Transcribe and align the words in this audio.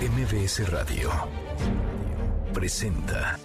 MBS 0.00 0.66
Radio 0.70 1.10
presenta 2.54 3.38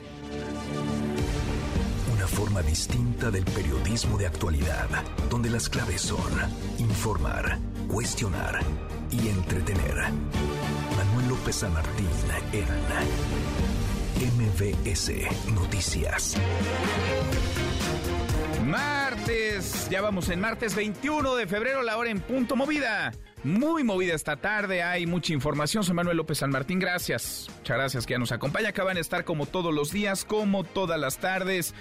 una 2.13 2.27
forma 2.27 2.61
distinta 2.61 3.29
del 3.29 3.43
periodismo 3.43 4.17
de 4.17 4.27
actualidad, 4.27 4.87
donde 5.29 5.49
las 5.49 5.67
claves 5.67 5.99
son 5.99 6.31
informar, 6.77 7.59
cuestionar 7.89 8.61
y 9.11 9.27
entretener. 9.27 9.95
Manuel 10.95 11.27
López 11.27 11.57
San 11.57 11.73
Martín 11.73 12.07
en 12.53 12.67
MBS 14.37 15.11
Noticias. 15.53 16.37
Martes, 18.65 19.89
ya 19.89 19.99
vamos 19.99 20.29
en 20.29 20.39
martes 20.39 20.73
21 20.73 21.35
de 21.35 21.47
febrero, 21.47 21.83
la 21.83 21.97
hora 21.97 22.11
en 22.11 22.21
punto 22.21 22.55
movida. 22.55 23.11
Muy 23.45 23.83
movida 23.83 24.15
esta 24.15 24.37
tarde, 24.37 24.81
hay 24.81 25.05
mucha 25.05 25.31
información. 25.31 25.83
Soy 25.83 25.93
Manuel 25.93 26.17
López 26.17 26.39
San 26.39 26.49
Martín, 26.49 26.79
gracias. 26.79 27.47
Muchas 27.59 27.77
gracias 27.77 28.05
que 28.07 28.13
ya 28.15 28.17
nos 28.17 28.31
acompaña. 28.31 28.69
Acaban 28.69 28.95
de 28.95 29.01
estar 29.01 29.23
como 29.23 29.45
todos 29.45 29.71
los 29.71 29.91
días, 29.91 30.25
como 30.25 30.63
todas 30.63 30.99
las 30.99 31.19
tardes, 31.19 31.75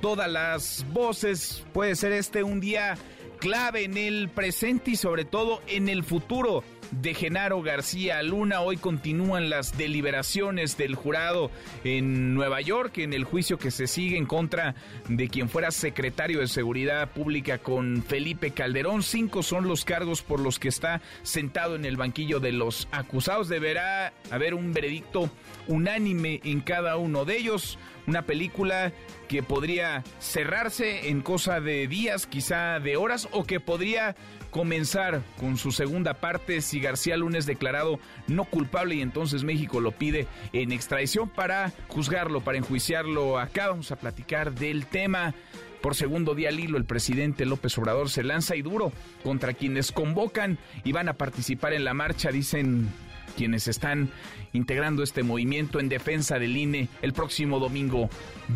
todas 0.00 0.30
las 0.30 0.86
voces. 0.92 1.66
Puede 1.72 1.96
ser 1.96 2.12
este 2.12 2.44
un 2.44 2.60
día 2.60 2.96
clave 3.40 3.82
en 3.82 3.96
el 3.96 4.28
presente 4.28 4.92
y 4.92 4.96
sobre 4.96 5.24
todo 5.24 5.60
en 5.66 5.88
el 5.88 6.04
futuro 6.04 6.62
de 6.90 7.14
Genaro 7.14 7.62
García 7.62 8.22
Luna. 8.22 8.60
Hoy 8.60 8.76
continúan 8.76 9.50
las 9.50 9.76
deliberaciones 9.76 10.76
del 10.76 10.94
jurado 10.94 11.50
en 11.84 12.34
Nueva 12.34 12.60
York 12.60 12.98
en 12.98 13.12
el 13.12 13.24
juicio 13.24 13.58
que 13.58 13.70
se 13.70 13.86
sigue 13.86 14.16
en 14.16 14.26
contra 14.26 14.74
de 15.08 15.28
quien 15.28 15.48
fuera 15.48 15.70
secretario 15.70 16.40
de 16.40 16.48
Seguridad 16.48 17.10
Pública 17.10 17.58
con 17.58 18.02
Felipe 18.02 18.52
Calderón. 18.52 19.02
Cinco 19.02 19.42
son 19.42 19.68
los 19.68 19.84
cargos 19.84 20.22
por 20.22 20.40
los 20.40 20.58
que 20.58 20.68
está 20.68 21.00
sentado 21.22 21.76
en 21.76 21.84
el 21.84 21.96
banquillo 21.96 22.40
de 22.40 22.52
los 22.52 22.88
acusados. 22.90 23.48
Deberá 23.48 24.12
haber 24.30 24.54
un 24.54 24.72
veredicto 24.72 25.30
unánime 25.66 26.40
en 26.44 26.60
cada 26.60 26.96
uno 26.96 27.24
de 27.24 27.36
ellos. 27.36 27.78
Una 28.06 28.22
película 28.22 28.92
que 29.28 29.42
podría 29.42 30.02
cerrarse 30.18 31.10
en 31.10 31.20
cosa 31.20 31.60
de 31.60 31.86
días, 31.86 32.26
quizá 32.26 32.80
de 32.80 32.96
horas, 32.96 33.28
o 33.32 33.44
que 33.44 33.60
podría 33.60 34.16
comenzar 34.50 35.22
con 35.38 35.56
su 35.56 35.72
segunda 35.72 36.14
parte 36.14 36.60
si 36.60 36.80
García 36.80 37.16
Lunes 37.16 37.46
declarado 37.46 37.98
no 38.26 38.44
culpable 38.44 38.94
y 38.94 39.02
entonces 39.02 39.44
México 39.44 39.80
lo 39.80 39.92
pide 39.92 40.26
en 40.52 40.72
extradición 40.72 41.28
para 41.28 41.72
juzgarlo, 41.88 42.40
para 42.40 42.58
enjuiciarlo 42.58 43.38
acá. 43.38 43.68
Vamos 43.68 43.92
a 43.92 43.96
platicar 43.96 44.52
del 44.52 44.86
tema. 44.86 45.34
Por 45.80 45.94
segundo 45.94 46.34
día 46.34 46.48
al 46.48 46.58
hilo, 46.58 46.76
el 46.76 46.84
presidente 46.84 47.46
López 47.46 47.78
Obrador 47.78 48.10
se 48.10 48.24
lanza 48.24 48.56
y 48.56 48.62
duro 48.62 48.92
contra 49.22 49.54
quienes 49.54 49.92
convocan 49.92 50.58
y 50.82 50.90
van 50.90 51.08
a 51.08 51.12
participar 51.12 51.72
en 51.72 51.84
la 51.84 51.94
marcha, 51.94 52.32
dicen 52.32 52.88
quienes 53.36 53.68
están 53.68 54.10
integrando 54.52 55.04
este 55.04 55.22
movimiento 55.22 55.78
en 55.78 55.88
defensa 55.88 56.40
del 56.40 56.56
INE 56.56 56.88
el 57.02 57.12
próximo 57.12 57.60
domingo 57.60 58.10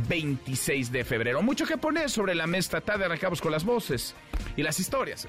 26 0.08 0.90
de 0.90 1.04
febrero. 1.04 1.42
Mucho 1.42 1.66
que 1.66 1.78
poner 1.78 2.10
sobre 2.10 2.34
la 2.34 2.48
mesa 2.48 2.80
tarde, 2.80 3.04
arrancamos 3.04 3.40
con 3.40 3.52
las 3.52 3.64
voces 3.64 4.16
y 4.56 4.62
las 4.64 4.80
historias. 4.80 5.28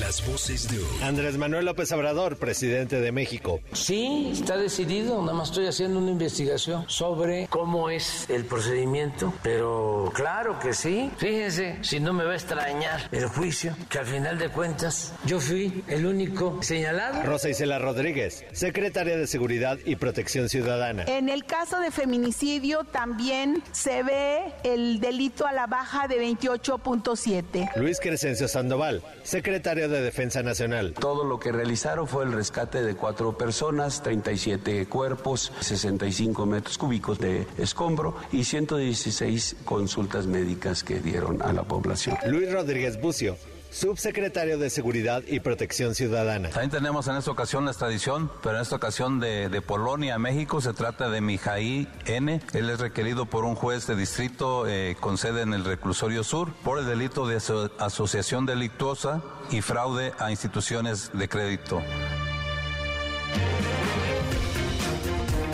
Las 0.00 0.26
voces 0.26 0.68
de 0.68 0.78
hoy. 0.78 1.02
Andrés 1.02 1.38
Manuel 1.38 1.64
López 1.64 1.90
Obrador, 1.92 2.36
presidente 2.36 3.00
de 3.00 3.12
México. 3.12 3.60
Sí, 3.72 4.30
está 4.32 4.58
decidido, 4.58 5.22
nada 5.22 5.32
más 5.32 5.48
estoy 5.48 5.66
haciendo 5.66 5.98
una 5.98 6.10
investigación 6.10 6.84
sobre 6.86 7.46
cómo 7.48 7.88
es 7.88 8.28
el 8.28 8.44
procedimiento, 8.44 9.32
pero 9.42 10.12
claro 10.14 10.58
que 10.58 10.74
sí. 10.74 11.10
Fíjense, 11.16 11.78
si 11.80 11.98
no 11.98 12.12
me 12.12 12.24
va 12.24 12.32
a 12.32 12.34
extrañar 12.34 13.08
el 13.10 13.26
juicio, 13.26 13.74
que 13.88 13.98
al 13.98 14.06
final 14.06 14.38
de 14.38 14.50
cuentas 14.50 15.14
yo 15.24 15.40
fui 15.40 15.82
el 15.88 16.04
único 16.04 16.62
señalado. 16.62 17.22
Rosa 17.22 17.48
Isela 17.48 17.78
Rodríguez, 17.78 18.44
secretaria 18.52 19.16
de 19.16 19.26
Seguridad 19.26 19.78
y 19.86 19.96
Protección 19.96 20.50
Ciudadana. 20.50 21.04
En 21.06 21.30
el 21.30 21.46
caso 21.46 21.80
de 21.80 21.90
feminicidio 21.90 22.84
también 22.84 23.62
se 23.72 24.02
ve 24.02 24.52
el 24.62 25.00
delito 25.00 25.46
a 25.46 25.52
la 25.52 25.66
baja 25.66 26.06
de 26.06 26.20
28.7. 26.20 27.76
Luis 27.76 27.98
Crescencio 27.98 28.46
Sandoval, 28.46 29.02
secretario 29.22 29.85
de 29.88 30.02
Defensa 30.02 30.42
Nacional. 30.42 30.94
Todo 30.94 31.24
lo 31.24 31.38
que 31.38 31.52
realizaron 31.52 32.06
fue 32.06 32.24
el 32.24 32.32
rescate 32.32 32.82
de 32.82 32.94
cuatro 32.94 33.36
personas, 33.36 34.02
37 34.02 34.86
cuerpos, 34.86 35.52
65 35.60 36.46
metros 36.46 36.78
cúbicos 36.78 37.18
de 37.18 37.46
escombro 37.58 38.16
y 38.32 38.44
116 38.44 39.56
consultas 39.64 40.26
médicas 40.26 40.82
que 40.84 41.00
dieron 41.00 41.42
a 41.42 41.52
la 41.52 41.62
población. 41.64 42.16
Luis 42.26 42.50
Rodríguez 42.52 43.00
Bucio, 43.00 43.36
subsecretario 43.76 44.56
de 44.56 44.70
Seguridad 44.70 45.22
y 45.26 45.40
Protección 45.40 45.94
Ciudadana. 45.94 46.48
También 46.48 46.70
tenemos 46.70 47.06
en 47.08 47.16
esta 47.16 47.30
ocasión 47.30 47.66
la 47.66 47.72
extradición, 47.72 48.30
pero 48.42 48.56
en 48.56 48.62
esta 48.62 48.76
ocasión 48.76 49.20
de, 49.20 49.50
de 49.50 49.60
Polonia 49.60 50.14
a 50.14 50.18
México. 50.18 50.62
Se 50.62 50.72
trata 50.72 51.10
de 51.10 51.20
Mijaí 51.20 51.86
N. 52.06 52.40
Él 52.54 52.70
es 52.70 52.80
requerido 52.80 53.26
por 53.26 53.44
un 53.44 53.54
juez 53.54 53.86
de 53.86 53.94
distrito 53.94 54.66
eh, 54.66 54.96
con 54.98 55.18
sede 55.18 55.42
en 55.42 55.52
el 55.52 55.64
reclusorio 55.64 56.24
sur 56.24 56.54
por 56.64 56.78
el 56.78 56.86
delito 56.86 57.26
de 57.26 57.36
aso 57.36 57.70
asociación 57.78 58.46
delictuosa 58.46 59.22
y 59.50 59.60
fraude 59.60 60.12
a 60.18 60.30
instituciones 60.30 61.10
de 61.12 61.28
crédito. 61.28 61.82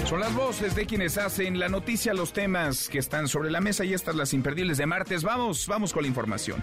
Son 0.09 0.21
las 0.21 0.32
voces 0.34 0.77
de 0.77 0.87
quienes 0.87 1.19
hacen 1.19 1.59
la 1.59 1.69
noticia, 1.69 2.15
los 2.15 2.32
temas 2.32 2.88
que 2.88 2.99
están 2.99 3.27
sobre 3.27 3.50
la 3.50 3.61
mesa 3.61 3.84
y 3.84 3.94
estas 3.94 4.15
las 4.15 4.32
imperdibles 4.32 4.77
de 4.77 4.87
martes. 4.87 5.25
Vamos, 5.25 5.66
vamos 5.66 5.93
con 5.93 6.03
la 6.03 6.09
información. 6.09 6.62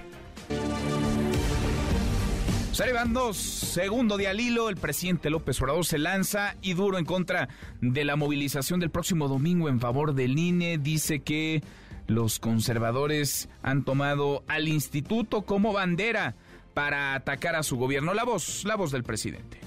Dos, 3.09 3.35
segundo 3.35 4.15
día 4.15 4.29
al 4.29 4.39
hilo, 4.39 4.69
el 4.69 4.77
presidente 4.77 5.29
López 5.29 5.61
Obrador 5.61 5.85
se 5.85 5.97
lanza 5.97 6.55
y 6.61 6.75
duro 6.75 6.97
en 6.97 7.03
contra 7.03 7.49
de 7.81 8.05
la 8.05 8.15
movilización 8.15 8.79
del 8.79 8.89
próximo 8.89 9.27
domingo 9.27 9.67
en 9.67 9.81
favor 9.81 10.13
del 10.13 10.39
INE. 10.39 10.77
Dice 10.77 11.19
que 11.19 11.61
los 12.07 12.39
conservadores 12.39 13.49
han 13.63 13.83
tomado 13.83 14.43
al 14.47 14.69
instituto 14.69 15.41
como 15.41 15.73
bandera 15.73 16.35
para 16.73 17.15
atacar 17.15 17.57
a 17.57 17.63
su 17.63 17.75
gobierno. 17.75 18.13
La 18.13 18.23
voz, 18.23 18.63
la 18.63 18.77
voz 18.77 18.91
del 18.91 19.03
presidente. 19.03 19.59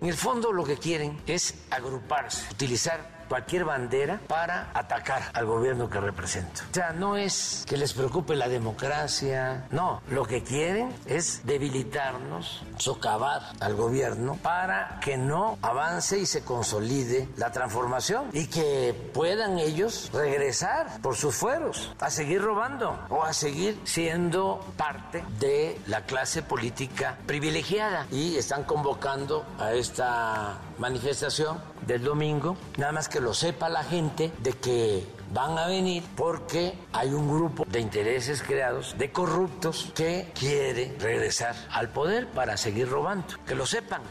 En 0.00 0.08
el 0.08 0.14
fondo 0.14 0.50
lo 0.50 0.64
que 0.64 0.78
quieren 0.78 1.18
es 1.26 1.66
agruparse, 1.70 2.50
utilizar 2.50 3.13
cualquier 3.28 3.64
bandera 3.64 4.20
para 4.26 4.70
atacar 4.74 5.22
al 5.32 5.46
gobierno 5.46 5.88
que 5.88 6.00
represento. 6.00 6.62
O 6.70 6.74
sea, 6.74 6.92
no 6.92 7.16
es 7.16 7.64
que 7.66 7.76
les 7.76 7.92
preocupe 7.92 8.34
la 8.36 8.48
democracia, 8.48 9.66
no, 9.70 10.02
lo 10.10 10.24
que 10.24 10.42
quieren 10.42 10.94
es 11.06 11.44
debilitarnos, 11.44 12.62
socavar 12.78 13.42
al 13.60 13.74
gobierno 13.74 14.38
para 14.42 15.00
que 15.00 15.16
no 15.16 15.58
avance 15.62 16.18
y 16.18 16.26
se 16.26 16.42
consolide 16.42 17.28
la 17.36 17.50
transformación 17.50 18.28
y 18.32 18.46
que 18.46 18.94
puedan 19.12 19.58
ellos 19.58 20.10
regresar 20.12 21.00
por 21.02 21.16
sus 21.16 21.34
fueros 21.34 21.92
a 22.00 22.10
seguir 22.10 22.42
robando 22.42 22.98
o 23.08 23.22
a 23.22 23.32
seguir 23.32 23.78
siendo 23.84 24.64
parte 24.76 25.24
de 25.38 25.80
la 25.86 26.02
clase 26.02 26.42
política 26.42 27.16
privilegiada 27.26 28.06
y 28.10 28.36
están 28.36 28.64
convocando 28.64 29.44
a 29.58 29.72
esta 29.72 30.58
manifestación 30.78 31.58
del 31.86 32.02
domingo, 32.02 32.56
nada 32.78 32.92
más 32.92 33.08
que 33.08 33.20
lo 33.20 33.34
sepa 33.34 33.68
la 33.68 33.84
gente 33.84 34.32
de 34.42 34.52
que 34.52 35.04
van 35.32 35.58
a 35.58 35.66
venir 35.66 36.02
porque 36.16 36.74
hay 36.92 37.10
un 37.10 37.28
grupo 37.28 37.66
de 37.68 37.80
intereses 37.80 38.42
creados, 38.42 38.96
de 38.98 39.10
corruptos, 39.10 39.92
que 39.94 40.28
quiere 40.38 40.96
regresar 41.00 41.54
al 41.70 41.88
poder 41.90 42.28
para 42.28 42.56
seguir 42.56 42.88
robando. 42.88 43.26
Que 43.46 43.54
lo 43.54 43.66
sepan. 43.66 44.02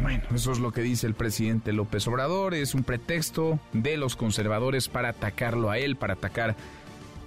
Bueno, 0.00 0.22
eso 0.34 0.52
es 0.52 0.58
lo 0.58 0.72
que 0.72 0.82
dice 0.82 1.06
el 1.06 1.14
presidente 1.14 1.72
López 1.72 2.06
Obrador. 2.06 2.54
Es 2.54 2.74
un 2.74 2.84
pretexto 2.84 3.58
de 3.72 3.96
los 3.96 4.14
conservadores 4.14 4.88
para 4.88 5.08
atacarlo 5.08 5.70
a 5.70 5.78
él, 5.78 5.96
para 5.96 6.14
atacar 6.14 6.54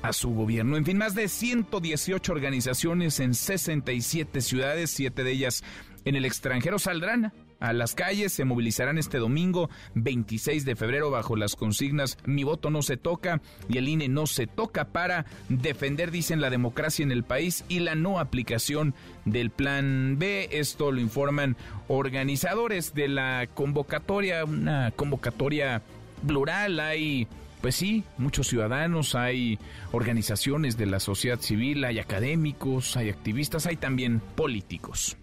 a 0.01 0.13
su 0.13 0.33
gobierno. 0.33 0.77
En 0.77 0.85
fin, 0.85 0.97
más 0.97 1.13
de 1.13 1.27
118 1.27 2.31
organizaciones 2.31 3.19
en 3.19 3.33
67 3.33 4.41
ciudades, 4.41 4.89
siete 4.91 5.23
de 5.23 5.31
ellas 5.31 5.63
en 6.05 6.15
el 6.15 6.25
extranjero, 6.25 6.79
saldrán 6.79 7.33
a 7.61 7.73
las 7.73 7.95
calles, 7.95 8.33
se 8.33 8.43
movilizarán 8.43 8.97
este 8.97 9.19
domingo 9.19 9.69
26 9.95 10.65
de 10.65 10.75
febrero 10.75 11.11
bajo 11.11 11.35
las 11.35 11.55
consignas 11.55 12.17
Mi 12.25 12.43
voto 12.43 12.69
no 12.69 12.81
se 12.81 12.97
toca 12.97 13.41
y 13.69 13.77
el 13.77 13.87
INE 13.87 14.09
no 14.09 14.27
se 14.27 14.47
toca 14.47 14.85
para 14.85 15.25
defender, 15.47 16.11
dicen, 16.11 16.41
la 16.41 16.49
democracia 16.49 17.03
en 17.03 17.11
el 17.11 17.23
país 17.23 17.63
y 17.69 17.79
la 17.79 17.95
no 17.95 18.19
aplicación 18.19 18.93
del 19.25 19.51
plan 19.51 20.17
B. 20.17 20.49
Esto 20.51 20.91
lo 20.91 20.99
informan 20.99 21.55
organizadores 21.87 22.93
de 22.93 23.07
la 23.07 23.47
convocatoria, 23.53 24.43
una 24.43 24.91
convocatoria 24.91 25.81
plural. 26.25 26.79
Hay 26.79 27.27
pues 27.61 27.75
sí, 27.75 28.03
muchos 28.17 28.47
ciudadanos, 28.47 29.13
hay 29.13 29.59
organizaciones 29.91 30.77
de 30.77 30.87
la 30.87 30.99
sociedad 30.99 31.39
civil, 31.39 31.83
hay 31.85 31.99
académicos, 31.99 32.97
hay 32.97 33.09
activistas, 33.09 33.67
hay 33.67 33.75
también 33.75 34.19
políticos. 34.19 35.15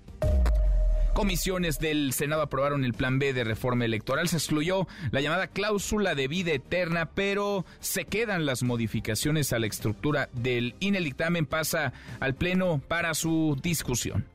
Comisiones 1.19 1.81
del 1.81 2.13
Senado 2.13 2.43
aprobaron 2.43 2.85
el 2.85 2.95
plan 2.95 3.19
B 3.19 3.33
de 3.33 3.43
reforma 3.43 3.85
electoral. 3.85 4.29
Se 4.29 4.37
excluyó 4.37 4.87
la 5.11 5.21
llamada 5.21 5.49
cláusula 5.49 6.15
de 6.15 6.29
vida 6.29 6.53
eterna, 6.53 7.11
pero 7.13 7.67
se 7.81 8.05
quedan 8.05 8.47
las 8.47 8.63
modificaciones 8.63 9.53
a 9.53 9.59
la 9.59 9.67
estructura 9.67 10.29
del 10.33 10.77
INE. 10.79 10.99
El 10.99 11.17
pasa 11.49 11.93
al 12.21 12.37
Pleno 12.37 12.81
para 12.87 13.15
su 13.15 13.59
discusión. 13.61 14.27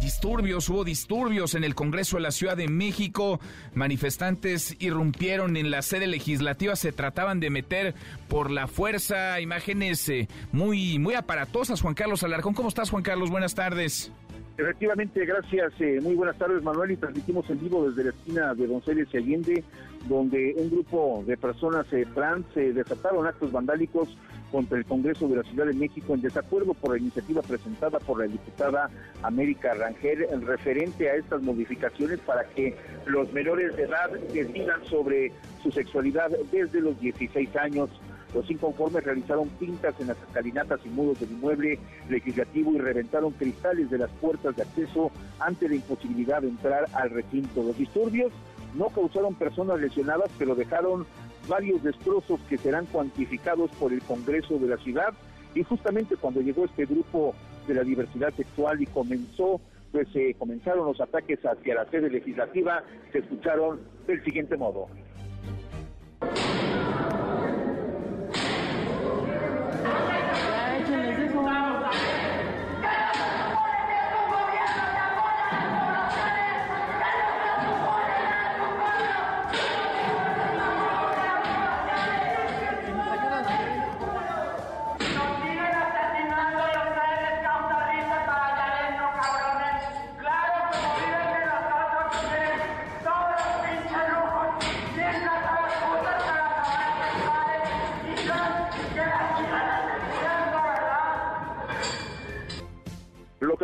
Disturbios, 0.00 0.70
hubo 0.70 0.84
disturbios 0.84 1.54
en 1.54 1.64
el 1.64 1.74
Congreso 1.74 2.16
de 2.16 2.22
la 2.22 2.30
Ciudad 2.30 2.56
de 2.56 2.68
México. 2.68 3.38
Manifestantes 3.74 4.74
irrumpieron 4.78 5.58
en 5.58 5.70
la 5.70 5.82
sede 5.82 6.06
legislativa, 6.06 6.76
se 6.76 6.92
trataban 6.92 7.40
de 7.40 7.50
meter 7.50 7.94
por 8.28 8.50
la 8.50 8.68
fuerza. 8.68 9.38
Imágenes 9.38 10.08
eh, 10.08 10.28
muy, 10.50 10.98
muy 10.98 11.12
aparatosas. 11.12 11.82
Juan 11.82 11.92
Carlos 11.92 12.22
Alarcón, 12.22 12.54
¿cómo 12.54 12.70
estás, 12.70 12.88
Juan 12.88 13.02
Carlos? 13.02 13.28
Buenas 13.28 13.54
tardes. 13.54 14.10
Efectivamente, 14.58 15.24
gracias. 15.24 15.72
Eh, 15.78 16.00
muy 16.02 16.16
buenas 16.16 16.36
tardes, 16.36 16.64
Manuel. 16.64 16.90
Y 16.90 16.96
transmitimos 16.96 17.48
en 17.48 17.60
vivo 17.60 17.88
desde 17.88 18.02
la 18.02 18.10
esquina 18.10 18.54
de 18.54 18.66
Donceles 18.66 19.06
y 19.12 19.16
Allende, 19.16 19.64
donde 20.08 20.52
un 20.56 20.68
grupo 20.68 21.22
de 21.24 21.36
personas 21.36 21.86
eh, 21.92 22.04
trans 22.12 22.44
eh, 22.56 22.72
desataron 22.72 23.24
actos 23.24 23.52
vandálicos 23.52 24.18
contra 24.50 24.76
el 24.76 24.84
Congreso 24.84 25.28
de 25.28 25.36
la 25.36 25.42
Ciudad 25.44 25.66
de 25.66 25.74
México 25.74 26.12
en 26.12 26.22
desacuerdo 26.22 26.74
por 26.74 26.90
la 26.90 26.98
iniciativa 26.98 27.40
presentada 27.42 28.00
por 28.00 28.18
la 28.18 28.26
diputada 28.26 28.90
América 29.22 29.74
Rangel 29.74 30.26
en 30.28 30.44
referente 30.44 31.08
a 31.08 31.14
estas 31.14 31.40
modificaciones 31.42 32.18
para 32.20 32.42
que 32.48 32.74
los 33.06 33.32
menores 33.32 33.76
de 33.76 33.84
edad 33.84 34.10
decidan 34.32 34.84
sobre 34.86 35.30
su 35.62 35.70
sexualidad 35.70 36.30
desde 36.50 36.80
los 36.80 36.98
16 36.98 37.54
años. 37.56 37.90
Los 38.34 38.50
inconformes 38.50 39.04
realizaron 39.04 39.48
pintas 39.48 39.94
en 40.00 40.08
las 40.08 40.18
escalinatas 40.18 40.80
y 40.84 40.88
muros 40.88 41.18
del 41.20 41.32
inmueble 41.32 41.78
legislativo 42.08 42.74
y 42.74 42.78
reventaron 42.78 43.32
cristales 43.32 43.90
de 43.90 43.98
las 43.98 44.10
puertas 44.20 44.54
de 44.56 44.62
acceso 44.62 45.10
ante 45.38 45.68
la 45.68 45.76
imposibilidad 45.76 46.42
de 46.42 46.48
entrar 46.48 46.86
al 46.92 47.10
recinto. 47.10 47.62
Los 47.62 47.78
disturbios 47.78 48.32
no 48.74 48.88
causaron 48.88 49.34
personas 49.34 49.80
lesionadas, 49.80 50.30
pero 50.38 50.54
dejaron 50.54 51.06
varios 51.48 51.82
destrozos 51.82 52.40
que 52.48 52.58
serán 52.58 52.86
cuantificados 52.86 53.70
por 53.72 53.92
el 53.92 54.02
Congreso 54.02 54.58
de 54.58 54.68
la 54.68 54.76
ciudad. 54.76 55.14
Y 55.54 55.62
justamente 55.62 56.16
cuando 56.16 56.42
llegó 56.42 56.66
este 56.66 56.84
grupo 56.84 57.34
de 57.66 57.74
la 57.74 57.82
diversidad 57.82 58.32
sexual 58.34 58.82
y 58.82 58.86
comenzó, 58.86 59.60
pues 59.90 60.06
se 60.12 60.34
comenzaron 60.34 60.86
los 60.86 61.00
ataques 61.00 61.40
hacia 61.44 61.74
la 61.74 61.86
sede 61.86 62.10
legislativa, 62.10 62.82
se 63.10 63.18
escucharon 63.20 63.80
del 64.06 64.22
siguiente 64.22 64.56
modo. 64.56 64.88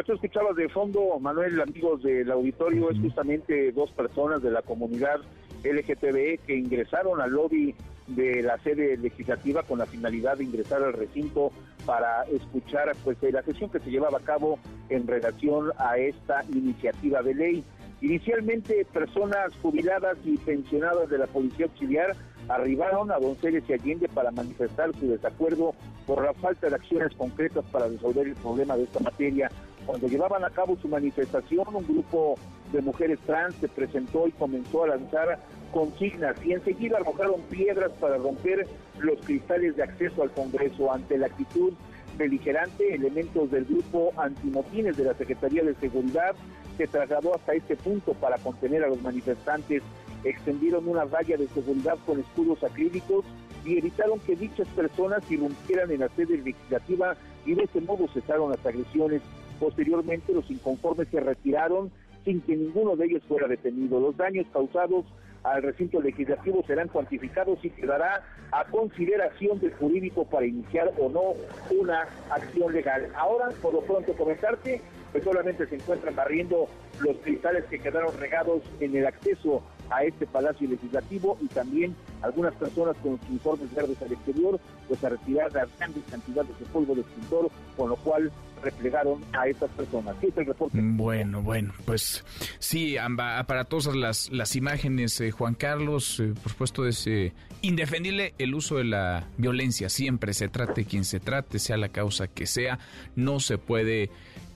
Que 0.05 0.13
tú 0.13 0.13
escuchabas 0.15 0.57
de 0.57 0.69
fondo, 0.69 1.19
Manuel, 1.19 1.61
amigos 1.61 2.03
del 2.03 2.31
auditorio, 2.31 2.91
es 2.91 2.99
justamente 3.01 3.73
dos 3.73 3.91
personas 3.93 4.43
de 4.43 4.51
la 4.51 4.61
comunidad 4.61 5.21
LGTB 5.63 6.45
que 6.47 6.57
ingresaron 6.57 7.23
al 7.23 7.31
lobby 7.31 7.75
de 8.09 8.43
la 8.43 8.59
sede 8.59 8.99
legislativa 8.99 9.63
con 9.63 9.79
la 9.79 9.87
finalidad 9.87 10.37
de 10.37 10.45
ingresar 10.45 10.83
al 10.83 10.93
recinto 10.93 11.53
para 11.87 12.25
escuchar 12.25 12.95
pues 13.03 13.17
la 13.23 13.43
sesión 13.43 13.71
que 13.71 13.81
se 13.81 13.91
llevaba 13.91 14.19
a 14.19 14.21
cabo 14.21 14.59
en 14.91 15.07
relación 15.07 15.73
a 15.79 15.97
esta 15.97 16.45
iniciativa 16.53 17.23
de 17.23 17.35
ley. 17.35 17.65
Inicialmente 18.03 18.87
personas 18.93 19.55
jubiladas 19.63 20.19
y 20.25 20.37
pensionadas 20.37 21.09
de 21.09 21.17
la 21.17 21.27
Policía 21.27 21.65
Auxiliar 21.65 22.15
arribaron 22.49 23.11
a 23.11 23.19
Donceles 23.19 23.65
y 23.69 23.73
Allende 23.73 24.09
para 24.09 24.31
manifestar 24.31 24.91
su 24.99 25.09
desacuerdo 25.09 25.75
por 26.07 26.23
la 26.23 26.35
falta 26.35 26.69
de 26.69 26.75
acciones 26.75 27.15
concretas 27.17 27.65
para 27.73 27.89
resolver 27.89 28.27
el 28.27 28.35
problema 28.35 28.77
de 28.77 28.85
esta 28.85 29.01
materia. 29.01 29.51
Cuando 29.87 30.09
llevaban 30.09 30.45
a 30.45 30.51
cabo 30.51 30.77
su 30.81 30.89
manifestación, 30.89 31.67
un 31.75 31.87
grupo 31.87 32.37
de 32.73 32.81
mujeres 32.81 33.19
trans 33.27 33.55
se 33.57 33.69
presentó 33.69 34.27
y 34.27 34.33
comenzó 34.33 34.85
a 34.85 34.89
lanzar 34.89 35.39
consignas 35.73 36.37
y 36.45 36.53
enseguida 36.53 36.99
arrojaron 36.99 37.41
piedras 37.51 37.93
para 38.01 38.17
romper 38.17 38.67
los 38.99 39.19
cristales 39.25 39.77
de 39.77 39.83
acceso 39.83 40.23
al 40.23 40.31
Congreso 40.31 40.93
ante 40.93 41.19
la 41.19 41.27
actitud 41.27 41.73
beligerante, 42.17 42.95
elementos 42.95 43.51
del 43.51 43.65
grupo 43.65 44.13
antimotines 44.17 44.97
de 44.97 45.05
la 45.05 45.15
Secretaría 45.15 45.63
de 45.65 45.75
Seguridad 45.75 46.35
se 46.77 46.87
trasladó 46.87 47.35
hasta 47.35 47.55
este 47.55 47.77
punto 47.77 48.15
para 48.15 48.39
contener 48.39 48.85
a 48.85 48.89
los 48.89 49.03
manifestantes 49.03 49.83
extendieron 50.25 50.89
una 50.89 51.05
valla 51.05 51.37
de 51.37 51.49
seguridad 51.49 51.99
con 52.07 52.19
escudos 52.21 52.63
acrílicos 52.65 53.25
y 53.65 53.79
evitaron 53.79 54.19
que 54.21 54.37
dichas 54.37 54.67
personas 54.69 55.23
irrumpieran 55.31 55.91
en 55.91 56.01
la 56.01 56.09
sede 56.11 56.39
legislativa 56.39 57.17
y 57.47 57.55
de 57.55 57.65
ese 57.65 57.81
modo 57.81 58.07
cesaron 58.13 58.51
las 58.51 58.65
agresiones. 58.65 59.23
Posteriormente 59.59 60.33
los 60.33 60.51
inconformes 60.51 61.09
se 61.09 61.21
retiraron 61.21 61.91
sin 62.25 62.41
que 62.41 62.57
ninguno 62.57 62.97
de 62.97 63.07
ellos 63.07 63.23
fuera 63.29 63.47
detenido. 63.47 64.01
Los 64.01 64.17
daños 64.17 64.47
causados 64.53 65.05
al 65.45 65.63
recinto 65.63 66.01
legislativo 66.01 66.65
serán 66.67 66.89
cuantificados 66.89 67.63
y 67.63 67.71
quedará 67.71 68.23
a 68.51 68.65
consideración 68.65 69.61
del 69.61 69.75
jurídico 69.75 70.25
para 70.25 70.47
iniciar 70.47 70.91
o 70.99 71.11
no 71.11 71.35
una 71.79 72.09
acción 72.31 72.73
legal. 72.73 73.09
Ahora, 73.15 73.51
por 73.61 73.75
lo 73.75 73.83
pronto 73.83 74.15
comentarte, 74.15 74.81
pues 75.13 75.23
solamente 75.23 75.67
se 75.67 75.77
encuentran 75.77 76.17
barriendo 76.17 76.67
los 77.01 77.17
cristales 77.19 77.65
que 77.67 77.79
quedaron 77.79 78.19
regados 78.19 78.63
en 78.81 78.97
el 78.97 79.07
acceso 79.07 79.63
a 79.91 80.05
este 80.05 80.27
Palacio 80.27 80.69
Legislativo 80.69 81.39
y 81.41 81.47
también 81.49 81.95
algunas 82.23 82.55
personas 82.55 82.97
con 83.03 83.19
sus 83.21 83.29
uniformes 83.31 83.75
verdes 83.75 84.01
al 84.03 84.13
exterior, 84.13 84.61
pues 84.89 85.03
a 85.05 85.09
retirar 85.11 85.53
las 85.53 85.69
grandes 85.79 86.03
cantidades 86.11 86.59
de 86.59 86.67
polvo 86.67 86.95
de 86.95 87.03
extintor, 87.03 87.51
con 87.77 87.91
lo 87.91 87.97
cual 87.97 88.33
replegaron 88.65 89.23
a 89.33 89.47
estas 89.47 89.71
personas. 89.73 90.17
¿Qué 90.21 90.29
es 90.29 90.37
el 90.39 90.47
reporte? 90.47 90.79
Bueno, 90.81 91.43
bueno, 91.43 91.73
pues 91.85 92.25
sí, 92.59 92.97
aparatosas 92.97 93.95
las, 93.95 94.31
las 94.33 94.57
imágenes, 94.57 95.21
eh, 95.21 95.31
Juan 95.31 95.55
Carlos, 95.55 96.19
eh, 96.21 96.33
por 96.43 96.53
supuesto 96.53 96.87
es 96.87 97.07
eh, 97.07 97.33
indefendible 97.63 98.35
el 98.39 98.55
uso 98.55 98.77
de 98.77 98.85
la 98.85 99.29
violencia, 99.37 99.89
siempre 99.89 100.33
se 100.33 100.49
trate 100.49 100.85
quien 100.85 101.05
se 101.05 101.21
trate, 101.21 101.59
sea 101.59 101.77
la 101.77 101.91
causa 101.91 102.27
que 102.27 102.47
sea, 102.47 102.79
no 103.15 103.39
se 103.39 103.59
puede 103.59 104.11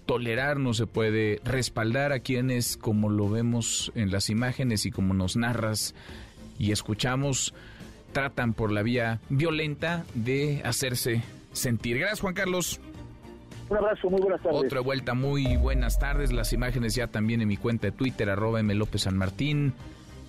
tolerar, 0.09 0.59
no 0.59 0.73
se 0.73 0.87
puede 0.87 1.39
respaldar 1.45 2.13
a 2.13 2.21
quienes, 2.21 2.79
como 2.79 3.11
lo 3.11 3.29
vemos 3.29 3.93
en 3.95 4.11
las 4.11 4.31
imágenes 4.31 4.87
y 4.87 4.91
como 4.91 5.13
nos 5.13 5.37
narras 5.37 5.95
y 6.59 6.73
escuchamos, 6.73 7.53
tratan 8.15 8.55
por 8.55 8.73
la 8.73 8.83
vía 8.83 9.21
violenta 9.29 10.07
de 10.15 10.63
hacerse 10.65 11.23
sentir. 11.53 11.99
Gracias, 11.99 12.21
Juan 12.21 12.33
Carlos. 12.33 12.81
Un 13.69 13.77
abrazo, 13.77 14.09
muy 14.09 14.23
buenas 14.23 14.43
tardes. 14.43 14.59
Otra 14.59 14.81
vuelta, 14.81 15.13
muy 15.13 15.59
buenas 15.59 15.99
tardes. 15.99 16.33
Las 16.33 16.55
imágenes 16.55 16.95
ya 16.95 17.09
también 17.09 17.43
en 17.43 17.49
mi 17.49 17.59
cuenta 17.59 17.89
de 17.89 17.93
Twitter, 17.93 18.31
arroba 18.31 18.61
M. 18.61 18.75
López 18.75 19.03
San 19.03 19.19
Martín. 19.19 19.75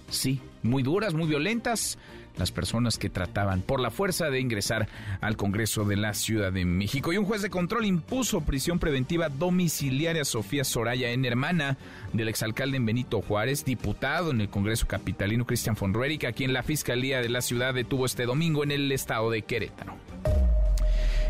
Sí, 0.10 0.42
muy 0.62 0.84
duras, 0.84 1.14
muy 1.14 1.28
violentas 1.28 1.98
las 2.40 2.52
personas 2.52 2.98
que 2.98 3.10
trataban 3.10 3.62
por 3.62 3.80
la 3.80 3.92
fuerza 3.92 4.30
de 4.30 4.40
ingresar 4.40 4.88
al 5.22 5.38
Congreso 5.38 5.86
de 5.86 5.98
la 5.98 6.14
Ciudad 6.14 6.52
de 6.52 6.66
México. 6.66 7.14
Y 7.14 7.18
un 7.18 7.26
juez 7.26 7.42
de 7.42 7.50
control 7.50 7.86
impuso 7.86 8.42
prisión 8.42 8.80
preventiva 8.80 9.30
domiciliaria 9.30 10.24
a 10.24 10.26
Sofía 10.26 10.64
Soraya 10.64 11.12
en 11.12 11.26
hermana 11.26 11.78
del 12.14 12.30
exalcalde 12.30 12.78
en 12.78 12.86
Benito 12.86 13.22
Juárez, 13.22 13.66
diputado 13.66 14.32
en 14.32 14.42
el 14.42 14.50
Congreso 14.50 14.88
Capitalino 14.88 15.46
Cristian 15.46 15.76
von 15.80 15.94
a 16.00 16.32
quien 16.32 16.54
la 16.54 16.64
Fiscalía 16.64 17.22
de 17.22 17.30
la 17.30 17.42
Ciudad 17.42 17.74
detuvo 17.74 18.06
este 18.06 18.26
domingo 18.26 18.64
en 18.64 18.72
el 18.72 18.92
estado 18.92 19.30
de 19.30 19.42
Querétaro. 19.42 19.98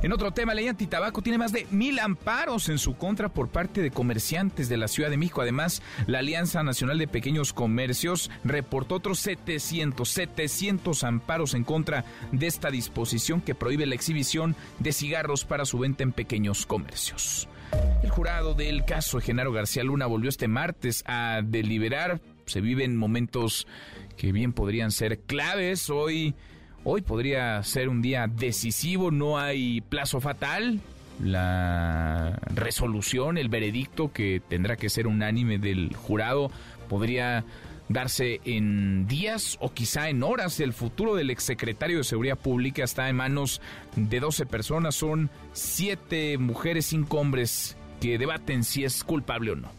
En 0.01 0.13
otro 0.13 0.31
tema, 0.31 0.53
ley 0.53 0.67
antitabaco 0.67 1.21
tiene 1.21 1.37
más 1.37 1.51
de 1.51 1.67
mil 1.71 1.99
amparos 1.99 2.69
en 2.69 2.77
su 2.77 2.95
contra 2.95 3.27
por 3.27 3.49
parte 3.49 3.81
de 3.81 3.91
comerciantes 3.91 4.69
de 4.69 4.77
la 4.77 4.87
Ciudad 4.87 5.09
de 5.09 5.17
México. 5.17 5.41
Además, 5.41 5.81
la 6.07 6.19
Alianza 6.19 6.63
Nacional 6.63 6.97
de 6.97 7.07
Pequeños 7.07 7.51
Comercios 7.51 8.31
reportó 8.45 8.95
otros 8.95 9.19
700, 9.19 10.07
700 10.07 11.03
amparos 11.03 11.53
en 11.53 11.65
contra 11.65 12.05
de 12.31 12.47
esta 12.47 12.71
disposición 12.71 13.41
que 13.41 13.55
prohíbe 13.55 13.85
la 13.85 13.95
exhibición 13.95 14.55
de 14.79 14.93
cigarros 14.93 15.43
para 15.43 15.65
su 15.65 15.79
venta 15.79 16.03
en 16.03 16.13
pequeños 16.13 16.65
comercios. 16.65 17.49
El 18.01 18.09
jurado 18.09 18.53
del 18.53 18.85
caso 18.85 19.19
Genaro 19.19 19.51
García 19.51 19.83
Luna 19.83 20.05
volvió 20.05 20.29
este 20.29 20.47
martes 20.47 21.03
a 21.07 21.41
deliberar. 21.43 22.21
Se 22.45 22.61
viven 22.61 22.95
momentos 22.95 23.67
que 24.15 24.31
bien 24.31 24.53
podrían 24.53 24.91
ser 24.91 25.19
claves. 25.19 25.89
Hoy 25.89 26.35
Hoy 26.83 27.01
podría 27.01 27.61
ser 27.63 27.89
un 27.89 28.01
día 28.01 28.27
decisivo, 28.27 29.11
no 29.11 29.37
hay 29.37 29.81
plazo 29.81 30.21
fatal. 30.21 30.79
La 31.21 32.39
resolución, 32.55 33.37
el 33.37 33.49
veredicto 33.49 34.13
que 34.13 34.41
tendrá 34.47 34.77
que 34.77 34.89
ser 34.89 35.05
unánime 35.05 35.57
del 35.59 35.93
jurado 35.93 36.49
podría 36.87 37.43
darse 37.89 38.39
en 38.45 39.07
días 39.07 39.57
o 39.59 39.73
quizá 39.73 40.09
en 40.09 40.23
horas. 40.23 40.61
El 40.61 40.71
futuro 40.71 41.15
del 41.15 41.31
exsecretario 41.31 41.97
de 41.97 42.03
Seguridad 42.05 42.37
Pública 42.37 42.85
está 42.85 43.09
en 43.09 43.17
manos 43.17 43.59
de 43.97 44.19
12 44.21 44.45
personas. 44.45 44.95
Son 44.95 45.29
7 45.51 46.37
mujeres, 46.37 46.85
5 46.85 47.17
hombres 47.17 47.75
que 47.99 48.17
debaten 48.17 48.63
si 48.63 48.85
es 48.85 49.03
culpable 49.03 49.51
o 49.51 49.55
no. 49.57 49.78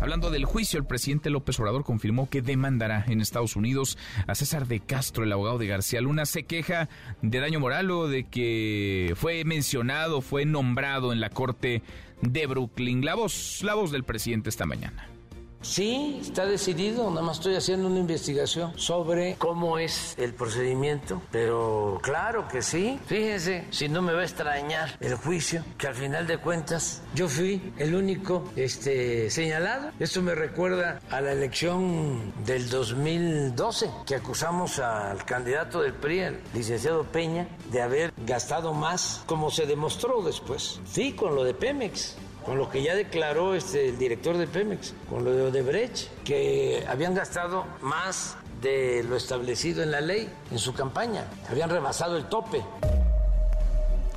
Hablando 0.00 0.30
del 0.30 0.44
juicio, 0.44 0.78
el 0.78 0.86
presidente 0.86 1.30
López 1.30 1.58
Obrador 1.58 1.84
confirmó 1.84 2.30
que 2.30 2.42
demandará 2.42 3.04
en 3.08 3.20
Estados 3.20 3.56
Unidos 3.56 3.98
a 4.26 4.34
César 4.34 4.66
de 4.66 4.80
Castro, 4.80 5.24
el 5.24 5.32
abogado 5.32 5.58
de 5.58 5.66
García 5.66 6.00
Luna. 6.00 6.24
Se 6.24 6.44
queja 6.44 6.88
de 7.20 7.40
daño 7.40 7.60
moral 7.60 7.90
o 7.90 8.08
de 8.08 8.24
que 8.24 9.14
fue 9.16 9.44
mencionado, 9.44 10.20
fue 10.20 10.44
nombrado 10.44 11.12
en 11.12 11.20
la 11.20 11.30
corte 11.30 11.82
de 12.22 12.46
Brooklyn. 12.46 13.04
La 13.04 13.14
voz, 13.14 13.60
la 13.62 13.74
voz 13.74 13.90
del 13.90 14.04
presidente 14.04 14.48
esta 14.48 14.66
mañana. 14.66 15.17
Sí, 15.60 16.20
está 16.22 16.46
decidido, 16.46 17.10
nada 17.10 17.22
más 17.22 17.38
estoy 17.38 17.56
haciendo 17.56 17.88
una 17.88 17.98
investigación 17.98 18.72
sobre 18.76 19.34
cómo 19.36 19.78
es 19.78 20.14
el 20.16 20.32
procedimiento, 20.32 21.20
pero 21.32 21.98
claro 22.02 22.46
que 22.46 22.62
sí. 22.62 22.98
Fíjense, 23.06 23.66
si 23.70 23.88
no 23.88 24.00
me 24.00 24.12
va 24.12 24.20
a 24.20 24.24
extrañar 24.24 24.96
el 25.00 25.16
juicio, 25.16 25.64
que 25.76 25.88
al 25.88 25.94
final 25.94 26.26
de 26.26 26.38
cuentas 26.38 27.02
yo 27.14 27.28
fui 27.28 27.72
el 27.78 27.94
único 27.94 28.44
este, 28.54 29.30
señalado. 29.30 29.90
Esto 29.98 30.22
me 30.22 30.34
recuerda 30.34 31.00
a 31.10 31.20
la 31.20 31.32
elección 31.32 32.32
del 32.44 32.70
2012, 32.70 33.90
que 34.06 34.14
acusamos 34.14 34.78
al 34.78 35.24
candidato 35.24 35.82
del 35.82 35.94
PRI, 35.94 36.20
el 36.20 36.40
licenciado 36.54 37.02
Peña, 37.04 37.48
de 37.72 37.82
haber 37.82 38.12
gastado 38.18 38.72
más, 38.74 39.22
como 39.26 39.50
se 39.50 39.66
demostró 39.66 40.22
después. 40.22 40.80
Sí, 40.90 41.12
con 41.14 41.34
lo 41.34 41.42
de 41.42 41.54
Pemex 41.54 42.16
con 42.48 42.56
lo 42.56 42.70
que 42.70 42.82
ya 42.82 42.94
declaró 42.94 43.54
este, 43.54 43.90
el 43.90 43.98
director 43.98 44.38
de 44.38 44.46
Pemex, 44.46 44.94
con 45.10 45.22
lo 45.22 45.34
de 45.34 45.42
Odebrecht, 45.42 46.08
que 46.24 46.82
habían 46.88 47.14
gastado 47.14 47.66
más 47.82 48.38
de 48.62 49.04
lo 49.06 49.16
establecido 49.16 49.82
en 49.82 49.90
la 49.90 50.00
ley 50.00 50.30
en 50.50 50.58
su 50.58 50.72
campaña, 50.72 51.26
habían 51.50 51.68
rebasado 51.68 52.16
el 52.16 52.24
tope. 52.24 52.62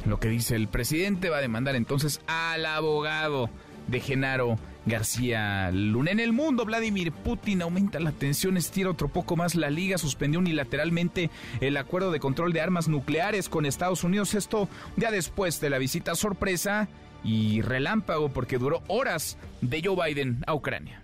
Lo 0.05 0.17
que 0.21 0.29
dice 0.29 0.55
el 0.55 0.69
presidente 0.69 1.29
va 1.29 1.39
a 1.39 1.41
demandar 1.41 1.75
entonces 1.75 2.21
al 2.25 2.65
abogado 2.65 3.49
de 3.87 3.99
Genaro 3.99 4.57
García 4.85 5.69
Luna. 5.71 6.11
En 6.11 6.21
el 6.21 6.31
mundo, 6.31 6.63
Vladimir 6.63 7.11
Putin 7.11 7.61
aumenta 7.61 7.99
la 7.99 8.13
tensión, 8.13 8.55
estira 8.55 8.91
otro 8.91 9.09
poco 9.09 9.35
más 9.35 9.55
la 9.55 9.69
liga, 9.69 9.97
suspendió 9.97 10.39
unilateralmente 10.39 11.29
el 11.59 11.75
acuerdo 11.75 12.11
de 12.11 12.21
control 12.21 12.53
de 12.53 12.61
armas 12.61 12.87
nucleares 12.87 13.49
con 13.49 13.65
Estados 13.65 14.05
Unidos. 14.05 14.35
Esto 14.35 14.69
ya 14.95 15.11
después 15.11 15.59
de 15.59 15.69
la 15.69 15.79
visita 15.79 16.15
sorpresa 16.15 16.87
y 17.23 17.61
relámpago 17.61 18.29
porque 18.29 18.57
duró 18.57 18.81
horas 18.87 19.37
de 19.61 19.81
Joe 19.83 20.13
Biden 20.13 20.43
a 20.47 20.53
Ucrania. 20.53 21.01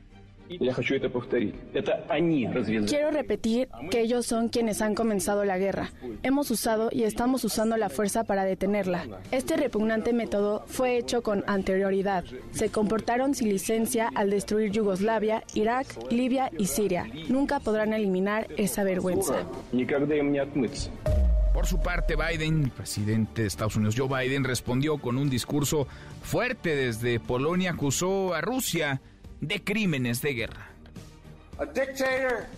Quiero 2.87 3.11
repetir 3.11 3.67
que 3.91 4.01
ellos 4.01 4.25
son 4.25 4.49
quienes 4.49 4.81
han 4.81 4.95
comenzado 4.95 5.43
la 5.43 5.57
guerra. 5.57 5.91
Hemos 6.23 6.49
usado 6.51 6.89
y 6.91 7.03
estamos 7.03 7.43
usando 7.43 7.75
la 7.77 7.89
fuerza 7.89 8.23
para 8.23 8.45
detenerla. 8.45 9.05
Este 9.31 9.57
repugnante 9.57 10.13
método 10.13 10.63
fue 10.67 10.97
hecho 10.97 11.21
con 11.21 11.43
anterioridad. 11.47 12.23
Se 12.51 12.69
comportaron 12.69 13.35
sin 13.35 13.49
licencia 13.49 14.09
al 14.15 14.29
destruir 14.29 14.71
Yugoslavia, 14.71 15.43
Irak, 15.53 15.87
Libia 16.11 16.49
y 16.57 16.67
Siria. 16.67 17.07
Nunca 17.27 17.59
podrán 17.59 17.93
eliminar 17.93 18.47
esa 18.57 18.83
vergüenza. 18.83 19.43
Por 21.57 21.65
su 21.65 21.79
parte, 21.79 22.15
Biden, 22.15 22.65
el 22.65 22.69
presidente 22.69 23.41
de 23.41 23.47
Estados 23.47 23.75
Unidos, 23.77 23.95
Joe 23.97 24.07
Biden, 24.07 24.43
respondió 24.43 24.99
con 24.99 25.17
un 25.17 25.27
discurso 25.27 25.87
fuerte 26.21 26.75
desde 26.75 27.19
Polonia, 27.19 27.71
acusó 27.71 28.35
a 28.35 28.41
Rusia 28.41 29.01
de 29.41 29.63
crímenes 29.63 30.21
de 30.21 30.35
guerra. 30.35 30.69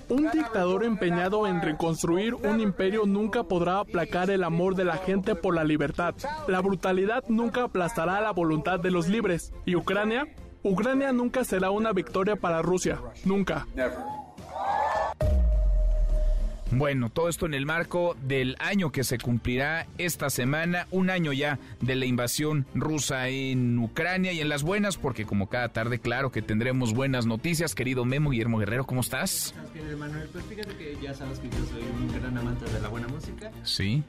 Un 0.10 0.29
dictador 0.32 0.84
empeñado 0.84 1.48
en 1.48 1.62
reconstruir 1.62 2.34
un 2.34 2.60
imperio 2.60 3.06
nunca 3.06 3.44
podrá 3.44 3.79
aplacar 3.79 4.32
el 4.32 4.44
amor 4.44 4.75
de 4.75 4.84
la 4.84 4.98
gente 4.98 5.34
por 5.34 5.56
la 5.56 5.63
libertad. 5.63 6.13
La 6.50 6.60
brutalidad 6.60 7.24
nunca 7.29 7.63
aplastará 7.63 8.20
la 8.20 8.32
voluntad 8.32 8.82
de 8.82 8.91
los 8.91 9.08
libres. 9.08 9.53
¿Y 9.65 9.77
Ucrania? 9.77 10.27
Ucrania 10.62 11.13
nunca 11.13 11.46
será 11.46 11.72
una 11.72 11.94
victoria 11.94 12.36
para 12.36 12.62
Rusia. 12.62 13.00
Nunca. 13.24 13.65
Bueno, 16.72 17.10
todo 17.10 17.30
esto 17.30 17.48
en 17.48 17.56
el 17.56 17.66
marco 17.66 18.16
del 18.28 18.56
año 18.60 18.92
que 18.92 19.04
se 19.04 19.18
cumplirá 19.18 19.88
esta 19.98 20.30
semana, 20.30 20.88
un 20.92 21.10
año 21.10 21.34
ya 21.34 21.58
de 21.82 21.96
la 21.96 22.06
invasión 22.06 22.68
rusa 22.76 23.28
en 23.28 23.80
Ucrania 23.80 24.34
y 24.34 24.40
en 24.40 24.50
las 24.50 24.62
buenas, 24.62 24.98
porque 24.98 25.26
como 25.26 25.50
cada 25.50 25.70
tarde, 25.70 26.00
claro 26.00 26.32
que 26.32 26.42
tendremos 26.42 26.94
buenas 26.94 27.26
noticias. 27.26 27.74
Querido 27.74 28.06
Memo 28.06 28.30
Guillermo 28.30 28.60
Guerrero, 28.60 28.86
¿cómo 28.86 29.02
estás? 29.02 29.56
Manuel, 29.98 30.30
pues 30.32 30.46
fíjate 30.46 30.76
que 30.76 30.98
ya 31.02 31.14
sabes 31.14 31.40
que 31.40 31.50
yo 31.50 31.58
soy 31.66 31.82
un 31.82 32.08
gran 32.20 32.38
amante 32.38 32.66
de 32.72 32.80
la 32.80 32.90
buena 32.90 33.08
música. 33.08 33.52
Sí. 33.64 34.04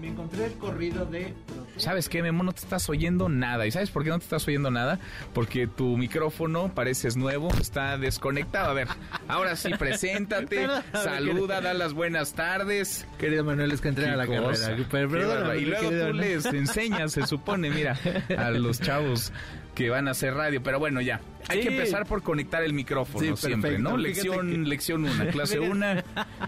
Me 0.00 0.08
encontré 0.08 0.46
el 0.46 0.54
corrido 0.54 1.04
de... 1.06 1.34
¿Sabes 1.76 2.08
qué, 2.08 2.22
Memo? 2.22 2.42
No 2.42 2.52
te 2.52 2.60
estás 2.60 2.88
oyendo 2.88 3.28
nada. 3.28 3.66
¿Y 3.66 3.70
sabes 3.70 3.90
por 3.90 4.04
qué 4.04 4.10
no 4.10 4.18
te 4.18 4.24
estás 4.24 4.46
oyendo 4.48 4.70
nada? 4.70 4.98
Porque 5.32 5.66
tu 5.66 5.96
micrófono, 5.96 6.74
pareces 6.74 7.16
nuevo, 7.16 7.48
está 7.60 7.98
desconectado. 7.98 8.70
A 8.70 8.74
ver, 8.74 8.88
ahora 9.28 9.56
sí, 9.56 9.70
preséntate, 9.78 10.66
saluda, 10.92 11.60
da 11.60 11.74
las 11.74 11.92
buenas 11.92 12.34
tardes. 12.34 13.06
Querido 13.18 13.44
Manuel, 13.44 13.72
es 13.72 13.80
que 13.80 13.88
entré 13.88 14.08
a 14.08 14.16
la 14.16 14.26
carrera. 14.26 15.56
y 15.56 15.64
luego 15.64 15.90
tú 15.90 16.12
les 16.12 16.46
enseñas, 16.46 17.12
se 17.12 17.26
supone, 17.26 17.70
mira, 17.70 17.98
a 18.36 18.50
los 18.50 18.80
chavos 18.80 19.32
que 19.78 19.90
van 19.90 20.08
a 20.08 20.10
hacer 20.10 20.34
radio, 20.34 20.60
pero 20.60 20.80
bueno, 20.80 21.00
ya. 21.00 21.20
Hay 21.46 21.60
que 21.60 21.68
empezar 21.68 22.04
por 22.04 22.20
conectar 22.22 22.64
el 22.64 22.72
micrófono 22.72 23.36
siempre, 23.36 23.78
¿no? 23.78 23.96
Lección 23.96 24.68
lección 24.68 25.04
1, 25.04 25.28
clase 25.30 25.60
1, 25.60 25.86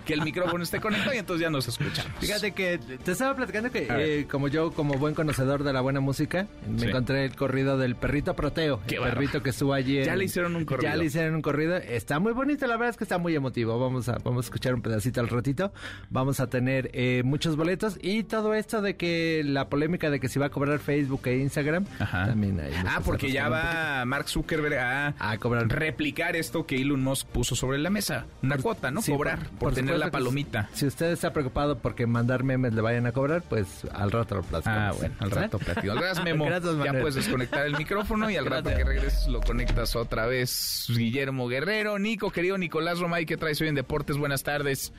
que 0.04 0.14
el 0.14 0.22
micrófono 0.22 0.64
esté 0.64 0.80
conectado 0.80 1.14
y 1.14 1.18
entonces 1.18 1.42
ya 1.42 1.48
nos 1.48 1.68
escuchamos. 1.68 2.10
Fíjate 2.18 2.50
que 2.50 2.78
te 2.78 3.12
estaba 3.12 3.36
platicando 3.36 3.70
que 3.70 3.86
eh, 3.88 4.26
como 4.28 4.48
yo, 4.48 4.72
como 4.72 4.94
buen 4.94 5.14
conocedor 5.14 5.62
de 5.62 5.72
la 5.72 5.80
buena 5.80 6.00
música, 6.00 6.48
me 6.68 6.88
encontré 6.88 7.24
el 7.24 7.36
corrido 7.36 7.78
del 7.78 7.94
perrito 7.94 8.34
Proteo, 8.34 8.80
el 8.88 8.98
perrito 8.98 9.42
que 9.44 9.50
estuvo 9.50 9.74
allí. 9.74 10.02
Ya 10.02 10.16
le 10.16 10.24
hicieron 10.24 10.56
un 10.56 10.64
corrido. 10.64 10.90
Ya 10.90 10.96
le 10.96 11.04
hicieron 11.04 11.36
un 11.36 11.42
corrido. 11.42 11.76
Está 11.76 12.18
muy 12.18 12.32
bonito, 12.32 12.66
la 12.66 12.74
verdad 12.74 12.90
es 12.90 12.96
que 12.96 13.04
está 13.04 13.18
muy 13.18 13.34
emotivo. 13.36 13.78
Vamos 13.78 14.08
a, 14.08 14.18
vamos 14.24 14.44
a 14.44 14.46
escuchar 14.46 14.74
un 14.74 14.82
pedacito 14.82 15.20
al 15.20 15.28
ratito. 15.28 15.72
Vamos 16.10 16.40
a 16.40 16.48
tener 16.48 16.90
eh, 16.94 17.22
muchos 17.24 17.54
boletos 17.56 17.96
y 18.02 18.24
todo 18.24 18.54
esto 18.54 18.82
de 18.82 18.96
que 18.96 19.42
la 19.44 19.68
polémica 19.68 20.10
de 20.10 20.18
que 20.18 20.28
se 20.28 20.40
va 20.40 20.46
a 20.46 20.50
cobrar 20.50 20.80
Facebook 20.80 21.22
e 21.26 21.38
Instagram, 21.38 21.84
también 22.10 22.58
hay. 22.58 22.72
Ah, 22.84 23.00
porque 23.04 23.19
ya 23.28 23.48
va 23.48 24.04
Mark 24.04 24.28
Zuckerberg 24.28 24.78
a, 24.78 25.38
cobrar. 25.38 25.68
replicar 25.68 26.36
esto 26.36 26.66
que 26.66 26.76
Elon 26.76 27.02
Musk 27.02 27.26
puso 27.28 27.54
sobre 27.54 27.78
la 27.78 27.90
mesa. 27.90 28.26
Una 28.42 28.56
cuota, 28.58 28.90
¿no? 28.90 29.02
cobrar 29.02 29.50
por, 29.58 29.74
tener 29.74 29.98
la 29.98 30.10
palomita. 30.10 30.68
Si 30.72 30.86
usted 30.86 31.12
está 31.12 31.32
preocupado 31.32 31.78
porque 31.78 32.06
mandar 32.06 32.44
memes 32.44 32.74
le 32.74 32.80
vayan 32.80 33.06
a 33.06 33.12
cobrar, 33.12 33.42
pues 33.42 33.84
al 33.92 34.10
rato 34.10 34.36
lo 34.36 34.42
platicamos. 34.42 34.96
Ah, 34.96 34.98
bueno, 34.98 35.14
al 35.18 35.30
rato 35.30 35.56
¿Eh? 35.58 35.64
platico. 35.64 35.94
Gracias, 36.00 36.24
Memo. 36.24 36.48
ya 36.48 36.92
puedes 36.92 37.14
desconectar 37.14 37.66
el 37.66 37.76
micrófono 37.76 38.30
y 38.30 38.36
al 38.36 38.46
rato 38.46 38.70
que 38.70 38.84
regreses 38.84 39.28
lo 39.28 39.40
conectas 39.40 39.96
otra 39.96 40.26
vez. 40.26 40.86
Guillermo 40.88 41.48
Guerrero, 41.48 41.98
Nico, 41.98 42.30
querido 42.30 42.58
Nicolás 42.58 43.00
Romay, 43.00 43.26
¿qué 43.26 43.36
traes 43.36 43.60
hoy 43.60 43.68
en 43.68 43.74
Deportes? 43.74 44.16
Buenas 44.16 44.42
tardes. 44.42 44.92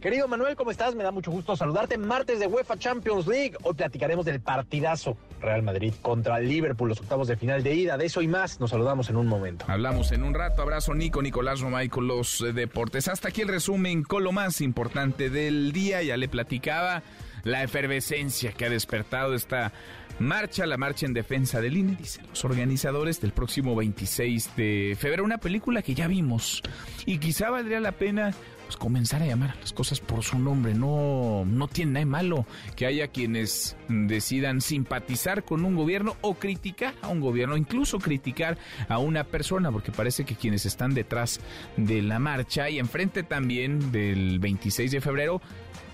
Querido 0.00 0.26
Manuel, 0.28 0.56
¿cómo 0.56 0.70
estás? 0.70 0.94
Me 0.94 1.04
da 1.04 1.10
mucho 1.10 1.30
gusto 1.30 1.54
saludarte. 1.56 1.98
Martes 1.98 2.40
de 2.40 2.46
UEFA 2.46 2.78
Champions 2.78 3.26
League. 3.26 3.52
Hoy 3.64 3.74
platicaremos 3.74 4.24
del 4.24 4.40
partidazo 4.40 5.18
Real 5.42 5.62
Madrid 5.62 5.92
contra 6.00 6.40
Liverpool, 6.40 6.88
los 6.88 7.00
octavos 7.00 7.28
de 7.28 7.36
final 7.36 7.62
de 7.62 7.74
ida. 7.74 7.98
De 7.98 8.06
eso 8.06 8.22
y 8.22 8.28
más, 8.28 8.60
nos 8.60 8.70
saludamos 8.70 9.10
en 9.10 9.16
un 9.16 9.26
momento. 9.26 9.66
Hablamos 9.68 10.10
en 10.12 10.22
un 10.22 10.32
rato. 10.32 10.62
Abrazo, 10.62 10.94
Nico, 10.94 11.20
Nicolás 11.20 11.60
Romay 11.60 11.90
con 11.90 12.06
los 12.06 12.40
eh, 12.40 12.54
deportes. 12.54 13.08
Hasta 13.08 13.28
aquí 13.28 13.42
el 13.42 13.48
resumen 13.48 14.02
con 14.02 14.24
lo 14.24 14.32
más 14.32 14.62
importante 14.62 15.28
del 15.28 15.70
día. 15.72 16.02
Ya 16.02 16.16
le 16.16 16.28
platicaba 16.28 17.02
la 17.44 17.62
efervescencia 17.62 18.52
que 18.52 18.64
ha 18.64 18.70
despertado 18.70 19.34
esta 19.34 19.70
marcha, 20.18 20.64
la 20.64 20.78
marcha 20.78 21.04
en 21.04 21.12
defensa 21.12 21.60
del 21.60 21.76
INE, 21.76 21.96
dicen 21.96 22.26
los 22.26 22.42
organizadores 22.46 23.20
del 23.20 23.32
próximo 23.32 23.76
26 23.76 24.56
de 24.56 24.96
febrero. 24.98 25.24
Una 25.24 25.38
película 25.38 25.82
que 25.82 25.94
ya 25.94 26.06
vimos 26.06 26.62
y 27.04 27.18
quizá 27.18 27.50
valdría 27.50 27.80
la 27.80 27.92
pena 27.92 28.32
pues, 28.70 28.76
comenzar 28.76 29.20
a 29.20 29.26
llamar 29.26 29.50
a 29.50 29.54
las 29.56 29.72
cosas 29.72 29.98
por 29.98 30.22
su 30.22 30.38
nombre. 30.38 30.74
No, 30.74 31.44
no 31.44 31.66
tiene 31.66 31.90
nada 31.90 32.00
de 32.00 32.06
malo 32.06 32.46
que 32.76 32.86
haya 32.86 33.08
quienes 33.08 33.76
decidan 33.88 34.60
simpatizar 34.60 35.42
con 35.42 35.64
un 35.64 35.74
gobierno 35.74 36.16
o 36.20 36.34
criticar 36.34 36.94
a 37.02 37.08
un 37.08 37.18
gobierno, 37.18 37.56
incluso 37.56 37.98
criticar 37.98 38.58
a 38.88 38.98
una 38.98 39.24
persona, 39.24 39.72
porque 39.72 39.90
parece 39.90 40.24
que 40.24 40.36
quienes 40.36 40.66
están 40.66 40.94
detrás 40.94 41.40
de 41.76 42.00
la 42.00 42.20
marcha 42.20 42.70
y 42.70 42.78
enfrente 42.78 43.24
también 43.24 43.90
del 43.90 44.38
26 44.38 44.92
de 44.92 45.00
febrero 45.00 45.42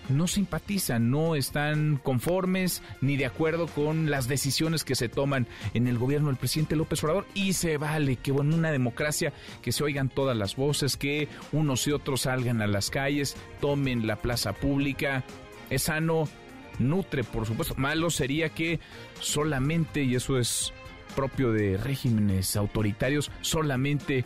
no 0.09 0.27
simpatizan, 0.27 1.11
no 1.11 1.35
están 1.35 1.99
conformes 2.03 2.83
ni 3.01 3.17
de 3.17 3.27
acuerdo 3.27 3.67
con 3.67 4.11
las 4.11 4.29
decisiones 4.29 4.85
que 4.85 4.95
se 4.95 5.09
toman 5.09 5.47
en 5.75 5.87
el 5.87 5.99
gobierno 5.99 6.29
del 6.29 6.37
presidente 6.37 6.77
López 6.77 7.03
Obrador 7.03 7.27
y 7.35 7.53
se 7.55 7.77
vale 7.77 8.17
que 8.17 8.31
en 8.31 8.55
una 8.55 8.71
democracia 8.71 9.33
que 9.63 9.73
se 9.73 9.85
oigan 9.85 10.09
todas 10.09 10.37
las 10.37 10.57
voces, 10.57 10.97
que 10.97 11.29
unos 11.53 11.87
y 11.87 11.93
otros 11.93 12.23
salgan 12.23 12.63
a 12.63 12.67
las 12.67 12.91
calles, 12.91 13.37
tomen 13.61 14.07
la 14.07 14.17
plaza 14.17 14.53
pública, 14.53 15.25
es 15.71 15.83
sano, 15.83 16.29
nutre 16.79 17.25
por 17.25 17.47
supuesto. 17.47 17.75
Malo 17.77 18.11
sería 18.11 18.51
que 18.51 18.81
solamente, 19.21 20.03
y 20.03 20.15
eso 20.15 20.39
es 20.39 20.73
propio 21.15 21.53
de 21.53 21.77
regímenes 21.77 22.57
autoritarios, 22.57 23.31
solamente 23.41 24.25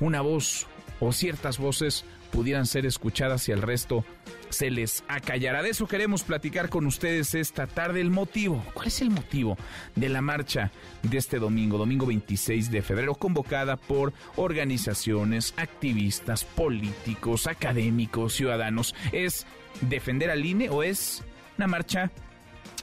una 0.00 0.20
voz 0.20 0.66
o 1.00 1.12
ciertas 1.12 1.58
voces 1.58 2.04
pudieran 2.32 2.66
ser 2.66 2.86
escuchadas 2.86 3.48
y 3.48 3.52
el 3.52 3.62
resto 3.62 4.04
se 4.52 4.70
les 4.70 5.04
acallará. 5.08 5.62
De 5.62 5.70
eso 5.70 5.86
queremos 5.86 6.22
platicar 6.22 6.68
con 6.68 6.86
ustedes 6.86 7.34
esta 7.34 7.66
tarde. 7.66 8.00
El 8.00 8.10
motivo, 8.10 8.64
¿cuál 8.74 8.88
es 8.88 9.00
el 9.00 9.10
motivo 9.10 9.56
de 9.96 10.08
la 10.08 10.20
marcha 10.20 10.70
de 11.02 11.18
este 11.18 11.38
domingo, 11.38 11.78
domingo 11.78 12.06
26 12.06 12.70
de 12.70 12.82
febrero, 12.82 13.14
convocada 13.14 13.76
por 13.76 14.12
organizaciones, 14.36 15.54
activistas, 15.56 16.44
políticos, 16.44 17.46
académicos, 17.46 18.34
ciudadanos? 18.34 18.94
¿Es 19.12 19.46
defender 19.80 20.30
al 20.30 20.44
INE 20.44 20.68
o 20.68 20.82
es 20.82 21.24
una 21.56 21.66
marcha 21.66 22.10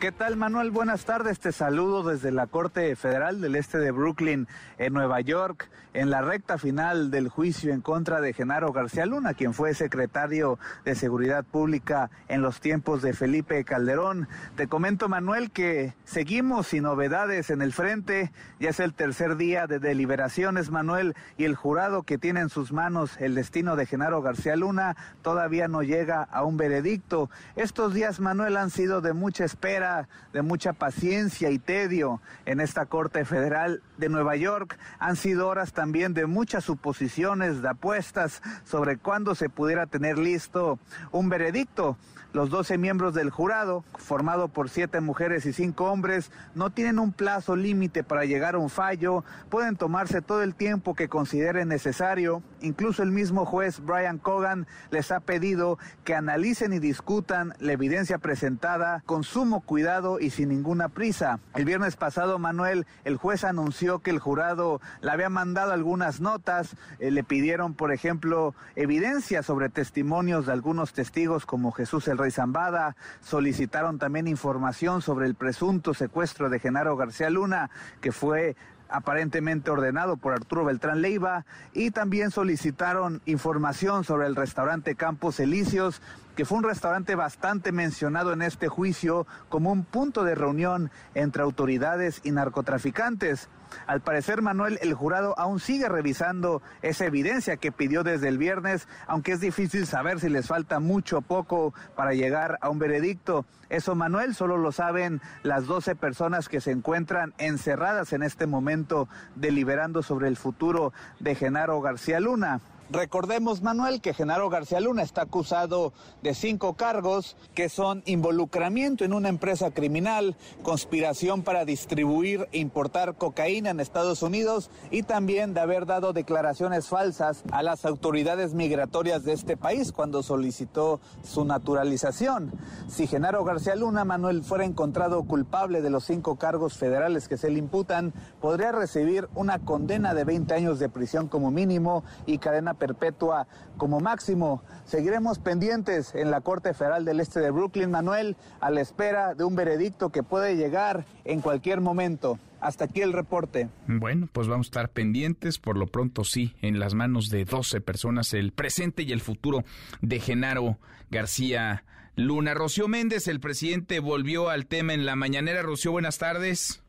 ¿Qué 0.00 0.12
tal, 0.12 0.36
Manuel? 0.36 0.70
Buenas 0.70 1.06
tardes. 1.06 1.40
Te 1.40 1.52
saludo 1.52 2.02
desde 2.02 2.30
la 2.30 2.46
Corte 2.46 2.94
Federal 2.96 3.40
del 3.40 3.56
Este 3.56 3.78
de 3.78 3.92
Brooklyn, 3.92 4.46
en 4.76 4.92
Nueva 4.92 5.22
York, 5.22 5.70
en 5.94 6.10
la 6.10 6.20
recta 6.20 6.58
final 6.58 7.10
del 7.10 7.30
juicio 7.30 7.72
en 7.72 7.80
contra 7.80 8.20
de 8.20 8.34
Genaro 8.34 8.74
García 8.74 9.06
Luna, 9.06 9.32
quien 9.32 9.54
fue 9.54 9.72
secretario 9.72 10.58
de 10.84 10.94
Seguridad 10.94 11.44
Pública 11.44 12.10
en 12.28 12.42
los 12.42 12.60
tiempos 12.60 13.00
de 13.00 13.14
Felipe 13.14 13.64
Calderón. 13.64 14.28
Te 14.54 14.66
comento, 14.66 15.08
Manuel, 15.08 15.50
que 15.50 15.94
seguimos 16.04 16.66
sin 16.66 16.82
novedades 16.82 17.48
en 17.48 17.62
el 17.62 17.72
frente. 17.72 18.32
Ya 18.60 18.70
es 18.70 18.80
el 18.80 18.92
tercer 18.92 19.36
día 19.36 19.66
de 19.66 19.78
deliberaciones, 19.78 20.70
Manuel, 20.70 21.14
y 21.38 21.44
el 21.44 21.54
jurado 21.54 22.02
que 22.02 22.18
tiene 22.18 22.40
en 22.40 22.50
sus 22.50 22.70
manos 22.70 23.16
el 23.18 23.34
destino 23.34 23.76
de 23.76 23.86
Genaro 23.86 24.20
García 24.20 24.56
Luna 24.56 24.94
todavía 25.22 25.68
no 25.68 25.82
llega 25.82 26.22
a 26.22 26.44
un 26.44 26.58
veredicto. 26.58 27.30
Estos 27.56 27.94
días, 27.94 28.20
Manuel, 28.20 28.58
han 28.58 28.68
sido 28.68 29.00
de 29.00 29.14
mucha 29.14 29.46
espera 29.46 29.85
de 30.32 30.42
mucha 30.42 30.72
paciencia 30.72 31.50
y 31.50 31.58
tedio 31.58 32.20
en 32.44 32.60
esta 32.60 32.86
Corte 32.86 33.24
Federal 33.24 33.82
de 33.98 34.08
Nueva 34.08 34.36
York. 34.36 34.78
Han 34.98 35.16
sido 35.16 35.48
horas 35.48 35.72
también 35.72 36.14
de 36.14 36.26
muchas 36.26 36.64
suposiciones, 36.64 37.62
de 37.62 37.68
apuestas 37.68 38.42
sobre 38.64 38.96
cuándo 38.96 39.34
se 39.34 39.48
pudiera 39.48 39.86
tener 39.86 40.18
listo 40.18 40.78
un 41.12 41.28
veredicto. 41.28 41.96
Los 42.32 42.50
12 42.50 42.76
miembros 42.76 43.14
del 43.14 43.30
jurado, 43.30 43.82
formado 43.94 44.48
por 44.48 44.68
siete 44.68 45.00
mujeres 45.00 45.46
y 45.46 45.54
cinco 45.54 45.90
hombres, 45.90 46.30
no 46.54 46.68
tienen 46.68 46.98
un 46.98 47.12
plazo 47.12 47.56
límite 47.56 48.04
para 48.04 48.26
llegar 48.26 48.56
a 48.56 48.58
un 48.58 48.68
fallo, 48.68 49.24
pueden 49.48 49.76
tomarse 49.76 50.20
todo 50.20 50.42
el 50.42 50.54
tiempo 50.54 50.94
que 50.94 51.08
consideren 51.08 51.68
necesario. 51.68 52.42
Incluso 52.60 53.02
el 53.02 53.10
mismo 53.10 53.46
juez 53.46 53.80
Brian 53.80 54.18
Cogan 54.18 54.66
les 54.90 55.12
ha 55.12 55.20
pedido 55.20 55.78
que 56.04 56.14
analicen 56.14 56.74
y 56.74 56.78
discutan 56.78 57.54
la 57.58 57.72
evidencia 57.72 58.18
presentada 58.18 59.02
con 59.06 59.24
sumo 59.24 59.62
cuidado 59.62 59.75
y 60.20 60.30
sin 60.30 60.48
ninguna 60.48 60.88
prisa. 60.88 61.38
El 61.54 61.66
viernes 61.66 61.96
pasado, 61.96 62.38
Manuel, 62.38 62.86
el 63.04 63.18
juez 63.18 63.44
anunció 63.44 63.98
que 63.98 64.10
el 64.10 64.18
jurado 64.18 64.80
le 65.02 65.10
había 65.10 65.28
mandado 65.28 65.72
algunas 65.72 66.20
notas, 66.20 66.76
eh, 66.98 67.10
le 67.10 67.22
pidieron, 67.22 67.74
por 67.74 67.92
ejemplo, 67.92 68.54
evidencia 68.74 69.42
sobre 69.42 69.68
testimonios 69.68 70.46
de 70.46 70.52
algunos 70.52 70.94
testigos 70.94 71.44
como 71.44 71.72
Jesús 71.72 72.08
el 72.08 72.16
Rey 72.16 72.30
Zambada, 72.30 72.96
solicitaron 73.20 73.98
también 73.98 74.28
información 74.28 75.02
sobre 75.02 75.26
el 75.26 75.34
presunto 75.34 75.92
secuestro 75.92 76.48
de 76.48 76.58
Genaro 76.58 76.96
García 76.96 77.28
Luna, 77.28 77.68
que 78.00 78.12
fue 78.12 78.56
aparentemente 78.88 79.70
ordenado 79.70 80.16
por 80.16 80.32
Arturo 80.32 80.64
Beltrán 80.64 81.02
Leiva, 81.02 81.44
y 81.72 81.90
también 81.90 82.30
solicitaron 82.30 83.22
información 83.26 84.04
sobre 84.04 84.26
el 84.26 84.36
restaurante 84.36 84.94
Campos 84.94 85.40
Elíseos, 85.40 86.00
que 86.36 86.44
fue 86.44 86.58
un 86.58 86.64
restaurante 86.64 87.14
bastante 87.14 87.72
mencionado 87.72 88.32
en 88.32 88.42
este 88.42 88.68
juicio 88.68 89.26
como 89.48 89.72
un 89.72 89.84
punto 89.84 90.22
de 90.22 90.34
reunión 90.34 90.90
entre 91.14 91.42
autoridades 91.42 92.20
y 92.24 92.30
narcotraficantes. 92.30 93.48
Al 93.86 94.00
parecer, 94.00 94.42
Manuel, 94.42 94.78
el 94.82 94.94
jurado 94.94 95.38
aún 95.38 95.60
sigue 95.60 95.88
revisando 95.88 96.62
esa 96.82 97.06
evidencia 97.06 97.56
que 97.56 97.72
pidió 97.72 98.02
desde 98.02 98.28
el 98.28 98.38
viernes, 98.38 98.88
aunque 99.06 99.32
es 99.32 99.40
difícil 99.40 99.86
saber 99.86 100.20
si 100.20 100.28
les 100.28 100.46
falta 100.46 100.80
mucho 100.80 101.18
o 101.18 101.22
poco 101.22 101.74
para 101.94 102.14
llegar 102.14 102.58
a 102.60 102.68
un 102.68 102.78
veredicto. 102.78 103.44
Eso, 103.68 103.94
Manuel, 103.94 104.34
solo 104.34 104.56
lo 104.56 104.72
saben 104.72 105.20
las 105.42 105.66
12 105.66 105.96
personas 105.96 106.48
que 106.48 106.60
se 106.60 106.70
encuentran 106.70 107.34
encerradas 107.38 108.12
en 108.12 108.22
este 108.22 108.46
momento 108.46 109.08
deliberando 109.34 110.02
sobre 110.02 110.28
el 110.28 110.36
futuro 110.36 110.92
de 111.18 111.34
Genaro 111.34 111.80
García 111.80 112.20
Luna. 112.20 112.60
Recordemos, 112.90 113.62
Manuel, 113.62 114.00
que 114.00 114.14
Genaro 114.14 114.48
García 114.48 114.78
Luna 114.78 115.02
está 115.02 115.22
acusado 115.22 115.92
de 116.22 116.34
cinco 116.34 116.74
cargos 116.74 117.36
que 117.52 117.68
son 117.68 118.04
involucramiento 118.06 119.04
en 119.04 119.12
una 119.12 119.28
empresa 119.28 119.72
criminal, 119.72 120.36
conspiración 120.62 121.42
para 121.42 121.64
distribuir 121.64 122.48
e 122.52 122.58
importar 122.58 123.16
cocaína 123.16 123.70
en 123.70 123.80
Estados 123.80 124.22
Unidos 124.22 124.70
y 124.92 125.02
también 125.02 125.52
de 125.52 125.60
haber 125.60 125.84
dado 125.84 126.12
declaraciones 126.12 126.86
falsas 126.86 127.42
a 127.50 127.64
las 127.64 127.84
autoridades 127.84 128.54
migratorias 128.54 129.24
de 129.24 129.32
este 129.32 129.56
país 129.56 129.90
cuando 129.90 130.22
solicitó 130.22 131.00
su 131.24 131.44
naturalización. 131.44 132.52
Si 132.88 133.08
Genaro 133.08 133.42
García 133.42 133.74
Luna, 133.74 134.04
Manuel, 134.04 134.44
fuera 134.44 134.64
encontrado 134.64 135.24
culpable 135.24 135.82
de 135.82 135.90
los 135.90 136.04
cinco 136.04 136.36
cargos 136.36 136.74
federales 136.74 137.26
que 137.26 137.36
se 137.36 137.50
le 137.50 137.58
imputan, 137.58 138.12
podría 138.40 138.70
recibir 138.70 139.28
una 139.34 139.58
condena 139.58 140.14
de 140.14 140.22
20 140.22 140.54
años 140.54 140.78
de 140.78 140.88
prisión 140.88 141.26
como 141.26 141.50
mínimo 141.50 142.04
y 142.26 142.38
cadena 142.38 142.75
perpetua 142.76 143.48
como 143.76 144.00
máximo. 144.00 144.62
Seguiremos 144.84 145.38
pendientes 145.38 146.14
en 146.14 146.30
la 146.30 146.40
Corte 146.40 146.74
Federal 146.74 147.04
del 147.04 147.20
Este 147.20 147.40
de 147.40 147.50
Brooklyn, 147.50 147.90
Manuel, 147.90 148.36
a 148.60 148.70
la 148.70 148.80
espera 148.80 149.34
de 149.34 149.44
un 149.44 149.56
veredicto 149.56 150.10
que 150.10 150.22
puede 150.22 150.56
llegar 150.56 151.04
en 151.24 151.40
cualquier 151.40 151.80
momento. 151.80 152.38
Hasta 152.60 152.86
aquí 152.86 153.02
el 153.02 153.12
reporte. 153.12 153.68
Bueno, 153.86 154.28
pues 154.32 154.48
vamos 154.48 154.66
a 154.66 154.68
estar 154.68 154.88
pendientes. 154.88 155.58
Por 155.58 155.76
lo 155.76 155.86
pronto, 155.86 156.24
sí, 156.24 156.54
en 156.62 156.78
las 156.78 156.94
manos 156.94 157.28
de 157.28 157.44
12 157.44 157.80
personas, 157.80 158.32
el 158.34 158.52
presente 158.52 159.02
y 159.02 159.12
el 159.12 159.20
futuro 159.20 159.64
de 160.00 160.20
Genaro 160.20 160.78
García 161.10 161.84
Luna. 162.16 162.54
Rocío 162.54 162.88
Méndez, 162.88 163.28
el 163.28 163.40
presidente, 163.40 164.00
volvió 164.00 164.48
al 164.48 164.66
tema 164.66 164.94
en 164.94 165.04
la 165.04 165.16
mañanera. 165.16 165.62
Rocío, 165.62 165.92
buenas 165.92 166.18
tardes. 166.18 166.82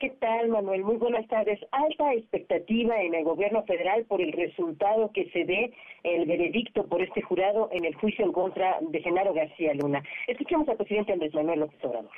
¿Qué 0.00 0.10
tal, 0.10 0.48
Manuel? 0.48 0.82
Muy 0.82 0.96
buenas 0.96 1.26
tardes. 1.28 1.60
Alta 1.70 2.12
expectativa 2.14 3.00
en 3.00 3.14
el 3.14 3.24
gobierno 3.24 3.62
federal 3.62 4.04
por 4.06 4.20
el 4.20 4.32
resultado 4.32 5.12
que 5.12 5.30
se 5.30 5.44
dé 5.44 5.72
el 6.02 6.26
veredicto 6.26 6.84
por 6.86 7.00
este 7.00 7.22
jurado 7.22 7.68
en 7.70 7.84
el 7.84 7.94
juicio 7.94 8.24
en 8.24 8.32
contra 8.32 8.78
de 8.80 9.00
Genaro 9.00 9.32
García 9.32 9.72
Luna. 9.74 10.02
Escuchemos 10.26 10.68
al 10.68 10.76
presidente 10.76 11.12
Andrés 11.12 11.32
Manuel 11.32 11.60
López 11.60 11.84
Obrador. 11.84 12.10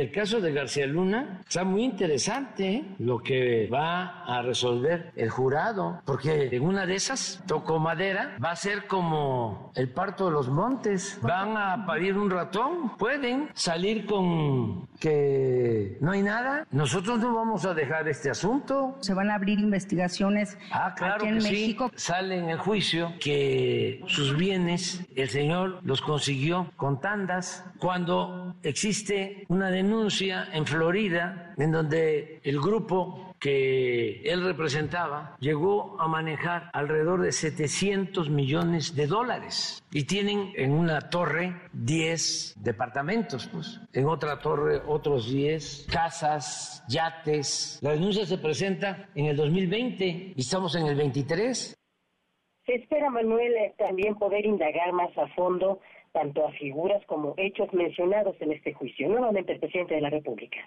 El 0.00 0.10
caso 0.10 0.40
de 0.40 0.50
García 0.50 0.86
Luna 0.86 1.42
está 1.46 1.62
muy 1.62 1.84
interesante 1.84 2.72
¿eh? 2.72 2.84
lo 3.00 3.18
que 3.18 3.68
va 3.70 4.24
a 4.24 4.40
resolver 4.40 5.12
el 5.14 5.28
jurado, 5.28 6.00
porque 6.06 6.48
en 6.50 6.62
una 6.62 6.86
de 6.86 6.94
esas, 6.94 7.44
tocó 7.46 7.78
madera, 7.78 8.34
va 8.42 8.52
a 8.52 8.56
ser 8.56 8.86
como 8.86 9.70
el 9.76 9.90
parto 9.90 10.24
de 10.24 10.32
los 10.32 10.48
montes. 10.48 11.18
Van 11.20 11.54
a 11.54 11.84
parir 11.84 12.16
un 12.16 12.30
ratón, 12.30 12.96
pueden 12.96 13.50
salir 13.52 14.06
con 14.06 14.88
que 14.98 15.98
no 16.00 16.12
hay 16.12 16.22
nada. 16.22 16.66
Nosotros 16.70 17.18
no 17.18 17.34
vamos 17.34 17.66
a 17.66 17.74
dejar 17.74 18.08
este 18.08 18.30
asunto. 18.30 18.96
Se 19.00 19.12
van 19.12 19.30
a 19.30 19.34
abrir 19.34 19.58
investigaciones 19.58 20.56
ah, 20.72 20.94
claro 20.96 21.16
aquí 21.16 21.26
en 21.26 21.38
que 21.38 21.42
México. 21.42 21.90
Sí. 21.94 22.06
Sale 22.06 22.38
en 22.38 22.48
el 22.48 22.58
juicio 22.58 23.12
que 23.20 24.02
sus 24.06 24.34
bienes 24.34 25.06
el 25.14 25.28
señor 25.28 25.80
los 25.82 26.00
consiguió 26.00 26.72
con 26.76 27.02
tandas 27.02 27.66
cuando 27.78 28.56
existe 28.62 29.44
una 29.48 29.70
denuncia 29.70 29.89
denuncia 29.90 30.46
en 30.52 30.66
Florida 30.66 31.52
en 31.58 31.72
donde 31.72 32.40
el 32.44 32.60
grupo 32.60 33.34
que 33.40 34.22
él 34.22 34.44
representaba 34.44 35.34
llegó 35.40 36.00
a 36.00 36.06
manejar 36.06 36.70
alrededor 36.72 37.22
de 37.22 37.32
700 37.32 38.30
millones 38.30 38.94
de 38.94 39.08
dólares 39.08 39.82
y 39.90 40.04
tienen 40.04 40.52
en 40.54 40.72
una 40.72 41.10
torre 41.10 41.56
10 41.72 42.54
departamentos, 42.62 43.48
pues, 43.52 43.80
en 43.92 44.06
otra 44.06 44.38
torre 44.38 44.80
otros 44.86 45.28
10 45.28 45.88
casas, 45.90 46.84
yates. 46.88 47.80
La 47.82 47.90
denuncia 47.90 48.24
se 48.26 48.38
presenta 48.38 49.08
en 49.16 49.26
el 49.26 49.36
2020 49.36 50.34
y 50.36 50.40
estamos 50.40 50.76
en 50.76 50.86
el 50.86 50.94
23. 50.94 51.76
Se 52.64 52.74
espera, 52.76 53.10
Manuel, 53.10 53.54
también 53.76 54.14
poder 54.16 54.46
indagar 54.46 54.92
más 54.92 55.10
a 55.18 55.26
fondo 55.34 55.80
tanto 56.12 56.46
a 56.46 56.52
figuras 56.52 57.04
como 57.06 57.34
hechos 57.36 57.72
mencionados 57.72 58.36
en 58.40 58.52
este 58.52 58.72
juicio. 58.72 59.08
Nuevamente 59.08 59.52
el 59.52 59.60
presidente 59.60 59.94
de 59.94 60.00
la 60.00 60.10
República. 60.10 60.58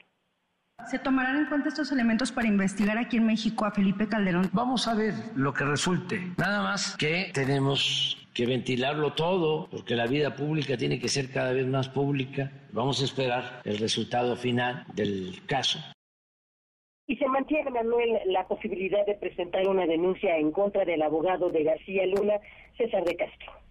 ¿Se 0.90 1.00
tomarán 1.00 1.38
en 1.38 1.46
cuenta 1.46 1.70
estos 1.70 1.92
elementos 1.92 2.32
para 2.32 2.48
investigar 2.48 2.98
aquí 2.98 3.18
en 3.18 3.26
México 3.26 3.66
a 3.66 3.72
Felipe 3.72 4.08
Calderón? 4.08 4.50
Vamos 4.52 4.88
a 4.88 4.96
ver 4.96 5.14
lo 5.36 5.54
que 5.54 5.64
resulte. 5.64 6.20
Nada 6.38 6.62
más 6.62 6.98
que 6.98 7.32
tenemos 7.34 8.28
que 8.34 8.46
ventilarlo 8.46 9.14
todo, 9.14 9.70
porque 9.70 9.96
la 9.96 10.08
vida 10.08 10.36
pública 10.36 10.76
tiene 10.76 11.00
que 11.00 11.08
ser 11.08 11.32
cada 11.32 11.54
vez 11.54 11.68
más 11.68 11.88
pública. 11.88 12.52
Vamos 12.72 13.02
a 13.02 13.06
esperar 13.06 13.62
el 13.64 13.78
resultado 13.78 14.36
final 14.36 14.86
del 14.94 15.42
caso. 15.46 15.80
Y 17.06 17.16
se 17.18 17.28
mantiene, 17.28 17.70
Manuel, 17.70 18.20
la 18.26 18.48
posibilidad 18.48 19.06
de 19.06 19.16
presentar 19.16 19.68
una 19.68 19.86
denuncia 19.86 20.38
en 20.38 20.52
contra 20.52 20.84
del 20.86 21.02
abogado 21.02 21.50
de 21.50 21.64
García 21.64 22.06
Luna, 22.08 22.40
César 22.78 23.04
de 23.04 23.16
Castro. 23.16 23.63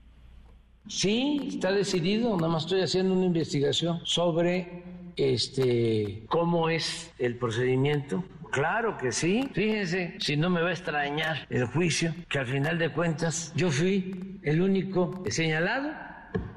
Sí, 0.88 1.48
está 1.48 1.72
decidido, 1.72 2.36
nada 2.36 2.48
más 2.48 2.64
estoy 2.64 2.82
haciendo 2.82 3.14
una 3.14 3.26
investigación 3.26 4.00
sobre 4.04 4.82
este 5.16 6.24
cómo 6.28 6.68
es 6.68 7.12
el 7.18 7.36
procedimiento. 7.36 8.24
Claro 8.50 8.98
que 8.98 9.12
sí. 9.12 9.48
Fíjense, 9.54 10.16
si 10.18 10.36
no 10.36 10.50
me 10.50 10.60
va 10.60 10.68
a 10.68 10.72
extrañar 10.72 11.46
el 11.48 11.64
juicio, 11.64 12.14
que 12.28 12.38
al 12.38 12.46
final 12.46 12.78
de 12.78 12.90
cuentas 12.90 13.52
yo 13.56 13.70
fui 13.70 14.40
el 14.42 14.60
único 14.60 15.22
señalado. 15.30 15.90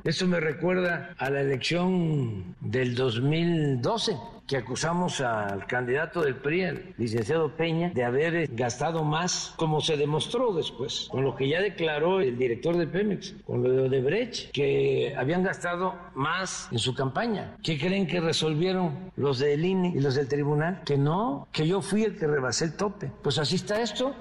Eso 0.06 0.28
me 0.28 0.40
recuerda 0.40 1.16
a 1.18 1.32
la 1.32 1.42
elección 1.42 2.56
del 2.62 2.94
2012 2.94 4.16
que 4.48 4.58
acusamos 4.58 5.20
al 5.20 5.66
candidato 5.66 6.22
del 6.22 6.36
PRI, 6.36 6.62
el 6.62 6.94
licenciado 7.00 7.56
Peña, 7.56 7.90
de 7.90 8.04
haber 8.04 8.48
gastado 8.54 9.04
más, 9.04 9.56
como 9.58 9.82
se 9.82 9.98
demostró 9.98 10.54
después, 10.54 11.08
con 11.10 11.24
lo 11.24 11.36
que 11.36 11.50
ya 11.50 11.60
declaró 11.60 12.22
el 12.22 12.38
director 12.38 12.78
de 12.78 12.86
Pemex, 12.86 13.34
con 13.48 13.64
lo 13.64 13.72
de 13.72 13.82
Odebrecht, 13.82 14.52
que 14.52 15.16
habían 15.18 15.42
gastado 15.42 15.96
más 16.14 16.70
en 16.72 16.78
su 16.78 16.94
campaña. 16.94 17.58
¿Qué 17.64 17.80
creen 17.80 18.06
que 18.06 18.22
resolvieron 18.22 19.12
los 19.16 19.40
del 19.40 19.66
INE 19.66 19.94
y 19.96 20.00
los 20.00 20.14
del 20.14 20.28
tribunal? 20.28 20.84
Que 20.86 21.00
no, 21.00 21.48
que 21.52 21.68
yo 21.68 21.82
fui 21.82 22.04
el 22.04 22.16
que 22.16 22.28
rebasé 22.28 22.66
el 22.66 22.78
tope. 22.78 23.10
Pues 23.24 23.40
así 23.40 23.56
está 23.56 23.82
esto. 23.82 24.16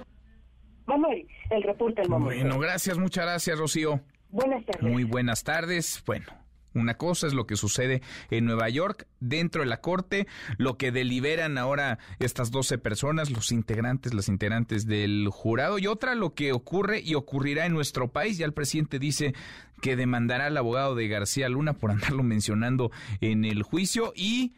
Manuel, 0.87 1.27
el 1.51 1.63
reporte 1.63 2.01
del 2.01 2.11
momento. 2.11 2.43
Bueno, 2.43 2.59
gracias, 2.59 2.97
muchas 2.97 3.27
gracias, 3.27 3.59
Rocío. 3.59 4.01
Buenas 4.35 4.67
tardes. 4.67 4.83
Muy 4.83 5.05
buenas 5.05 5.45
tardes. 5.45 6.03
Bueno, 6.05 6.27
una 6.75 6.95
cosa 6.95 7.29
es 7.29 7.35
lo 7.35 7.47
que 7.47 7.55
sucede 7.55 8.03
en 8.31 8.47
Nueva 8.47 8.69
York, 8.69 9.07
dentro 9.21 9.63
de 9.63 9.69
la 9.69 9.81
corte, 9.81 10.27
lo 10.59 10.77
que 10.77 10.91
deliberan 10.91 11.57
ahora 11.57 12.01
estas 12.19 12.51
12 12.51 12.79
personas, 12.79 13.31
los 13.31 13.53
integrantes, 13.53 14.13
las 14.13 14.29
integrantes 14.29 14.89
del 14.89 15.29
jurado, 15.31 15.79
y 15.79 15.87
otra 15.87 16.17
lo 16.17 16.35
que 16.35 16.51
ocurre 16.51 16.99
y 16.99 17.15
ocurrirá 17.15 17.65
en 17.65 17.75
nuestro 17.75 18.09
país. 18.09 18.37
Ya 18.37 18.45
el 18.45 18.53
presidente 18.53 18.99
dice 18.99 19.35
que 19.81 19.95
demandará 19.95 20.47
al 20.47 20.57
abogado 20.57 20.97
de 20.97 21.07
García 21.07 21.49
Luna 21.49 21.75
por 21.75 21.93
andarlo 21.93 22.25
mencionando 22.25 22.91
en 23.21 23.45
el 23.45 23.63
juicio 23.63 24.13
y 24.17 24.55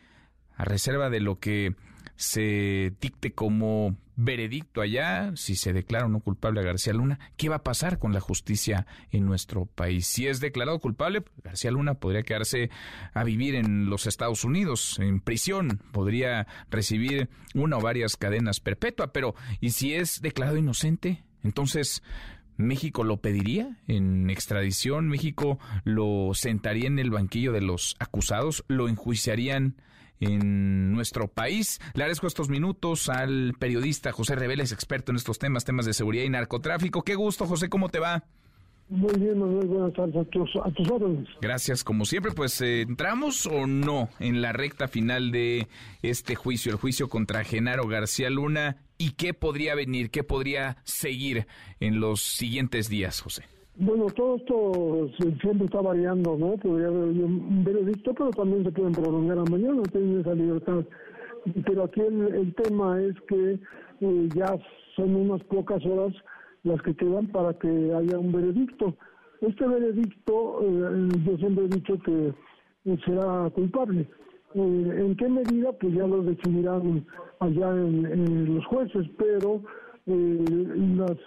a 0.57 0.65
reserva 0.65 1.11
de 1.11 1.21
lo 1.21 1.39
que 1.39 1.75
se 2.15 2.95
dicte 2.99 3.35
como 3.35 3.95
veredicto 4.17 4.81
allá, 4.81 5.33
si 5.37 5.55
se 5.57 5.73
declara 5.73 6.07
o 6.07 6.09
no 6.09 6.21
culpable 6.21 6.61
a 6.61 6.65
García 6.65 6.95
Luna, 6.95 7.21
¿qué 7.37 7.49
va 7.49 7.57
a 7.57 7.63
pasar 7.63 7.99
con 7.99 8.13
la 8.13 8.21
justicia 8.21 8.87
en 9.11 9.27
nuestro 9.27 9.67
país? 9.67 10.07
Si 10.07 10.27
es 10.27 10.41
declarado 10.41 10.81
culpable, 10.81 11.23
García 11.45 11.71
Luna 11.71 11.95
podría 11.95 12.23
quedarse 12.23 12.71
a 13.13 13.25
vivir 13.25 13.55
en 13.55 13.91
los 13.91 14.07
Estados 14.07 14.45
Unidos, 14.45 14.99
en 14.99 15.21
prisión, 15.21 15.83
podría 15.93 16.47
recibir 16.71 17.29
una 17.55 17.77
o 17.77 17.81
varias 17.81 18.17
cadenas 18.17 18.61
perpetuas, 18.61 19.11
pero 19.13 19.35
¿y 19.61 19.71
si 19.71 19.95
es 19.95 20.23
declarado 20.23 20.57
inocente? 20.57 21.23
Entonces, 21.45 22.03
México 22.57 23.05
lo 23.05 23.19
pediría 23.19 23.77
en 23.87 24.31
extradición, 24.31 25.09
México 25.09 25.59
lo 25.85 26.33
sentaría 26.33 26.87
en 26.87 26.99
el 26.99 27.11
banquillo 27.11 27.53
de 27.53 27.61
los 27.61 27.97
acusados, 27.99 28.65
lo 28.69 28.89
enjuiciarían 28.89 29.77
en 30.21 30.93
nuestro 30.93 31.29
país. 31.29 31.81
Le 31.95 32.03
agradezco 32.03 32.27
estos 32.27 32.49
minutos 32.49 33.09
al 33.09 33.55
periodista 33.59 34.13
José 34.13 34.37
Reveles, 34.37 34.73
experto 34.73 35.13
en 35.13 35.17
estos 35.17 35.39
temas, 35.39 35.65
temas 35.65 35.87
de 35.87 35.95
seguridad 35.95 36.25
y 36.25 36.31
narcotráfico. 36.31 37.03
Qué 37.03 37.15
gusto, 37.15 37.47
José, 37.47 37.69
¿cómo 37.69 37.89
te 37.89 37.99
va? 37.99 38.25
Muy 38.89 39.13
bien, 39.19 39.39
Manuel, 39.41 39.67
buenas 39.67 39.93
tardes 39.95 40.15
a 40.15 40.25
tus, 40.27 40.49
a 40.65 40.71
tus 40.71 40.89
órdenes. 40.89 41.29
Gracias, 41.41 41.83
como 41.83 42.05
siempre, 42.05 42.31
pues 42.31 42.61
eh, 42.61 42.83
entramos 42.83 43.45
o 43.47 43.67
no 43.67 44.09
en 44.21 44.41
la 44.41 44.53
recta 44.53 44.87
final 44.87 45.33
de 45.33 45.67
este 46.03 46.37
juicio, 46.37 46.71
el 46.71 46.79
juicio 46.79 47.09
contra 47.09 47.43
Genaro 47.43 47.89
García 47.89 48.31
Luna, 48.31 48.77
y 48.97 49.13
qué 49.13 49.35
podría 49.35 49.75
venir, 49.75 50.11
qué 50.11 50.23
podría 50.23 50.77
seguir 50.85 51.49
en 51.81 51.99
los 51.99 52.23
siguientes 52.23 52.89
días, 52.89 53.21
José. 53.21 53.56
Bueno, 53.79 54.07
todo 54.07 54.37
esto 54.37 55.11
siempre 55.43 55.67
está 55.67 55.83
variando, 55.83 56.35
¿no? 56.39 56.57
Podría 56.57 56.87
haber 56.87 57.09
un 57.11 57.63
veredicto, 57.63 58.15
pero 58.15 58.31
también 58.31 58.65
se 58.65 58.73
pueden 58.73 58.93
prolongar 58.93 59.39
a 59.39 59.45
mañana, 59.45 59.83
tienen 59.93 60.21
esa 60.21 60.35
libertad. 60.35 60.83
Pero 61.67 61.85
aquí 61.85 62.01
el, 62.01 62.55
tema 62.55 63.03
es 63.03 63.15
que 63.29 63.61
eh, 64.01 64.29
ya 64.35 64.57
son 64.97 65.15
unas 65.15 65.45
pocas 65.45 65.85
horas 65.85 66.15
las 66.63 66.81
que 66.83 66.97
quedan 66.97 67.27
para 67.27 67.53
que 67.53 67.69
haya 67.69 68.19
un 68.19 68.33
veredicto. 68.33 68.97
Este 69.43 69.67
veredicto, 69.67 70.61
eh, 70.63 71.09
yo 71.27 71.37
siempre 71.37 71.67
he 71.67 71.69
dicho 71.69 71.99
que 71.99 72.33
será 73.05 73.51
culpable. 73.51 74.09
Eh, 74.55 75.05
¿En 75.05 75.15
qué 75.17 75.29
medida? 75.29 75.73
Pues 75.73 75.93
ya 75.93 76.07
lo 76.07 76.23
decidirán 76.23 77.05
allá 77.41 77.69
en, 77.77 78.55
los 78.55 78.65
jueces, 78.65 79.07
pero 79.19 79.61
las 80.07 81.19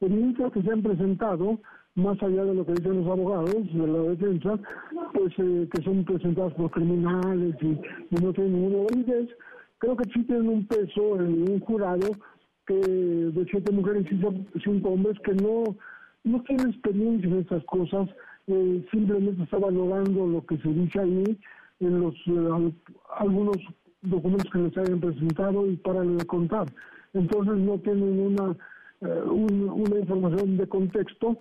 evidencias 0.00 0.52
que 0.52 0.62
se 0.62 0.70
han 0.70 0.82
presentado, 0.82 1.58
más 1.94 2.22
allá 2.22 2.44
de 2.44 2.54
lo 2.54 2.64
que 2.64 2.74
dicen 2.74 3.04
los 3.04 3.06
abogados 3.06 3.72
de 3.72 3.86
la 3.86 4.02
defensa, 4.10 4.58
pues 5.12 5.32
eh, 5.38 5.68
que 5.72 5.82
son 5.82 6.04
presentadas 6.04 6.54
por 6.54 6.70
criminales 6.70 7.56
y, 7.60 7.78
no 8.22 8.32
tienen 8.32 8.54
ninguna 8.54 8.84
validez, 8.90 9.28
creo 9.78 9.96
que 9.96 10.04
sí 10.12 10.22
tienen 10.24 10.48
un 10.48 10.66
peso 10.66 11.20
en 11.20 11.50
un 11.50 11.60
jurado 11.60 12.10
que 12.66 12.74
de 12.74 13.46
siete 13.50 13.72
mujeres 13.72 14.06
y 14.10 14.60
cinco 14.62 14.90
hombres 14.90 15.18
que 15.24 15.34
no, 15.34 15.76
no 16.24 16.42
tienen 16.44 16.70
experiencia 16.70 17.28
en 17.28 17.38
estas 17.38 17.64
cosas, 17.64 18.08
eh, 18.46 18.86
simplemente 18.90 19.42
está 19.42 19.58
valorando 19.58 20.26
lo 20.26 20.44
que 20.46 20.56
se 20.58 20.68
dice 20.68 21.00
ahí 21.00 21.38
en 21.80 22.00
los 22.00 22.14
eh, 22.26 22.72
algunos 23.18 23.56
documentos 24.02 24.50
que 24.50 24.58
les 24.58 24.76
hayan 24.78 25.00
presentado 25.00 25.66
y 25.66 25.76
para 25.76 26.00
de 26.00 26.24
contar. 26.26 26.66
Entonces 27.12 27.56
no 27.56 27.78
tienen 27.78 28.20
una 28.20 28.56
eh, 29.00 29.22
una 29.26 29.98
información 29.98 30.56
de 30.56 30.68
contexto 30.68 31.38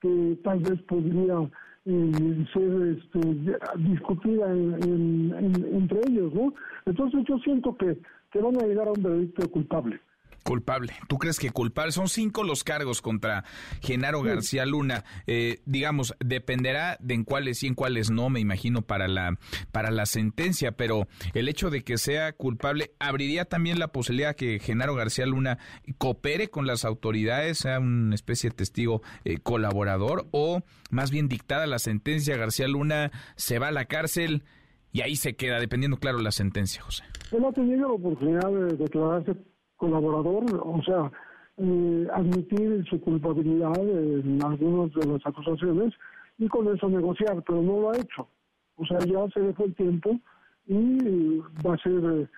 que 0.00 0.38
tal 0.42 0.58
vez 0.60 0.80
podría 0.82 1.48
eh, 1.84 2.46
ser 2.52 2.98
este, 2.98 3.58
discutida 3.78 4.50
entre 4.52 6.00
ellos, 6.08 6.32
¿no? 6.34 6.54
Entonces 6.86 7.24
yo 7.26 7.38
siento 7.38 7.76
que, 7.76 7.98
que 8.30 8.40
van 8.40 8.56
a 8.56 8.66
llegar 8.66 8.88
a 8.88 8.92
un 8.92 9.02
veredicto 9.02 9.50
culpable. 9.50 10.00
Culpable. 10.42 10.94
¿Tú 11.08 11.18
crees 11.18 11.38
que 11.38 11.50
culpable? 11.50 11.92
Son 11.92 12.08
cinco 12.08 12.42
los 12.42 12.64
cargos 12.64 13.00
contra 13.00 13.44
Genaro 13.80 14.22
García 14.22 14.66
Luna. 14.66 15.04
Eh, 15.26 15.60
digamos, 15.66 16.14
dependerá 16.20 16.96
de 17.00 17.14
en 17.14 17.24
cuáles 17.24 17.58
sí, 17.58 17.68
en 17.68 17.74
cuáles 17.74 18.10
no, 18.10 18.28
me 18.28 18.40
imagino, 18.40 18.82
para 18.82 19.08
la, 19.08 19.38
para 19.70 19.90
la 19.90 20.06
sentencia, 20.06 20.72
pero 20.72 21.06
el 21.34 21.48
hecho 21.48 21.70
de 21.70 21.84
que 21.84 21.98
sea 21.98 22.32
culpable, 22.32 22.92
¿abriría 22.98 23.44
también 23.44 23.78
la 23.78 23.88
posibilidad 23.88 24.34
que 24.34 24.58
Genaro 24.58 24.94
García 24.94 25.26
Luna 25.26 25.58
coopere 25.98 26.48
con 26.48 26.66
las 26.66 26.84
autoridades, 26.84 27.58
sea 27.58 27.78
una 27.78 28.14
especie 28.14 28.50
de 28.50 28.56
testigo 28.56 29.02
eh, 29.24 29.38
colaborador, 29.38 30.26
o 30.30 30.62
más 30.90 31.10
bien 31.10 31.28
dictada 31.28 31.66
la 31.66 31.78
sentencia, 31.78 32.36
García 32.36 32.68
Luna 32.68 33.10
se 33.36 33.58
va 33.58 33.68
a 33.68 33.72
la 33.72 33.84
cárcel 33.84 34.44
y 34.92 35.00
ahí 35.00 35.16
se 35.16 35.34
queda, 35.36 35.58
dependiendo, 35.58 35.96
claro, 35.96 36.18
la 36.18 36.32
sentencia, 36.32 36.82
José? 36.82 37.04
Él 37.32 37.44
ha 37.44 37.52
tenido 37.52 37.88
la 37.88 37.94
oportunidad 37.94 38.50
de 38.50 38.76
declararse 38.76 39.34
colaborador, 39.82 40.44
o 40.62 40.80
sea, 40.84 41.10
eh, 41.56 42.06
admitir 42.14 42.84
su 42.88 43.00
culpabilidad 43.00 43.76
en 43.76 44.38
algunas 44.44 44.94
de 44.94 45.06
las 45.12 45.26
acusaciones 45.26 45.92
y 46.38 46.46
con 46.46 46.72
eso 46.72 46.88
negociar, 46.88 47.42
pero 47.44 47.60
no 47.62 47.80
lo 47.80 47.90
ha 47.90 47.96
hecho. 47.96 48.28
O 48.76 48.86
sea, 48.86 48.98
ya 49.00 49.28
se 49.34 49.40
dejó 49.40 49.64
el 49.64 49.74
tiempo 49.74 50.20
y 50.66 51.38
va 51.66 51.74
a 51.74 51.78
ser 51.78 52.28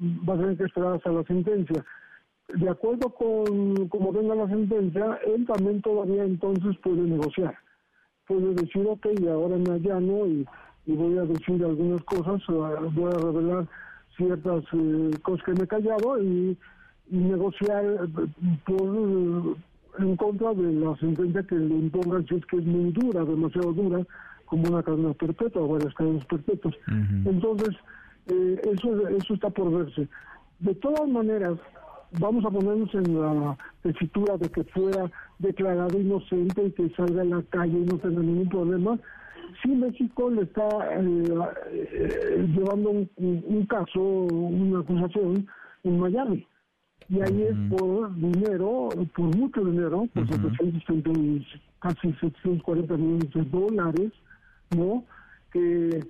va 0.00 0.34
a 0.34 0.38
tener 0.38 0.56
que 0.56 0.64
esperar 0.64 0.94
hasta 0.94 1.10
la 1.10 1.22
sentencia. 1.24 1.84
De 2.48 2.70
acuerdo 2.70 3.10
con 3.10 3.88
como 3.88 4.10
venga 4.12 4.34
la 4.34 4.48
sentencia, 4.48 5.18
él 5.26 5.46
también 5.46 5.82
todavía 5.82 6.24
entonces 6.24 6.78
puede 6.82 7.02
negociar. 7.02 7.54
Puede 8.26 8.54
decir, 8.54 8.86
ok, 8.88 9.06
ahora 9.28 9.56
me 9.58 9.74
allano 9.74 10.26
y, 10.26 10.46
y 10.86 10.92
voy 10.92 11.18
a 11.18 11.22
decir 11.22 11.62
algunas 11.62 12.02
cosas, 12.04 12.42
voy 12.48 13.12
a 13.12 13.18
revelar 13.18 13.66
ciertas 14.16 14.64
eh, 14.72 15.10
cosas 15.22 15.44
que 15.44 15.52
me 15.52 15.64
he 15.64 15.66
callado 15.66 16.22
y 16.22 16.56
negociar 17.10 17.84
eh, 17.84 18.26
por, 18.66 19.56
en 19.98 20.16
contra 20.16 20.54
de 20.54 20.72
la 20.72 20.96
sentencia 20.96 21.42
que 21.44 21.56
le 21.56 21.74
impongan 21.74 22.26
si 22.26 22.36
es 22.36 22.46
que 22.46 22.56
es 22.58 22.64
muy 22.64 22.92
dura, 22.92 23.24
demasiado 23.24 23.72
dura, 23.72 24.04
como 24.46 24.68
una 24.68 24.82
cadena 24.82 25.12
perpetua 25.14 25.62
o 25.62 25.68
varias 25.68 25.94
cadenas 25.94 26.24
perpetuas. 26.26 26.74
Entonces, 27.24 27.74
eh, 28.28 28.60
eso, 28.72 29.08
eso 29.08 29.34
está 29.34 29.50
por 29.50 29.72
verse. 29.72 30.08
De 30.60 30.74
todas 30.76 31.08
maneras, 31.08 31.58
vamos 32.20 32.44
a 32.44 32.50
ponernos 32.50 32.94
en 32.94 33.20
la 33.20 33.56
tesitura 33.82 34.36
de 34.36 34.48
que 34.48 34.64
fuera 34.64 35.10
declarado 35.38 35.98
inocente 35.98 36.66
y 36.66 36.70
que 36.72 36.90
salga 36.90 37.22
a 37.22 37.24
la 37.24 37.42
calle 37.50 37.78
y 37.78 37.86
no 37.86 37.98
tenga 37.98 38.20
ningún 38.20 38.48
problema. 38.48 38.98
Si 39.62 39.68
México 39.68 40.30
le 40.30 40.42
está 40.42 40.68
eh, 40.92 42.46
llevando 42.54 42.90
un, 42.90 43.10
un 43.16 43.66
caso, 43.66 44.00
una 44.00 44.80
acusación 44.80 45.46
en 45.82 45.98
Miami 45.98 46.46
y 47.08 47.20
ahí 47.20 47.42
es 47.42 47.56
por 47.70 48.14
dinero, 48.16 48.88
por 49.14 49.36
mucho 49.36 49.64
dinero, 49.64 50.08
por 50.12 50.26
730, 50.26 51.46
casi 51.78 52.12
740 52.14 52.96
millones 52.96 53.32
de 53.32 53.42
dólares, 53.44 54.12
¿no? 54.76 55.04
Que, 55.52 56.00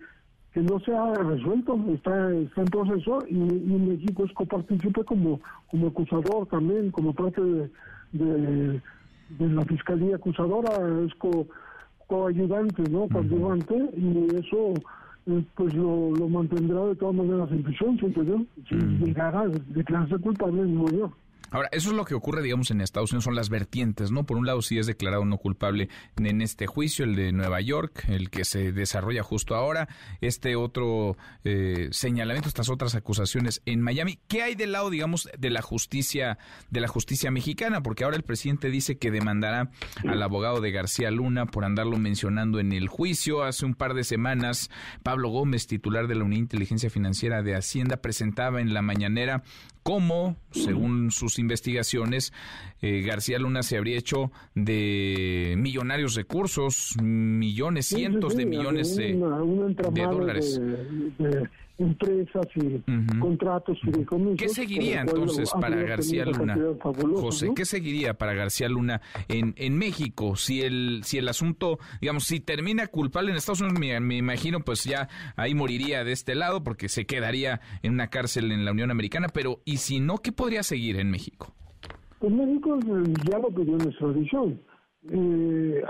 que 0.52 0.60
no 0.62 0.80
se 0.80 0.94
ha 0.94 1.12
resuelto, 1.12 1.78
está, 1.92 2.32
está 2.34 2.62
en 2.62 2.68
proceso 2.68 3.18
y, 3.28 3.34
México 3.34 4.24
es 4.24 4.32
copartícipe 4.32 5.04
como, 5.04 5.38
como 5.70 5.88
acusador 5.88 6.46
también, 6.46 6.90
como 6.90 7.12
parte 7.12 7.42
de, 7.42 7.70
de, 8.12 8.80
la 9.38 9.62
Fiscalía 9.64 10.16
acusadora, 10.16 10.70
es 11.04 11.14
co, 11.16 11.46
coayudante, 12.06 12.82
¿no? 12.90 13.06
Coayudante, 13.08 13.74
y 13.96 14.34
eso 14.34 14.72
pues 15.54 15.74
lo, 15.74 16.12
lo, 16.12 16.28
mantendrá 16.28 16.84
de 16.86 16.94
todas 16.94 17.14
maneras 17.16 17.50
en 17.50 17.62
prisión, 17.64 17.98
siempre 17.98 18.24
yo. 18.24 18.42
Si 18.68 18.76
llegara 18.76 19.40
a 19.40 19.48
declararse 19.48 20.18
culpable, 20.18 20.62
no 20.62 20.88
yo. 20.90 21.12
Ahora, 21.50 21.68
eso 21.72 21.90
es 21.90 21.96
lo 21.96 22.04
que 22.04 22.14
ocurre, 22.14 22.42
digamos, 22.42 22.70
en 22.70 22.80
Estados 22.80 23.12
Unidos, 23.12 23.24
son 23.24 23.36
las 23.36 23.50
vertientes, 23.50 24.10
¿no? 24.10 24.24
Por 24.24 24.36
un 24.36 24.46
lado, 24.46 24.62
sí 24.62 24.78
es 24.78 24.86
declarado 24.86 25.24
no 25.24 25.38
culpable 25.38 25.88
en 26.16 26.42
este 26.42 26.66
juicio, 26.66 27.04
el 27.04 27.14
de 27.14 27.32
Nueva 27.32 27.60
York, 27.60 28.04
el 28.08 28.30
que 28.30 28.44
se 28.44 28.72
desarrolla 28.72 29.22
justo 29.22 29.54
ahora, 29.54 29.88
este 30.20 30.56
otro 30.56 31.16
eh, 31.44 31.88
señalamiento, 31.92 32.48
estas 32.48 32.68
otras 32.68 32.94
acusaciones 32.94 33.62
en 33.64 33.80
Miami. 33.80 34.18
¿Qué 34.26 34.42
hay 34.42 34.54
del 34.56 34.72
lado, 34.72 34.90
digamos, 34.90 35.28
de 35.38 35.50
la 35.50 35.62
justicia, 35.62 36.38
de 36.70 36.80
la 36.80 36.88
justicia 36.88 37.30
mexicana? 37.30 37.82
Porque 37.82 38.04
ahora 38.04 38.16
el 38.16 38.24
presidente 38.24 38.68
dice 38.68 38.98
que 38.98 39.12
demandará 39.12 39.70
al 40.06 40.22
abogado 40.22 40.60
de 40.60 40.72
García 40.72 41.10
Luna 41.12 41.46
por 41.46 41.64
andarlo 41.64 41.96
mencionando 41.96 42.58
en 42.58 42.72
el 42.72 42.88
juicio. 42.88 43.44
Hace 43.44 43.64
un 43.64 43.74
par 43.74 43.94
de 43.94 44.02
semanas, 44.02 44.68
Pablo 45.04 45.28
Gómez, 45.28 45.68
titular 45.68 46.08
de 46.08 46.16
la 46.16 46.24
Unidad 46.24 46.38
de 46.38 46.42
Inteligencia 46.42 46.90
Financiera 46.90 47.42
de 47.42 47.54
Hacienda, 47.54 47.98
presentaba 47.98 48.60
en 48.60 48.74
la 48.74 48.82
mañanera 48.82 49.44
cómo, 49.86 50.34
según 50.50 51.12
sus 51.12 51.38
investigaciones, 51.38 52.32
eh, 52.82 53.02
García 53.02 53.38
Luna 53.38 53.62
se 53.62 53.76
habría 53.76 53.96
hecho 53.96 54.32
de 54.56 55.54
millonarios 55.56 56.16
recursos, 56.16 56.96
millones, 57.00 57.86
cientos 57.86 58.36
de 58.36 58.46
millones 58.46 58.96
de, 58.96 59.12
dólares. 59.14 60.60
De, 61.18 61.48
empresas 61.78 62.46
y 62.54 62.80
contratos 63.18 63.78
y 63.82 64.36
¿Qué 64.36 64.48
seguiría 64.48 65.02
entonces 65.02 65.50
para 65.60 65.76
García 65.76 66.24
Luna, 66.24 66.58
José? 67.14 67.50
¿Qué 67.54 67.64
seguiría 67.64 68.14
para 68.14 68.32
García 68.32 68.68
Luna 68.68 69.02
en, 69.28 69.54
en 69.56 69.76
México 69.76 70.36
si 70.36 70.62
el 70.62 71.00
si 71.04 71.18
el 71.18 71.28
asunto, 71.28 71.78
digamos, 72.00 72.24
si 72.24 72.40
termina 72.40 72.86
culpable 72.86 73.30
en 73.30 73.36
Estados 73.36 73.60
Unidos, 73.60 73.78
me, 73.78 74.00
me, 74.00 74.16
imagino, 74.16 74.60
pues 74.60 74.84
ya 74.84 75.08
ahí 75.36 75.54
moriría 75.54 76.04
de 76.04 76.12
este 76.12 76.34
lado 76.34 76.62
porque 76.62 76.88
se 76.88 77.04
quedaría 77.04 77.60
en 77.82 77.92
una 77.92 78.08
cárcel 78.08 78.52
en 78.52 78.64
la 78.64 78.72
Unión 78.72 78.90
Americana, 78.90 79.28
pero 79.32 79.60
¿y 79.64 79.78
si 79.78 80.00
no, 80.00 80.18
qué 80.18 80.32
podría 80.32 80.62
seguir 80.62 80.98
en 80.98 81.10
México? 81.10 81.52
Pues 82.18 82.32
México 82.32 82.78
ya 83.30 83.38
lo 83.38 83.48
pidió 83.48 83.74
en 83.74 83.88
extradición. 83.88 84.60
Eh, 85.10 85.82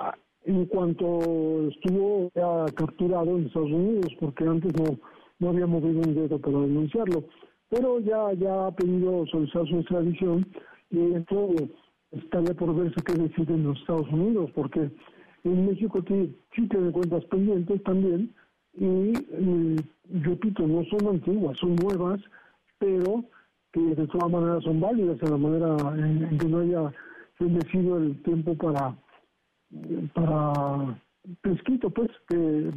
en 0.46 0.64
cuanto 0.66 1.68
estuvo 1.68 2.30
ya 2.34 2.72
capturado 2.74 3.36
en 3.36 3.46
Estados 3.46 3.70
Unidos, 3.70 4.12
porque 4.20 4.44
antes 4.44 4.72
no 4.76 4.98
no 5.38 5.50
había 5.50 5.66
movido 5.66 6.00
un 6.00 6.14
dedo 6.14 6.38
para 6.38 6.60
denunciarlo, 6.60 7.24
pero 7.68 8.00
ya, 8.00 8.32
ya 8.34 8.66
ha 8.66 8.70
pedido 8.72 9.26
solicitar 9.26 9.66
su 9.66 9.78
extradición 9.78 10.46
y 10.90 11.14
esto 11.14 11.50
estaría 12.12 12.54
por 12.54 12.74
verse 12.74 13.02
qué 13.04 13.14
deciden 13.14 13.64
los 13.64 13.78
Estados 13.80 14.08
Unidos, 14.10 14.50
porque 14.54 14.90
en 15.44 15.66
México 15.66 16.02
sí 16.08 16.68
tiene 16.68 16.90
cuentas 16.90 17.24
pendientes 17.26 17.82
también 17.82 18.34
y, 18.74 19.12
eh, 19.30 19.76
repito, 20.10 20.66
no 20.66 20.84
son 20.84 21.08
antiguas, 21.08 21.58
son 21.58 21.76
nuevas, 21.76 22.20
pero 22.78 23.24
que 23.72 23.80
de 23.80 24.06
todas 24.06 24.30
maneras 24.30 24.64
son 24.64 24.80
válidas 24.80 25.18
en 25.22 25.30
la 25.30 25.36
manera 25.36 25.76
en, 25.96 26.38
que 26.38 26.48
no 26.48 26.58
haya 26.60 26.92
bendecido 27.38 27.98
el 27.98 28.22
tiempo 28.22 28.54
para 28.54 28.96
para 30.14 30.98
prescrito 31.42 31.90
pues 31.90 32.08
que 32.28 32.70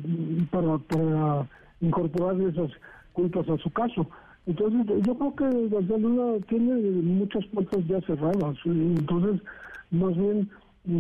para 0.52 0.78
para 0.80 1.50
incorporar 1.82 2.40
esas 2.42 2.72
culpas 3.14 3.48
a 3.50 3.58
su 3.58 3.70
caso. 3.72 4.08
Entonces, 4.46 5.04
yo 5.06 5.16
creo 5.16 5.36
que 5.36 5.68
García 5.70 5.98
Luna 5.98 6.46
tiene 6.48 6.74
muchas 7.02 7.46
puertas 7.48 7.86
ya 7.88 8.02
cerradas. 8.02 8.58
Entonces, 8.66 9.42
más 9.92 10.16
bien, 10.16 10.50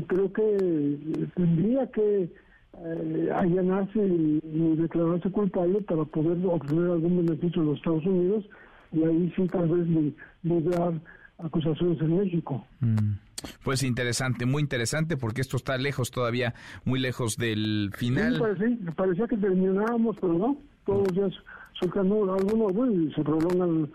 creo 0.07 0.31
que 0.31 1.27
tendría 1.35 1.87
que 1.87 2.29
eh, 2.77 3.29
allanarse 3.33 3.99
y, 3.99 4.39
declararse 4.75 5.29
culpable 5.31 5.81
para 5.81 6.05
poder 6.05 6.37
obtener 6.45 6.91
algún 6.91 7.25
beneficio 7.25 7.61
en 7.61 7.67
los 7.69 7.77
Estados 7.77 8.05
Unidos 8.05 8.45
y 8.91 9.03
ahí 9.03 9.33
sí 9.35 9.47
tal 9.47 9.67
vez 9.67 10.13
lograr 10.43 10.93
acusaciones 11.39 11.99
en 12.01 12.17
México. 12.17 12.63
Mm. 12.79 13.13
Pues 13.63 13.83
interesante, 13.83 14.45
muy 14.45 14.61
interesante, 14.61 15.17
porque 15.17 15.41
esto 15.41 15.57
está 15.57 15.77
lejos 15.77 16.11
todavía, 16.11 16.53
muy 16.85 16.99
lejos 16.99 17.37
del 17.37 17.91
final. 17.95 18.41
Sí, 18.57 18.79
parecía, 18.95 19.27
que 19.27 19.37
terminábamos, 19.37 20.17
pero 20.19 20.33
no, 20.33 20.57
todos 20.85 21.07
los 21.07 21.13
días 21.13 21.43
surcan 21.79 22.05
algunos, 22.07 22.73
bueno, 22.73 22.93
y 22.93 23.13
se 23.13 23.21
prolongan, 23.21 23.89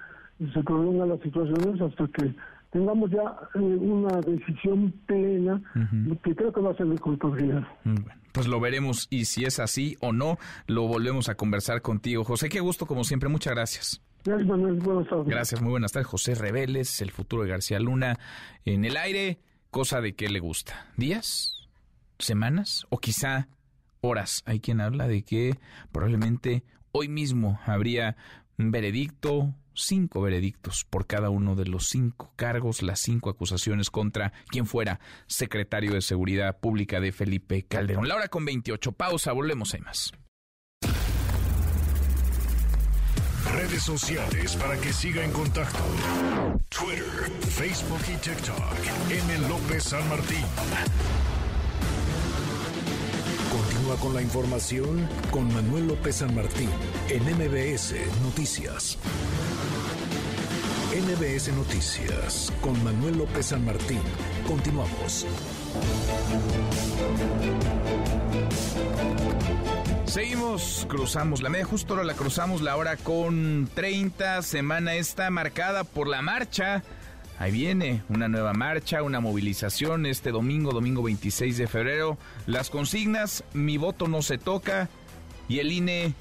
se 0.52 0.62
prolongan 0.62 1.08
las 1.08 1.20
situaciones 1.20 1.80
hasta 1.80 2.06
que 2.08 2.34
tengamos 2.70 3.10
ya 3.10 3.22
eh, 3.54 3.58
una 3.58 4.20
decisión 4.20 4.92
plena, 5.06 5.62
que 6.22 6.34
creo 6.34 6.52
que 6.52 6.60
va 6.60 6.72
a 6.72 6.76
ser 6.76 6.86
de 6.86 6.98
culpabilidad. 6.98 7.62
Mm, 7.84 7.94
pues 8.32 8.48
lo 8.48 8.58
veremos 8.58 9.06
y 9.10 9.26
si 9.26 9.44
es 9.44 9.60
así 9.60 9.96
o 10.00 10.12
no, 10.12 10.38
lo 10.66 10.88
volvemos 10.88 11.28
a 11.28 11.36
conversar 11.36 11.82
contigo. 11.82 12.24
José, 12.24 12.48
qué 12.48 12.58
gusto 12.60 12.86
como 12.86 13.04
siempre, 13.04 13.28
muchas 13.28 13.54
gracias. 13.54 14.03
Gracias, 14.24 14.48
Manuel. 14.48 14.82
Tardes. 15.06 15.60
Muy 15.60 15.70
buenas 15.70 15.92
tardes. 15.92 16.08
José 16.08 16.34
Reveles, 16.34 17.00
el 17.02 17.10
futuro 17.10 17.42
de 17.42 17.50
García 17.50 17.78
Luna 17.78 18.18
en 18.64 18.84
el 18.84 18.96
aire, 18.96 19.38
cosa 19.70 20.00
de 20.00 20.14
que 20.14 20.28
le 20.28 20.40
gusta. 20.40 20.86
¿Días? 20.96 21.68
¿Semanas? 22.18 22.86
¿O 22.88 22.98
quizá 22.98 23.48
horas? 24.00 24.42
Hay 24.46 24.60
quien 24.60 24.80
habla 24.80 25.08
de 25.08 25.22
que 25.22 25.58
probablemente 25.92 26.64
hoy 26.92 27.08
mismo 27.08 27.60
habría 27.66 28.16
un 28.56 28.70
veredicto, 28.70 29.54
cinco 29.74 30.22
veredictos 30.22 30.84
por 30.84 31.06
cada 31.06 31.28
uno 31.28 31.54
de 31.54 31.66
los 31.66 31.88
cinco 31.88 32.32
cargos, 32.36 32.82
las 32.82 33.00
cinco 33.00 33.28
acusaciones 33.28 33.90
contra 33.90 34.32
quien 34.46 34.64
fuera 34.64 35.00
secretario 35.26 35.92
de 35.92 36.00
Seguridad 36.00 36.60
Pública 36.60 37.00
de 37.00 37.12
Felipe 37.12 37.64
Calderón. 37.64 38.08
La 38.08 38.14
hora 38.14 38.28
con 38.28 38.46
28. 38.46 38.92
Pausa, 38.92 39.32
volvemos, 39.32 39.74
hay 39.74 39.80
más. 39.80 40.12
Redes 43.54 43.84
sociales 43.84 44.56
para 44.56 44.76
que 44.76 44.92
siga 44.92 45.24
en 45.24 45.30
contacto: 45.30 45.78
Twitter, 46.68 47.30
Facebook 47.48 48.00
y 48.12 48.16
TikTok. 48.16 48.58
M. 49.10 49.48
López 49.48 49.84
San 49.84 50.08
Martín. 50.08 50.44
Continúa 53.52 53.96
con 53.96 54.12
la 54.12 54.22
información 54.22 55.08
con 55.30 55.54
Manuel 55.54 55.86
López 55.86 56.16
San 56.16 56.34
Martín 56.34 56.68
en 57.08 57.22
MBS 57.22 57.94
Noticias. 58.22 58.98
MBS 60.92 61.52
Noticias 61.52 62.52
con 62.60 62.82
Manuel 62.82 63.18
López 63.18 63.46
San 63.46 63.64
Martín. 63.64 64.00
Continuamos. 64.48 65.26
Seguimos, 70.06 70.86
cruzamos 70.88 71.42
la 71.42 71.48
media, 71.48 71.64
justo 71.64 71.94
ahora 71.94 72.04
la 72.04 72.14
cruzamos 72.14 72.62
la 72.62 72.76
hora 72.76 72.96
con 72.96 73.68
30, 73.74 74.42
semana 74.42 74.94
está 74.94 75.30
marcada 75.30 75.82
por 75.82 76.06
la 76.06 76.22
marcha. 76.22 76.84
Ahí 77.38 77.50
viene 77.50 78.04
una 78.08 78.28
nueva 78.28 78.52
marcha, 78.52 79.02
una 79.02 79.18
movilización 79.20 80.06
este 80.06 80.30
domingo, 80.30 80.72
domingo 80.72 81.02
26 81.02 81.56
de 81.56 81.66
febrero. 81.66 82.18
Las 82.46 82.70
consignas, 82.70 83.42
mi 83.54 83.76
voto 83.76 84.06
no 84.06 84.22
se 84.22 84.38
toca 84.38 84.88
y 85.48 85.58
el 85.58 85.72
INE 85.72 86.14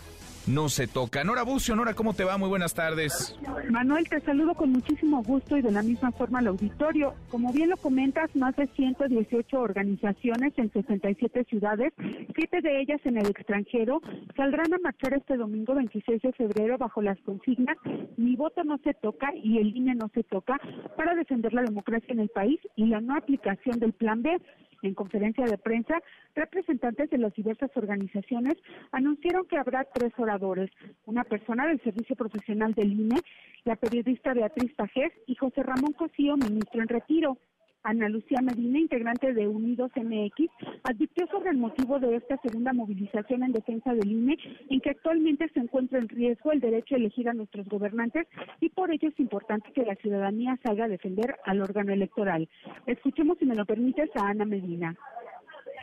no 0.48 0.70
se 0.70 0.88
toca. 0.88 1.24
Nora 1.24 1.44
Bucio, 1.44 1.76
Nora, 1.76 1.94
¿cómo 1.94 2.14
te 2.14 2.24
va? 2.24 2.38
Muy 2.38 2.50
buenas 2.50 2.74
tardes. 2.74 3.38
Manuel, 3.70 4.08
te 4.10 4.20
saludo 4.22 4.54
con 4.56 4.72
muchísimo 4.72 5.24
gusto 5.24 5.58
y 5.58 5.62
de 5.62 5.72
la 5.72 5.84
misma 5.84 6.12
forma 6.12 6.40
al 6.40 6.48
auditorio. 6.48 7.14
Como 7.30 7.52
bien 7.54 7.70
lo 7.70 7.78
comentas, 7.78 8.36
más 8.36 8.56
de 8.56 8.68
118 8.68 9.60
organizaciones 9.60 10.54
en 10.58 10.72
67 10.72 11.46
ciudades, 11.50 11.94
siete 12.36 12.62
de 12.62 12.82
ellas 12.82 13.02
en 13.06 13.18
el 13.18 13.28
extranjero, 13.28 14.02
saldrán 14.36 14.74
a 14.74 14.78
marchar 14.84 15.14
este 15.14 15.38
domingo 15.38 15.76
26 15.76 16.22
de 16.22 16.34
febrero 16.34 16.78
bajo 16.78 17.02
las 17.02 17.20
consignas 17.22 17.78
Mi 18.18 18.36
voto 18.36 18.64
no 18.64 18.78
se 18.84 18.94
toca 18.94 19.34
y 19.36 19.60
el 19.60 19.76
INE 19.76 19.96
no 19.96 20.10
se 20.14 20.24
toca 20.24 20.60
para 20.98 21.16
defender 21.16 21.54
la 21.54 21.64
democracia 21.64 22.14
en 22.14 22.20
el 22.20 22.30
país 22.30 22.60
y 22.76 22.86
la 22.86 23.02
no 23.02 23.16
aplicación 23.16 23.80
del 23.80 23.94
Plan 23.94 24.22
B. 24.22 24.38
En 24.84 24.94
conferencia 24.94 25.46
de 25.46 25.58
prensa, 25.58 26.02
representantes 26.36 27.10
de 27.10 27.18
las 27.18 27.34
diversas 27.34 27.72
organizaciones 27.76 28.56
anunciaron 28.92 29.46
que 29.48 29.58
habrá 29.58 29.86
tres 29.86 30.12
oradores, 30.18 30.70
una 31.06 31.24
persona 31.24 31.66
del 31.68 31.82
Servicio 31.82 32.18
Profesional 32.18 32.74
del 32.74 32.92
INE, 32.92 33.22
la 33.64 33.78
periodista 33.78 34.34
Beatriz 34.34 34.74
Pajés 34.76 35.14
y 35.26 35.36
José 35.36 35.64
Ramón 35.64 35.94
Cosío, 35.94 36.36
ministro 36.36 36.82
en 36.82 36.90
retiro. 36.90 37.38
Ana 37.84 38.08
Lucía 38.08 38.40
Medina, 38.42 38.80
integrante 38.80 39.34
de 39.34 39.48
Unidos 39.48 39.92
MX, 39.96 40.50
advirtió 40.84 41.28
sobre 41.28 41.52
el 41.52 41.58
motivo 41.58 42.00
de 42.00 42.16
esta 42.16 42.38
segunda 42.38 42.72
movilización 42.72 43.44
en 43.44 43.52
defensa 43.52 43.94
del 43.94 44.10
INE, 44.10 44.38
en 44.70 44.80
que 44.80 44.92
actualmente 44.92 45.50
se 45.50 45.60
encuentra 45.60 46.00
en 46.00 46.08
riesgo 46.08 46.54
el 46.54 46.62
derecho 46.62 46.96
a 46.96 46.98
elegir 46.98 47.28
a 47.28 47.34
nuestros 47.34 47.68
gobernantes 47.68 48.26
y 48.62 48.70
por 48.70 48.90
ello 48.92 49.10
es 49.10 49.20
importante 49.20 49.72
que 49.74 49.86
la 49.86 49.96
ciudadanía 49.96 50.58
salga 50.64 50.86
a 50.86 50.88
defender 50.88 51.36
al 51.46 51.62
órgano 51.62 51.92
electoral. 51.92 52.48
Escuchemos, 52.86 53.38
si 53.38 53.46
me 53.46 53.56
lo 53.56 53.66
permites, 53.66 54.10
a 54.16 54.30
Ana 54.30 54.46
Medina. 54.46 54.96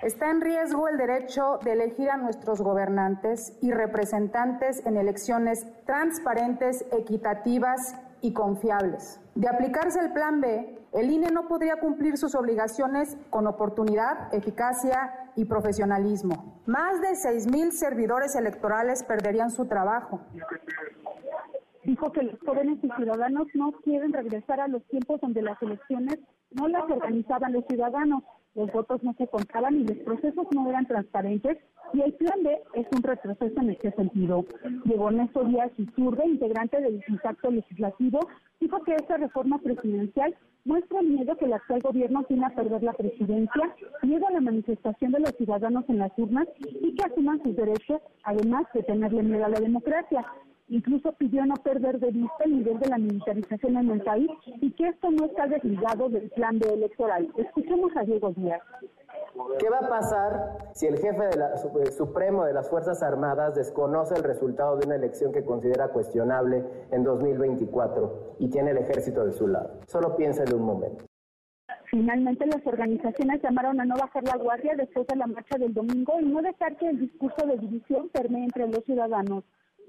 Está 0.03 0.31
en 0.31 0.41
riesgo 0.41 0.89
el 0.89 0.97
derecho 0.97 1.59
de 1.63 1.75
elegir 1.75 2.09
a 2.09 2.17
nuestros 2.17 2.63
gobernantes 2.63 3.59
y 3.61 3.71
representantes 3.71 4.85
en 4.87 4.97
elecciones 4.97 5.67
transparentes, 5.85 6.87
equitativas 6.99 7.95
y 8.23 8.33
confiables. 8.33 9.21
De 9.35 9.49
aplicarse 9.49 10.01
el 10.01 10.15
Plan 10.15 10.41
B, 10.41 10.80
el 10.93 11.11
INE 11.11 11.31
no 11.31 11.47
podría 11.47 11.77
cumplir 11.77 12.17
sus 12.17 12.35
obligaciones 12.35 13.17
con 13.31 13.47
oportunidad, 13.47 14.35
eficacia 14.35 15.31
y 15.37 15.45
profesionalismo. 15.45 16.63
Más 16.67 17.01
de 17.01 17.11
6.000 17.11 17.71
servidores 17.71 18.35
electorales 18.35 19.05
perderían 19.05 19.51
su 19.51 19.67
trabajo. 19.67 20.21
Dijo 21.85 22.13
que 22.13 22.23
los 22.23 22.39
jóvenes 22.41 22.79
y 22.83 22.91
ciudadanos 22.91 23.47
no 23.55 23.73
quieren 23.85 24.13
regresar 24.13 24.61
a 24.61 24.69
los 24.69 24.85
tiempos 24.89 25.21
donde 25.21 25.43
las 25.43 25.61
elecciones 25.63 26.19
no 26.51 26.67
las 26.69 26.83
organizaban 26.91 27.53
los 27.53 27.65
ciudadanos, 27.67 28.25
los 28.55 28.71
votos 28.73 29.03
no 29.03 29.15
se 29.15 29.27
contaban 29.29 29.81
y 29.81 29.85
los 29.85 29.99
procesos 29.99 30.47
no 30.53 30.69
eran 30.69 30.87
transparentes 30.87 31.59
y 31.93 32.01
el 32.03 32.13
plan 32.15 32.43
B 32.43 32.59
es 32.75 32.87
un 32.95 33.03
retroceso 33.03 33.61
en 33.61 33.71
este 33.71 33.91
sentido. 33.93 34.45
Llegó 34.85 35.11
Néstor 35.11 35.49
Díaz 35.49 35.73
Iturbe, 35.77 36.27
integrante 36.27 36.81
del 36.81 37.03
impacto 37.09 37.51
legislativo, 37.51 38.21
dijo 38.61 38.83
que 38.85 38.95
esta 38.95 39.17
reforma 39.17 39.59
presidencial 39.59 40.35
muestra 40.65 41.01
el 41.01 41.09
miedo 41.09 41.37
que 41.37 41.47
el 41.47 41.53
actual 41.53 41.81
gobierno 41.81 42.23
tiene 42.25 42.47
a 42.47 42.55
perder 42.55 42.83
la 42.83 42.93
presidencia, 42.93 43.75
miedo 44.03 44.27
a 44.27 44.33
la 44.33 44.41
manifestación 44.41 45.13
de 45.13 45.21
los 45.21 45.35
ciudadanos 45.37 45.85
en 45.89 45.99
las 45.99 46.13
urnas 46.19 46.47
y 46.59 46.95
que 46.95 47.05
asuman 47.05 47.43
sus 47.43 47.57
derechos, 47.57 48.01
además 48.25 48.67
de 48.75 48.83
tenerle 48.83 49.23
miedo 49.23 49.45
a 49.47 49.49
la 49.49 49.61
democracia. 49.61 50.27
Incluso 50.71 51.11
pidió 51.13 51.45
no 51.47 51.57
perder 51.57 51.99
de 51.99 52.13
vista 52.13 52.45
el 52.45 52.59
nivel 52.59 52.79
de 52.79 52.89
la 52.89 52.99
militarización 52.99 53.77
en 53.77 53.91
el 53.91 54.03
país 54.03 54.31
y 54.45 54.71
que 54.71 54.87
esto 54.87 55.11
no 55.11 55.27
está 55.27 55.49
desligado 55.49 56.09
del 56.09 56.31
plan 56.31 56.61
de 56.61 56.69
electoral. 56.69 57.29
Escuchemos 57.37 57.91
a 57.97 58.05
Diego 58.05 58.31
Díaz. 58.31 58.63
¿Qué 59.59 59.69
va 59.69 59.79
a 59.79 59.89
pasar 59.89 60.71
si 60.73 60.87
el 60.87 60.97
jefe 60.99 61.27
de 61.27 61.37
la, 61.37 61.55
eh, 61.55 61.91
supremo 61.91 62.45
de 62.45 62.53
las 62.53 62.71
Fuerzas 62.71 63.03
Armadas 63.03 63.57
desconoce 63.57 64.15
el 64.15 64.23
resultado 64.23 64.77
de 64.77 64.87
una 64.87 64.95
elección 64.95 65.33
que 65.33 65.45
considera 65.45 65.89
cuestionable 65.89 66.65
en 66.93 67.03
2024 67.03 68.37
y 68.39 68.49
tiene 68.49 68.71
el 68.71 68.79
ejército 68.79 69.25
de 69.25 69.33
su 69.33 69.49
lado? 69.49 69.81
Solo 69.89 70.15
piénselo 70.15 70.57
un 70.57 70.67
momento. 70.67 71.05
Finalmente, 71.87 72.47
las 72.47 72.65
organizaciones 72.65 73.43
llamaron 73.43 73.81
a 73.81 73.85
no 73.85 73.97
bajar 73.97 74.23
la 74.23 74.37
guardia 74.37 74.77
después 74.77 75.05
de 75.09 75.17
la 75.17 75.27
marcha 75.27 75.59
del 75.59 75.75
domingo 75.75 76.21
y 76.21 76.27
no 76.27 76.41
dejar 76.41 76.77
que 76.77 76.89
el 76.89 77.01
discurso 77.01 77.45
de 77.45 77.59
división 77.59 78.09
permee 78.11 78.45
entre 78.45 78.69
los 78.69 78.85
ciudadanos. 78.85 79.43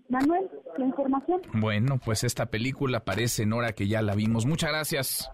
Manuel, 0.10 0.50
la 0.78 0.86
información. 0.86 1.42
Bueno, 1.54 2.00
pues 2.04 2.24
esta 2.24 2.48
película 2.48 3.02
parece 3.02 3.44
en 3.44 3.54
hora 3.54 3.74
que 3.74 3.88
ya 3.88 4.02
la 4.02 4.16
vimos. 4.16 4.46
Muchas 4.46 4.72
gracias. 4.72 5.32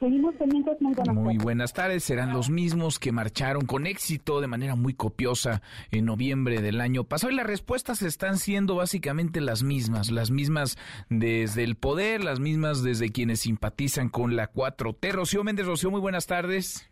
Seguimos 0.00 0.34
pendientes, 0.34 0.80
muy 0.82 0.92
buenas 0.92 1.14
Muy 1.14 1.38
buenas 1.38 1.72
tardes. 1.72 2.04
Serán 2.04 2.32
los 2.32 2.50
mismos 2.50 2.98
que 2.98 3.12
marcharon 3.12 3.64
con 3.64 3.86
éxito 3.86 4.40
de 4.40 4.48
manera 4.48 4.74
muy 4.74 4.92
copiosa 4.92 5.62
en 5.92 6.04
noviembre 6.04 6.60
del 6.60 6.80
año 6.80 7.04
pasado. 7.04 7.32
Y 7.32 7.36
las 7.36 7.46
respuestas 7.46 8.02
están 8.02 8.36
siendo 8.36 8.74
básicamente 8.74 9.40
las 9.40 9.62
mismas. 9.62 10.10
Las 10.10 10.30
mismas 10.30 10.76
desde 11.08 11.64
el 11.64 11.76
poder, 11.76 12.22
las 12.22 12.40
mismas 12.40 12.82
desde 12.82 13.10
quienes 13.10 13.40
simpatizan 13.40 14.10
con 14.10 14.36
la 14.36 14.52
4T. 14.52 15.12
Rocío 15.12 15.42
Méndez, 15.44 15.66
Rocío, 15.66 15.90
muy 15.90 16.00
buenas 16.00 16.26
tardes. 16.26 16.90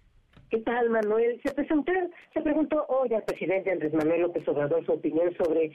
¿Qué 0.53 0.59
tal, 0.59 0.91
Manuel? 0.91 1.41
Se 1.45 1.53
presentó, 1.55 1.93
se 2.33 2.41
preguntó 2.43 2.85
hoy 2.89 3.13
al 3.15 3.25
presidente 3.25 3.73
Andrés 3.73 3.95
Manuel 3.95 4.21
López 4.21 4.47
Obrador 4.47 4.85
su 4.85 4.93
opinión 4.93 5.35
sobre 5.43 5.73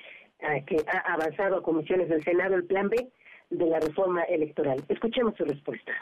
que 0.66 0.78
ha 0.88 1.14
avanzado 1.14 1.58
a 1.58 1.64
comisiones 1.64 2.10
del 2.10 2.24
Senado 2.24 2.56
el 2.56 2.66
plan 2.66 2.90
B 2.90 3.10
de 3.50 3.66
la 3.66 3.80
reforma 3.80 4.24
electoral. 4.24 4.84
Escuchemos 4.88 5.36
su 5.36 5.46
respuesta. 5.46 5.94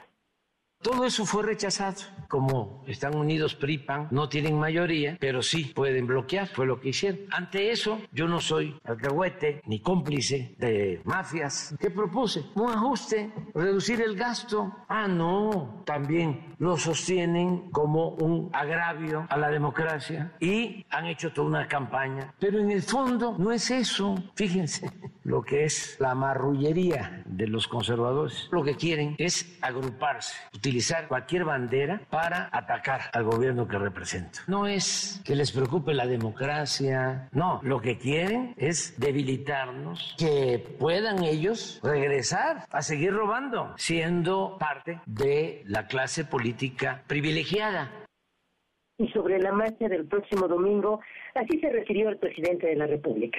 Todo 0.81 1.05
eso 1.05 1.25
fue 1.25 1.43
rechazado. 1.43 2.01
Como 2.27 2.83
están 2.87 3.15
unidos 3.15 3.55
PRIPAN, 3.55 4.07
no 4.11 4.29
tienen 4.29 4.59
mayoría, 4.59 5.17
pero 5.19 5.41
sí 5.41 5.65
pueden 5.65 6.05
bloquear. 6.07 6.47
Fue 6.47 6.65
lo 6.65 6.79
que 6.79 6.89
hicieron. 6.89 7.21
Ante 7.31 7.71
eso, 7.71 7.99
yo 8.11 8.27
no 8.27 8.39
soy 8.39 8.77
alcahuete 8.83 9.61
ni 9.65 9.79
cómplice 9.79 10.55
de 10.59 11.01
mafias. 11.05 11.75
¿Qué 11.79 11.89
propuse? 11.89 12.45
Un 12.55 12.69
ajuste, 12.69 13.31
reducir 13.53 14.01
el 14.01 14.15
gasto. 14.15 14.71
Ah, 14.87 15.07
no, 15.07 15.83
también 15.85 16.55
lo 16.59 16.77
sostienen 16.77 17.71
como 17.71 18.09
un 18.09 18.49
agravio 18.53 19.25
a 19.29 19.37
la 19.37 19.49
democracia 19.49 20.33
y 20.39 20.85
han 20.89 21.05
hecho 21.07 21.31
toda 21.31 21.47
una 21.47 21.67
campaña. 21.67 22.33
Pero 22.39 22.59
en 22.59 22.71
el 22.71 22.81
fondo 22.83 23.35
no 23.37 23.51
es 23.51 23.71
eso. 23.71 24.15
Fíjense 24.35 24.89
lo 25.23 25.41
que 25.41 25.65
es 25.65 25.97
la 25.99 26.15
marrullería 26.15 27.23
de 27.25 27.47
los 27.47 27.67
conservadores. 27.67 28.47
Lo 28.51 28.63
que 28.63 28.75
quieren 28.75 29.15
es 29.17 29.57
agruparse, 29.61 30.35
utilizar 30.65 31.07
cualquier 31.07 31.45
bandera 31.45 32.01
para 32.09 32.49
atacar 32.51 33.01
al 33.13 33.23
gobierno 33.23 33.67
que 33.67 33.77
represento. 33.77 34.39
No 34.47 34.65
es 34.65 35.21
que 35.23 35.35
les 35.35 35.51
preocupe 35.51 35.93
la 35.93 36.07
democracia, 36.07 37.29
no, 37.33 37.59
lo 37.61 37.79
que 37.81 37.99
quieren 37.99 38.55
es 38.57 38.99
debilitarnos, 38.99 40.15
que 40.17 40.57
puedan 40.79 41.23
ellos 41.23 41.79
regresar 41.83 42.65
a 42.71 42.81
seguir 42.81 43.13
robando, 43.13 43.75
siendo 43.77 44.57
parte 44.57 45.01
de 45.05 45.61
la 45.67 45.85
clase 45.85 46.25
política 46.25 47.03
privilegiada. 47.05 47.91
Y 48.97 49.07
sobre 49.09 49.37
la 49.39 49.51
marcha 49.51 49.87
del 49.87 50.07
próximo 50.07 50.47
domingo, 50.47 50.99
así 51.35 51.59
se 51.59 51.69
refirió 51.69 52.09
el 52.09 52.17
presidente 52.17 52.65
de 52.65 52.75
la 52.75 52.87
República 52.87 53.37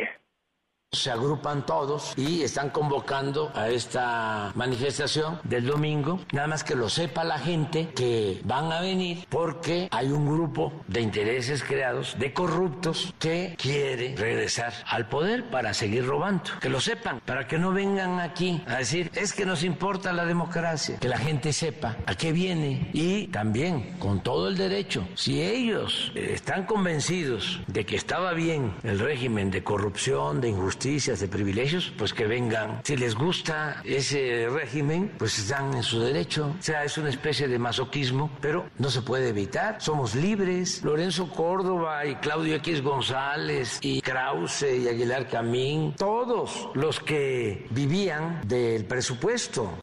se 0.92 1.11
agrupan 1.11 1.66
todos 1.66 2.14
y 2.16 2.42
están 2.42 2.70
convocando 2.70 3.51
a 3.55 3.68
esta 3.68 4.53
manifestación 4.55 5.40
del 5.44 5.66
domingo. 5.66 6.20
Nada 6.33 6.46
más 6.46 6.64
que 6.64 6.75
lo 6.75 6.88
sepa 6.88 7.25
la 7.25 7.38
gente 7.38 7.90
que 7.94 8.40
van 8.44 8.72
a 8.72 8.81
venir 8.81 9.27
porque 9.29 9.88
hay 9.90 10.11
un 10.11 10.27
grupo 10.27 10.72
de 10.87 11.01
intereses 11.01 11.62
creados, 11.62 12.16
de 12.18 12.33
corruptos, 12.33 13.14
que 13.18 13.57
quiere 13.59 14.14
regresar 14.16 14.72
al 14.87 15.09
poder 15.09 15.51
para 15.51 15.75
seguir 15.75 16.07
robando. 16.07 16.44
Que 16.61 16.68
lo 16.68 16.81
sepan, 16.81 17.20
para 17.25 17.46
que 17.46 17.59
no 17.59 17.72
vengan 17.72 18.20
aquí 18.20 18.62
a 18.66 18.77
decir, 18.77 19.11
es 19.14 19.33
que 19.33 19.44
nos 19.44 19.64
importa 19.64 20.12
la 20.12 20.25
democracia. 20.25 20.99
Que 20.99 21.09
la 21.09 21.18
gente 21.18 21.53
sepa 21.53 21.96
a 22.07 22.14
qué 22.14 22.33
viene 22.33 22.90
y 22.92 23.27
también 23.29 23.99
con 23.99 24.22
todo 24.22 24.49
el 24.49 24.57
derecho. 24.57 25.07
Si 25.14 25.42
ellos 25.42 26.12
están 26.14 26.64
convencidos 26.64 27.61
de 27.66 27.85
que 27.85 27.96
estaba 27.96 28.33
bien 28.33 28.75
el 28.85 28.99
régimen 28.99 29.51
de 29.51 29.62
corrupción, 29.64 30.40
de 30.40 30.51
injusticia, 30.51 30.75
de 30.76 31.28
privilegios, 31.28 31.92
pues 31.96 32.12
que 32.12 32.26
vengan. 32.26 32.80
Si 32.84 32.96
les 32.96 33.14
gusta 33.14 33.80
ese 33.84 34.48
régimen, 34.48 35.10
pues 35.18 35.38
están 35.38 35.74
en 35.74 35.82
su 35.82 36.00
derecho. 36.00 36.54
O 36.58 36.62
sea, 36.62 36.84
es 36.84 36.98
una 36.98 37.08
especie 37.08 37.48
de 37.48 37.58
masoquismo, 37.58 38.30
pero 38.40 38.66
no 38.78 38.90
se 38.90 39.02
puede 39.02 39.30
evitar. 39.30 39.80
Somos 39.80 40.14
libres. 40.14 40.84
Lorenzo 40.84 41.30
Córdoba 41.30 42.04
y 42.06 42.14
Claudio 42.16 42.56
X 42.56 42.82
González 42.82 43.78
y 43.82 44.00
Krause 44.00 44.66
y 44.84 44.88
Aguilar 44.88 45.28
Camín, 45.28 45.94
todos 45.96 46.68
los 46.74 47.00
que 47.00 47.66
vivían 47.70 48.46
del 48.46 48.84
presupuesto. 48.84 49.78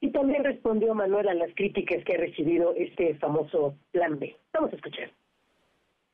Y 0.00 0.10
también 0.12 0.44
respondió 0.44 0.94
Manuel 0.94 1.28
a 1.28 1.34
las 1.34 1.54
críticas 1.54 2.02
que 2.04 2.14
ha 2.14 2.18
recibido 2.18 2.74
este 2.74 3.14
famoso 3.16 3.76
plan 3.92 4.18
B. 4.18 4.34
Vamos 4.52 4.72
a 4.72 4.76
escuchar 4.76 5.10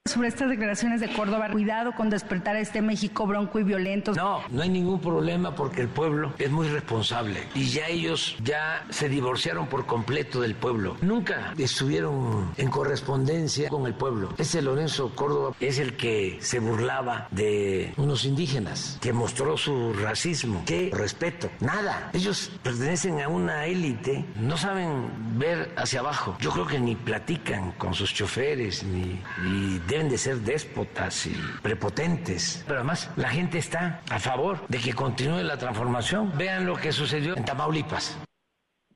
sobre 0.08 0.28
estas 0.28 0.48
declaraciones 0.48 1.00
de 1.00 1.12
Córdoba. 1.12 1.48
Cuidado 1.50 1.92
con 1.92 2.10
despertar 2.10 2.56
a 2.56 2.60
este 2.60 2.82
México 2.82 3.26
bronco 3.26 3.58
y 3.58 3.64
violento. 3.64 4.12
No, 4.14 4.40
no 4.50 4.62
hay 4.62 4.68
ningún 4.68 5.00
problema 5.00 5.54
porque 5.54 5.82
el 5.82 5.88
pueblo 5.88 6.32
es 6.38 6.50
muy 6.50 6.68
responsable 6.68 7.40
y 7.54 7.66
ya 7.66 7.86
ellos 7.88 8.36
ya 8.42 8.84
se 8.90 9.08
divorciaron 9.08 9.66
por 9.66 9.86
completo 9.86 10.40
del 10.40 10.54
pueblo. 10.54 10.96
Nunca 11.00 11.54
estuvieron 11.58 12.52
en 12.56 12.70
correspondencia 12.70 13.68
con 13.68 13.86
el 13.86 13.94
pueblo. 13.94 14.34
Ese 14.38 14.62
Lorenzo 14.62 15.14
Córdoba 15.14 15.54
es 15.60 15.78
el 15.78 15.96
que 15.96 16.38
se 16.40 16.58
burlaba 16.58 17.28
de 17.30 17.92
unos 17.96 18.24
indígenas, 18.24 18.98
que 19.00 19.12
mostró 19.12 19.56
su 19.56 19.92
racismo. 19.94 20.62
¿Qué 20.66 20.90
respeto? 20.92 21.50
Nada. 21.60 22.10
Ellos 22.12 22.50
pertenecen 22.62 23.20
a 23.20 23.28
una 23.28 23.66
élite, 23.66 24.24
no 24.40 24.56
saben 24.56 25.38
ver 25.38 25.72
hacia 25.76 26.00
abajo. 26.00 26.36
Yo 26.40 26.50
creo 26.50 26.66
que 26.66 26.78
ni 26.78 26.96
platican 26.96 27.72
con 27.72 27.94
sus 27.94 28.12
choferes, 28.12 28.84
ni, 28.84 29.20
ni 29.42 29.78
deben 29.96 30.10
de 30.10 30.18
ser 30.18 30.36
déspotas 30.40 31.26
y 31.26 31.34
prepotentes. 31.62 32.62
Pero 32.66 32.80
además 32.80 33.10
la 33.16 33.30
gente 33.30 33.56
está 33.56 34.02
a 34.10 34.18
favor 34.18 34.66
de 34.68 34.78
que 34.78 34.92
continúe 34.92 35.42
la 35.42 35.56
transformación. 35.56 36.32
Vean 36.36 36.66
lo 36.66 36.76
que 36.76 36.92
sucedió 36.92 37.34
en 37.34 37.46
Tamaulipas. 37.46 38.18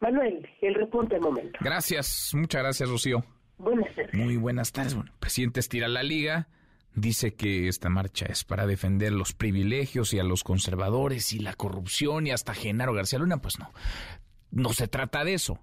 Manuel, 0.00 0.46
el 0.60 0.74
repunte 0.74 1.14
del 1.14 1.22
momento. 1.22 1.58
Gracias, 1.62 2.32
muchas 2.34 2.62
gracias, 2.62 2.88
Rocío. 2.88 3.24
Buenas 3.56 3.94
tardes. 3.94 4.14
Muy 4.14 4.36
buenas 4.36 4.72
tardes. 4.72 4.94
Bueno, 4.94 5.10
el 5.10 5.18
presidente 5.18 5.60
estira 5.60 5.88
la 5.88 6.02
liga, 6.02 6.48
dice 6.94 7.34
que 7.34 7.68
esta 7.68 7.88
marcha 7.88 8.26
es 8.26 8.44
para 8.44 8.66
defender 8.66 9.12
los 9.12 9.32
privilegios 9.32 10.12
y 10.12 10.18
a 10.18 10.24
los 10.24 10.44
conservadores 10.44 11.32
y 11.32 11.38
la 11.38 11.54
corrupción 11.54 12.26
y 12.26 12.30
hasta 12.30 12.52
Genaro 12.52 12.92
García 12.92 13.20
Luna. 13.20 13.38
Pues 13.38 13.58
no, 13.58 13.72
no 14.50 14.70
se 14.74 14.86
trata 14.86 15.24
de 15.24 15.32
eso. 15.32 15.60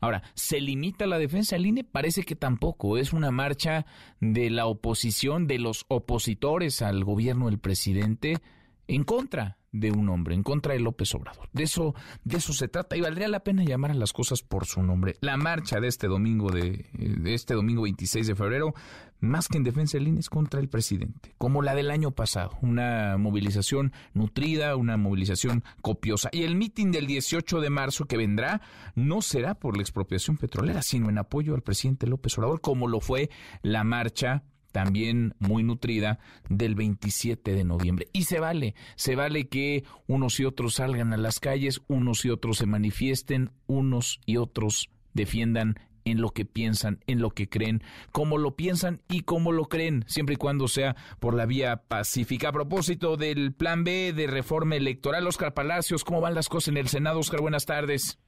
Ahora, 0.00 0.22
¿se 0.34 0.60
limita 0.60 1.06
la 1.06 1.18
defensa 1.18 1.56
del 1.56 1.66
INE? 1.66 1.84
Parece 1.84 2.22
que 2.22 2.36
tampoco. 2.36 2.98
Es 2.98 3.12
una 3.12 3.30
marcha 3.30 3.86
de 4.20 4.50
la 4.50 4.66
oposición, 4.66 5.46
de 5.46 5.58
los 5.58 5.84
opositores 5.88 6.82
al 6.82 7.04
gobierno 7.04 7.46
del 7.46 7.58
presidente 7.58 8.38
en 8.86 9.04
contra 9.04 9.58
de 9.72 9.90
un 9.90 10.08
hombre, 10.08 10.34
en 10.34 10.42
contra 10.42 10.72
de 10.72 10.80
López 10.80 11.14
Obrador. 11.14 11.48
De 11.52 11.64
eso, 11.64 11.94
de 12.24 12.38
eso 12.38 12.52
se 12.52 12.68
trata 12.68 12.96
y 12.96 13.00
valdría 13.00 13.28
la 13.28 13.44
pena 13.44 13.64
llamar 13.64 13.90
a 13.90 13.94
las 13.94 14.12
cosas 14.12 14.42
por 14.42 14.66
su 14.66 14.82
nombre. 14.82 15.16
La 15.20 15.36
marcha 15.36 15.78
de 15.78 15.88
este 15.88 16.06
domingo 16.06 16.50
de, 16.50 16.86
de 16.92 17.34
este 17.34 17.54
domingo 17.54 17.82
26 17.82 18.28
de 18.28 18.34
febrero, 18.34 18.74
más 19.20 19.48
que 19.48 19.58
en 19.58 19.64
defensa 19.64 19.98
del 19.98 20.08
INE, 20.08 20.20
es 20.20 20.30
contra 20.30 20.60
el 20.60 20.68
presidente, 20.68 21.34
como 21.38 21.62
la 21.62 21.74
del 21.74 21.90
año 21.90 22.12
pasado, 22.12 22.56
una 22.62 23.16
movilización 23.18 23.92
nutrida, 24.14 24.76
una 24.76 24.96
movilización 24.96 25.64
copiosa. 25.82 26.28
Y 26.32 26.42
el 26.42 26.56
mitin 26.56 26.92
del 26.92 27.06
18 27.06 27.60
de 27.60 27.70
marzo 27.70 28.06
que 28.06 28.16
vendrá 28.16 28.60
no 28.94 29.22
será 29.22 29.54
por 29.54 29.76
la 29.76 29.82
expropiación 29.82 30.36
petrolera, 30.36 30.82
sino 30.82 31.08
en 31.08 31.18
apoyo 31.18 31.54
al 31.54 31.62
presidente 31.62 32.06
López 32.06 32.36
Obrador, 32.38 32.60
como 32.60 32.88
lo 32.88 33.00
fue 33.00 33.30
la 33.62 33.84
marcha 33.84 34.44
también 34.72 35.34
muy 35.38 35.62
nutrida 35.62 36.18
del 36.48 36.74
27 36.74 37.52
de 37.52 37.64
noviembre. 37.64 38.08
Y 38.12 38.24
se 38.24 38.38
vale, 38.38 38.74
se 38.96 39.16
vale 39.16 39.48
que 39.48 39.84
unos 40.06 40.38
y 40.40 40.44
otros 40.44 40.74
salgan 40.74 41.12
a 41.12 41.16
las 41.16 41.40
calles, 41.40 41.80
unos 41.88 42.24
y 42.24 42.30
otros 42.30 42.58
se 42.58 42.66
manifiesten, 42.66 43.50
unos 43.66 44.20
y 44.26 44.36
otros 44.36 44.90
defiendan 45.14 45.80
en 46.10 46.20
lo 46.20 46.30
que 46.30 46.44
piensan, 46.44 47.00
en 47.06 47.20
lo 47.20 47.30
que 47.30 47.48
creen, 47.48 47.82
cómo 48.12 48.38
lo 48.38 48.56
piensan 48.56 49.02
y 49.08 49.20
cómo 49.22 49.52
lo 49.52 49.66
creen, 49.66 50.04
siempre 50.06 50.34
y 50.34 50.38
cuando 50.38 50.68
sea 50.68 50.96
por 51.20 51.34
la 51.34 51.46
vía 51.46 51.82
pacífica. 51.88 52.48
A 52.48 52.52
propósito 52.52 53.16
del 53.16 53.52
plan 53.52 53.84
B 53.84 54.12
de 54.12 54.26
reforma 54.26 54.76
electoral, 54.76 55.26
Oscar 55.26 55.54
Palacios, 55.54 56.04
¿cómo 56.04 56.20
van 56.20 56.34
las 56.34 56.48
cosas 56.48 56.68
en 56.68 56.76
el 56.76 56.88
Senado? 56.88 57.20
Oscar, 57.20 57.40
buenas 57.40 57.66
tardes. 57.66 58.18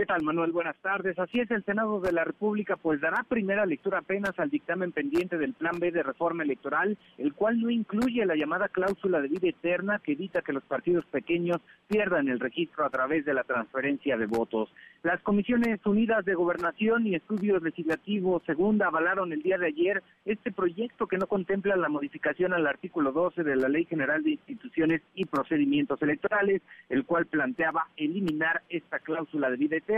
¿Qué 0.00 0.06
tal, 0.06 0.22
Manuel? 0.22 0.50
Buenas 0.50 0.78
tardes. 0.78 1.18
Así 1.18 1.40
es, 1.40 1.50
el 1.50 1.62
Senado 1.62 2.00
de 2.00 2.10
la 2.10 2.24
República 2.24 2.78
pues 2.78 3.02
dará 3.02 3.22
primera 3.22 3.66
lectura 3.66 3.98
apenas 3.98 4.32
al 4.38 4.48
dictamen 4.48 4.92
pendiente 4.92 5.36
del 5.36 5.52
Plan 5.52 5.78
B 5.78 5.90
de 5.90 6.02
reforma 6.02 6.42
electoral, 6.42 6.96
el 7.18 7.34
cual 7.34 7.60
no 7.60 7.68
incluye 7.68 8.24
la 8.24 8.34
llamada 8.34 8.70
cláusula 8.70 9.20
de 9.20 9.28
vida 9.28 9.50
eterna 9.50 10.00
que 10.02 10.12
evita 10.12 10.40
que 10.40 10.54
los 10.54 10.64
partidos 10.64 11.04
pequeños 11.04 11.58
pierdan 11.86 12.28
el 12.28 12.40
registro 12.40 12.86
a 12.86 12.88
través 12.88 13.26
de 13.26 13.34
la 13.34 13.44
transferencia 13.44 14.16
de 14.16 14.24
votos. 14.24 14.72
Las 15.02 15.20
Comisiones 15.20 15.84
Unidas 15.84 16.24
de 16.24 16.34
Gobernación 16.34 17.06
y 17.06 17.14
Estudios 17.14 17.62
Legislativos 17.62 18.42
Segunda 18.46 18.86
avalaron 18.86 19.34
el 19.34 19.42
día 19.42 19.58
de 19.58 19.66
ayer 19.66 20.02
este 20.24 20.50
proyecto 20.50 21.08
que 21.08 21.18
no 21.18 21.26
contempla 21.26 21.76
la 21.76 21.90
modificación 21.90 22.54
al 22.54 22.66
artículo 22.66 23.12
12 23.12 23.42
de 23.42 23.56
la 23.56 23.68
Ley 23.68 23.84
General 23.84 24.22
de 24.22 24.30
Instituciones 24.30 25.02
y 25.14 25.26
Procedimientos 25.26 26.00
Electorales, 26.00 26.62
el 26.88 27.04
cual 27.04 27.26
planteaba 27.26 27.88
eliminar 27.98 28.62
esta 28.70 28.98
cláusula 28.98 29.50
de 29.50 29.56
vida 29.58 29.76
eterna 29.76 29.89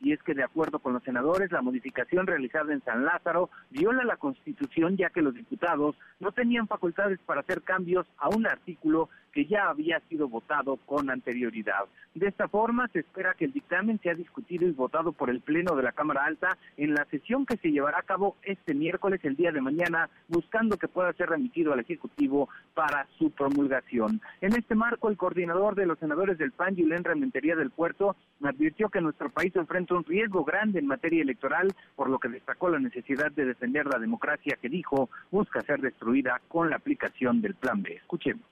y 0.00 0.12
es 0.12 0.22
que 0.22 0.34
de 0.34 0.42
acuerdo 0.42 0.78
con 0.78 0.92
los 0.92 1.02
senadores, 1.02 1.50
la 1.50 1.62
modificación 1.62 2.26
realizada 2.26 2.72
en 2.72 2.82
San 2.82 3.04
Lázaro 3.04 3.50
viola 3.70 4.04
la 4.04 4.16
Constitución 4.16 4.96
ya 4.96 5.10
que 5.10 5.22
los 5.22 5.34
diputados 5.34 5.96
no 6.20 6.32
tenían 6.32 6.66
facultades 6.66 7.18
para 7.24 7.40
hacer 7.40 7.62
cambios 7.62 8.06
a 8.18 8.28
un 8.28 8.46
artículo 8.46 9.08
que 9.32 9.46
ya 9.46 9.68
había 9.68 10.00
sido 10.08 10.28
votado 10.28 10.76
con 10.76 11.10
anterioridad. 11.10 11.84
De 12.14 12.26
esta 12.26 12.48
forma, 12.48 12.88
se 12.88 13.00
espera 13.00 13.34
que 13.34 13.44
el 13.44 13.52
dictamen 13.52 14.00
sea 14.00 14.14
discutido 14.14 14.66
y 14.66 14.72
votado 14.72 15.12
por 15.12 15.30
el 15.30 15.40
Pleno 15.40 15.76
de 15.76 15.84
la 15.84 15.92
Cámara 15.92 16.24
Alta 16.24 16.58
en 16.76 16.94
la 16.94 17.04
sesión 17.04 17.46
que 17.46 17.56
se 17.56 17.70
llevará 17.70 18.00
a 18.00 18.02
cabo 18.02 18.36
este 18.42 18.74
miércoles, 18.74 19.20
el 19.22 19.36
día 19.36 19.52
de 19.52 19.60
mañana, 19.60 20.10
buscando 20.28 20.76
que 20.76 20.88
pueda 20.88 21.12
ser 21.12 21.30
remitido 21.30 21.72
al 21.72 21.80
Ejecutivo 21.80 22.48
para 22.74 23.06
su 23.16 23.30
promulgación. 23.30 24.20
En 24.40 24.54
este 24.54 24.74
marco, 24.74 25.08
el 25.08 25.16
coordinador 25.16 25.76
de 25.76 25.86
los 25.86 25.98
senadores 26.00 26.36
del 26.36 26.50
PAN, 26.50 26.74
Julen 26.76 27.04
Rementería 27.04 27.54
del 27.54 27.70
Puerto, 27.70 28.16
advirtió 28.42 28.88
que 28.88 29.00
nuestro 29.00 29.30
país 29.30 29.54
enfrenta 29.54 29.94
un 29.94 30.04
riesgo 30.04 30.44
grande 30.44 30.80
en 30.80 30.86
materia 30.86 31.22
electoral, 31.22 31.72
por 31.94 32.10
lo 32.10 32.18
que 32.18 32.28
destacó 32.28 32.70
la 32.70 32.80
necesidad 32.80 33.30
de 33.30 33.44
defender 33.44 33.86
la 33.86 33.98
democracia 33.98 34.58
que 34.60 34.68
dijo 34.68 35.10
busca 35.30 35.60
ser 35.62 35.80
destruida 35.80 36.40
con 36.48 36.70
la 36.70 36.76
aplicación 36.76 37.40
del 37.40 37.54
Plan 37.54 37.82
B. 37.82 37.94
Escuchemos 37.94 38.49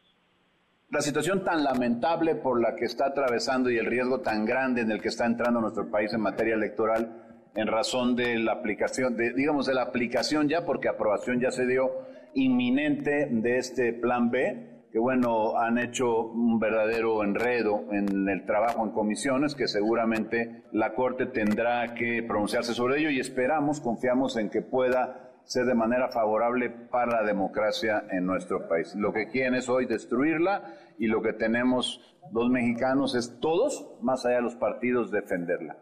la 0.91 1.03
situación 1.03 1.45
tan 1.45 1.65
lamentable 1.65 2.35
por 2.35 2.61
la 2.61 2.75
que 2.75 2.87
está 2.87 3.07
atravesando 3.07 3.71
y 3.71 3.77
el 3.77 3.87
riesgo 3.87 4.21
tan 4.21 4.47
grande 4.47 4.81
en 4.81 4.91
el 4.91 5.03
que 5.03 5.09
está 5.09 5.27
entrando 5.27 5.61
nuestro 5.61 5.91
país 5.91 6.13
en 6.15 6.21
materia 6.23 6.55
electoral 6.55 7.25
en 7.55 7.67
razón 7.67 8.17
de 8.17 8.39
la 8.39 8.53
aplicación, 8.53 9.17
de, 9.17 9.33
digamos, 9.35 9.67
de 9.67 9.75
la 9.75 9.83
aplicación 9.83 10.49
ya, 10.49 10.65
porque 10.65 10.89
aprobación 10.89 11.41
ya 11.41 11.51
se 11.51 11.67
dio 11.67 11.91
inminente 12.35 13.29
de 13.31 13.59
este 13.59 13.93
plan 13.93 14.31
B, 14.31 14.87
que 14.91 14.99
bueno, 14.99 15.59
han 15.59 15.77
hecho 15.77 16.29
un 16.29 16.59
verdadero 16.59 17.23
enredo 17.23 17.85
en 17.91 18.29
el 18.29 18.47
trabajo 18.47 18.85
en 18.85 18.93
comisiones, 18.93 19.55
que 19.55 19.69
seguramente 19.69 20.63
la 20.73 20.95
Corte 20.95 21.27
tendrá 21.27 21.95
que 21.95 22.23
pronunciarse 22.23 22.73
sobre 22.73 23.01
ello 23.01 23.11
y 23.11 23.21
esperamos, 23.21 23.81
confiamos 23.81 24.37
en 24.37 24.49
que 24.49 24.63
pueda 24.63 25.28
ser 25.49 25.65
de 25.65 25.75
manera 25.75 26.09
favorable 26.09 26.69
para 26.69 27.23
la 27.23 27.27
democracia 27.27 28.05
en 28.11 28.27
nuestro 28.27 28.69
país. 28.69 28.95
Lo 28.95 29.15
que 29.15 29.29
quieren 29.29 29.55
es 29.55 29.69
hoy 29.69 29.87
destruirla 29.87 30.75
y 30.99 31.07
lo 31.07 31.23
que 31.23 31.33
tenemos 31.33 32.19
los 32.33 32.51
mexicanos 32.51 33.15
es 33.15 33.41
todos, 33.41 33.97
más 34.03 34.27
allá 34.27 34.37
de 34.37 34.43
los 34.43 34.57
partidos, 34.57 35.11
defenderla. 35.11 35.79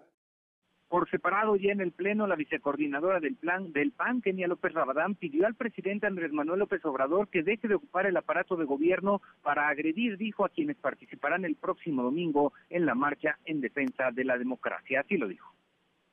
Por 0.88 1.10
separado, 1.10 1.56
ya 1.56 1.72
en 1.72 1.80
el 1.80 1.90
Pleno, 1.90 2.28
la 2.28 2.36
vicecoordinadora 2.36 3.18
del 3.18 3.34
plan 3.34 3.72
del 3.72 3.90
PAN, 3.90 4.20
Kenia 4.20 4.46
López 4.46 4.72
Rabadán, 4.72 5.16
pidió 5.16 5.44
al 5.44 5.56
presidente 5.56 6.06
Andrés 6.06 6.32
Manuel 6.32 6.60
López 6.60 6.84
Obrador 6.84 7.28
que 7.28 7.42
deje 7.42 7.66
de 7.66 7.74
ocupar 7.74 8.06
el 8.06 8.16
aparato 8.16 8.54
de 8.54 8.66
gobierno 8.66 9.20
para 9.42 9.68
agredir, 9.68 10.16
dijo, 10.16 10.44
a 10.44 10.48
quienes 10.48 10.76
participarán 10.76 11.44
el 11.44 11.56
próximo 11.56 12.04
domingo 12.04 12.52
en 12.70 12.86
la 12.86 12.94
marcha 12.94 13.36
en 13.46 13.60
defensa 13.60 14.12
de 14.12 14.24
la 14.24 14.38
democracia. 14.38 15.00
Así 15.00 15.16
lo 15.16 15.26
dijo. 15.26 15.52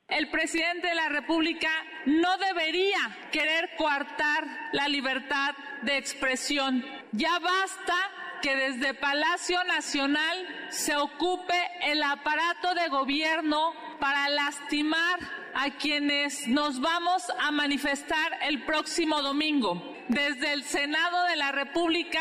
El 0.08 0.28
presidente 0.30 0.88
de 0.88 0.94
la 0.94 1.08
República 1.08 1.70
no 2.04 2.36
debería 2.36 2.98
querer 3.32 3.70
coartar 3.76 4.46
la 4.72 4.86
libertad 4.86 5.54
de 5.82 5.96
expresión. 5.96 6.84
Ya 7.12 7.38
basta 7.38 7.94
que 8.42 8.54
desde 8.54 8.92
Palacio 8.92 9.64
Nacional 9.64 10.68
se 10.68 10.94
ocupe 10.94 11.58
el 11.82 12.02
aparato 12.02 12.74
de 12.74 12.88
gobierno 12.88 13.72
para 13.98 14.28
lastimar 14.28 15.18
a 15.54 15.70
quienes 15.70 16.48
nos 16.48 16.80
vamos 16.80 17.22
a 17.40 17.50
manifestar 17.50 18.38
el 18.42 18.62
próximo 18.64 19.22
domingo. 19.22 19.96
Desde 20.08 20.52
el 20.52 20.64
Senado 20.64 21.24
de 21.24 21.36
la 21.36 21.50
República 21.52 22.20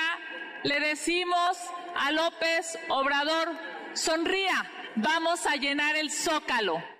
le 0.63 0.79
decimos 0.79 1.57
a 1.97 2.11
López 2.11 2.79
Obrador, 2.87 3.51
sonría, 3.93 4.71
vamos 4.95 5.45
a 5.45 5.57
llenar 5.57 5.97
el 5.97 6.09
zócalo. 6.09 6.92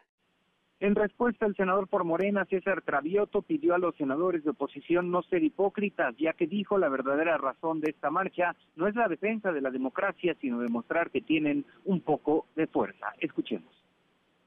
En 0.83 0.95
respuesta, 0.95 1.45
el 1.45 1.55
senador 1.55 1.87
por 1.87 2.03
Morena, 2.03 2.43
César 2.49 2.81
Travioto, 2.81 3.41
pidió 3.41 3.73
a 3.73 3.77
los 3.77 3.95
senadores 3.95 4.43
de 4.43 4.49
oposición 4.49 5.11
no 5.11 5.23
ser 5.23 5.41
hipócritas, 5.41 6.13
ya 6.17 6.33
que 6.33 6.45
dijo 6.45 6.77
la 6.77 6.89
verdadera 6.89 7.37
razón 7.37 7.79
de 7.79 7.91
esta 7.91 8.11
marcha 8.11 8.53
no 8.75 8.89
es 8.89 8.93
la 8.93 9.07
defensa 9.07 9.53
de 9.53 9.61
la 9.61 9.71
democracia, 9.71 10.35
sino 10.41 10.59
demostrar 10.59 11.09
que 11.09 11.21
tienen 11.21 11.65
un 11.85 12.01
poco 12.01 12.47
de 12.57 12.67
fuerza. 12.67 13.13
Escuchemos. 13.21 13.73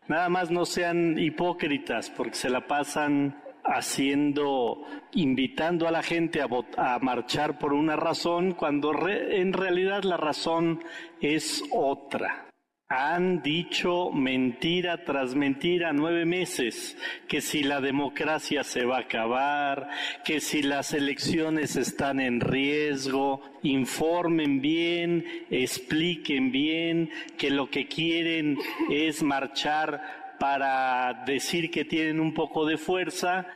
Nada 0.09 0.29
más 0.29 0.51
no 0.51 0.67
sean 0.67 1.19
hipócritas, 1.19 2.11
porque 2.11 2.35
se 2.35 2.51
la 2.51 2.67
pasan 2.67 3.43
haciendo, 3.65 4.85
invitando 5.13 5.89
a 5.89 5.91
la 5.91 6.03
gente 6.03 6.43
a, 6.43 6.49
a 6.77 6.99
marchar 6.99 7.59
por 7.59 7.73
una 7.73 7.97
razón, 7.97 8.53
cuando 8.53 8.93
en 9.09 9.55
realidad 9.55 10.03
la 10.03 10.19
razón 10.19 10.81
es 11.19 11.65
otra. 11.73 12.46
Han 12.89 13.43
dicho 13.43 14.13
mentira 14.13 15.03
tras 15.05 15.35
mentira 15.35 15.93
nueve 15.93 16.25
meses, 16.25 16.97
que 17.27 17.41
si 17.41 17.65
la 17.65 17.81
democracia 17.81 18.63
se 18.63 18.85
va 18.85 18.99
a 18.99 19.01
acabar, 19.01 19.89
que 20.25 20.41
si 20.41 20.63
las 20.63 20.93
elecciones 20.93 21.75
están 21.75 22.21
en 22.21 22.41
riesgo, 22.41 23.43
informen 23.65 24.61
bien, 24.61 25.25
expliquen 25.51 26.53
bien, 26.53 27.11
que 27.37 27.51
lo 27.51 27.69
que 27.71 27.89
quieren 27.89 28.57
es 28.89 29.21
marchar 29.21 30.37
para 30.39 31.25
decir 31.27 31.73
que 31.73 31.85
tienen 31.85 32.21
un 32.21 32.35
poco 32.35 32.67
de 32.67 32.77
fuerza 32.77 33.49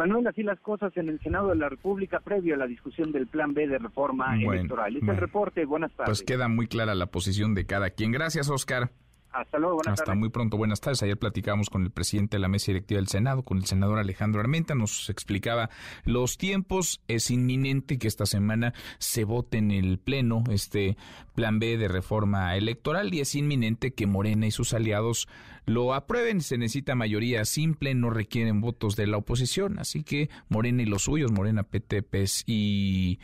Manuel, 0.00 0.26
así 0.26 0.42
las 0.42 0.58
cosas 0.60 0.96
en 0.96 1.10
el 1.10 1.20
Senado 1.20 1.48
de 1.48 1.56
la 1.56 1.68
República 1.68 2.20
previo 2.20 2.54
a 2.54 2.56
la 2.56 2.66
discusión 2.66 3.12
del 3.12 3.26
Plan 3.26 3.52
B 3.52 3.68
de 3.68 3.76
reforma 3.76 4.34
electoral. 4.34 4.96
Este 4.96 5.04
es 5.04 5.10
el 5.10 5.18
reporte. 5.18 5.66
Buenas 5.66 5.92
tardes. 5.92 6.08
Pues 6.08 6.22
queda 6.22 6.48
muy 6.48 6.68
clara 6.68 6.94
la 6.94 7.04
posición 7.06 7.52
de 7.54 7.66
cada 7.66 7.90
quien. 7.90 8.10
Gracias, 8.10 8.48
Oscar. 8.48 8.92
Hasta 9.32 9.58
luego, 9.58 9.76
buenas 9.76 10.00
Hasta 10.00 10.14
muy 10.14 10.28
pronto, 10.28 10.56
buenas 10.56 10.80
tardes. 10.80 11.02
Ayer 11.02 11.18
platicamos 11.18 11.70
con 11.70 11.82
el 11.82 11.90
presidente 11.90 12.36
de 12.36 12.40
la 12.40 12.48
mesa 12.48 12.66
directiva 12.66 12.98
del 12.98 13.08
Senado, 13.08 13.42
con 13.42 13.58
el 13.58 13.64
senador 13.64 13.98
Alejandro 13.98 14.40
Armenta, 14.40 14.74
nos 14.74 15.08
explicaba 15.08 15.70
los 16.04 16.36
tiempos. 16.36 17.00
Es 17.06 17.30
inminente 17.30 17.98
que 17.98 18.08
esta 18.08 18.26
semana 18.26 18.74
se 18.98 19.24
vote 19.24 19.58
en 19.58 19.70
el 19.70 19.98
Pleno 19.98 20.42
este 20.50 20.96
plan 21.34 21.58
B 21.58 21.76
de 21.76 21.88
reforma 21.88 22.56
electoral 22.56 23.14
y 23.14 23.20
es 23.20 23.34
inminente 23.34 23.92
que 23.92 24.06
Morena 24.06 24.46
y 24.46 24.50
sus 24.50 24.74
aliados 24.74 25.28
lo 25.64 25.94
aprueben. 25.94 26.40
Se 26.40 26.58
necesita 26.58 26.94
mayoría 26.94 27.44
simple, 27.44 27.94
no 27.94 28.10
requieren 28.10 28.60
votos 28.60 28.96
de 28.96 29.06
la 29.06 29.18
oposición, 29.18 29.78
así 29.78 30.02
que 30.02 30.28
Morena 30.48 30.82
y 30.82 30.86
los 30.86 31.02
suyos, 31.02 31.30
Morena, 31.30 31.62
PT, 31.62 32.02
PES 32.02 32.44
y 32.46 33.20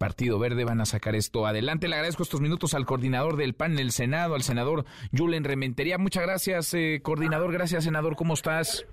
Partido 0.00 0.38
Verde 0.38 0.64
van 0.64 0.80
a 0.80 0.86
sacar 0.86 1.14
esto 1.14 1.46
adelante. 1.46 1.86
Le 1.86 1.94
agradezco 1.94 2.22
estos 2.22 2.40
minutos 2.40 2.72
al 2.72 2.86
coordinador 2.86 3.36
del 3.36 3.52
PAN 3.52 3.72
en 3.72 3.80
el 3.80 3.92
Senado, 3.92 4.34
al 4.34 4.42
senador 4.42 4.86
Julen 5.14 5.44
Rementería. 5.44 5.98
Muchas 5.98 6.22
gracias, 6.22 6.72
eh, 6.72 7.00
coordinador. 7.02 7.52
Gracias, 7.52 7.84
senador. 7.84 8.16
¿Cómo 8.16 8.32
estás? 8.32 8.86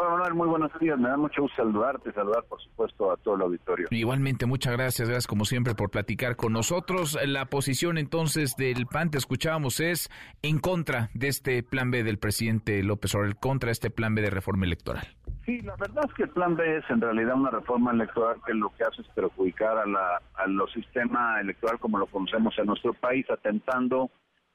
Hola 0.00 0.10
Manuel, 0.10 0.34
muy 0.34 0.46
buenos 0.46 0.70
días. 0.78 0.96
Me 0.96 1.08
da 1.08 1.16
mucho 1.16 1.42
gusto 1.42 1.56
saludarte, 1.56 2.12
saludar 2.12 2.44
por 2.44 2.62
supuesto 2.62 3.10
a 3.10 3.16
todo 3.16 3.34
el 3.34 3.42
auditorio. 3.42 3.88
Igualmente, 3.90 4.46
muchas 4.46 4.74
gracias, 4.74 5.08
gracias 5.08 5.26
como 5.26 5.44
siempre 5.44 5.74
por 5.74 5.90
platicar 5.90 6.36
con 6.36 6.52
nosotros. 6.52 7.18
La 7.26 7.46
posición 7.46 7.98
entonces 7.98 8.54
del 8.56 8.86
PAN, 8.86 9.10
te 9.10 9.18
escuchábamos, 9.18 9.80
es 9.80 10.08
en 10.42 10.60
contra 10.60 11.10
de 11.14 11.26
este 11.26 11.64
plan 11.64 11.90
B 11.90 12.04
del 12.04 12.18
presidente 12.18 12.80
López 12.84 13.12
Obrador, 13.16 13.40
contra 13.40 13.72
este 13.72 13.90
plan 13.90 14.14
B 14.14 14.22
de 14.22 14.30
reforma 14.30 14.66
electoral. 14.66 15.04
Sí, 15.44 15.62
la 15.62 15.74
verdad 15.74 16.04
es 16.06 16.14
que 16.14 16.22
el 16.24 16.30
plan 16.30 16.54
B 16.54 16.76
es 16.76 16.84
en 16.90 17.00
realidad 17.00 17.34
una 17.34 17.50
reforma 17.50 17.90
electoral 17.90 18.36
que 18.46 18.54
lo 18.54 18.70
que 18.76 18.84
hace 18.84 19.02
es 19.02 19.08
perjudicar 19.08 19.78
a, 19.78 19.86
la, 19.86 20.22
a 20.34 20.46
los 20.46 20.70
sistema 20.72 21.40
electoral 21.40 21.80
como 21.80 21.98
lo 21.98 22.06
conocemos 22.06 22.56
en 22.56 22.66
nuestro 22.66 22.94
país, 22.94 23.28
atentando, 23.28 24.10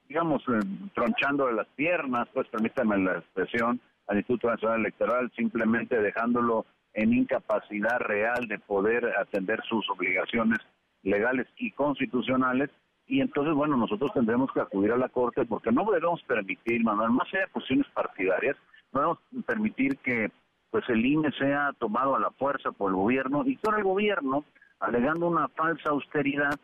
digamos, 0.07 0.41
eh, 0.47 0.65
tronchando 0.95 1.47
de 1.47 1.53
las 1.53 1.67
piernas, 1.75 2.29
pues 2.33 2.47
permítanme 2.47 2.97
la 2.99 3.17
expresión, 3.17 3.81
al 4.07 4.17
Instituto 4.17 4.49
Nacional 4.49 4.81
Electoral, 4.81 5.31
simplemente 5.35 6.01
dejándolo 6.01 6.65
en 6.93 7.13
incapacidad 7.13 7.99
real 7.99 8.47
de 8.47 8.59
poder 8.59 9.05
atender 9.17 9.61
sus 9.67 9.89
obligaciones 9.89 10.59
legales 11.01 11.47
y 11.57 11.71
constitucionales. 11.71 12.69
Y 13.07 13.21
entonces, 13.21 13.53
bueno, 13.53 13.75
nosotros 13.75 14.11
tendremos 14.13 14.51
que 14.53 14.61
acudir 14.61 14.91
a 14.91 14.97
la 14.97 15.09
Corte 15.09 15.45
porque 15.45 15.71
no 15.71 15.83
debemos 15.91 16.21
permitir, 16.23 16.83
Manuel, 16.83 17.11
más 17.11 17.27
allá 17.33 17.45
de 17.45 17.51
cuestiones 17.51 17.87
partidarias, 17.93 18.55
no 18.93 18.99
debemos 18.99 19.19
permitir 19.45 19.97
que 19.97 20.31
pues 20.71 20.89
el 20.89 21.05
INE 21.05 21.31
sea 21.33 21.71
tomado 21.77 22.15
a 22.15 22.19
la 22.19 22.31
fuerza 22.31 22.71
por 22.71 22.89
el 22.89 22.95
gobierno 22.95 23.43
y 23.45 23.57
por 23.57 23.77
el 23.77 23.83
gobierno, 23.83 24.43
alegando 24.79 25.27
una 25.27 25.47
falsa 25.49 25.91
austeridad, 25.91 26.59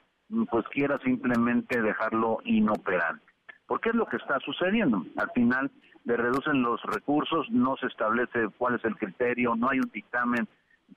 pues 0.50 0.66
quiera 0.70 0.98
simplemente 1.04 1.80
dejarlo 1.80 2.40
inoperante. 2.44 3.24
Porque 3.68 3.90
es 3.90 3.96
lo 3.96 4.08
que 4.08 4.18
está 4.18 4.40
sucediendo. 4.40 5.06
Al 5.16 5.30
final, 5.32 5.70
le 6.10 6.18
reducen 6.18 6.64
los 6.64 6.82
recursos, 6.82 7.48
no 7.52 7.78
se 7.78 7.86
establece 7.86 8.48
cuál 8.58 8.74
es 8.74 8.84
el 8.84 8.96
criterio, 8.96 9.56
no 9.56 9.70
hay 9.70 9.78
un 9.78 9.92
dictamen 9.94 10.48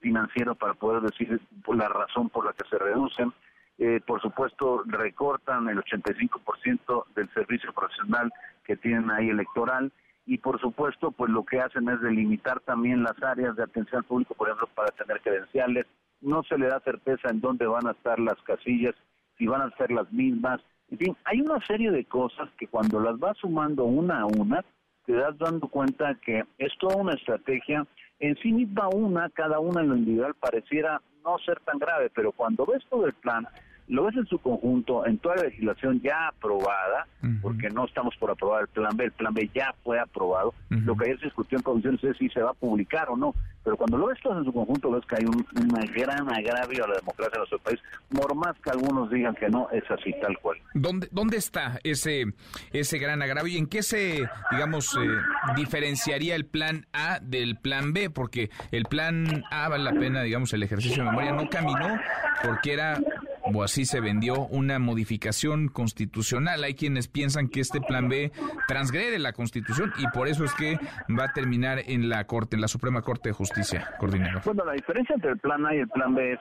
financiero 0.00 0.54
para 0.54 0.72
poder 0.72 1.02
decir 1.02 1.38
la 1.68 1.86
razón 1.86 2.30
por 2.30 2.46
la 2.46 2.54
que 2.54 2.66
se 2.70 2.78
reducen. 2.78 3.30
Eh, 3.76 4.00
por 4.06 4.22
supuesto, 4.22 4.82
recortan 4.86 5.68
el 5.68 5.82
85% 5.82 7.04
del 7.14 7.28
servicio 7.34 7.74
profesional 7.74 8.32
que 8.64 8.76
tienen 8.76 9.10
ahí 9.10 9.28
electoral 9.28 9.92
y 10.24 10.38
por 10.38 10.58
supuesto, 10.58 11.10
pues 11.10 11.30
lo 11.30 11.44
que 11.44 11.60
hacen 11.60 11.90
es 11.90 12.00
delimitar 12.00 12.60
también 12.60 13.02
las 13.02 13.22
áreas 13.22 13.54
de 13.56 13.64
atención 13.64 13.98
al 13.98 14.04
público, 14.04 14.32
por 14.32 14.48
ejemplo, 14.48 14.68
para 14.74 14.92
tener 14.92 15.20
credenciales. 15.20 15.84
No 16.22 16.42
se 16.44 16.56
le 16.56 16.68
da 16.68 16.80
certeza 16.80 17.28
en 17.28 17.42
dónde 17.42 17.66
van 17.66 17.86
a 17.86 17.90
estar 17.90 18.18
las 18.18 18.40
casillas, 18.44 18.94
si 19.36 19.46
van 19.46 19.60
a 19.60 19.76
ser 19.76 19.90
las 19.90 20.10
mismas. 20.10 20.62
En 20.90 20.96
fin, 20.96 21.16
hay 21.24 21.42
una 21.42 21.60
serie 21.66 21.90
de 21.90 22.06
cosas 22.06 22.48
que 22.56 22.66
cuando 22.66 22.98
las 22.98 23.18
vas 23.18 23.36
sumando 23.36 23.84
una 23.84 24.20
a 24.20 24.26
una, 24.26 24.64
te 25.06 25.12
das 25.12 25.36
dando 25.38 25.68
cuenta 25.68 26.16
que 26.24 26.44
es 26.58 26.72
toda 26.78 26.96
una 26.96 27.14
estrategia. 27.14 27.86
En 28.20 28.36
sí 28.36 28.52
misma 28.52 28.88
una, 28.88 29.28
cada 29.30 29.58
una 29.58 29.80
en 29.80 29.88
lo 29.88 29.96
individual 29.96 30.34
pareciera 30.34 31.00
no 31.24 31.38
ser 31.38 31.60
tan 31.60 31.78
grave, 31.78 32.10
pero 32.14 32.32
cuando 32.32 32.66
ves 32.66 32.84
todo 32.88 33.06
el 33.06 33.12
plan, 33.14 33.46
lo 33.88 34.04
ves 34.04 34.16
en 34.16 34.26
su 34.26 34.38
conjunto, 34.38 35.06
en 35.06 35.18
toda 35.18 35.36
la 35.36 35.44
legislación 35.44 36.00
ya 36.00 36.28
aprobada, 36.28 37.06
porque 37.40 37.68
no 37.70 37.84
estamos 37.84 38.16
por 38.16 38.30
aprobar 38.30 38.62
el 38.62 38.68
plan 38.68 38.96
B, 38.96 39.04
el 39.04 39.12
plan 39.12 39.34
B 39.34 39.50
ya 39.54 39.74
fue 39.84 39.98
aprobado, 39.98 40.54
lo 40.68 40.96
que 40.96 41.06
ayer 41.06 41.18
se 41.18 41.26
discutió 41.26 41.58
en 41.58 41.62
comisiones 41.62 42.02
es 42.04 42.16
si 42.16 42.28
se 42.30 42.42
va 42.42 42.50
a 42.50 42.54
publicar 42.54 43.10
o 43.10 43.16
no, 43.16 43.34
pero 43.64 43.76
cuando 43.76 43.96
lo 43.96 44.06
ves 44.08 44.18
todo 44.22 44.38
en 44.38 44.44
su 44.44 44.52
conjunto 44.52 44.90
ves 44.90 45.04
que 45.06 45.16
hay 45.16 45.24
un, 45.24 45.46
gran 45.94 46.28
agravio 46.28 46.84
a 46.84 46.88
la 46.88 46.94
democracia 46.96 47.32
de 47.32 47.38
nuestro 47.38 47.58
país, 47.60 47.80
por 48.10 48.34
más 48.34 48.56
que 48.58 48.70
algunos 48.70 49.10
digan 49.10 49.34
que 49.34 49.48
no, 49.48 49.68
es 49.70 49.88
así 49.90 50.12
tal 50.20 50.36
cual. 50.38 50.58
¿Dónde, 50.74 51.08
dónde 51.12 51.36
está 51.36 51.78
ese, 51.84 52.24
ese 52.72 52.98
gran 52.98 53.22
agravio 53.22 53.54
y 53.54 53.58
en 53.58 53.66
qué 53.66 53.82
se, 53.82 54.28
digamos, 54.50 54.96
eh, 54.96 55.08
diferenciaría 55.54 56.34
el 56.34 56.46
plan 56.46 56.86
A 56.92 57.20
del 57.20 57.56
plan 57.56 57.92
B? 57.92 58.10
Porque 58.10 58.50
el 58.72 58.84
plan 58.84 59.44
A, 59.50 59.68
vale 59.68 59.84
la 59.84 59.92
pena, 59.92 60.22
digamos, 60.22 60.52
el 60.54 60.62
ejercicio 60.62 61.04
de 61.04 61.10
memoria 61.10 61.32
no 61.32 61.48
caminó 61.48 61.98
porque 62.42 62.72
era 62.72 62.98
o 63.44 63.62
así 63.62 63.84
se 63.84 64.00
vendió 64.00 64.46
una 64.46 64.78
modificación 64.78 65.68
constitucional. 65.68 66.64
Hay 66.64 66.74
quienes 66.74 67.08
piensan 67.08 67.48
que 67.48 67.60
este 67.60 67.80
plan 67.80 68.08
B 68.08 68.32
transgrede 68.68 69.18
la 69.18 69.32
constitución 69.32 69.92
y 69.98 70.06
por 70.08 70.28
eso 70.28 70.44
es 70.44 70.54
que 70.54 70.78
va 71.18 71.24
a 71.24 71.32
terminar 71.32 71.80
en 71.86 72.08
la 72.08 72.24
Corte, 72.26 72.56
en 72.56 72.62
la 72.62 72.68
Suprema 72.68 73.02
Corte 73.02 73.30
de 73.30 73.32
Justicia, 73.34 73.90
coordinador. 73.98 74.42
Bueno, 74.44 74.64
la 74.64 74.72
diferencia 74.72 75.14
entre 75.14 75.30
el 75.30 75.38
plan 75.38 75.66
A 75.66 75.74
y 75.74 75.78
el 75.78 75.88
plan 75.88 76.14
B 76.14 76.38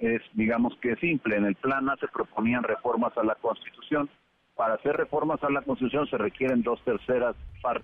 es, 0.00 0.22
digamos 0.34 0.74
que 0.80 0.96
simple. 0.96 1.36
En 1.36 1.44
el 1.44 1.54
plan 1.56 1.88
A 1.88 1.96
se 1.96 2.08
proponían 2.08 2.62
reformas 2.62 3.16
a 3.16 3.24
la 3.24 3.34
constitución. 3.36 4.08
Para 4.54 4.74
hacer 4.74 4.96
reformas 4.96 5.42
a 5.42 5.50
la 5.50 5.60
Constitución 5.60 6.08
se 6.08 6.16
requieren 6.16 6.62
dos 6.62 6.82
terceras 6.82 7.36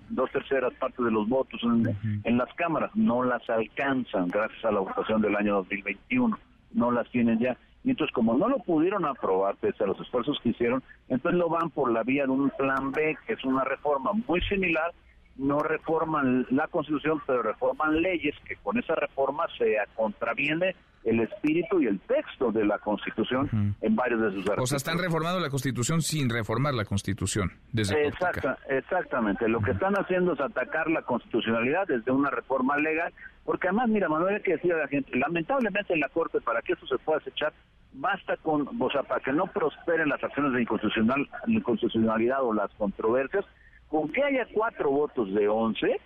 dos 0.08 0.30
terceras 0.30 0.72
partes 0.74 1.04
de 1.04 1.10
los 1.10 1.28
votos 1.28 1.60
en, 1.64 2.22
en 2.24 2.38
las 2.38 2.48
cámaras. 2.54 2.90
No 2.94 3.22
las 3.24 3.48
alcanzan 3.50 4.28
gracias 4.28 4.64
a 4.64 4.70
la 4.70 4.80
votación 4.80 5.20
del 5.20 5.36
año 5.36 5.56
2021. 5.56 6.38
No 6.72 6.90
las 6.90 7.10
tienen 7.10 7.38
ya 7.40 7.58
y 7.84 7.90
entonces 7.90 8.14
como 8.14 8.36
no 8.36 8.48
lo 8.48 8.58
pudieron 8.58 9.04
aprobar 9.04 9.56
pese 9.56 9.84
a 9.84 9.86
los 9.86 10.00
esfuerzos 10.00 10.38
que 10.42 10.50
hicieron, 10.50 10.82
entonces 11.08 11.38
lo 11.38 11.48
van 11.48 11.70
por 11.70 11.90
la 11.90 12.02
vía 12.02 12.24
de 12.24 12.30
un 12.30 12.50
plan 12.50 12.92
B, 12.92 13.16
que 13.26 13.34
es 13.34 13.44
una 13.44 13.64
reforma 13.64 14.12
muy 14.26 14.40
similar, 14.42 14.92
no 15.36 15.60
reforman 15.60 16.46
la 16.50 16.68
constitución, 16.68 17.20
pero 17.26 17.42
reforman 17.42 18.00
leyes 18.02 18.34
que 18.44 18.56
con 18.56 18.78
esa 18.78 18.94
reforma 18.94 19.46
se 19.58 19.76
contraviene 19.96 20.74
el 21.04 21.20
espíritu 21.20 21.80
y 21.80 21.86
el 21.86 21.98
texto 22.00 22.52
de 22.52 22.64
la 22.64 22.78
Constitución 22.78 23.74
en 23.80 23.96
varios 23.96 24.20
de 24.20 24.30
sus 24.30 24.40
artículos. 24.40 24.62
O 24.62 24.66
sea, 24.66 24.76
están 24.76 24.98
reformando 24.98 25.40
la 25.40 25.50
Constitución 25.50 26.00
sin 26.00 26.30
reformar 26.30 26.74
la 26.74 26.84
Constitución. 26.84 27.50
Desde 27.72 28.06
Exacta, 28.06 28.58
exactamente. 28.68 29.48
Lo 29.48 29.60
que 29.60 29.72
están 29.72 29.94
haciendo 29.94 30.34
es 30.34 30.40
atacar 30.40 30.88
la 30.90 31.02
constitucionalidad 31.02 31.86
desde 31.88 32.12
una 32.12 32.30
reforma 32.30 32.76
legal, 32.76 33.12
porque 33.44 33.68
además, 33.68 33.88
mira, 33.88 34.08
Manuel, 34.08 34.36
hay 34.36 34.42
que 34.42 34.52
decir 34.52 34.72
a 34.72 34.78
la 34.78 34.88
gente, 34.88 35.16
lamentablemente 35.16 35.92
en 35.92 36.00
la 36.00 36.08
Corte, 36.08 36.40
para 36.40 36.62
que 36.62 36.74
eso 36.74 36.86
se 36.86 36.98
pueda 36.98 37.18
acechar, 37.18 37.52
basta 37.92 38.36
con, 38.38 38.68
o 38.80 38.90
sea, 38.90 39.02
para 39.02 39.20
que 39.20 39.32
no 39.32 39.46
prosperen 39.46 40.08
las 40.08 40.22
acciones 40.22 40.52
de 40.52 40.62
inconstitucional, 40.62 41.28
inconstitucionalidad 41.46 42.42
o 42.42 42.54
las 42.54 42.72
controversias, 42.74 43.44
con 43.88 44.10
que 44.10 44.22
haya 44.22 44.46
cuatro 44.52 44.90
votos 44.90 45.32
de 45.34 45.48
once, 45.48 46.00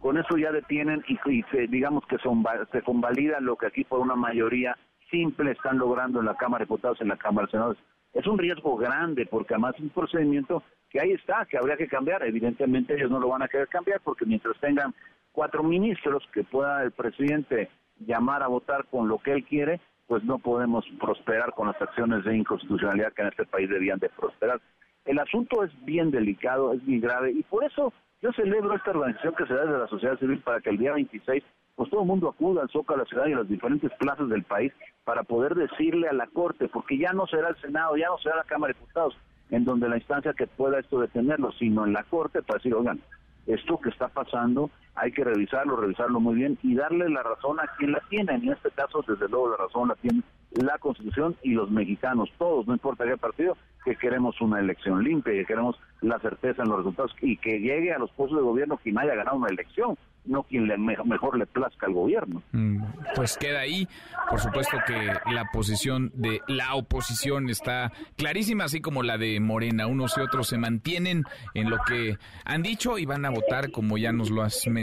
con 0.00 0.18
eso 0.18 0.36
ya 0.36 0.50
detienen 0.50 1.04
y, 1.06 1.42
se, 1.50 1.68
digamos 1.68 2.04
que 2.06 2.18
son, 2.18 2.44
se 2.72 2.82
convalida 2.82 3.40
lo 3.40 3.56
que 3.56 3.66
aquí 3.66 3.84
por 3.84 4.00
una 4.00 4.16
mayoría 4.16 4.76
simple 5.10 5.52
están 5.52 5.78
logrando 5.78 6.18
en 6.20 6.26
la 6.26 6.34
Cámara 6.34 6.60
de 6.60 6.64
Diputados, 6.64 7.00
en 7.00 7.08
la 7.08 7.16
Cámara 7.16 7.46
de 7.46 7.52
Senadores. 7.52 7.82
Es 8.12 8.26
un 8.26 8.36
riesgo 8.36 8.76
grande 8.76 9.26
porque 9.26 9.54
además 9.54 9.74
es 9.76 9.82
un 9.82 9.90
procedimiento 9.90 10.62
que 10.90 11.00
ahí 11.00 11.12
está, 11.12 11.46
que 11.46 11.56
habría 11.56 11.76
que 11.76 11.86
cambiar. 11.86 12.22
Evidentemente 12.26 12.94
ellos 12.94 13.10
no 13.10 13.20
lo 13.20 13.28
van 13.28 13.42
a 13.42 13.48
querer 13.48 13.68
cambiar 13.68 14.00
porque 14.00 14.26
mientras 14.26 14.58
tengan 14.58 14.92
cuatro 15.32 15.62
ministros 15.62 16.22
que 16.32 16.44
pueda 16.44 16.82
el 16.82 16.92
presidente 16.92 17.70
llamar 17.98 18.42
a 18.42 18.48
votar 18.48 18.86
con 18.86 19.08
lo 19.08 19.18
que 19.18 19.32
él 19.32 19.44
quiere, 19.44 19.80
pues 20.06 20.24
no 20.24 20.38
podemos 20.38 20.84
prosperar 21.00 21.52
con 21.54 21.68
las 21.68 21.80
acciones 21.80 22.24
de 22.24 22.36
inconstitucionalidad 22.36 23.12
que 23.12 23.22
en 23.22 23.28
este 23.28 23.46
país 23.46 23.68
debían 23.68 23.98
de 23.98 24.08
prosperar. 24.10 24.60
El 25.04 25.18
asunto 25.18 25.64
es 25.64 25.70
bien 25.84 26.10
delicado, 26.10 26.72
es 26.72 26.84
bien 26.84 27.00
grave 27.00 27.32
y 27.32 27.42
por 27.42 27.64
eso 27.64 27.92
yo 28.20 28.32
celebro 28.32 28.74
esta 28.74 28.90
organización 28.90 29.34
que 29.34 29.46
se 29.46 29.54
da 29.54 29.64
desde 29.64 29.78
la 29.78 29.88
sociedad 29.88 30.18
civil 30.18 30.40
para 30.40 30.60
que 30.60 30.70
el 30.70 30.78
día 30.78 30.92
26 30.92 31.42
pues 31.74 31.90
todo 31.90 32.02
el 32.02 32.06
mundo 32.06 32.28
acuda 32.28 32.62
al 32.62 32.70
Zócalo, 32.70 33.00
a 33.00 33.04
la 33.04 33.08
ciudad 33.08 33.26
y 33.26 33.32
a 33.32 33.38
las 33.38 33.48
diferentes 33.48 33.90
plazas 33.98 34.28
del 34.28 34.42
país 34.42 34.72
para 35.04 35.22
poder 35.22 35.54
decirle 35.54 36.08
a 36.08 36.12
la 36.12 36.26
Corte, 36.26 36.68
porque 36.68 36.98
ya 36.98 37.12
no 37.12 37.26
será 37.26 37.48
el 37.48 37.56
Senado, 37.56 37.96
ya 37.96 38.08
no 38.08 38.18
será 38.18 38.36
la 38.36 38.44
Cámara 38.44 38.72
de 38.72 38.78
Diputados, 38.78 39.16
en 39.50 39.64
donde 39.64 39.88
la 39.88 39.96
instancia 39.96 40.34
que 40.34 40.46
pueda 40.46 40.78
esto 40.78 41.00
detenerlo, 41.00 41.50
sino 41.52 41.86
en 41.86 41.92
la 41.92 42.04
Corte 42.04 42.42
para 42.42 42.58
decir, 42.58 42.74
oigan, 42.74 43.00
esto 43.46 43.78
que 43.80 43.88
está 43.88 44.08
pasando 44.08 44.70
hay 44.94 45.12
que 45.12 45.24
revisarlo, 45.24 45.76
revisarlo 45.76 46.20
muy 46.20 46.34
bien 46.34 46.58
y 46.62 46.74
darle 46.74 47.08
la 47.08 47.22
razón 47.22 47.58
a 47.60 47.66
quien 47.78 47.92
la 47.92 48.00
tiene. 48.08 48.34
En 48.34 48.48
este 48.50 48.70
caso, 48.70 49.04
desde 49.06 49.28
luego, 49.28 49.50
la 49.50 49.56
razón 49.56 49.88
la 49.88 49.94
tiene 49.96 50.22
la 50.54 50.78
Constitución 50.78 51.36
y 51.42 51.52
los 51.52 51.70
mexicanos, 51.70 52.30
todos, 52.38 52.66
no 52.66 52.74
importa 52.74 53.04
qué 53.04 53.16
partido, 53.16 53.56
que 53.84 53.96
queremos 53.96 54.40
una 54.40 54.60
elección 54.60 55.02
limpia, 55.02 55.32
que 55.32 55.46
queremos 55.46 55.76
la 56.02 56.18
certeza 56.20 56.62
en 56.62 56.68
los 56.68 56.78
resultados 56.78 57.12
y 57.20 57.36
que 57.38 57.58
llegue 57.58 57.92
a 57.92 57.98
los 57.98 58.10
puestos 58.12 58.38
de 58.38 58.44
gobierno 58.44 58.76
quien 58.76 58.98
haya 58.98 59.14
ganado 59.14 59.38
una 59.38 59.48
elección, 59.48 59.96
no 60.24 60.44
quien 60.44 60.68
le, 60.68 60.76
mejor 60.78 61.36
le 61.36 61.46
plazca 61.46 61.86
al 61.86 61.94
gobierno. 61.94 62.42
Mm, 62.52 62.82
pues 63.16 63.36
queda 63.36 63.60
ahí. 63.60 63.88
Por 64.28 64.40
supuesto 64.40 64.76
que 64.86 65.12
la 65.32 65.46
posición 65.52 66.12
de 66.14 66.40
la 66.46 66.74
oposición 66.74 67.48
está 67.48 67.92
clarísima, 68.16 68.64
así 68.64 68.80
como 68.80 69.02
la 69.02 69.18
de 69.18 69.40
Morena. 69.40 69.86
Unos 69.86 70.16
y 70.16 70.20
otros 70.20 70.48
se 70.48 70.58
mantienen 70.58 71.24
en 71.54 71.70
lo 71.70 71.78
que 71.86 72.18
han 72.44 72.62
dicho 72.62 72.98
y 72.98 73.06
van 73.06 73.24
a 73.24 73.30
votar 73.30 73.72
como 73.72 73.98
ya 73.98 74.12
nos 74.12 74.30
lo 74.30 74.42
has 74.42 74.66
mencionado 74.68 74.81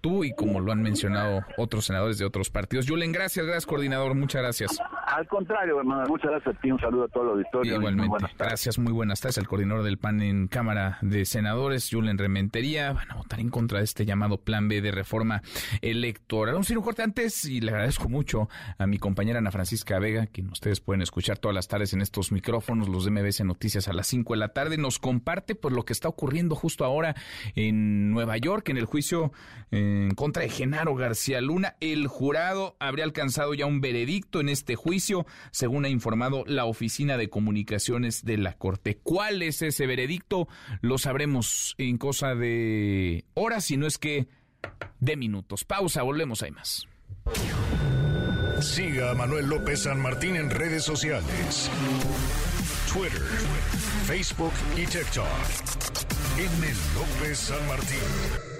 tú 0.00 0.24
y 0.24 0.32
como 0.34 0.60
lo 0.60 0.72
han 0.72 0.82
mencionado 0.82 1.40
otros 1.56 1.86
senadores 1.86 2.18
de 2.18 2.24
otros 2.24 2.50
partidos. 2.50 2.86
Julen, 2.88 3.12
gracias, 3.12 3.44
gracias 3.46 3.66
coordinador, 3.66 4.14
muchas 4.14 4.42
gracias. 4.42 4.78
Al 5.06 5.26
contrario, 5.26 5.78
hermano, 5.78 6.04
muchas 6.08 6.30
gracias 6.30 6.56
a 6.56 6.60
ti, 6.60 6.70
un 6.70 6.80
saludo 6.80 7.04
a 7.04 7.08
todo 7.08 7.24
el 7.24 7.30
auditorio. 7.30 7.74
Igualmente, 7.76 8.26
gracias, 8.38 8.78
muy 8.78 8.92
buenas 8.92 9.20
tardes. 9.20 9.38
El 9.38 9.48
coordinador 9.48 9.84
del 9.84 9.98
PAN 9.98 10.22
en 10.22 10.48
Cámara 10.48 10.98
de 11.02 11.24
Senadores, 11.24 11.88
Julen 11.90 12.18
Rementería, 12.18 12.92
van 12.92 13.10
a 13.10 13.14
votar 13.16 13.40
en 13.40 13.50
contra 13.50 13.78
de 13.78 13.84
este 13.84 14.04
llamado 14.04 14.38
Plan 14.38 14.68
B 14.68 14.80
de 14.80 14.90
reforma 14.90 15.42
electoral. 15.82 16.54
Un 16.56 16.64
sino 16.64 16.82
corte 16.82 17.02
antes 17.02 17.44
y 17.44 17.60
le 17.60 17.70
agradezco 17.70 18.08
mucho 18.08 18.48
a 18.78 18.86
mi 18.86 18.98
compañera 18.98 19.38
Ana 19.38 19.50
Francisca 19.50 19.98
Vega, 19.98 20.26
quien 20.26 20.50
ustedes 20.50 20.80
pueden 20.80 21.02
escuchar 21.02 21.38
todas 21.38 21.54
las 21.54 21.68
tardes 21.68 21.92
en 21.92 22.00
estos 22.00 22.32
micrófonos, 22.32 22.88
los 22.88 23.04
de 23.04 23.10
MBC 23.10 23.40
Noticias 23.44 23.88
a 23.88 23.92
las 23.92 24.06
5 24.06 24.34
de 24.34 24.38
la 24.38 24.48
tarde, 24.48 24.78
nos 24.78 24.98
comparte 24.98 25.54
por 25.54 25.72
lo 25.72 25.84
que 25.84 25.92
está 25.92 26.08
ocurriendo 26.08 26.54
justo 26.54 26.84
ahora 26.84 27.14
en 27.54 28.10
Nueva 28.10 28.36
York, 28.36 28.68
en 28.68 28.78
el 28.78 28.84
juicio 28.84 29.19
en 29.70 30.14
contra 30.14 30.42
de 30.42 30.48
Genaro 30.48 30.94
García 30.94 31.40
Luna. 31.40 31.76
El 31.80 32.06
jurado 32.06 32.76
habría 32.80 33.04
alcanzado 33.04 33.54
ya 33.54 33.66
un 33.66 33.80
veredicto 33.80 34.40
en 34.40 34.48
este 34.48 34.76
juicio, 34.76 35.26
según 35.50 35.84
ha 35.84 35.88
informado 35.88 36.44
la 36.46 36.64
Oficina 36.64 37.16
de 37.16 37.28
Comunicaciones 37.28 38.24
de 38.24 38.38
la 38.38 38.54
Corte. 38.54 38.98
¿Cuál 39.02 39.42
es 39.42 39.62
ese 39.62 39.86
veredicto? 39.86 40.48
Lo 40.80 40.98
sabremos 40.98 41.74
en 41.78 41.98
cosa 41.98 42.34
de 42.34 43.24
horas, 43.34 43.64
si 43.64 43.76
no 43.76 43.86
es 43.86 43.98
que 43.98 44.28
de 44.98 45.16
minutos. 45.16 45.64
Pausa, 45.64 46.02
volvemos, 46.02 46.42
hay 46.42 46.50
más. 46.52 46.86
Siga 48.60 49.12
a 49.12 49.14
Manuel 49.14 49.46
López 49.46 49.84
San 49.84 50.00
Martín 50.00 50.36
en 50.36 50.50
redes 50.50 50.84
sociales. 50.84 51.70
Twitter, 52.92 53.22
Facebook 54.06 54.52
y 54.76 54.84
TikTok. 54.84 55.26
M. 56.38 56.66
López 56.94 57.38
San 57.38 57.66
Martín. 57.68 58.59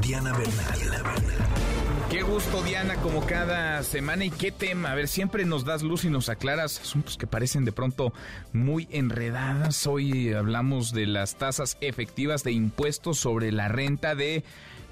Diana 0.00 0.32
Bernal. 0.32 1.24
Qué 2.10 2.22
gusto, 2.22 2.62
Diana, 2.62 2.94
como 2.96 3.26
cada 3.26 3.82
semana. 3.82 4.24
¿Y 4.24 4.30
qué 4.30 4.52
tema? 4.52 4.92
A 4.92 4.94
ver, 4.94 5.08
siempre 5.08 5.44
nos 5.44 5.64
das 5.64 5.82
luz 5.82 6.04
y 6.04 6.10
nos 6.10 6.28
aclaras 6.28 6.80
asuntos 6.80 7.16
que 7.16 7.26
parecen 7.26 7.64
de 7.64 7.72
pronto 7.72 8.12
muy 8.52 8.86
enredadas. 8.90 9.86
Hoy 9.86 10.32
hablamos 10.32 10.92
de 10.92 11.06
las 11.06 11.36
tasas 11.36 11.76
efectivas 11.80 12.44
de 12.44 12.52
impuestos 12.52 13.18
sobre 13.18 13.50
la 13.50 13.68
renta 13.68 14.14
de 14.14 14.44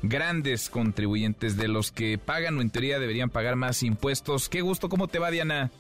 grandes 0.03 0.68
contribuyentes, 0.68 1.57
de 1.57 1.68
los 1.68 1.93
que 1.93 2.18
pagan 2.18 2.59
o 2.59 2.61
en 2.61 2.70
teoría 2.70 2.99
deberían 2.99 3.30
pagar 3.30 3.57
más 3.57 3.82
impuestos. 3.82 4.49
Qué 4.49 4.61
gusto, 4.61 4.88
¿cómo 4.88 5.07
te 5.07 5.18
va, 5.18 5.30
Diana? 5.30 5.70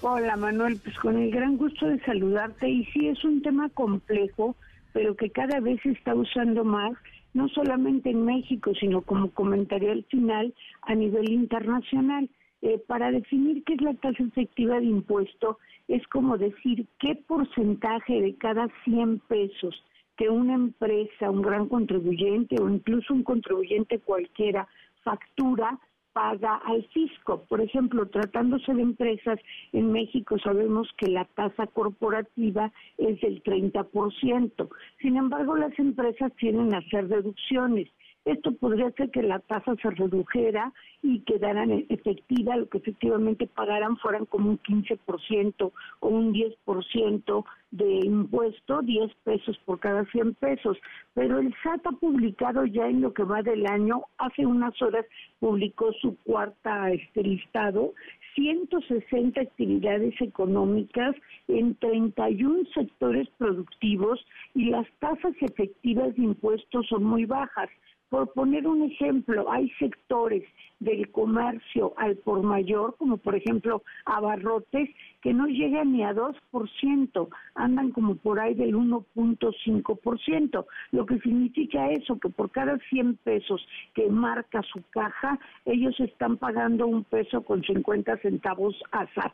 Hola, 0.00 0.36
Manuel, 0.36 0.78
pues 0.82 0.96
con 0.98 1.18
el 1.18 1.30
gran 1.30 1.56
gusto 1.56 1.86
de 1.86 2.00
saludarte. 2.00 2.68
Y 2.68 2.84
sí, 2.86 3.08
es 3.08 3.22
un 3.24 3.42
tema 3.42 3.68
complejo, 3.70 4.56
pero 4.92 5.16
que 5.16 5.30
cada 5.30 5.60
vez 5.60 5.80
se 5.82 5.90
está 5.90 6.14
usando 6.14 6.64
más 6.64 6.92
no 7.34 7.48
solamente 7.48 8.10
en 8.10 8.24
México, 8.24 8.72
sino 8.74 9.02
como 9.02 9.30
comentario 9.30 9.92
al 9.92 10.04
final 10.04 10.54
a 10.82 10.94
nivel 10.94 11.30
internacional. 11.30 12.28
Eh, 12.60 12.82
para 12.88 13.12
definir 13.12 13.62
qué 13.62 13.74
es 13.74 13.80
la 13.82 13.94
tasa 13.94 14.20
efectiva 14.20 14.80
de 14.80 14.86
impuesto, 14.86 15.58
es 15.86 16.04
como 16.08 16.36
decir 16.36 16.86
qué 16.98 17.14
porcentaje 17.14 18.20
de 18.20 18.34
cada 18.36 18.68
100 18.84 19.20
pesos 19.28 19.80
que 20.16 20.28
una 20.28 20.54
empresa, 20.54 21.30
un 21.30 21.42
gran 21.42 21.68
contribuyente 21.68 22.60
o 22.60 22.68
incluso 22.68 23.14
un 23.14 23.22
contribuyente 23.22 24.00
cualquiera 24.00 24.66
factura, 25.04 25.78
paga 26.18 26.56
al 26.64 26.82
fisco. 26.88 27.44
Por 27.48 27.60
ejemplo, 27.60 28.08
tratándose 28.08 28.74
de 28.74 28.82
empresas, 28.82 29.38
en 29.72 29.92
México 29.92 30.36
sabemos 30.40 30.88
que 30.96 31.06
la 31.06 31.24
tasa 31.26 31.68
corporativa 31.68 32.72
es 32.96 33.20
del 33.20 33.40
30%. 33.44 34.68
Sin 35.00 35.16
embargo, 35.16 35.54
las 35.54 35.78
empresas 35.78 36.32
tienen 36.34 36.74
hacer 36.74 37.06
deducciones. 37.06 37.88
Esto 38.28 38.52
podría 38.52 38.90
ser 38.90 39.10
que 39.10 39.22
la 39.22 39.38
tasa 39.38 39.74
se 39.80 39.88
redujera 39.88 40.70
y 41.02 41.20
quedaran 41.20 41.86
efectiva, 41.88 42.58
lo 42.58 42.68
que 42.68 42.76
efectivamente 42.76 43.46
pagaran 43.46 43.96
fueran 43.96 44.26
como 44.26 44.50
un 44.50 44.58
15% 44.58 45.72
o 46.00 46.08
un 46.08 46.34
10% 46.34 47.44
de 47.70 48.00
impuesto, 48.04 48.82
10 48.82 49.14
pesos 49.24 49.56
por 49.64 49.80
cada 49.80 50.04
100 50.04 50.34
pesos. 50.34 50.76
Pero 51.14 51.38
el 51.38 51.54
SAT 51.62 51.86
ha 51.86 51.92
publicado 51.92 52.66
ya 52.66 52.86
en 52.86 53.00
lo 53.00 53.14
que 53.14 53.22
va 53.22 53.40
del 53.40 53.66
año, 53.66 54.02
hace 54.18 54.44
unas 54.44 54.74
horas 54.82 55.06
publicó 55.40 55.90
su 55.94 56.14
cuarta 56.18 56.90
este 56.90 57.22
listado, 57.22 57.94
160 58.34 59.40
actividades 59.40 60.20
económicas 60.20 61.16
en 61.48 61.74
31 61.76 62.64
sectores 62.74 63.26
productivos 63.38 64.22
y 64.54 64.66
las 64.66 64.86
tasas 64.98 65.32
efectivas 65.40 66.14
de 66.14 66.24
impuestos 66.24 66.86
son 66.88 67.04
muy 67.04 67.24
bajas. 67.24 67.70
Por 68.08 68.32
poner 68.32 68.66
un 68.66 68.82
ejemplo, 68.82 69.50
hay 69.50 69.68
sectores 69.78 70.42
del 70.80 71.10
comercio 71.10 71.92
al 71.96 72.16
por 72.16 72.42
mayor, 72.42 72.96
como 72.96 73.18
por 73.18 73.34
ejemplo 73.34 73.82
abarrotes, 74.06 74.88
que 75.20 75.34
no 75.34 75.46
llegan 75.46 75.92
ni 75.92 76.04
a 76.04 76.14
2%, 76.14 77.28
andan 77.54 77.90
como 77.90 78.14
por 78.16 78.40
ahí 78.40 78.54
del 78.54 78.74
1.5%, 78.74 80.66
lo 80.92 81.06
que 81.06 81.18
significa 81.20 81.90
eso, 81.90 82.18
que 82.18 82.30
por 82.30 82.50
cada 82.50 82.78
100 82.90 83.16
pesos 83.16 83.66
que 83.94 84.08
marca 84.08 84.62
su 84.62 84.82
caja, 84.90 85.38
ellos 85.64 85.98
están 86.00 86.38
pagando 86.38 86.86
un 86.86 87.04
peso 87.04 87.42
con 87.42 87.62
50 87.62 88.16
centavos 88.18 88.74
a 88.92 89.06
SAT. 89.14 89.32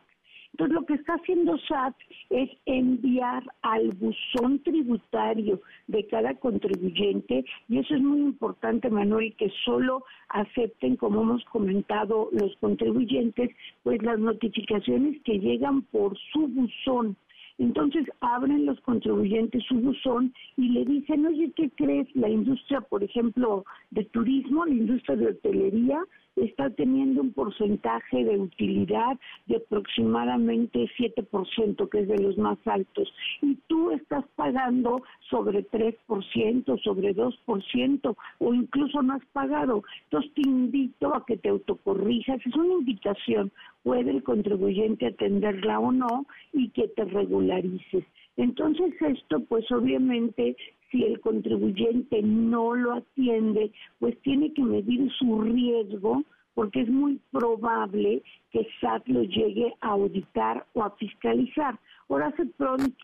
Entonces, 0.55 0.75
lo 0.77 0.87
que 0.87 0.95
está 0.95 1.15
haciendo 1.15 1.59
SAT 1.59 1.97
es 2.31 2.49
enviar 2.67 3.43
al 3.63 3.89
buzón 3.95 4.61
tributario 4.61 5.61
de 5.89 6.07
cada 6.07 6.33
contribuyente, 6.37 7.45
y 7.69 7.79
eso 7.79 7.97
es 7.97 8.01
muy 8.01 8.21
importante, 8.21 8.89
Manuel, 8.89 9.35
que 9.35 9.51
solo 9.65 10.05
acepten, 10.29 10.95
como 10.95 11.23
hemos 11.23 11.45
comentado, 11.47 12.29
los 12.31 12.55
contribuyentes, 12.59 13.51
pues 13.83 14.01
las 14.05 14.21
notificaciones 14.21 15.21
que 15.23 15.41
llegan 15.41 15.83
por 15.83 16.17
su 16.33 16.47
buzón. 16.47 17.17
Entonces 17.59 18.07
abren 18.21 18.65
los 18.65 18.81
contribuyentes 18.83 19.65
su 19.65 19.75
buzón 19.75 20.33
y 20.57 20.69
le 20.69 20.85
dicen, 20.85 21.27
oye, 21.27 21.51
¿qué 21.57 21.69
crees? 21.71 22.07
La 22.15 22.29
industria, 22.29 22.81
por 22.81 23.03
ejemplo, 23.03 23.65
de 23.91 24.05
turismo, 24.05 24.67
la 24.67 24.75
industria 24.75 25.17
de 25.17 25.29
hotelería, 25.31 26.01
está 26.37 26.70
teniendo 26.70 27.20
un 27.20 27.32
porcentaje 27.32 28.24
de 28.24 28.39
utilidad 28.39 29.18
de 29.47 29.57
aproximadamente 29.57 30.91
7%, 30.99 31.89
que 31.89 32.01
es 32.01 32.09
de 32.09 32.18
los 32.18 32.37
más 32.39 32.59
altos, 32.66 33.12
y 33.43 33.57
tú 33.66 33.91
estás 33.91 34.24
pagando 34.37 35.03
sobre 35.30 35.66
3%, 35.66 36.82
sobre 36.82 37.14
2%, 37.14 38.16
o 38.39 38.55
incluso 38.55 39.03
no 39.03 39.14
has 39.14 39.24
pagado. 39.26 39.82
Entonces 40.05 40.32
te 40.35 40.43
invito 40.49 41.14
a 41.14 41.24
que 41.24 41.37
te 41.37 41.49
autocorrijas, 41.49 42.45
es 42.45 42.55
una 42.57 42.74
invitación, 42.74 43.53
puede 43.82 44.11
el 44.11 44.22
contribuyente 44.22 45.07
atenderla 45.07 45.78
o 45.78 45.93
no, 45.93 46.26
y 46.53 46.68
que 46.70 46.89
te 46.89 47.05
regularices. 47.05 48.05
Entonces 48.37 48.95
esto, 49.01 49.41
pues 49.45 49.70
obviamente, 49.70 50.57
si 50.95 51.03
el 51.03 51.20
contribuyente 51.20 52.22
no 52.22 52.72
lo 52.74 52.92
atiende, 52.92 53.72
pues 53.99 54.16
tiene 54.22 54.53
que 54.53 54.62
medir 54.62 55.11
su 55.18 55.42
riesgo 55.42 56.22
porque 56.55 56.82
es 56.82 56.88
muy 56.88 57.20
probable 57.32 58.22
que 58.53 58.64
SAT 58.80 59.09
lo 59.09 59.24
llegue 59.24 59.74
a 59.80 59.88
auditar 59.88 60.64
o 60.74 60.84
a 60.84 60.90
fiscalizar. 60.92 61.76
Ahora 62.09 62.28
hace, 62.28 62.49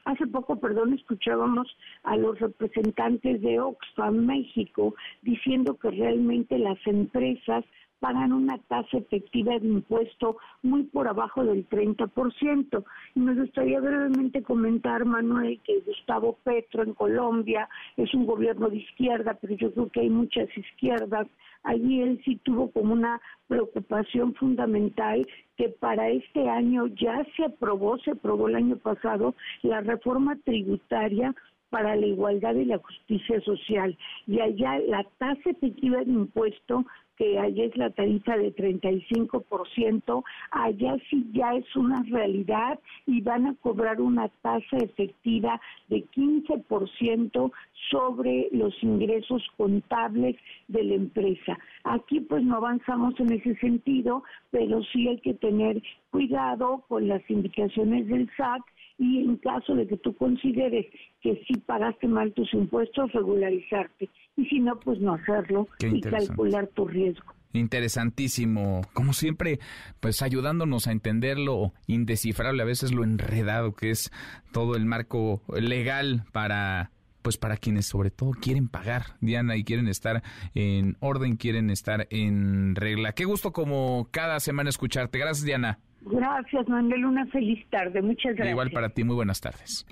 hace 0.05 0.27
poco, 0.29 0.61
perdón, 0.61 0.93
escuchábamos 0.93 1.67
a 2.05 2.17
los 2.17 2.39
representantes 2.39 3.43
de 3.43 3.59
Oxfam 3.59 4.25
México 4.25 4.95
diciendo 5.23 5.77
que 5.77 5.91
realmente 5.91 6.59
las 6.59 6.79
empresas 6.87 7.65
pagan 8.01 8.33
una 8.33 8.59
tasa 8.59 8.97
efectiva 8.97 9.59
de 9.59 9.69
impuesto 9.69 10.39
muy 10.63 10.85
por 10.85 11.07
abajo 11.07 11.45
del 11.45 11.69
30%. 11.69 12.85
Y 13.15 13.21
me 13.21 13.35
gustaría 13.35 13.81
brevemente 13.81 14.43
comentar, 14.43 15.05
Manuel, 15.05 15.61
que 15.65 15.81
Gustavo 15.81 16.39
Petro 16.43 16.83
en 16.83 16.95
Colombia 16.95 17.69
es 17.97 18.13
un 18.15 18.27
gobierno 18.27 18.69
de 18.69 18.79
izquierda, 18.79 19.39
pero 19.41 19.55
yo 19.55 19.73
creo 19.73 19.89
que 19.91 20.01
hay 20.01 20.11
muchas 20.11 20.49
izquierdas. 20.57 21.29
Allí 21.63 22.01
él 22.01 22.21
sí 22.25 22.37
tuvo 22.43 22.71
como 22.71 22.95
una 22.95 23.21
preocupación 23.47 24.35
fundamental 24.35 25.27
que 25.57 25.69
para 25.69 26.09
este 26.09 26.49
año 26.49 26.87
ya 26.87 27.23
se 27.37 27.45
aprobó, 27.45 27.99
se 27.99 28.13
aprobó 28.13 28.49
el 28.49 28.57
año 28.57 28.77
pasado, 28.77 29.35
la 29.63 29.83
reforma 29.83 30.37
tributaria 30.45 31.35
para 31.69 31.97
la 31.97 32.07
igualdad 32.07 32.55
y 32.55 32.65
la 32.65 32.79
justicia 32.79 33.41
social. 33.43 33.97
Y 34.27 34.41
allá 34.41 34.79
la 34.81 35.05
tasa 35.19 35.51
efectiva 35.51 35.99
de 35.99 36.13
impuesto 36.13 36.85
que 37.21 37.39
allá 37.39 37.65
es 37.65 37.77
la 37.77 37.91
tarifa 37.91 38.35
de 38.39 38.51
35%, 38.55 40.25
allá 40.53 40.97
sí 41.11 41.27
ya 41.35 41.55
es 41.55 41.77
una 41.77 42.03
realidad 42.09 42.81
y 43.07 43.21
van 43.21 43.47
a 43.47 43.55
cobrar 43.57 44.01
una 44.01 44.29
tasa 44.41 44.79
efectiva 44.79 45.61
de 45.89 46.03
15% 46.17 47.53
sobre 47.91 48.49
los 48.53 48.73
ingresos 48.83 49.47
contables 49.59 50.35
de 50.69 50.83
la 50.83 50.95
empresa. 50.95 51.59
Aquí 51.85 52.21
pues 52.21 52.43
no 52.43 52.57
avanzamos 52.57 53.13
en 53.21 53.35
ese 53.35 53.55
sentido, 53.57 54.23
pero 54.51 54.83
sí 54.85 55.07
hay 55.07 55.19
que 55.19 55.35
tener 55.35 55.83
cuidado 56.11 56.87
con 56.89 57.07
las 57.07 57.21
indicaciones 57.29 58.09
del 58.09 58.31
SAC 58.35 58.63
y 59.01 59.25
en 59.25 59.37
caso 59.37 59.75
de 59.75 59.87
que 59.87 59.97
tú 59.97 60.15
consideres 60.15 60.87
que 61.23 61.43
sí 61.47 61.59
pagaste 61.65 62.07
mal 62.07 62.33
tus 62.35 62.53
impuestos, 62.53 63.11
regularizarte. 63.13 64.11
Y 64.41 64.47
si 64.47 64.61
no, 64.61 64.81
pues 64.81 64.99
no 65.01 65.15
hacerlo 65.15 65.69
y 65.81 66.01
calcular 66.01 66.67
tu 66.69 66.89
riesgo. 66.89 67.35
Interesantísimo, 67.53 68.81
como 68.95 69.13
siempre, 69.13 69.59
pues 69.99 70.23
ayudándonos 70.23 70.87
a 70.87 70.93
entender 70.93 71.39
lo 71.39 71.73
indescifrable, 71.87 72.63
a 72.63 72.65
veces 72.65 72.93
lo 72.93 73.05
enredado 73.05 73.75
que 73.75 73.91
es 73.91 74.11
todo 74.53 74.77
el 74.77 74.87
marco 74.87 75.43
legal 75.49 76.25
para 76.33 76.91
pues 77.23 77.37
para 77.37 77.59
quienes 77.59 77.85
sobre 77.85 78.11
todo 78.11 78.31
quieren 78.31 78.69
pagar, 78.69 79.03
Diana, 79.21 79.57
y 79.57 79.65
quieren 79.65 79.89
estar 79.89 80.23
en 80.55 80.97
orden, 81.01 81.37
quieren 81.37 81.69
estar 81.69 82.07
en 82.09 82.75
regla. 82.77 83.13
Qué 83.13 83.27
gusto 83.27 83.53
como 83.53 84.09
cada 84.11 84.41
semana 84.41 84.71
escucharte. 84.71 85.19
Gracias, 85.19 85.45
Diana. 85.45 85.79
Gracias, 86.01 86.67
Manuel. 86.67 87.05
Una 87.05 87.27
feliz 87.27 87.63
tarde. 87.69 88.01
Muchas 88.01 88.37
gracias. 88.37 88.51
Igual 88.51 88.71
para 88.71 88.89
ti. 88.89 89.05
Muy 89.05 89.17
buenas 89.17 89.43
tardes. 89.43 89.85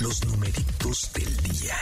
Los 0.00 0.24
numeritos 0.26 1.12
del 1.14 1.36
día. 1.36 1.76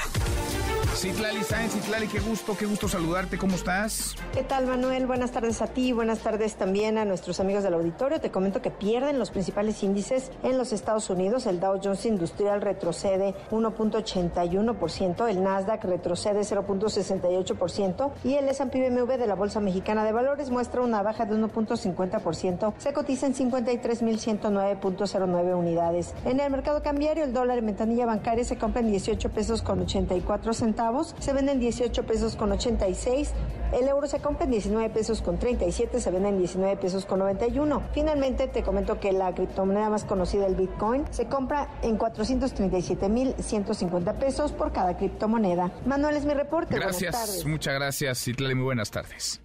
Citlali 0.95 1.43
Sáenz, 1.43 1.73
Citlali, 1.73 2.07
qué 2.07 2.21
gusto, 2.21 2.55
qué 2.57 2.67
gusto 2.67 2.87
saludarte, 2.87 3.37
¿cómo 3.39 3.55
estás? 3.55 4.15
¿Qué 4.35 4.43
tal, 4.43 4.67
Manuel? 4.67 5.07
Buenas 5.07 5.31
tardes 5.33 5.63
a 5.63 5.67
ti, 5.67 5.93
buenas 5.93 6.19
tardes 6.19 6.57
también 6.57 6.99
a 6.99 7.07
nuestros 7.07 7.41
amigos 7.41 7.63
del 7.63 7.73
auditorio. 7.75 8.21
Te 8.21 8.31
comento 8.31 8.61
que 8.61 8.71
pierden 8.71 9.19
los 9.19 9.31
principales 9.31 9.83
índices 9.83 10.31
en 10.43 10.59
los 10.59 10.75
Estados 10.75 11.09
Unidos. 11.09 11.47
El 11.47 11.61
Dow 11.61 11.81
Jones 11.83 12.05
Industrial 12.05 12.61
retrocede 12.61 13.35
1.81%, 13.51 15.29
el 15.29 15.43
Nasdaq 15.43 15.83
retrocede 15.85 16.43
0.68% 16.43 18.13
y 18.25 18.35
el 18.35 18.47
S&P 18.49 18.91
BMW 18.91 19.13
de 19.17 19.27
la 19.27 19.35
Bolsa 19.35 19.61
Mexicana 19.61 20.05
de 20.05 20.13
Valores 20.13 20.51
muestra 20.51 20.83
una 20.83 21.03
baja 21.03 21.25
de 21.25 21.35
1.50%. 21.35 22.75
Se 22.77 22.93
cotiza 22.93 23.25
en 23.27 23.35
53.109.09 23.35 25.57
unidades. 25.57 26.15
En 26.27 26.39
el 26.39 26.51
mercado 26.51 26.83
cambiario, 26.83 27.25
el 27.25 27.33
dólar 27.33 27.57
en 27.59 27.65
ventanilla 27.67 28.01
bancaria 28.07 28.44
se 28.44 28.57
compra 28.57 28.80
en 28.80 28.88
18 28.88 29.30
pesos 29.30 29.62
con 29.62 29.80
84 29.80 30.53
centavos 30.53 30.82
se 31.18 31.32
venden 31.32 31.59
18 31.61 32.05
pesos 32.05 32.36
con 32.36 32.53
86. 32.53 33.32
El 33.72 33.88
euro 33.88 34.07
se 34.07 34.20
compra 34.20 34.44
en 34.44 34.50
19 34.50 34.90
pesos 34.90 35.22
con 35.22 35.38
37, 35.38 35.98
se 36.00 36.11
vende 36.11 36.28
en 36.28 36.36
19 36.38 36.76
pesos 36.76 37.07
con 37.07 37.20
91. 37.20 37.82
Finalmente 37.94 38.48
te 38.48 38.62
comento 38.62 39.00
que 39.00 39.12
la 39.12 39.32
criptomoneda 39.34 39.88
más 39.88 40.05
conocida, 40.05 40.44
el 40.46 40.57
Bitcoin, 40.57 41.07
se 41.11 41.24
compra 41.26 41.70
en 41.82 41.98
437.150 41.98 44.18
pesos 44.18 44.53
por 44.53 44.72
cada 44.72 44.98
criptomoneda. 44.98 45.72
Manuel 45.86 46.16
es 46.16 46.26
mi 46.26 46.34
reporte. 46.34 46.76
Gracias, 46.76 47.46
muchas 47.46 47.72
gracias, 47.74 48.22
Citlali, 48.22 48.55
muy 48.55 48.64
buenas 48.64 48.90
tardes. 48.90 49.40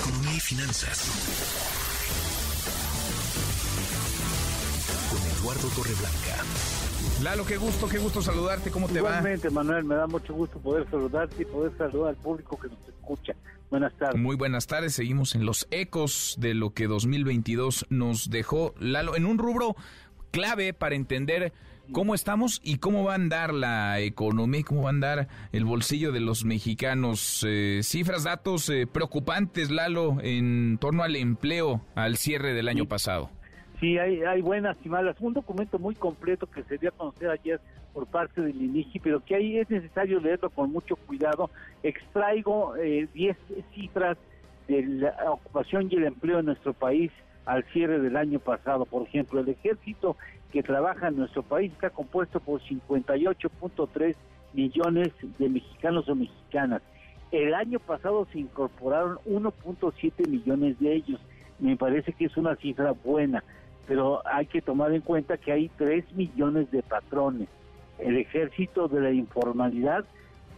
Economía 0.00 0.36
y 0.36 0.40
finanzas. 0.40 0.98
Con 5.10 5.22
Eduardo 5.38 5.68
Torreblanca. 5.68 6.75
Lalo, 7.22 7.46
qué 7.46 7.56
gusto, 7.56 7.88
qué 7.88 7.98
gusto 7.98 8.20
saludarte, 8.20 8.70
¿cómo 8.70 8.88
te 8.88 9.00
va? 9.00 9.08
Igualmente, 9.08 9.48
Manuel, 9.48 9.84
me 9.84 9.94
da 9.94 10.06
mucho 10.06 10.34
gusto 10.34 10.58
poder 10.58 10.88
saludarte 10.90 11.42
y 11.42 11.44
poder 11.46 11.72
saludar 11.78 12.10
al 12.10 12.16
público 12.16 12.58
que 12.58 12.68
nos 12.68 12.78
escucha. 12.88 13.32
Buenas 13.70 13.96
tardes. 13.96 14.20
Muy 14.20 14.36
buenas 14.36 14.66
tardes, 14.66 14.94
seguimos 14.94 15.34
en 15.34 15.46
los 15.46 15.66
ecos 15.70 16.36
de 16.38 16.52
lo 16.54 16.74
que 16.74 16.86
2022 16.86 17.86
nos 17.88 18.28
dejó, 18.28 18.74
Lalo, 18.78 19.16
en 19.16 19.24
un 19.24 19.38
rubro 19.38 19.76
clave 20.30 20.74
para 20.74 20.94
entender 20.94 21.54
cómo 21.90 22.14
estamos 22.14 22.60
y 22.62 22.76
cómo 22.78 23.04
va 23.04 23.12
a 23.12 23.16
andar 23.16 23.54
la 23.54 23.98
economía, 24.00 24.62
cómo 24.64 24.82
va 24.82 24.88
a 24.88 24.92
andar 24.92 25.28
el 25.52 25.64
bolsillo 25.64 26.12
de 26.12 26.20
los 26.20 26.44
mexicanos. 26.44 27.44
Eh, 27.48 27.80
cifras, 27.82 28.24
datos 28.24 28.68
eh, 28.68 28.86
preocupantes, 28.86 29.70
Lalo, 29.70 30.18
en 30.20 30.76
torno 30.78 31.02
al 31.02 31.16
empleo 31.16 31.80
al 31.94 32.18
cierre 32.18 32.52
del 32.52 32.68
año 32.68 32.86
pasado. 32.86 33.30
Sí, 33.80 33.98
hay, 33.98 34.22
hay 34.22 34.40
buenas 34.40 34.76
y 34.84 34.88
malas. 34.88 35.16
Un 35.20 35.34
documento 35.34 35.78
muy 35.78 35.94
completo 35.94 36.46
que 36.46 36.62
se 36.62 36.78
dio 36.78 36.88
a 36.88 36.92
conocer 36.92 37.30
ayer 37.30 37.60
por 37.92 38.06
parte 38.06 38.40
del 38.40 38.60
INIGI, 38.60 39.00
pero 39.00 39.24
que 39.24 39.34
ahí 39.34 39.58
es 39.58 39.68
necesario 39.68 40.18
leerlo 40.20 40.50
con 40.50 40.72
mucho 40.72 40.96
cuidado. 40.96 41.50
Extraigo 41.82 42.74
10 42.74 43.10
eh, 43.14 43.36
cifras 43.74 44.16
de 44.68 44.82
la 44.82 45.30
ocupación 45.30 45.88
y 45.90 45.96
el 45.96 46.04
empleo 46.04 46.38
en 46.38 46.46
nuestro 46.46 46.72
país 46.72 47.12
al 47.44 47.64
cierre 47.72 48.00
del 48.00 48.16
año 48.16 48.38
pasado. 48.38 48.86
Por 48.86 49.02
ejemplo, 49.02 49.40
el 49.40 49.48
ejército 49.48 50.16
que 50.52 50.62
trabaja 50.62 51.08
en 51.08 51.16
nuestro 51.16 51.42
país 51.42 51.72
está 51.72 51.90
compuesto 51.90 52.40
por 52.40 52.60
58.3 52.62 54.14
millones 54.54 55.12
de 55.38 55.48
mexicanos 55.48 56.08
o 56.08 56.14
mexicanas. 56.14 56.80
El 57.30 57.54
año 57.54 57.78
pasado 57.78 58.26
se 58.32 58.38
incorporaron 58.38 59.18
1.7 59.26 60.28
millones 60.28 60.78
de 60.80 60.94
ellos. 60.94 61.20
Me 61.58 61.76
parece 61.76 62.12
que 62.12 62.26
es 62.26 62.36
una 62.36 62.56
cifra 62.56 62.92
buena 62.92 63.42
pero 63.86 64.22
hay 64.26 64.46
que 64.46 64.60
tomar 64.60 64.92
en 64.92 65.00
cuenta 65.00 65.36
que 65.36 65.52
hay 65.52 65.68
3 65.76 66.12
millones 66.12 66.70
de 66.70 66.82
patrones. 66.82 67.48
El 67.98 68.16
ejército 68.16 68.88
de 68.88 69.00
la 69.00 69.12
informalidad 69.12 70.04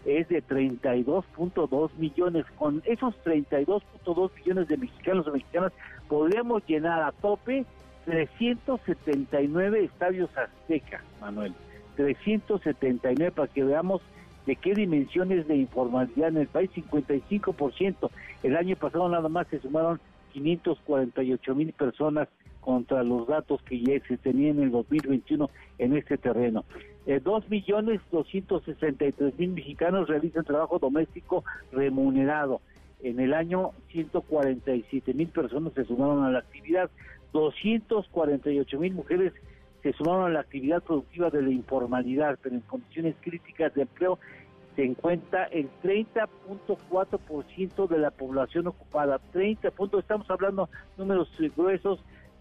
es 0.04 0.28
de 0.28 0.42
32.2 0.42 1.90
millones. 1.98 2.46
Con 2.56 2.82
esos 2.86 3.14
32.2 3.24 4.30
millones 4.36 4.68
de 4.68 4.76
mexicanos 4.76 5.26
o 5.26 5.32
mexicanas 5.32 5.72
podríamos 6.08 6.62
llenar 6.66 7.02
a 7.02 7.12
tope 7.12 7.64
379 8.06 9.84
estadios 9.84 10.30
aztecas, 10.36 11.02
Manuel. 11.20 11.54
379 11.96 13.32
para 13.32 13.48
que 13.48 13.64
veamos 13.64 14.00
de 14.46 14.56
qué 14.56 14.72
dimensiones 14.72 15.46
de 15.46 15.56
informalidad 15.56 16.28
en 16.28 16.38
el 16.38 16.46
país, 16.46 16.70
55%. 16.70 18.10
El 18.42 18.56
año 18.56 18.76
pasado 18.76 19.08
nada 19.08 19.28
más 19.28 19.46
se 19.48 19.60
sumaron 19.60 20.00
548 20.32 21.54
mil 21.54 21.72
personas 21.72 22.28
contra 22.68 23.02
los 23.02 23.26
datos 23.26 23.62
que 23.62 23.80
ya 23.80 23.98
se 24.06 24.18
tenían 24.18 24.58
en 24.58 24.64
el 24.64 24.70
2021 24.72 25.48
en 25.78 25.96
este 25.96 26.18
terreno. 26.18 26.66
Eh, 27.06 27.18
dos 27.18 27.48
millones 27.48 28.02
doscientos 28.12 28.62
sesenta 28.64 29.06
y 29.06 29.12
tres 29.12 29.38
mil 29.38 29.52
mexicanos 29.52 30.06
realizan 30.06 30.44
trabajo 30.44 30.78
doméstico 30.78 31.44
remunerado. 31.72 32.60
En 33.02 33.20
el 33.20 33.32
año 33.32 33.70
147 33.92 35.14
mil 35.14 35.28
personas 35.28 35.72
se 35.72 35.86
sumaron 35.86 36.24
a 36.24 36.30
la 36.30 36.40
actividad, 36.40 36.90
248 37.32 38.78
mil 38.78 38.92
mujeres 38.92 39.32
se 39.82 39.94
sumaron 39.94 40.26
a 40.26 40.28
la 40.28 40.40
actividad 40.40 40.82
productiva 40.82 41.30
de 41.30 41.40
la 41.40 41.50
informalidad, 41.50 42.38
pero 42.42 42.54
en 42.54 42.60
condiciones 42.60 43.16
críticas 43.22 43.72
de 43.72 43.80
empleo 43.82 44.18
se 44.76 44.84
encuentra 44.84 45.44
el 45.44 45.70
30.4% 45.82 47.88
de 47.88 47.98
la 47.98 48.10
población 48.10 48.66
ocupada. 48.66 49.18
30 49.32 49.70
puntos, 49.70 50.00
estamos 50.00 50.30
hablando 50.30 50.68
números 50.98 51.30
gruesos, 51.56 51.98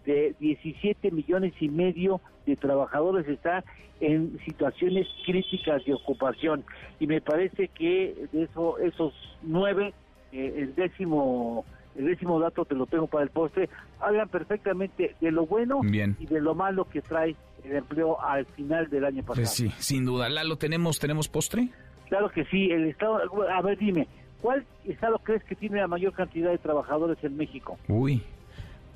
de 0.08 0.34
17 0.40 1.10
millones 1.10 1.52
y 1.60 1.68
medio 1.68 2.22
de 2.46 2.56
trabajadores 2.56 3.28
está 3.28 3.62
en 4.00 4.38
situaciones 4.46 5.06
críticas 5.26 5.84
de 5.84 5.92
ocupación 5.92 6.64
y 6.98 7.06
me 7.06 7.20
parece 7.20 7.68
que 7.68 8.14
de 8.32 8.44
eso 8.44 8.78
esos 8.78 9.12
nueve 9.42 9.92
eh, 10.32 10.54
el 10.56 10.74
décimo 10.74 11.66
el 11.94 12.06
décimo 12.06 12.40
dato 12.40 12.64
te 12.64 12.74
lo 12.74 12.86
tengo 12.86 13.06
para 13.06 13.24
el 13.24 13.30
postre 13.30 13.68
hablan 14.00 14.28
perfectamente 14.30 15.14
de 15.20 15.30
lo 15.30 15.44
bueno 15.44 15.80
y 15.84 16.26
de 16.26 16.40
lo 16.40 16.54
malo 16.54 16.86
que 16.86 17.02
trae 17.02 17.36
el 17.64 17.76
empleo 17.76 18.18
al 18.22 18.46
final 18.46 18.88
del 18.88 19.04
año 19.04 19.22
pasado. 19.22 19.42
Pues 19.42 19.50
sí, 19.50 19.68
sin 19.78 20.04
duda. 20.04 20.28
¿Lalo 20.28 20.56
tenemos 20.56 20.98
tenemos 20.98 21.28
postre? 21.28 21.68
Claro 22.08 22.30
que 22.30 22.44
sí. 22.44 22.70
El 22.70 22.84
estado, 22.84 23.20
a 23.50 23.62
ver, 23.62 23.76
dime, 23.76 24.06
¿cuál 24.40 24.64
estado 24.86 25.18
crees 25.18 25.42
que 25.42 25.56
tiene 25.56 25.80
la 25.80 25.88
mayor 25.88 26.12
cantidad 26.12 26.50
de 26.50 26.58
trabajadores 26.58 27.18
en 27.24 27.36
México? 27.36 27.76
Uy, 27.88 28.22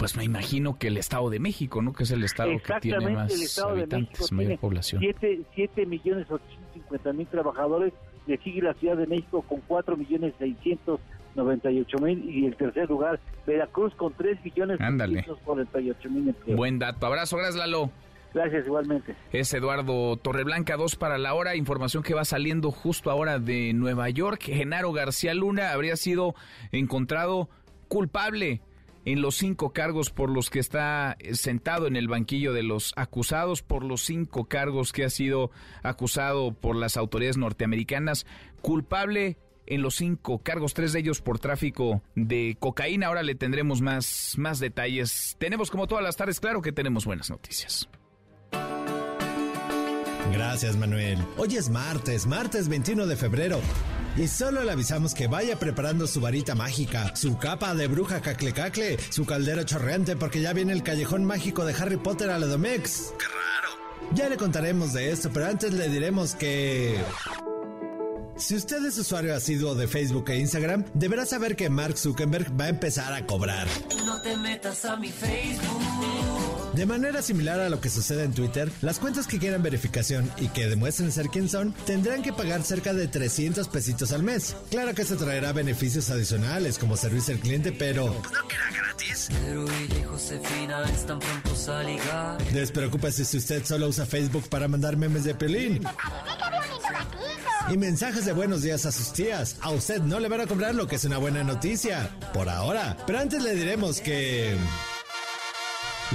pues 0.02 0.16
me 0.16 0.24
imagino 0.24 0.80
que 0.80 0.88
el 0.88 0.96
Estado 0.96 1.30
de 1.30 1.38
México, 1.38 1.80
¿no? 1.80 1.92
Que 1.92 2.02
es 2.02 2.10
el 2.10 2.24
estado 2.24 2.50
que 2.50 2.74
tiene 2.80 3.10
más 3.10 3.32
el 3.32 3.42
Estado 3.42 3.68
habitantes, 3.68 4.30
de 4.30 4.34
mayor 4.34 4.58
población. 4.58 5.00
7, 5.00 5.86
millones 5.86 6.26
850 6.28 7.12
mil 7.12 7.26
trabajadores, 7.28 7.92
le 8.26 8.36
sigue 8.38 8.62
la 8.62 8.74
Ciudad 8.74 8.96
de 8.96 9.06
México 9.06 9.42
con 9.42 9.60
4 9.60 9.96
millones 9.96 10.34
698 10.40 11.98
mil 11.98 12.28
y 12.28 12.46
el 12.46 12.56
tercer 12.56 12.90
lugar 12.90 13.20
Veracruz 13.46 13.94
con 13.94 14.12
3 14.14 14.44
millones 14.44 14.78
648 14.78 16.10
mil 16.10 16.30
empleos. 16.30 16.56
Buen 16.56 16.80
dato. 16.80 17.06
Abrazo, 17.06 17.36
gracias 17.36 17.54
Lalo. 17.54 17.92
Gracias, 18.34 18.66
igualmente. 18.66 19.14
Es 19.30 19.54
Eduardo 19.54 20.16
Torreblanca, 20.16 20.76
dos 20.76 20.96
para 20.96 21.16
la 21.16 21.34
hora. 21.34 21.54
Información 21.54 22.02
que 22.02 22.14
va 22.14 22.24
saliendo 22.24 22.72
justo 22.72 23.12
ahora 23.12 23.38
de 23.38 23.72
Nueva 23.72 24.10
York. 24.10 24.40
Genaro 24.46 24.90
García 24.90 25.32
Luna 25.32 25.70
habría 25.70 25.94
sido 25.94 26.34
encontrado 26.72 27.48
culpable 27.86 28.62
en 29.04 29.20
los 29.20 29.36
cinco 29.36 29.72
cargos 29.72 30.10
por 30.10 30.30
los 30.30 30.50
que 30.50 30.58
está 30.58 31.16
sentado 31.32 31.86
en 31.86 31.96
el 31.96 32.08
banquillo 32.08 32.52
de 32.52 32.62
los 32.62 32.92
acusados, 32.96 33.62
por 33.62 33.84
los 33.84 34.02
cinco 34.02 34.44
cargos 34.44 34.92
que 34.92 35.04
ha 35.04 35.10
sido 35.10 35.50
acusado 35.82 36.52
por 36.52 36.76
las 36.76 36.96
autoridades 36.96 37.36
norteamericanas, 37.36 38.26
culpable 38.60 39.38
en 39.66 39.82
los 39.82 39.96
cinco 39.96 40.38
cargos, 40.42 40.74
tres 40.74 40.92
de 40.92 41.00
ellos 41.00 41.20
por 41.20 41.38
tráfico 41.38 42.02
de 42.14 42.56
cocaína. 42.58 43.06
Ahora 43.06 43.22
le 43.22 43.34
tendremos 43.34 43.80
más, 43.80 44.34
más 44.36 44.58
detalles. 44.58 45.36
Tenemos 45.38 45.70
como 45.70 45.86
todas 45.86 46.04
las 46.04 46.16
tardes, 46.16 46.40
claro 46.40 46.62
que 46.62 46.72
tenemos 46.72 47.04
buenas 47.04 47.30
noticias. 47.30 47.88
Gracias, 50.30 50.76
Manuel. 50.76 51.18
Hoy 51.36 51.56
es 51.56 51.68
martes, 51.70 52.26
martes 52.26 52.68
21 52.68 53.06
de 53.06 53.16
febrero. 53.16 53.60
Y 54.16 54.28
solo 54.28 54.62
le 54.62 54.72
avisamos 54.72 55.14
que 55.14 55.26
vaya 55.26 55.58
preparando 55.58 56.06
su 56.06 56.20
varita 56.20 56.54
mágica, 56.54 57.16
su 57.16 57.38
capa 57.38 57.74
de 57.74 57.86
bruja 57.86 58.20
cacle 58.20 58.52
cacle, 58.52 58.98
su 59.10 59.24
caldero 59.24 59.62
chorreante, 59.64 60.16
porque 60.16 60.42
ya 60.42 60.52
viene 60.52 60.74
el 60.74 60.82
callejón 60.82 61.24
mágico 61.24 61.64
de 61.64 61.72
Harry 61.72 61.96
Potter 61.96 62.30
a 62.30 62.38
la 62.38 62.46
Domex. 62.46 63.14
¡Qué 63.18 63.24
raro! 63.24 64.12
Ya 64.14 64.28
le 64.28 64.36
contaremos 64.36 64.92
de 64.92 65.10
esto, 65.10 65.30
pero 65.32 65.46
antes 65.46 65.72
le 65.72 65.88
diremos 65.88 66.34
que... 66.34 67.00
Si 68.36 68.56
usted 68.56 68.84
es 68.84 68.98
usuario 68.98 69.34
asiduo 69.34 69.74
de 69.74 69.86
Facebook 69.86 70.28
e 70.30 70.38
Instagram, 70.38 70.84
deberá 70.94 71.24
saber 71.24 71.54
que 71.56 71.70
Mark 71.70 71.96
Zuckerberg 71.96 72.58
va 72.58 72.64
a 72.64 72.68
empezar 72.68 73.12
a 73.12 73.24
cobrar. 73.24 73.66
No 74.04 74.20
te 74.20 74.36
metas 74.36 74.84
a 74.84 74.96
mi 74.96 75.10
Facebook. 75.10 76.21
De 76.74 76.86
manera 76.86 77.20
similar 77.20 77.60
a 77.60 77.68
lo 77.68 77.80
que 77.80 77.90
sucede 77.90 78.24
en 78.24 78.32
Twitter, 78.32 78.70
las 78.80 78.98
cuentas 78.98 79.26
que 79.26 79.38
quieran 79.38 79.62
verificación 79.62 80.30
y 80.38 80.48
que 80.48 80.68
demuestren 80.68 81.12
ser 81.12 81.28
quien 81.28 81.48
son 81.48 81.72
tendrán 81.84 82.22
que 82.22 82.32
pagar 82.32 82.62
cerca 82.62 82.94
de 82.94 83.08
300 83.08 83.68
pesitos 83.68 84.12
al 84.12 84.22
mes. 84.22 84.56
Claro 84.70 84.94
que 84.94 85.04
se 85.04 85.16
traerá 85.16 85.52
beneficios 85.52 86.08
adicionales 86.08 86.78
como 86.78 86.96
servicio 86.96 87.34
al 87.34 87.40
cliente, 87.40 87.72
pero 87.72 88.06
¿no 88.06 88.48
queda 88.48 88.70
gratis? 88.74 89.28
Pero 89.44 89.64
ella 89.64 89.98
y 89.98 90.02
Josefina 90.04 90.82
están 90.84 91.18
prontos 91.18 91.68
a 91.68 91.82
ligar. 91.82 92.42
Despreocúpese 92.52 93.26
si 93.26 93.36
usted 93.36 93.64
solo 93.66 93.88
usa 93.88 94.06
Facebook 94.06 94.48
para 94.48 94.66
mandar 94.66 94.96
memes 94.96 95.24
de 95.24 95.34
pelín. 95.34 95.82
Y 97.70 97.76
mensajes 97.76 98.24
de 98.24 98.32
buenos 98.32 98.62
días 98.62 98.86
a 98.86 98.92
sus 98.92 99.12
tías. 99.12 99.56
A 99.60 99.70
usted 99.70 100.00
no 100.00 100.18
le 100.20 100.28
van 100.28 100.40
a 100.40 100.46
cobrar 100.46 100.74
lo 100.74 100.86
que 100.86 100.96
es 100.96 101.04
una 101.04 101.18
buena 101.18 101.44
noticia. 101.44 102.10
Por 102.32 102.48
ahora. 102.48 102.96
Pero 103.06 103.18
antes 103.18 103.42
le 103.42 103.54
diremos 103.54 104.00
que... 104.00 104.56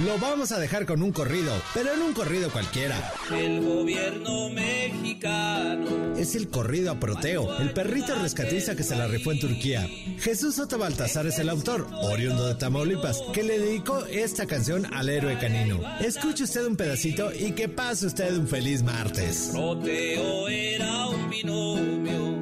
Lo 0.04 0.16
vamos 0.18 0.52
a 0.52 0.60
dejar 0.60 0.86
con 0.86 1.02
un 1.02 1.10
corrido, 1.10 1.52
pero 1.74 1.92
en 1.92 2.00
un 2.02 2.12
corrido 2.12 2.50
cualquiera. 2.50 3.12
El 3.36 3.60
gobierno 3.60 4.48
mexicano. 4.50 6.14
Es 6.16 6.36
el 6.36 6.48
corrido 6.48 6.92
a 6.92 7.00
Proteo, 7.00 7.58
el 7.58 7.72
perrito 7.72 8.14
rescatista 8.14 8.76
que 8.76 8.84
se 8.84 8.94
la 8.94 9.08
rifó 9.08 9.32
en 9.32 9.40
Turquía. 9.40 9.88
Jesús 10.20 10.54
Soto 10.54 10.78
Baltasar 10.78 11.26
es 11.26 11.40
el 11.40 11.48
autor, 11.48 11.88
oriundo 11.92 12.46
de 12.46 12.54
Tamaulipas, 12.54 13.20
que 13.32 13.42
le 13.42 13.58
dedicó 13.58 14.04
esta 14.06 14.46
canción 14.46 14.86
al 14.94 15.08
héroe 15.08 15.36
canino. 15.38 15.80
Escuche 15.98 16.44
usted 16.44 16.64
un 16.64 16.76
pedacito 16.76 17.32
y 17.34 17.50
que 17.52 17.68
pase 17.68 18.06
usted 18.06 18.36
un 18.36 18.46
feliz 18.46 18.84
martes. 18.84 19.48
Proteo 19.50 20.48
era 20.48 21.08
un 21.08 21.28
binomio. 21.28 22.38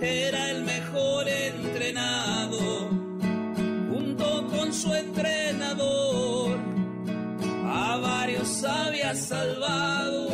Era 0.00 0.51
salvado. 9.14 10.28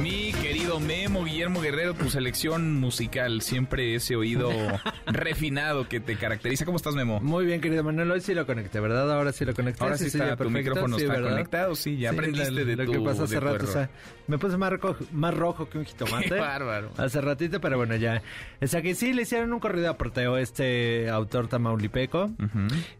Mi 0.00 0.32
querido 0.32 0.80
Memo 0.80 1.24
Guillermo 1.24 1.60
Guerrero, 1.60 1.94
tu 1.94 2.10
selección 2.10 2.78
musical, 2.78 3.42
siempre 3.42 3.94
ese 3.94 4.16
oído 4.16 4.50
refinado 5.06 5.88
que 5.88 6.00
te 6.00 6.16
caracteriza. 6.16 6.64
¿Cómo 6.64 6.76
estás, 6.76 6.94
Memo? 6.94 7.20
Muy 7.20 7.44
bien, 7.46 7.60
querido 7.60 7.82
Manuel, 7.84 8.10
hoy 8.10 8.20
sí 8.20 8.34
lo 8.34 8.46
conecté, 8.46 8.80
¿verdad? 8.80 9.10
Ahora 9.12 9.32
sí 9.32 9.44
lo 9.44 9.54
conecté. 9.54 9.82
Ahora 9.84 9.96
sí, 9.98 10.06
está, 10.06 10.28
ya 10.28 10.36
tu 10.36 10.50
micrófono 10.50 10.96
sí, 10.96 11.02
está 11.04 11.14
¿verdad? 11.14 11.30
conectado, 11.30 11.74
sí, 11.74 11.96
ya 11.98 12.10
Sí, 12.10 12.16
aprendiste 12.16 12.64
de 12.64 12.76
lo 12.76 12.84
tu 12.84 12.92
que 12.92 13.00
pasó 13.00 13.24
hace 13.24 13.40
rato, 13.40 13.64
o 13.64 13.68
sea, 13.68 13.82
error. 13.82 13.94
me 14.28 14.38
puse 14.38 14.56
más 14.56 14.72
rojo, 14.72 14.96
más 15.12 15.34
rojo 15.34 15.68
que 15.68 15.78
un 15.78 15.84
jitomate. 15.84 16.28
Qué 16.28 16.34
bárbaro. 16.34 16.90
Hace 16.96 17.20
ratito, 17.20 17.60
pero 17.60 17.76
bueno, 17.76 17.96
ya. 17.96 18.22
O 18.60 18.66
sea 18.66 18.82
que 18.82 18.94
sí, 18.94 19.12
le 19.12 19.22
hicieron 19.22 19.52
un 19.52 19.60
corrido 19.60 19.90
a 19.90 19.96
Proteo 19.98 20.36
este 20.38 21.08
autor 21.10 21.48
tamaulipeco. 21.48 22.30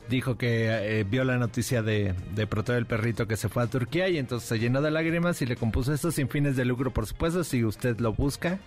Dijo 0.09 0.37
que 0.37 1.01
eh, 1.01 1.05
vio 1.05 1.25
la 1.25 1.39
noticia 1.39 1.83
de, 1.83 2.15
de 2.35 2.47
Proteo 2.47 2.77
el 2.77 2.87
perrito 2.87 3.27
que 3.27 3.37
se 3.37 3.49
fue 3.49 3.63
a 3.63 3.67
Turquía 3.67 4.09
y 4.09 4.19
entonces 4.19 4.49
se 4.49 4.59
llenó 4.59 4.83
de 4.83 4.91
lágrimas 4.91 5.41
y 5.43 5.47
le 5.47 5.57
compuso 5.57 5.93
esto 5.95 6.11
sin 6.11 6.29
fines 6.29 6.57
de 6.57 6.65
lucro, 6.65 6.93
por 6.93 7.07
supuesto, 7.07 7.45
si 7.45 7.65
usted 7.65 7.99
lo 8.01 8.13
busca. 8.13 8.59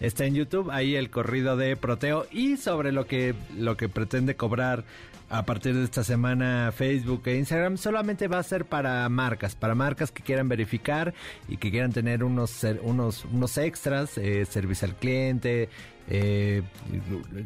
Está 0.00 0.24
en 0.24 0.34
YouTube, 0.34 0.70
ahí 0.70 0.96
el 0.96 1.10
corrido 1.10 1.58
de 1.58 1.76
Proteo 1.76 2.26
y 2.30 2.56
sobre 2.56 2.79
lo 2.86 3.06
que, 3.06 3.34
lo 3.56 3.76
que 3.76 3.88
pretende 3.88 4.36
cobrar 4.36 4.84
a 5.30 5.44
partir 5.44 5.76
de 5.76 5.84
esta 5.84 6.02
semana 6.02 6.72
Facebook 6.74 7.22
e 7.26 7.36
Instagram 7.36 7.76
solamente 7.76 8.26
va 8.26 8.38
a 8.38 8.42
ser 8.42 8.64
para 8.64 9.08
marcas, 9.08 9.54
para 9.54 9.76
marcas 9.76 10.10
que 10.10 10.24
quieran 10.24 10.48
verificar 10.48 11.14
y 11.48 11.56
que 11.56 11.70
quieran 11.70 11.92
tener 11.92 12.24
unos 12.24 12.64
unos 12.82 13.24
unos 13.26 13.56
extras, 13.56 14.18
eh, 14.18 14.44
servicio 14.44 14.88
al 14.88 14.96
cliente, 14.96 15.68
eh, 16.10 16.62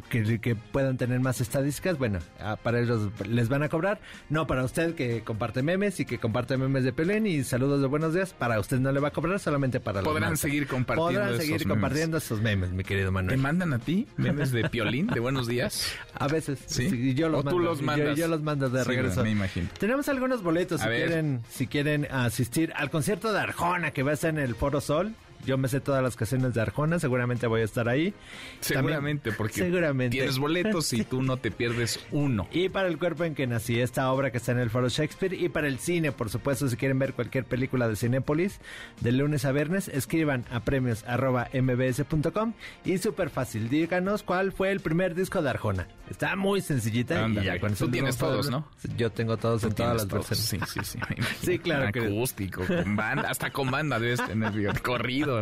que, 0.09 0.39
que 0.39 0.55
puedan 0.55 0.97
tener 0.97 1.19
más 1.19 1.39
estadísticas. 1.41 1.97
Bueno, 1.97 2.19
para 2.63 2.79
ellos 2.79 3.09
les 3.27 3.47
van 3.49 3.63
a 3.63 3.69
cobrar. 3.69 3.99
No 4.29 4.47
para 4.47 4.63
usted 4.63 4.95
que 4.95 5.21
comparte 5.21 5.61
memes 5.63 5.99
y 5.99 6.05
que 6.05 6.17
comparte 6.17 6.57
memes 6.57 6.83
de 6.83 6.91
Pelén 6.91 7.27
y 7.27 7.43
saludos 7.43 7.81
de 7.81 7.87
buenos 7.87 8.13
días. 8.13 8.33
Para 8.33 8.59
usted 8.59 8.79
no 8.79 8.91
le 8.91 8.99
va 8.99 9.09
a 9.09 9.11
cobrar, 9.11 9.39
solamente 9.39 9.79
para 9.79 10.01
Podrán 10.01 10.23
marcas. 10.23 10.39
seguir 10.39 10.67
compartiendo 10.67 11.11
Podrán 11.13 11.27
esos 11.29 11.41
seguir 11.45 11.59
memes. 11.61 11.73
compartiendo 11.73 12.17
esos 12.17 12.41
memes, 12.41 12.71
mi 12.71 12.83
querido 12.83 13.07
¿Te 13.07 13.11
Manuel. 13.11 13.37
mandan 13.39 13.73
a 13.73 13.79
ti 13.79 14.07
memes 14.17 14.51
de 14.51 14.69
piolín, 14.69 15.07
de 15.07 15.19
buenos 15.19 15.47
días? 15.47 15.93
A 16.15 16.27
veces, 16.27 16.59
¿Sí? 16.65 17.13
yo 17.13 17.29
los 17.29 17.45
¿O 17.45 17.49
tú 17.49 17.59
los 17.59 17.79
yo- 17.79 17.85
mandas? 17.85 18.17
Yo, 18.17 18.27
los 18.27 18.41
mando 18.41 18.69
de 18.69 18.83
Sí, 18.83 18.89
regreso. 18.89 19.21
me 19.23 19.31
imagino. 19.31 19.67
Tenemos 19.79 20.09
algunos 20.09 20.41
boletos 20.41 20.81
A 20.81 20.85
si 20.85 20.89
ver. 20.89 21.07
quieren, 21.07 21.41
si 21.49 21.67
quieren 21.67 22.07
asistir 22.09 22.73
al 22.75 22.89
concierto 22.89 23.31
de 23.31 23.39
Arjona 23.39 23.91
que 23.91 24.01
va 24.03 24.11
a 24.11 24.13
estar 24.15 24.29
en 24.31 24.39
el 24.39 24.55
Foro 24.55 24.81
Sol. 24.81 25.13
Yo 25.45 25.57
me 25.57 25.67
sé 25.67 25.79
todas 25.79 26.01
las 26.03 26.15
canciones 26.15 26.53
de 26.53 26.61
Arjona, 26.61 26.99
seguramente 26.99 27.47
voy 27.47 27.61
a 27.61 27.63
estar 27.65 27.87
ahí. 27.89 28.13
Seguramente, 28.59 29.29
También- 29.31 29.37
porque 29.37 29.53
seguramente. 29.53 30.17
tienes 30.17 30.37
boletos 30.37 30.91
y 30.93 31.03
tú 31.03 31.21
no 31.21 31.37
te 31.37 31.51
pierdes 31.51 31.99
uno. 32.11 32.47
Y 32.55 32.69
para 32.69 32.87
el 32.87 32.97
cuerpo 32.97 33.23
en 33.25 33.35
que 33.35 33.47
nací, 33.47 33.79
esta 33.79 34.11
obra 34.11 34.31
que 34.31 34.37
está 34.37 34.51
en 34.51 34.59
el 34.59 34.69
Foro 34.69 34.89
Shakespeare. 34.89 35.33
Y 35.33 35.49
para 35.49 35.67
el 35.67 35.79
cine, 35.79 36.11
por 36.11 36.29
supuesto, 36.29 36.67
si 36.67 36.75
quieren 36.77 36.97
ver 36.99 37.13
cualquier 37.13 37.45
película 37.45 37.87
de 37.87 37.95
Cinépolis, 37.95 38.59
de 39.01 39.11
lunes 39.11 39.45
a 39.45 39.51
viernes, 39.51 39.87
escriban 39.87 40.45
a 40.51 40.61
premios 40.61 41.03
arroba 41.05 41.47
mbs.com. 41.53 42.53
Y 42.83 42.97
súper 42.97 43.29
fácil, 43.29 43.69
díganos 43.69 44.23
cuál 44.23 44.51
fue 44.51 44.71
el 44.71 44.79
primer 44.79 45.15
disco 45.15 45.41
de 45.41 45.49
Arjona. 45.49 45.87
Está 46.09 46.35
muy 46.35 46.61
sencillita. 46.61 47.23
Ándale. 47.25 47.41
y 47.41 47.53
ya 47.53 47.59
con 47.59 47.73
eso 47.73 47.85
Tú 47.85 47.91
tienes 47.91 48.17
todos, 48.17 48.49
¿no? 48.49 48.67
Yo 48.97 49.11
tengo 49.11 49.37
todos 49.37 49.61
Tú 49.61 49.67
en 49.67 49.73
todas 49.75 49.93
las 49.95 50.07
todos. 50.07 50.29
versiones. 50.29 50.69
Sí, 50.69 50.79
sí, 50.83 50.97
sí. 50.99 50.99
Sí, 51.45 51.59
claro 51.59 51.91
que- 51.91 51.99
Acústico, 52.05 52.63
con 52.65 52.95
banda, 52.95 53.29
hasta 53.29 53.51
con 53.51 53.69
banda 53.71 53.99
debes 53.99 54.25
tener, 54.25 54.53
fíjate, 54.53 54.79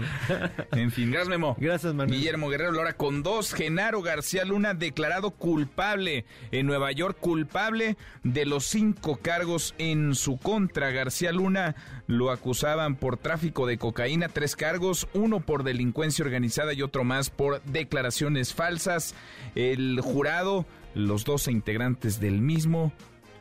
En 0.71 0.91
fin, 0.91 1.11
gracias, 1.11 1.29
Memo. 1.29 1.55
Gracias, 1.59 1.93
Manuel. 1.93 2.19
Guillermo 2.19 2.49
Guerrero, 2.49 2.71
Lora 2.71 2.93
con 2.93 3.23
dos. 3.23 3.53
Genaro 3.53 4.01
García 4.01 4.45
Luna 4.45 4.73
declarado 4.73 5.31
culpable 5.31 6.25
en 6.51 6.65
Nueva 6.65 6.91
York, 6.91 7.17
culpable 7.19 7.97
de 8.23 8.45
los 8.45 8.65
cinco 8.65 9.17
cargos 9.21 9.75
en 9.77 10.15
su 10.15 10.37
contra. 10.37 10.91
García 10.91 11.31
Luna 11.31 11.75
lo 12.07 12.31
acusaban 12.31 12.95
por 12.95 13.17
tráfico 13.17 13.67
de 13.67 13.77
cocaína, 13.77 14.29
tres 14.29 14.55
cargos, 14.55 15.07
uno 15.13 15.39
por 15.39 15.63
delincuencia 15.63 16.25
organizada 16.25 16.73
y 16.73 16.81
otro 16.81 17.03
más 17.03 17.29
por 17.29 17.61
declaraciones 17.63 18.53
falsas. 18.53 19.15
El 19.55 19.99
jurado, 20.01 20.65
los 20.95 21.25
12 21.25 21.51
integrantes 21.51 22.19
del 22.19 22.41
mismo, 22.41 22.93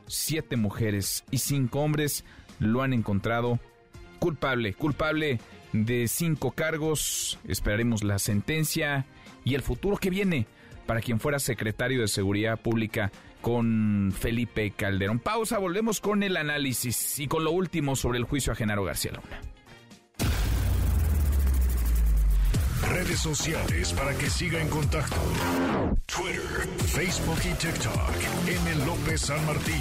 siete 0.06 0.56
mujeres 0.56 1.24
y 1.30 1.38
cinco 1.38 1.80
hombres, 1.80 2.24
lo 2.58 2.82
han 2.82 2.92
encontrado 2.92 3.58
culpable, 4.18 4.74
culpable 4.74 5.40
de 5.72 6.08
cinco 6.08 6.52
cargos. 6.52 7.38
Esperaremos 7.46 8.04
la 8.04 8.18
sentencia 8.18 9.06
y 9.44 9.54
el 9.54 9.62
futuro 9.62 9.96
que 9.96 10.10
viene 10.10 10.46
para 10.86 11.00
quien 11.00 11.20
fuera 11.20 11.38
secretario 11.38 12.00
de 12.00 12.08
Seguridad 12.08 12.58
Pública 12.60 13.10
con 13.40 14.12
Felipe 14.16 14.70
Calderón. 14.70 15.18
Pausa, 15.18 15.58
volvemos 15.58 16.00
con 16.00 16.22
el 16.22 16.36
análisis 16.36 17.18
y 17.18 17.26
con 17.26 17.44
lo 17.44 17.50
último 17.50 17.96
sobre 17.96 18.18
el 18.18 18.24
juicio 18.24 18.52
a 18.52 18.56
Genaro 18.56 18.84
García 18.84 19.12
Luna. 19.12 19.40
Redes 22.88 23.20
sociales 23.20 23.92
para 23.92 24.12
que 24.16 24.28
siga 24.28 24.60
en 24.60 24.68
contacto: 24.68 25.16
Twitter, 26.06 26.68
Facebook 26.86 27.38
y 27.44 27.54
TikTok. 27.54 28.10
M. 28.46 28.84
López 28.84 29.20
San 29.20 29.44
Martín. 29.46 29.80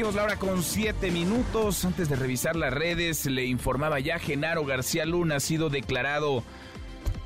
Seguimos 0.00 0.14
la 0.14 0.24
hora 0.24 0.36
con 0.36 0.62
siete 0.62 1.10
minutos. 1.10 1.84
Antes 1.84 2.08
de 2.08 2.16
revisar 2.16 2.56
las 2.56 2.72
redes, 2.72 3.26
le 3.26 3.44
informaba 3.44 4.00
ya 4.00 4.18
Genaro 4.18 4.64
García 4.64 5.04
Luna 5.04 5.36
ha 5.36 5.40
sido 5.40 5.68
declarado 5.68 6.42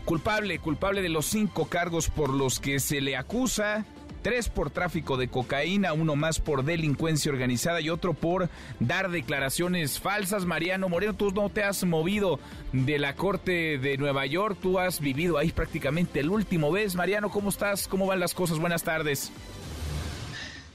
culpable, 0.05 0.59
culpable 0.59 1.01
de 1.01 1.09
los 1.09 1.25
cinco 1.27 1.67
cargos 1.67 2.11
por 2.11 2.31
los 2.31 2.59
que 2.59 2.81
se 2.81 3.01
le 3.01 3.17
acusa 3.17 3.85
tres 4.23 4.49
por 4.49 4.71
tráfico 4.71 5.17
de 5.17 5.29
cocaína, 5.29 5.93
uno 5.93 6.17
más 6.17 6.41
por 6.41 6.65
delincuencia 6.65 7.31
organizada 7.31 7.81
y 7.81 7.91
otro 7.91 8.13
por 8.13 8.49
dar 8.81 9.09
declaraciones 9.09 10.01
falsas. 10.01 10.45
Mariano 10.45 10.89
Moreno, 10.89 11.15
tú 11.15 11.31
no 11.31 11.51
te 11.51 11.63
has 11.63 11.85
movido 11.85 12.41
de 12.73 12.99
la 12.99 13.15
Corte 13.15 13.79
de 13.79 13.97
Nueva 13.99 14.27
York, 14.27 14.59
tú 14.61 14.81
has 14.81 14.99
vivido 14.99 15.39
ahí 15.39 15.53
prácticamente 15.53 16.19
el 16.19 16.29
último 16.29 16.73
vez. 16.73 16.97
Mariano, 16.97 17.31
¿cómo 17.31 17.51
estás? 17.51 17.87
¿Cómo 17.87 18.07
van 18.07 18.19
las 18.19 18.35
cosas? 18.35 18.59
Buenas 18.59 18.83
tardes. 18.83 19.31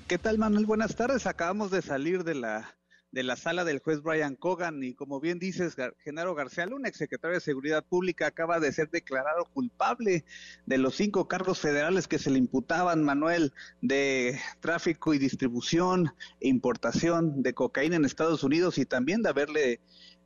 ¿Qué 0.10 0.18
tal, 0.18 0.39
Manuel? 0.39 0.66
Buenas 0.66 0.95
tardes. 0.95 1.28
Acabamos 1.28 1.70
de 1.70 1.84
salir 1.84 2.24
de 2.24 2.34
la 2.34 2.76
de 3.12 3.22
la 3.22 3.36
sala 3.36 3.64
del 3.64 3.78
juez 3.78 4.01
Brian 4.01 4.36
Cogan 4.36 4.82
y 4.82 4.95
como 4.95 5.20
bien 5.20 5.38
dices, 5.38 5.76
Genaro 6.03 6.34
García 6.34 6.66
Luna, 6.66 6.89
exsecretario 6.89 7.36
de 7.36 7.41
Seguridad 7.41 7.86
Pública, 7.86 8.26
acaba 8.26 8.60
de 8.60 8.72
ser 8.72 8.89
declarado 8.89 9.45
culpable 9.53 10.26
de 10.66 10.78
los 10.80 10.95
cinco 10.95 11.28
cargos 11.28 11.60
federales 11.60 12.07
que 12.07 12.18
se 12.18 12.32
le 12.32 12.39
imputaban, 12.39 13.03
Manuel, 13.03 13.53
de 13.84 14.39
tráfico 14.62 15.14
y 15.14 15.20
distribución 15.20 16.12
e 16.39 16.47
importación 16.47 17.43
de 17.43 17.53
cocaína 17.53 17.97
en 17.97 18.05
Estados 18.05 18.43
Unidos 18.43 18.80
y 18.80 18.88
también 18.88 19.22
de 19.22 19.30
haberle 19.30 19.80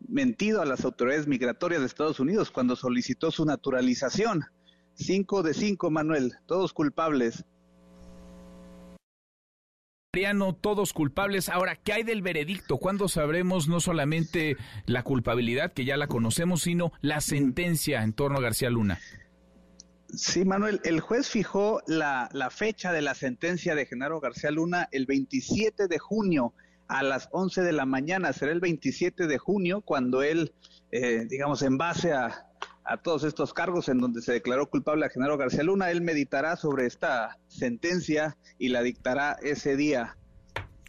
mentido 0.07 0.61
a 0.61 0.65
las 0.65 0.85
autoridades 0.85 1.27
migratorias 1.27 1.81
de 1.81 1.87
Estados 1.87 2.21
Unidos 2.21 2.51
cuando 2.51 2.77
solicitó 2.77 3.31
su 3.31 3.43
naturalización. 3.43 4.45
Cinco 4.93 5.43
de 5.43 5.53
cinco, 5.53 5.91
Manuel, 5.91 6.31
todos 6.45 6.71
culpables. 6.71 7.43
Mariano, 10.15 10.53
todos 10.53 10.93
culpables. 10.93 11.49
Ahora, 11.49 11.75
¿qué 11.75 11.91
hay 11.91 12.03
del 12.03 12.21
veredicto? 12.21 12.77
¿Cuándo 12.77 13.07
sabremos 13.07 13.67
no 13.67 13.79
solamente 13.79 14.57
la 14.85 15.01
culpabilidad, 15.01 15.73
que 15.73 15.85
ya 15.85 15.97
la 15.97 16.05
conocemos, 16.05 16.61
sino 16.61 16.91
la 17.01 17.19
sentencia 17.19 18.03
en 18.03 18.13
torno 18.13 18.37
a 18.37 18.41
García 18.41 18.69
Luna? 18.69 18.99
Sí, 20.09 20.45
Manuel, 20.45 20.81
el 20.83 20.99
juez 20.99 21.31
fijó 21.31 21.81
la, 21.87 22.29
fecha 22.51 22.91
de 22.91 23.01
la 23.01 23.15
sentencia 23.15 23.73
de 23.73 23.87
Genaro 23.87 24.19
García 24.19 24.51
Luna 24.51 24.87
el 24.91 25.07
27 25.07 25.87
de 25.87 25.97
junio 25.97 26.53
a 26.87 27.01
las 27.01 27.27
11 27.31 27.63
de 27.63 27.71
la 27.71 27.87
mañana. 27.87 28.33
Será 28.33 28.51
el 28.51 28.59
27 28.59 29.25
de 29.25 29.39
junio 29.39 29.81
cuando 29.81 30.21
él, 30.21 30.53
eh, 30.91 31.25
digamos, 31.27 31.63
en 31.63 31.79
base 31.79 32.13
a, 32.13 32.51
a 32.85 32.97
todos 32.97 33.23
estos 33.23 33.53
cargos 33.53 33.89
en 33.89 33.99
donde 33.99 34.21
se 34.21 34.33
declaró 34.33 34.69
culpable 34.69 35.05
a 35.05 35.09
Genaro 35.09 35.37
García 35.37 35.63
Luna. 35.63 35.91
Él 35.91 36.01
meditará 36.01 36.55
sobre 36.55 36.85
esta 36.85 37.39
sentencia 37.47 38.37
y 38.57 38.69
la 38.69 38.81
dictará 38.81 39.37
ese 39.41 39.75
día. 39.75 40.17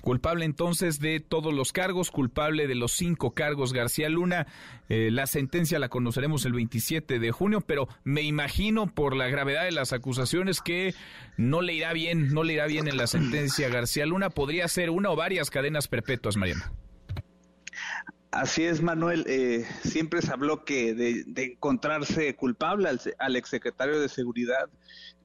Culpable 0.05 0.45
entonces 0.45 1.01
de 1.01 1.19
todos 1.19 1.55
los 1.55 1.73
cargos, 1.73 2.11
culpable 2.11 2.67
de 2.67 2.75
los 2.75 2.93
cinco 2.93 3.33
cargos 3.33 3.73
García 3.73 4.11
Luna. 4.11 4.47
Eh, 4.91 5.09
la 5.11 5.27
sentencia 5.27 5.79
la 5.79 5.89
conoceremos 5.89 6.45
el 6.45 6.53
27 6.53 7.19
de 7.19 7.33
junio, 7.33 7.63
pero 7.63 7.89
me 8.05 8.21
imagino 8.21 8.87
por 8.87 9.17
la 9.17 9.29
gravedad 9.29 9.65
de 9.65 9.73
las 9.73 9.95
acusaciones 9.95 10.61
que 10.61 10.95
no 11.39 11.63
le 11.63 11.73
irá 11.73 11.95
bien, 11.95 12.35
no 12.35 12.43
le 12.43 12.53
irá 12.53 12.67
bien 12.67 12.87
en 12.87 12.99
la 12.99 13.07
sentencia 13.07 13.71
García 13.71 14.05
Luna. 14.05 14.29
Podría 14.29 14.69
ser 14.69 14.91
una 14.91 15.11
o 15.11 15.17
varias 15.17 15.49
cadenas 15.49 15.89
perpetuas, 15.89 16.37
Mariana. 16.37 16.71
Así 18.35 18.65
es, 18.65 18.83
Manuel. 18.83 19.25
Eh, 19.29 19.65
siempre 19.85 20.21
se 20.21 20.33
habló 20.33 20.65
que 20.65 20.93
de, 20.93 21.25
encontrarse 21.37 22.35
culpable 22.35 22.89
al, 23.19 23.37
exsecretario 23.37 24.01
de 24.01 24.09
Seguridad 24.09 24.69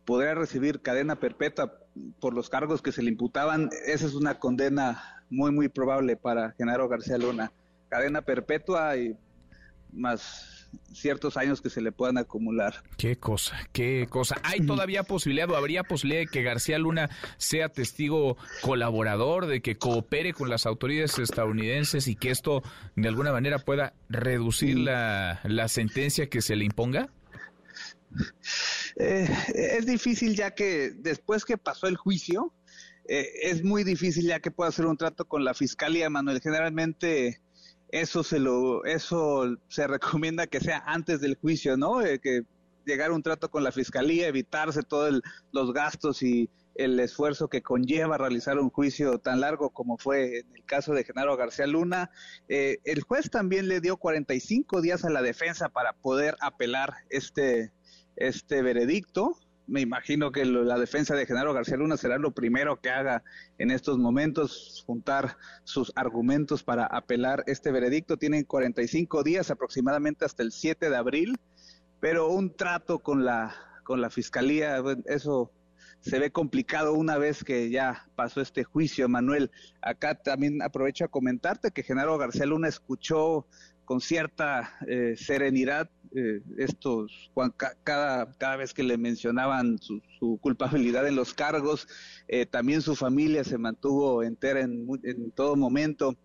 podría 0.06 0.36
recibir 0.36 0.82
cadena 0.82 1.16
perpetua 1.16 1.74
por 2.20 2.36
los 2.36 2.52
cargos 2.52 2.84
que 2.84 2.92
se 2.92 3.02
le 3.02 3.10
imputaban. 3.10 3.72
Esa 3.88 4.06
es 4.06 4.14
una 4.14 4.38
condena 4.38 5.24
muy, 5.32 5.52
muy 5.52 5.70
probable 5.70 6.18
para 6.18 6.52
Genaro 6.52 6.88
García 6.88 7.18
Luna. 7.18 7.52
Cadena 7.90 8.22
perpetua 8.22 8.96
y 8.96 9.18
más 9.92 10.60
ciertos 10.94 11.38
años 11.38 11.62
que 11.62 11.70
se 11.70 11.82
le 11.82 11.92
puedan 11.92 12.18
acumular. 12.18 12.84
Qué 12.98 13.18
cosa, 13.18 13.58
qué 13.72 14.08
cosa. 14.10 14.40
¿Hay 14.44 14.60
todavía 14.66 15.04
posibilidad 15.04 15.50
o 15.50 15.56
habría 15.56 15.84
posibilidad 15.84 16.22
de 16.22 16.28
que 16.28 16.44
García 16.44 16.78
Luna 16.78 17.10
sea 17.38 17.70
testigo 17.70 18.38
colaborador, 18.62 19.48
de 19.48 19.62
que 19.62 19.78
coopere 19.78 20.34
con 20.34 20.50
las 20.50 20.66
autoridades 20.66 21.18
estadounidenses 21.20 22.08
y 22.08 22.16
que 22.16 22.32
esto 22.32 22.64
de 22.96 23.08
alguna 23.08 23.32
manera 23.32 23.60
pueda 23.60 23.94
reducir 24.10 24.78
la, 24.78 25.40
sentencia 25.68 26.30
que 26.30 26.42
se 26.42 26.56
le 26.56 26.66
imponga? 26.66 27.10
Eh, 28.96 29.30
es 29.54 29.86
difícil 29.86 30.36
ya 30.36 30.52
que 30.52 30.92
después 30.96 31.46
que 31.46 31.58
pasó 31.58 31.88
el 31.88 31.96
juicio, 31.96 32.54
eh, 33.08 33.28
es 33.44 33.64
muy 33.64 33.84
difícil 33.84 34.26
ya 34.26 34.40
que 34.40 34.52
pueda 34.52 34.70
hacer 34.70 34.86
un 34.86 34.98
trato 34.98 35.26
con 35.26 35.44
la 35.44 35.54
fiscalía, 35.54 36.10
Manuel. 36.10 36.42
Generalmente 36.42 37.42
eso 37.92 38.24
se 38.24 38.40
lo 38.40 38.86
eso 38.86 39.58
se 39.68 39.88
recomienda 39.88 40.48
que 40.48 40.60
sea 40.60 40.84
antes 40.86 41.22
del 41.22 41.36
juicio, 41.36 41.78
¿no? 41.78 42.02
Eh, 42.02 42.20
que 42.20 42.44
llegar 42.86 43.12
a 43.12 43.14
un 43.14 43.24
trato 43.24 43.50
con 43.50 43.64
la 43.64 43.72
fiscalía, 43.72 44.28
evitarse 44.28 44.84
todos 44.84 45.22
los 45.52 45.74
gastos 45.74 46.24
y 46.24 46.50
el 46.76 47.00
esfuerzo 47.00 47.50
que 47.50 47.62
conlleva 47.62 48.18
realizar 48.18 48.58
un 48.58 48.70
juicio 48.70 49.20
tan 49.20 49.42
largo 49.42 49.70
como 49.70 49.98
fue 49.98 50.40
en 50.40 50.56
el 50.56 50.64
caso 50.66 50.94
de 50.94 51.04
Genaro 51.04 51.36
García 51.36 51.68
Luna. 51.68 52.10
Eh, 52.48 52.78
el 52.86 53.02
juez 53.02 53.30
también 53.30 53.68
le 53.68 53.82
dio 53.82 53.98
45 53.98 54.82
días 54.82 55.04
a 55.04 55.10
la 55.10 55.22
defensa 55.22 55.70
para 55.70 55.94
poder 55.94 56.36
apelar 56.40 56.94
este, 57.10 57.74
este 58.16 58.62
veredicto 58.62 59.38
me 59.70 59.82
imagino 59.82 60.32
que 60.32 60.46
la 60.46 60.78
defensa 60.78 61.16
de 61.16 61.26
Genaro 61.26 61.54
García 61.54 61.78
Luna 61.78 61.96
será 61.96 62.18
lo 62.18 62.32
primero 62.32 62.80
que 62.82 62.90
haga 62.90 63.24
en 63.58 63.72
estos 63.72 63.98
momentos, 63.98 64.84
juntar 64.86 65.38
sus 65.64 65.92
argumentos 65.96 66.64
para 66.64 66.86
apelar 66.86 67.44
este 67.48 67.72
veredicto. 67.72 68.18
Tienen 68.18 68.44
45 68.44 69.24
días 69.24 69.52
aproximadamente 69.52 70.26
hasta 70.26 70.44
el 70.44 70.52
7 70.52 70.90
de 70.90 70.98
abril, 70.98 71.38
pero 72.00 72.30
un 72.30 72.56
trato 72.56 73.00
con 73.00 73.24
la, 73.24 73.56
con 73.84 74.02
la 74.02 74.10
fiscalía, 74.10 74.82
eso 75.06 75.52
se 76.02 76.20
ve 76.20 76.32
complicado 76.32 76.94
una 76.94 77.18
vez 77.18 77.44
que 77.44 77.70
ya 77.70 78.08
pasó 78.16 78.42
este 78.42 78.64
juicio, 78.64 79.08
Manuel. 79.08 79.52
Acá 79.82 80.16
también 80.16 80.62
aprovecho 80.62 81.06
a 81.06 81.10
comentarte 81.10 81.72
que 81.72 81.84
Genaro 81.84 82.18
García 82.18 82.46
Luna 82.46 82.70
escuchó 82.70 83.46
con 83.86 84.02
cierta 84.02 84.78
eh, 84.88 85.16
serenidad 85.18 85.90
eh, 86.16 86.42
estos 86.58 87.32
cada 87.84 88.32
cada 88.34 88.56
vez 88.56 88.74
que 88.74 88.84
le 88.84 88.98
mencionaban 88.98 89.78
su, 89.78 90.02
culpabilidad 90.42 91.08
en 91.08 91.16
los 91.16 91.34
cargos 91.34 91.88
eh, 92.28 92.46
también 92.46 92.82
su 92.82 92.96
familia 92.96 93.44
se 93.44 93.58
mantuvo 93.58 94.24
entera 94.24 94.62
en, 94.62 94.88
en 95.04 95.32
todo 95.32 95.56
momento 95.56 96.16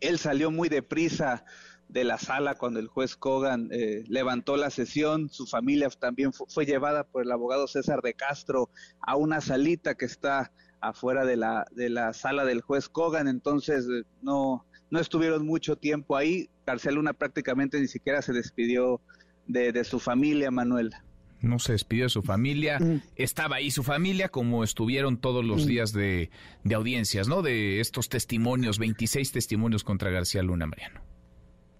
él 0.00 0.18
salió 0.18 0.50
muy 0.50 0.68
deprisa 0.68 1.44
de 1.88 2.04
la 2.04 2.18
sala 2.18 2.56
cuando 2.56 2.80
el 2.80 2.88
juez 2.88 3.16
Cogan 3.16 3.68
levantó 4.08 4.56
la 4.56 4.70
sesión. 4.70 5.28
Su 5.28 5.46
familia 5.46 5.90
también 5.90 6.32
fue, 6.32 6.64
llevada 6.64 7.04
por 7.04 7.22
el 7.22 7.30
abogado 7.30 7.68
César 7.68 8.00
de 8.00 8.14
Castro 8.14 8.70
a 9.00 9.14
una 9.16 9.42
salita 9.42 9.94
que 9.94 10.06
está 10.06 10.50
afuera 10.80 11.24
de 11.24 11.36
la, 11.36 11.66
de 11.70 11.90
la 11.90 12.14
sala 12.14 12.44
del 12.46 12.62
juez 12.62 12.88
Cogan. 12.88 13.28
Entonces 13.28 13.86
no, 14.22 14.64
no 14.92 15.00
estuvieron 15.00 15.46
mucho 15.46 15.74
tiempo 15.76 16.16
ahí. 16.16 16.50
García 16.66 16.92
Luna 16.92 17.14
prácticamente 17.14 17.80
ni 17.80 17.88
siquiera 17.88 18.20
se 18.20 18.34
despidió 18.34 19.00
de, 19.46 19.84
su 19.84 19.98
familia, 19.98 20.50
Manuel. 20.50 20.92
No 21.40 21.58
se 21.58 21.72
despidió 21.72 22.04
de 22.04 22.10
su 22.10 22.22
familia, 22.22 22.78
mm. 22.78 23.02
estaba 23.16 23.56
ahí 23.56 23.70
su 23.70 23.82
familia 23.82 24.28
como 24.28 24.62
estuvieron 24.62 25.16
todos 25.16 25.44
los 25.46 25.64
mm. 25.64 25.66
días 25.66 25.92
de, 25.94 26.30
de 26.62 26.74
audiencias, 26.74 27.26
¿no? 27.26 27.40
De 27.40 27.80
estos 27.80 28.10
testimonios, 28.10 28.78
26 28.78 29.32
testimonios 29.32 29.82
contra 29.82 30.10
García 30.10 30.42
Luna, 30.42 30.66
Mariano. 30.66 31.00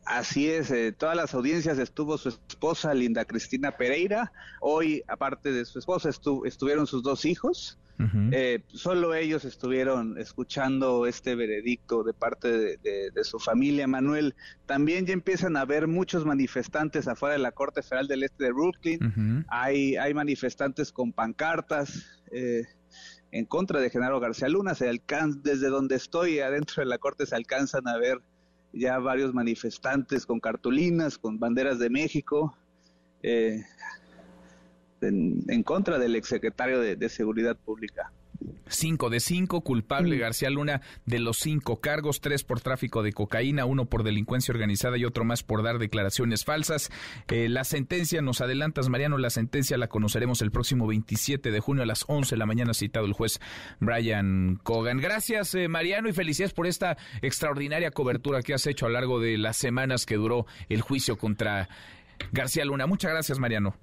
Así 0.07 0.49
es, 0.49 0.71
eh, 0.71 0.91
todas 0.91 1.15
las 1.15 1.35
audiencias 1.35 1.79
estuvo 1.79 2.17
su 2.17 2.31
esposa 2.31 2.95
Linda 2.95 3.27
Cristina 3.27 3.73
Pereira. 3.73 4.33
Hoy, 4.61 5.05
aparte 5.07 5.53
de 5.53 5.67
su 5.67 5.79
esposa, 5.79 6.09
estuvieron 6.09 6.87
sus 6.87 7.03
dos 7.03 7.27
hijos. 7.27 7.79
Eh, 8.33 8.63
solo 8.69 9.15
ellos 9.15 9.45
estuvieron 9.45 10.19
escuchando 10.19 11.07
este 11.07 11.35
veredicto 11.35 12.03
de 12.03 12.13
parte 12.13 12.79
de, 12.79 13.25
su 13.25 13.39
familia, 13.39 13.87
Manuel. 13.87 14.35
También 14.67 15.07
ya 15.07 15.13
empiezan 15.13 15.57
a 15.57 15.63
haber 15.63 15.87
muchos 15.87 16.25
manifestantes 16.25 17.09
afuera 17.09 17.35
de 17.35 17.41
la 17.41 17.53
Corte 17.53 17.83
Federal 17.83 18.09
del 18.09 18.23
Este 18.23 18.45
de 18.45 18.53
Brooklyn. 18.53 19.45
hay, 19.49 19.97
hay 19.97 20.15
manifestantes 20.15 20.93
con 20.93 21.13
pancartas. 21.13 22.21
Eh, 22.31 22.65
en 23.33 23.47
contra 23.47 23.81
de 23.81 23.89
Genaro 23.89 24.21
García 24.21 24.49
Luna, 24.49 24.75
se 24.75 24.91
desde 25.43 25.69
donde 25.69 25.97
estoy 25.97 26.41
adentro 26.41 26.83
de 26.83 26.87
la 26.87 26.99
corte 26.99 27.25
se 27.25 27.35
alcanzan 27.35 27.89
a 27.89 27.97
ver 27.97 28.21
ya 28.73 28.99
varios 28.99 29.35
manifestantes 29.35 30.27
con 30.27 30.39
cartulinas, 30.41 31.19
con 31.19 31.39
banderas 31.39 31.79
de 31.79 31.91
México, 31.91 32.57
eh, 33.23 33.65
en, 35.03 35.63
contra 35.63 35.99
del 35.99 36.17
exsecretario 36.17 36.81
de, 36.81 36.97
de 36.97 37.09
Seguridad 37.09 37.57
Pública. 37.57 38.13
Cinco 38.67 39.11
de 39.11 39.21
cinco, 39.21 39.61
culpable 39.61 40.17
García 40.17 40.49
Luna 40.49 40.81
de 41.05 41.19
los 41.19 41.39
cinco 41.39 41.81
cargos, 41.81 42.21
tres 42.21 42.43
por 42.43 42.61
tráfico 42.61 43.03
de 43.03 43.13
cocaína, 43.13 43.67
uno 43.67 43.87
por 43.87 44.03
delincuencia 44.03 44.53
organizada 44.53 44.97
y 44.97 45.05
otro 45.05 45.25
más 45.25 45.43
por 45.43 45.63
dar 45.63 45.79
declaraciones 45.79 46.45
falsas. 46.45 46.91
Eh, 47.29 47.49
la 47.49 47.65
sentencia, 47.65 48.23
nos 48.23 48.41
adelantas 48.41 48.89
Mariano, 48.89 49.19
la 49.19 49.31
sentencia 49.31 49.77
la 49.77 49.89
conoceremos 49.89 50.41
el 50.43 50.51
próximo 50.51 50.87
27 50.87 51.51
de 51.51 51.61
junio 51.61 51.83
a 51.83 51.87
las 51.87 52.05
11 52.07 52.35
de 52.35 52.39
la 52.39 52.47
mañana, 52.47 52.73
citado 52.73 53.05
el 53.05 53.13
juez 53.13 53.41
Brian 53.81 54.59
Cogan. 54.63 54.99
Gracias 54.99 55.55
eh, 55.55 55.69
Mariano 55.69 56.09
y 56.09 56.13
felicidades 56.13 56.55
por 56.55 56.67
esta 56.67 56.97
extraordinaria 57.21 57.91
cobertura 57.91 58.43
que 58.43 58.55
has 58.55 58.67
hecho 58.67 58.87
a 58.87 58.89
lo 58.89 58.95
largo 58.95 59.21
de 59.21 59.37
las 59.37 59.57
semanas 59.57 60.07
que 60.07 60.17
duró 60.17 60.47
el 60.69 60.81
juicio 60.81 61.19
contra 61.19 61.69
García 62.33 62.65
Luna. 62.65 62.87
Muchas 62.87 63.11
gracias 63.11 63.39
Mariano. 63.39 63.77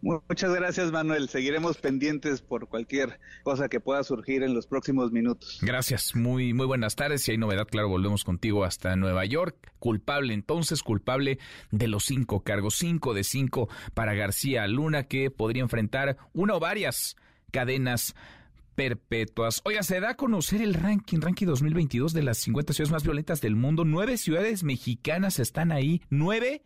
Muchas 0.00 0.54
gracias, 0.54 0.92
Manuel. 0.92 1.28
Seguiremos 1.28 1.78
pendientes 1.78 2.40
por 2.40 2.68
cualquier 2.68 3.18
cosa 3.42 3.68
que 3.68 3.80
pueda 3.80 4.02
surgir 4.04 4.42
en 4.42 4.54
los 4.54 4.66
próximos 4.66 5.10
minutos. 5.10 5.58
Gracias. 5.60 6.14
Muy, 6.14 6.54
muy 6.54 6.66
buenas 6.66 6.94
tardes. 6.94 7.22
Si 7.22 7.32
hay 7.32 7.38
novedad, 7.38 7.66
claro, 7.66 7.88
volvemos 7.88 8.24
contigo 8.24 8.64
hasta 8.64 8.94
Nueva 8.96 9.24
York. 9.24 9.72
Culpable, 9.78 10.34
entonces, 10.34 10.82
culpable 10.82 11.38
de 11.70 11.88
los 11.88 12.04
cinco 12.04 12.44
cargos. 12.44 12.76
Cinco 12.76 13.12
de 13.12 13.24
cinco 13.24 13.68
para 13.94 14.14
García 14.14 14.66
Luna, 14.68 15.04
que 15.04 15.30
podría 15.30 15.62
enfrentar 15.62 16.16
una 16.32 16.54
o 16.54 16.60
varias 16.60 17.16
cadenas 17.50 18.14
perpetuas. 18.76 19.60
Oiga, 19.64 19.82
se 19.82 19.98
da 19.98 20.10
a 20.10 20.16
conocer 20.16 20.62
el 20.62 20.74
ranking, 20.74 21.20
ranking 21.20 21.46
2022 21.46 22.12
de 22.12 22.22
las 22.22 22.38
50 22.38 22.72
ciudades 22.72 22.92
más 22.92 23.02
violentas 23.02 23.40
del 23.40 23.56
mundo. 23.56 23.84
Nueve 23.84 24.16
ciudades 24.16 24.62
mexicanas 24.62 25.40
están 25.40 25.72
ahí. 25.72 26.02
Nueve 26.10 26.62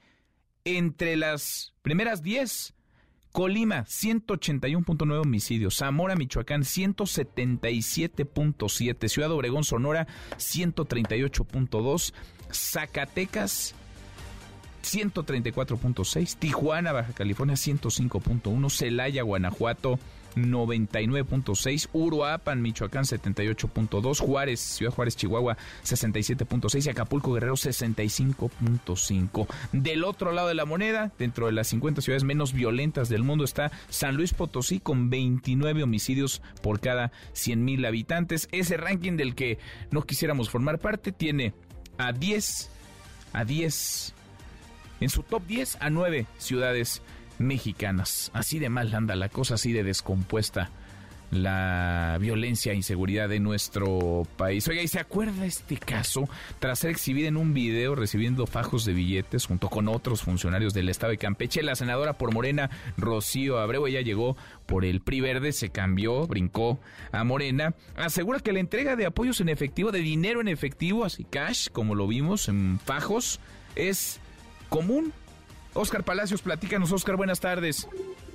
entre 0.64 1.16
las 1.16 1.74
primeras 1.80 2.22
diez 2.22 2.74
Colima, 3.32 3.84
181.9 3.86 5.20
homicidios. 5.20 5.78
Zamora, 5.78 6.14
Michoacán, 6.16 6.62
177.7. 6.62 9.08
Ciudad 9.08 9.32
Obregón, 9.32 9.64
Sonora, 9.64 10.06
138.2. 10.36 12.12
Zacatecas, 12.52 13.74
134.6. 14.82 16.36
Tijuana, 16.36 16.92
Baja 16.92 17.14
California, 17.14 17.56
105.1. 17.56 18.70
Celaya, 18.70 19.22
Guanajuato, 19.22 19.98
99.6, 20.36 21.88
Uruapan, 21.92 22.62
Michoacán 22.62 23.04
78.2, 23.04 24.18
Juárez, 24.20 24.60
Ciudad 24.60 24.92
Juárez, 24.92 25.16
Chihuahua 25.16 25.56
67.6 25.84 26.86
y 26.86 26.90
Acapulco, 26.90 27.32
Guerrero 27.32 27.54
65.5. 27.54 29.46
Del 29.72 30.04
otro 30.04 30.32
lado 30.32 30.48
de 30.48 30.54
la 30.54 30.64
moneda, 30.64 31.12
dentro 31.18 31.46
de 31.46 31.52
las 31.52 31.68
50 31.68 32.02
ciudades 32.02 32.24
menos 32.24 32.52
violentas 32.52 33.08
del 33.08 33.22
mundo 33.22 33.44
está 33.44 33.70
San 33.88 34.16
Luis 34.16 34.34
Potosí 34.34 34.80
con 34.80 35.10
29 35.10 35.82
homicidios 35.82 36.42
por 36.62 36.80
cada 36.80 37.12
100 37.32 37.64
mil 37.64 37.84
habitantes. 37.84 38.48
Ese 38.52 38.76
ranking 38.76 39.16
del 39.16 39.34
que 39.34 39.58
no 39.90 40.02
quisiéramos 40.02 40.50
formar 40.50 40.78
parte 40.78 41.12
tiene 41.12 41.54
a 41.98 42.12
10, 42.12 42.70
a 43.32 43.44
10, 43.44 44.14
en 45.00 45.08
su 45.08 45.22
top 45.22 45.46
10 45.46 45.78
a 45.80 45.90
9 45.90 46.26
ciudades 46.38 47.02
mexicanas. 47.42 48.30
Así 48.34 48.58
de 48.58 48.68
mal 48.68 48.94
anda 48.94 49.14
la 49.16 49.28
cosa, 49.28 49.54
así 49.54 49.72
de 49.72 49.84
descompuesta 49.84 50.70
la 51.32 52.18
violencia 52.20 52.72
e 52.72 52.76
inseguridad 52.76 53.28
de 53.28 53.40
nuestro 53.40 54.26
país. 54.36 54.68
Oiga, 54.68 54.82
¿y 54.82 54.88
se 54.88 55.00
acuerda 55.00 55.46
este 55.46 55.78
caso? 55.78 56.28
Tras 56.58 56.80
ser 56.80 56.90
exhibida 56.90 57.26
en 57.26 57.38
un 57.38 57.54
video 57.54 57.94
recibiendo 57.94 58.46
fajos 58.46 58.84
de 58.84 58.92
billetes 58.92 59.46
junto 59.46 59.70
con 59.70 59.88
otros 59.88 60.22
funcionarios 60.22 60.74
del 60.74 60.90
estado 60.90 61.10
de 61.10 61.18
Campeche, 61.18 61.62
la 61.62 61.74
senadora 61.74 62.12
por 62.18 62.34
Morena, 62.34 62.70
Rocío 62.98 63.58
Abreu, 63.58 63.86
ella 63.86 64.02
llegó 64.02 64.36
por 64.66 64.84
el 64.84 65.00
PRI 65.00 65.22
verde, 65.22 65.52
se 65.52 65.70
cambió, 65.70 66.26
brincó 66.26 66.78
a 67.12 67.24
Morena, 67.24 67.74
asegura 67.96 68.40
que 68.40 68.52
la 68.52 68.60
entrega 68.60 68.94
de 68.94 69.06
apoyos 69.06 69.40
en 69.40 69.48
efectivo, 69.48 69.90
de 69.90 70.00
dinero 70.00 70.42
en 70.42 70.48
efectivo, 70.48 71.04
así 71.06 71.24
cash, 71.24 71.68
como 71.72 71.94
lo 71.94 72.06
vimos 72.06 72.48
en 72.48 72.78
fajos, 72.78 73.40
es 73.74 74.20
común 74.68 75.14
Oscar 75.74 76.04
Palacios, 76.04 76.42
platícanos, 76.42 76.92
Oscar, 76.92 77.16
buenas 77.16 77.40
tardes. 77.40 77.88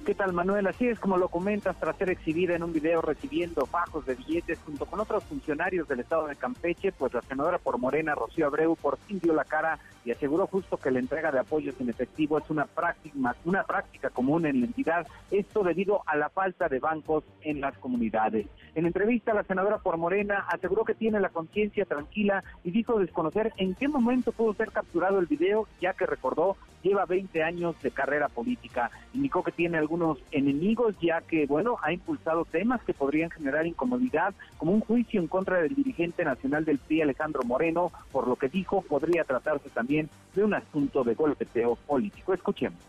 ¿Qué 0.08 0.16
tal, 0.16 0.32
Manuel? 0.32 0.66
Así 0.68 0.88
es 0.88 1.02
como 1.02 1.18
lo 1.18 1.28
comentas, 1.28 1.78
tras 1.82 1.98
ser 1.98 2.10
exhibida 2.10 2.56
en 2.56 2.64
un 2.64 2.72
video 2.72 3.02
recibiendo 3.02 3.66
fajos 3.66 4.06
de 4.06 4.16
billetes 4.16 4.58
junto 4.66 4.86
con 4.86 5.02
otros 5.02 5.26
funcionarios 5.26 5.86
del 5.86 6.00
estado 6.00 6.28
de 6.28 6.38
Campeche, 6.38 6.94
pues 6.94 7.14
la 7.14 7.22
senadora 7.24 7.58
por 7.58 7.78
Morena, 7.78 8.16
Rocío 8.16 8.48
Abreu, 8.48 8.78
por 8.78 8.98
fin 9.00 9.20
dio 9.20 9.34
la 9.34 9.44
cara 9.44 9.80
y 10.06 10.12
aseguró 10.12 10.48
justo 10.48 10.78
que 10.78 10.92
la 10.92 11.00
entrega 11.00 11.30
de 11.34 11.40
apoyos 11.40 11.76
en 11.82 11.90
efectivo 11.90 12.38
es 12.38 12.50
una 12.50 12.64
práctica, 12.64 13.36
una 13.44 13.66
práctica 13.66 14.10
común 14.10 14.46
en 14.46 14.62
la 14.62 14.68
entidad, 14.68 15.06
esto 15.30 15.62
debido 15.62 16.02
a 16.06 16.16
la 16.16 16.30
falta 16.30 16.70
de 16.70 16.80
bancos 16.80 17.26
en 17.42 17.60
las 17.60 17.78
comunidades. 17.78 18.48
En 18.76 18.86
entrevista, 18.86 19.34
la 19.34 19.44
senadora 19.44 19.80
por 19.80 19.98
Morena 19.98 20.46
aseguró 20.48 20.86
que 20.86 20.96
tiene 20.96 21.20
la 21.20 21.30
conciencia 21.30 21.84
tranquila 21.84 22.46
y 22.64 22.72
dijo 22.72 22.98
desconocer 22.98 23.52
en 23.58 23.76
qué 23.76 23.90
momento 23.90 24.32
pudo 24.32 24.54
ser 24.54 24.72
capturado 24.72 25.20
el 25.20 25.26
video, 25.26 25.68
ya 25.82 25.92
que 25.92 26.06
recordó 26.06 26.56
lleva 26.84 27.06
20 27.06 27.44
años 27.44 27.76
de 27.82 27.92
carrera 27.92 28.30
política. 28.30 28.92
Indicó 29.14 29.44
que 29.44 29.52
tiene 29.52 29.78
algunos 29.98 30.20
enemigos, 30.32 30.96
ya 31.02 31.22
que, 31.22 31.46
bueno, 31.46 31.78
ha 31.82 31.92
impulsado 31.92 32.46
temas 32.46 32.82
que 32.84 32.94
podrían 32.94 33.32
generar 33.32 33.66
incomodidad, 33.66 34.34
como 34.58 34.72
un 34.72 34.82
juicio 34.82 35.20
en 35.20 35.28
contra 35.28 35.60
del 35.62 35.74
dirigente 35.74 36.24
nacional 36.24 36.66
del 36.66 36.78
PRI, 36.78 37.02
Alejandro 37.02 37.42
Moreno, 37.44 37.92
por 38.12 38.28
lo 38.28 38.36
que 38.36 38.48
dijo 38.48 38.82
podría 38.82 39.24
tratarse 39.24 39.70
también 39.70 40.10
de 40.36 40.44
un 40.44 40.54
asunto 40.54 41.04
de 41.04 41.16
golpeteo 41.16 41.76
político. 41.88 42.34
Escuchemos. 42.34 42.80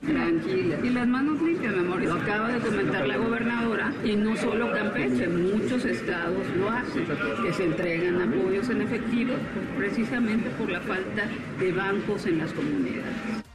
Tranquila. 0.00 0.78
Y 0.82 0.90
las 0.90 1.06
manos 1.06 1.42
limpias, 1.42 1.74
mi 1.74 1.80
amor. 1.80 2.22
Acaba 2.22 2.48
de 2.48 2.60
comentar 2.60 3.06
la 3.06 3.18
gobernadora 3.18 3.92
y 4.02 4.16
no 4.16 4.34
solo 4.36 4.72
Campeche, 4.72 5.28
muchos 5.28 5.84
estados 5.84 6.46
lo 6.56 6.70
hacen, 6.70 7.06
que 7.42 7.52
se 7.52 7.64
entregan 7.64 8.22
apoyos 8.22 8.70
en 8.70 8.82
efectivo 8.82 9.34
precisamente 9.76 10.48
por 10.50 10.70
la 10.70 10.80
falta 10.80 11.28
de 11.58 11.72
bancos 11.72 12.24
en 12.24 12.38
las 12.38 12.52
comunidades. 12.52 13.49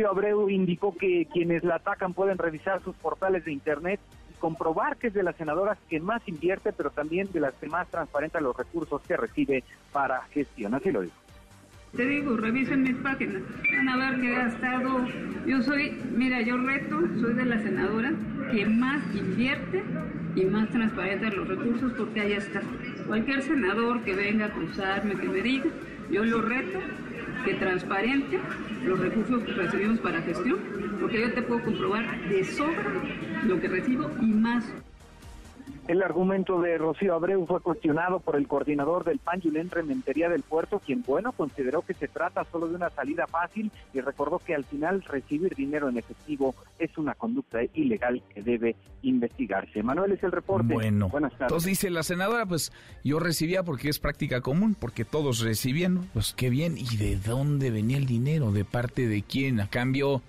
Sí, 0.00 0.06
Abreu 0.06 0.48
indicó 0.48 0.96
que 0.96 1.28
quienes 1.30 1.62
la 1.62 1.74
atacan 1.74 2.14
pueden 2.14 2.38
revisar 2.38 2.82
sus 2.82 2.96
portales 2.96 3.44
de 3.44 3.52
internet 3.52 4.00
y 4.30 4.38
comprobar 4.38 4.96
que 4.96 5.08
es 5.08 5.12
de 5.12 5.22
las 5.22 5.36
senadoras 5.36 5.76
que 5.90 6.00
más 6.00 6.26
invierte, 6.26 6.72
pero 6.72 6.88
también 6.88 7.30
de 7.30 7.40
las 7.40 7.52
que 7.56 7.66
más 7.66 7.86
transparenta 7.90 8.40
los 8.40 8.56
recursos 8.56 9.02
que 9.02 9.18
recibe 9.18 9.62
para 9.92 10.22
gestión. 10.32 10.72
Así 10.72 10.90
lo 10.90 11.02
dijo. 11.02 11.14
Te 11.94 12.06
digo, 12.06 12.34
revisen 12.34 12.82
mis 12.82 12.96
páginas. 12.96 13.42
Van 13.76 13.88
a 13.90 13.96
ver 13.98 14.20
que 14.22 14.34
ha 14.34 14.46
estado. 14.46 15.06
Yo 15.46 15.60
soy, 15.60 15.90
mira, 16.16 16.40
yo 16.40 16.56
reto, 16.56 16.98
soy 17.20 17.34
de 17.34 17.44
la 17.44 17.62
senadora 17.62 18.10
que 18.50 18.64
más 18.64 19.02
invierte 19.14 19.84
y 20.34 20.44
más 20.46 20.70
transparente 20.70 21.30
los 21.30 21.46
recursos 21.46 21.92
porque 21.92 22.22
ahí 22.22 22.32
está. 22.32 22.62
Cualquier 23.06 23.42
senador 23.42 24.02
que 24.02 24.14
venga 24.14 24.46
a 24.46 24.48
acusarme, 24.48 25.16
que 25.16 25.28
me 25.28 25.42
diga, 25.42 25.66
yo 26.10 26.24
lo 26.24 26.40
reto 26.40 26.78
que 27.44 27.54
transparente 27.54 28.38
los 28.84 28.98
recursos 28.98 29.42
que 29.44 29.52
recibimos 29.52 29.98
para 30.00 30.22
gestión, 30.22 30.58
porque 31.00 31.20
yo 31.20 31.32
te 31.32 31.42
puedo 31.42 31.62
comprobar 31.62 32.28
de 32.28 32.44
sobra 32.44 32.84
lo 33.44 33.60
que 33.60 33.68
recibo 33.68 34.10
y 34.20 34.26
más. 34.26 34.64
El 35.90 36.04
argumento 36.04 36.60
de 36.60 36.78
Rocío 36.78 37.16
Abreu 37.16 37.44
fue 37.46 37.60
cuestionado 37.60 38.20
por 38.20 38.36
el 38.36 38.46
coordinador 38.46 39.02
del 39.02 39.18
PAN, 39.18 39.40
Julen 39.40 39.72
Rementería 39.72 40.28
del 40.28 40.42
Puerto, 40.44 40.78
quien, 40.78 41.02
bueno, 41.02 41.32
consideró 41.32 41.82
que 41.82 41.94
se 41.94 42.06
trata 42.06 42.44
solo 42.44 42.68
de 42.68 42.76
una 42.76 42.90
salida 42.90 43.26
fácil 43.26 43.72
y 43.92 44.00
recordó 44.00 44.38
que 44.38 44.54
al 44.54 44.62
final 44.62 45.02
recibir 45.02 45.52
dinero 45.56 45.88
en 45.88 45.98
efectivo 45.98 46.54
es 46.78 46.96
una 46.96 47.14
conducta 47.14 47.58
ilegal 47.74 48.22
que 48.32 48.40
debe 48.40 48.76
investigarse. 49.02 49.82
Manuel 49.82 50.12
es 50.12 50.22
el 50.22 50.30
reporte. 50.30 50.72
Bueno, 50.72 51.08
Buenas 51.08 51.32
tardes. 51.32 51.48
entonces 51.48 51.70
dice 51.70 51.90
la 51.90 52.04
senadora, 52.04 52.46
pues 52.46 52.70
yo 53.02 53.18
recibía 53.18 53.64
porque 53.64 53.88
es 53.88 53.98
práctica 53.98 54.42
común, 54.42 54.76
porque 54.78 55.04
todos 55.04 55.40
recibían, 55.40 56.08
pues 56.12 56.34
qué 56.34 56.50
bien. 56.50 56.78
¿Y 56.78 56.98
de 56.98 57.16
dónde 57.16 57.72
venía 57.72 57.96
el 57.96 58.06
dinero? 58.06 58.52
¿De 58.52 58.64
parte 58.64 59.08
de 59.08 59.22
quién? 59.22 59.58
A 59.58 59.66
cambio 59.66 60.22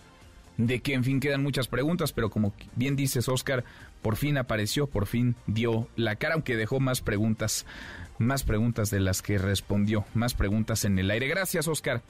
de 0.57 0.79
que, 0.79 0.93
en 0.93 1.03
fin, 1.03 1.19
quedan 1.19 1.43
muchas 1.43 1.67
preguntas, 1.67 2.13
pero 2.13 2.29
como 2.29 2.53
bien 2.75 2.95
dices, 2.95 3.27
Oscar, 3.29 3.63
por 4.01 4.15
fin 4.15 4.37
apareció, 4.37 4.87
por 4.87 5.05
fin 5.05 5.35
dio 5.47 5.87
la 5.95 6.15
cara, 6.15 6.35
aunque 6.35 6.55
dejó 6.55 6.79
más 6.79 7.01
preguntas, 7.01 7.65
más 8.17 8.43
preguntas 8.43 8.89
de 8.89 8.99
las 8.99 9.21
que 9.21 9.37
respondió, 9.37 10.05
más 10.13 10.33
preguntas 10.33 10.85
en 10.85 10.97
el 10.99 11.11
aire. 11.11 11.27
Gracias, 11.27 11.67
Oscar. 11.67 12.01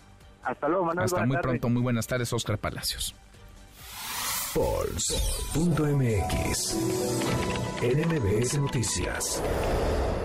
Hasta 0.43 0.67
luego, 0.67 0.85
Manuel. 0.85 1.05
Hasta 1.05 1.25
muy 1.25 1.37
pronto, 1.37 1.69
muy 1.69 1.81
buenas 1.81 2.07
tardes, 2.07 2.31
Oscar 2.33 2.57
Palacios. 2.57 3.15
Pulse.mx 4.53 5.81
NMBS 7.81 8.59
Noticias. 8.59 9.41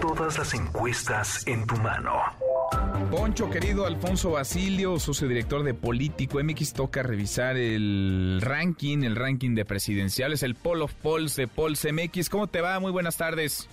Todas 0.01 0.37
las 0.39 0.53
encuestas 0.55 1.47
en 1.47 1.65
tu 1.67 1.77
mano. 1.77 2.13
Poncho, 3.05 3.51
querido 3.51 3.87
Alfonso 3.87 4.33
Basilio, 4.33 4.99
socio 4.99 5.29
director 5.29 5.63
de 5.63 5.75
Político 5.75 6.43
MX, 6.43 6.73
toca 6.73 7.03
revisar 7.03 7.57
el 7.57 8.41
ranking, 8.41 9.03
el 9.03 9.17
ranking 9.17 9.55
de 9.55 9.65
presidenciales, 9.65 10.43
el 10.43 10.55
Poll 10.55 10.83
of 10.83 10.95
Polls 10.95 11.37
de 11.37 11.47
Polls 11.47 11.87
MX. 11.91 12.29
¿Cómo 12.29 12.47
te 12.47 12.61
va? 12.61 12.81
Muy 12.81 12.93
buenas 12.93 13.17
tardes. 13.17 13.69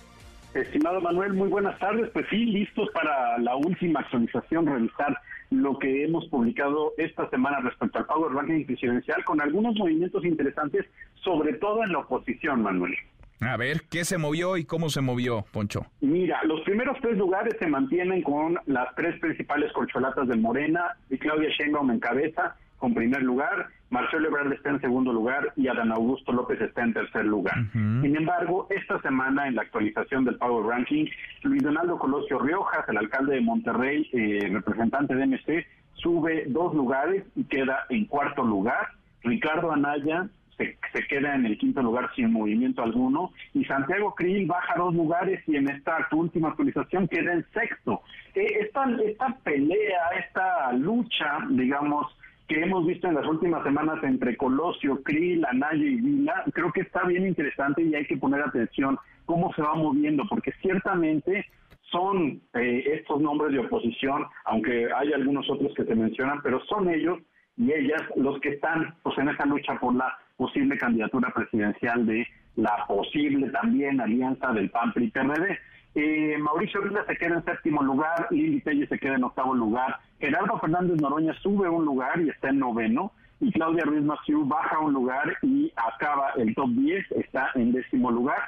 Estimado 0.54 1.00
Manuel, 1.00 1.32
muy 1.32 1.48
buenas 1.48 1.78
tardes. 1.78 2.10
Pues 2.10 2.26
sí, 2.30 2.44
listos 2.44 2.88
para 2.90 3.38
la 3.38 3.56
última 3.56 4.00
actualización, 4.00 4.66
revisar 4.66 5.18
lo 5.50 5.78
que 5.78 6.04
hemos 6.04 6.26
publicado 6.28 6.92
esta 6.96 7.28
semana 7.30 7.60
respecto 7.60 7.98
al 7.98 8.06
Power 8.06 8.32
Ranking 8.32 8.64
presidencial, 8.64 9.24
con 9.24 9.40
algunos 9.40 9.74
movimientos 9.76 10.24
interesantes, 10.24 10.86
sobre 11.22 11.54
todo 11.54 11.82
en 11.82 11.92
la 11.92 11.98
oposición, 11.98 12.62
Manuel. 12.62 12.94
A 13.40 13.56
ver, 13.56 13.82
¿qué 13.90 14.04
se 14.04 14.18
movió 14.18 14.56
y 14.56 14.64
cómo 14.64 14.88
se 14.88 15.00
movió, 15.00 15.44
Poncho? 15.52 15.86
Mira, 16.00 16.42
los 16.44 16.60
primeros 16.62 16.96
tres 17.00 17.16
lugares 17.18 17.54
se 17.58 17.66
mantienen 17.66 18.22
con 18.22 18.58
las 18.66 18.94
tres 18.94 19.18
principales 19.20 19.72
colcholatas 19.72 20.28
de 20.28 20.36
Morena 20.36 20.96
y 21.10 21.18
Claudia 21.18 21.50
Sheinbaum 21.50 21.90
en 21.90 22.00
cabeza 22.00 22.56
con 22.84 22.92
primer 22.92 23.22
lugar, 23.22 23.68
Marcelo 23.88 24.28
Ebrard 24.28 24.52
está 24.52 24.68
en 24.68 24.80
segundo 24.82 25.10
lugar 25.10 25.54
y 25.56 25.68
Adán 25.68 25.90
Augusto 25.90 26.32
López 26.32 26.60
está 26.60 26.82
en 26.82 26.92
tercer 26.92 27.24
lugar. 27.24 27.54
Sin 27.72 28.14
embargo, 28.14 28.66
esta 28.68 29.00
semana 29.00 29.48
en 29.48 29.54
la 29.54 29.62
actualización 29.62 30.26
del 30.26 30.36
Power 30.36 30.66
Ranking, 30.66 31.06
Luis 31.44 31.62
Donaldo 31.62 31.98
Colosio 31.98 32.38
Riojas, 32.40 32.86
el 32.90 32.98
alcalde 32.98 33.36
de 33.36 33.40
Monterrey, 33.40 34.06
eh, 34.12 34.50
representante 34.52 35.14
de 35.14 35.26
MC, 35.26 35.66
sube 35.94 36.44
dos 36.48 36.74
lugares 36.74 37.24
y 37.36 37.44
queda 37.44 37.86
en 37.88 38.04
cuarto 38.04 38.42
lugar 38.42 38.88
Ricardo 39.22 39.72
Anaya 39.72 40.28
se, 40.56 41.06
queda 41.08 41.34
en 41.34 41.46
el 41.46 41.58
quinto 41.58 41.82
lugar 41.82 42.10
sin 42.14 42.32
movimiento 42.32 42.82
alguno 42.82 43.32
y 43.52 43.64
Santiago 43.64 44.14
Krill 44.14 44.46
baja 44.46 44.74
dos 44.76 44.94
lugares 44.94 45.42
y 45.46 45.56
en 45.56 45.68
esta 45.68 46.08
última 46.12 46.48
actualización 46.48 47.08
queda 47.08 47.32
en 47.32 47.44
sexto. 47.52 48.02
Eh, 48.34 48.46
esta, 48.60 48.84
esta 49.04 49.36
pelea, 49.42 50.08
esta 50.18 50.72
lucha, 50.72 51.38
digamos, 51.50 52.06
que 52.48 52.60
hemos 52.60 52.86
visto 52.86 53.08
en 53.08 53.14
las 53.14 53.26
últimas 53.26 53.62
semanas 53.64 54.02
entre 54.02 54.36
Colosio, 54.36 55.02
Krill, 55.02 55.44
Anaya 55.46 55.84
y 55.84 55.96
Vila, 55.96 56.44
creo 56.52 56.72
que 56.72 56.82
está 56.82 57.04
bien 57.04 57.26
interesante 57.26 57.82
y 57.82 57.94
hay 57.94 58.06
que 58.06 58.16
poner 58.16 58.42
atención 58.42 58.98
cómo 59.24 59.52
se 59.54 59.62
va 59.62 59.74
moviendo, 59.74 60.24
porque 60.28 60.52
ciertamente 60.60 61.46
son 61.90 62.42
eh, 62.54 62.84
estos 62.98 63.20
nombres 63.20 63.52
de 63.52 63.60
oposición, 63.60 64.26
aunque 64.44 64.88
hay 64.94 65.12
algunos 65.12 65.48
otros 65.48 65.72
que 65.74 65.84
se 65.84 65.94
mencionan, 65.94 66.42
pero 66.42 66.60
son 66.66 66.88
ellos 66.90 67.18
y 67.56 67.72
ellas 67.72 68.02
los 68.16 68.40
que 68.40 68.50
están 68.50 68.94
pues, 69.02 69.16
en 69.18 69.28
esa 69.28 69.46
lucha 69.46 69.78
por 69.78 69.94
la 69.94 70.18
posible 70.36 70.78
candidatura 70.78 71.32
presidencial 71.34 72.06
de 72.06 72.26
la 72.56 72.84
posible 72.86 73.50
también 73.50 74.00
alianza 74.00 74.52
del 74.52 74.70
PAN 74.70 74.92
PRI 74.92 75.10
PRD. 75.10 75.58
Eh, 75.96 76.36
Mauricio 76.38 76.82
Vila 76.82 77.04
se 77.06 77.16
queda 77.16 77.36
en 77.36 77.44
séptimo 77.44 77.82
lugar, 77.82 78.26
Lili 78.30 78.60
Telle 78.60 78.86
se 78.88 78.98
queda 78.98 79.14
en 79.14 79.24
octavo 79.24 79.54
lugar, 79.54 80.00
Gerardo 80.18 80.58
Fernández 80.58 81.00
Noroña 81.00 81.34
sube 81.34 81.68
un 81.68 81.84
lugar 81.84 82.20
y 82.20 82.30
está 82.30 82.48
en 82.48 82.58
noveno, 82.58 83.12
y 83.40 83.52
Claudia 83.52 83.84
Ruiz 83.84 84.02
Massieu 84.02 84.44
baja 84.44 84.78
un 84.80 84.92
lugar 84.92 85.36
y 85.42 85.72
acaba 85.76 86.30
el 86.36 86.54
top 86.54 86.70
10, 86.70 87.12
está 87.12 87.50
en 87.54 87.72
décimo 87.72 88.10
lugar. 88.10 88.38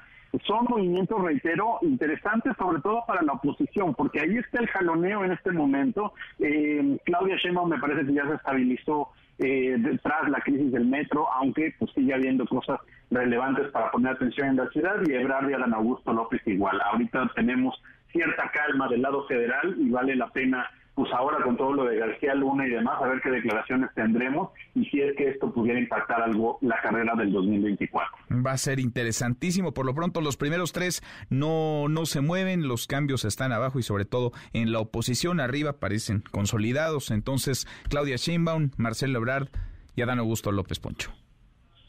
Son 0.45 0.67
movimientos, 0.69 1.23
reitero, 1.23 1.79
interesantes 1.83 2.53
sobre 2.59 2.81
todo 2.81 3.05
para 3.07 3.23
la 3.23 3.35
oposición, 3.35 3.95
porque 3.95 4.21
ahí 4.21 4.37
está 4.37 4.61
el 4.61 4.69
jaloneo 4.69 5.25
en 5.25 5.33
este 5.33 5.53
momento. 5.53 6.13
Eh, 6.39 6.99
Claudia 7.05 7.37
Sheinbaum 7.37 7.71
me 7.71 7.79
parece 7.79 8.07
que 8.07 8.13
ya 8.13 8.27
se 8.27 8.35
estabilizó 8.35 9.11
eh, 9.39 9.77
tras 10.03 10.29
la 10.29 10.41
crisis 10.41 10.73
del 10.73 10.87
metro, 10.87 11.31
aunque 11.33 11.75
pues 11.79 11.91
sigue 11.93 12.15
habiendo 12.15 12.47
cosas 12.47 12.81
relevantes 13.11 13.71
para 13.71 13.91
poner 13.91 14.13
atención 14.13 14.49
en 14.49 14.57
la 14.57 14.69
ciudad 14.71 14.97
y 15.07 15.13
Ebrard 15.13 15.49
y 15.51 15.53
Alan 15.53 15.75
Augusto 15.75 16.13
López 16.13 16.41
igual. 16.47 16.81
Ahorita 16.81 17.31
tenemos 17.35 17.81
cierta 18.13 18.51
calma 18.51 18.89
del 18.89 19.03
lado 19.03 19.27
federal 19.27 19.77
y 19.79 19.91
vale 19.91 20.17
la 20.17 20.29
pena 20.29 20.69
pues 20.97 21.13
ahora 21.13 21.45
con 21.45 21.59
todo 21.59 21.75
lo 21.75 21.85
de 21.85 21.99
García 21.99 22.35
Luna 22.35 22.67
y 22.67 22.71
demás, 22.71 22.97
a 23.03 23.07
ver 23.07 23.21
qué 23.21 23.31
declaraciones 23.31 23.91
tendremos 23.95 24.51
y 24.75 24.87
si 24.87 25.03
es 25.03 25.15
que 25.15 25.29
esto 25.29 25.53
pudiera 25.53 25.79
impactar 25.79 26.23
algo 26.23 26.59
la 26.63 26.81
carrera 26.81 27.15
del 27.15 27.33
2024. 27.33 28.17
Va 28.45 28.53
a 28.53 28.57
ser 28.57 28.81
interesantísimo. 28.81 29.75
Por 29.75 29.85
lo 29.85 29.95
pronto, 29.95 30.23
los 30.23 30.39
primeros 30.39 30.73
tres 30.73 31.03
no, 31.29 31.91
no 31.91 32.07
se 32.07 32.23
mueven, 32.23 32.67
los 32.67 32.87
cambios 32.87 33.27
están 33.27 33.53
abajo 33.53 33.79
y 33.79 33.83
sobre 33.83 34.07
todo 34.07 34.33
en 34.55 34.73
la 34.73 34.81
oposición 34.81 35.39
arriba 35.39 35.75
parecen 35.75 36.25
consolidados. 36.31 37.11
Entonces, 37.11 37.69
Claudia 37.91 38.17
Sheinbaum, 38.17 38.71
Marcelo 38.79 39.19
Ebrard 39.19 39.49
y 39.97 40.01
Adán 40.01 40.19
Augusto 40.19 40.51
López 40.51 40.81
Poncho. 40.81 41.13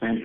En, 0.02 0.22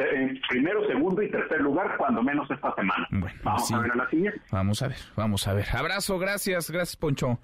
primero, 0.48 0.84
segundo 0.88 1.22
y 1.22 1.30
tercer 1.30 1.60
lugar, 1.60 1.96
cuando 1.96 2.20
menos 2.20 2.50
esta 2.50 2.74
semana. 2.74 3.06
vamos 3.44 3.72
a 3.72 3.78
ver 3.78 3.92
a 3.92 3.94
la 3.94 4.10
siguiente. 4.10 4.40
Vamos 4.50 4.82
a 4.82 4.88
ver, 4.88 4.98
vamos 5.14 5.46
a 5.46 5.54
ver. 5.54 5.66
Abrazo, 5.72 6.18
gracias, 6.18 6.68
gracias 6.68 6.96
Poncho. 6.96 7.38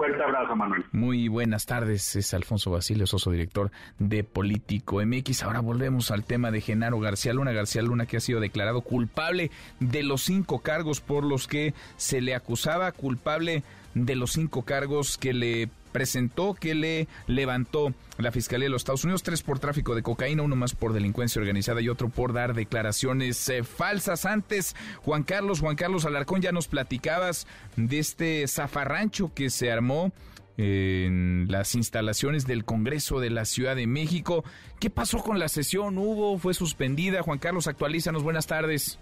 Fuerte 0.00 0.22
abrazo, 0.22 0.56
Manuel. 0.56 0.86
Muy 0.92 1.28
buenas 1.28 1.66
tardes, 1.66 2.16
es 2.16 2.32
Alfonso 2.32 2.70
Basilio 2.70 3.06
Soso, 3.06 3.30
director 3.30 3.70
de 3.98 4.24
Político 4.24 4.98
MX. 5.04 5.42
Ahora 5.42 5.60
volvemos 5.60 6.10
al 6.10 6.24
tema 6.24 6.50
de 6.50 6.62
Genaro 6.62 7.00
García 7.00 7.34
Luna. 7.34 7.52
García 7.52 7.82
Luna 7.82 8.06
que 8.06 8.16
ha 8.16 8.20
sido 8.20 8.40
declarado 8.40 8.80
culpable 8.80 9.50
de 9.78 10.02
los 10.02 10.22
cinco 10.22 10.60
cargos 10.60 11.02
por 11.02 11.22
los 11.22 11.46
que 11.46 11.74
se 11.98 12.22
le 12.22 12.34
acusaba, 12.34 12.92
culpable 12.92 13.62
de 13.92 14.16
los 14.16 14.32
cinco 14.32 14.64
cargos 14.64 15.18
que 15.18 15.34
le 15.34 15.68
presentó 15.92 16.54
que 16.54 16.74
le 16.74 17.08
levantó 17.26 17.92
la 18.18 18.32
Fiscalía 18.32 18.66
de 18.66 18.70
los 18.70 18.82
Estados 18.82 19.04
Unidos, 19.04 19.22
tres 19.22 19.42
por 19.42 19.58
tráfico 19.58 19.94
de 19.94 20.02
cocaína, 20.02 20.42
uno 20.42 20.56
más 20.56 20.74
por 20.74 20.92
delincuencia 20.92 21.40
organizada 21.40 21.80
y 21.80 21.88
otro 21.88 22.08
por 22.08 22.32
dar 22.32 22.54
declaraciones 22.54 23.48
eh, 23.48 23.62
falsas. 23.64 24.26
Antes, 24.26 24.76
Juan 25.02 25.22
Carlos, 25.22 25.60
Juan 25.60 25.76
Carlos 25.76 26.04
Alarcón, 26.04 26.42
ya 26.42 26.52
nos 26.52 26.68
platicabas 26.68 27.46
de 27.76 27.98
este 27.98 28.46
zafarrancho 28.48 29.32
que 29.34 29.50
se 29.50 29.70
armó 29.70 30.12
en 30.56 31.46
las 31.48 31.74
instalaciones 31.74 32.46
del 32.46 32.64
Congreso 32.64 33.18
de 33.18 33.30
la 33.30 33.46
Ciudad 33.46 33.76
de 33.76 33.86
México. 33.86 34.44
¿Qué 34.78 34.90
pasó 34.90 35.18
con 35.18 35.38
la 35.38 35.48
sesión? 35.48 35.96
¿Hubo? 35.96 36.38
¿Fue 36.38 36.52
suspendida? 36.52 37.22
Juan 37.22 37.38
Carlos, 37.38 37.66
actualízanos. 37.66 38.22
Buenas 38.22 38.46
tardes. 38.46 38.98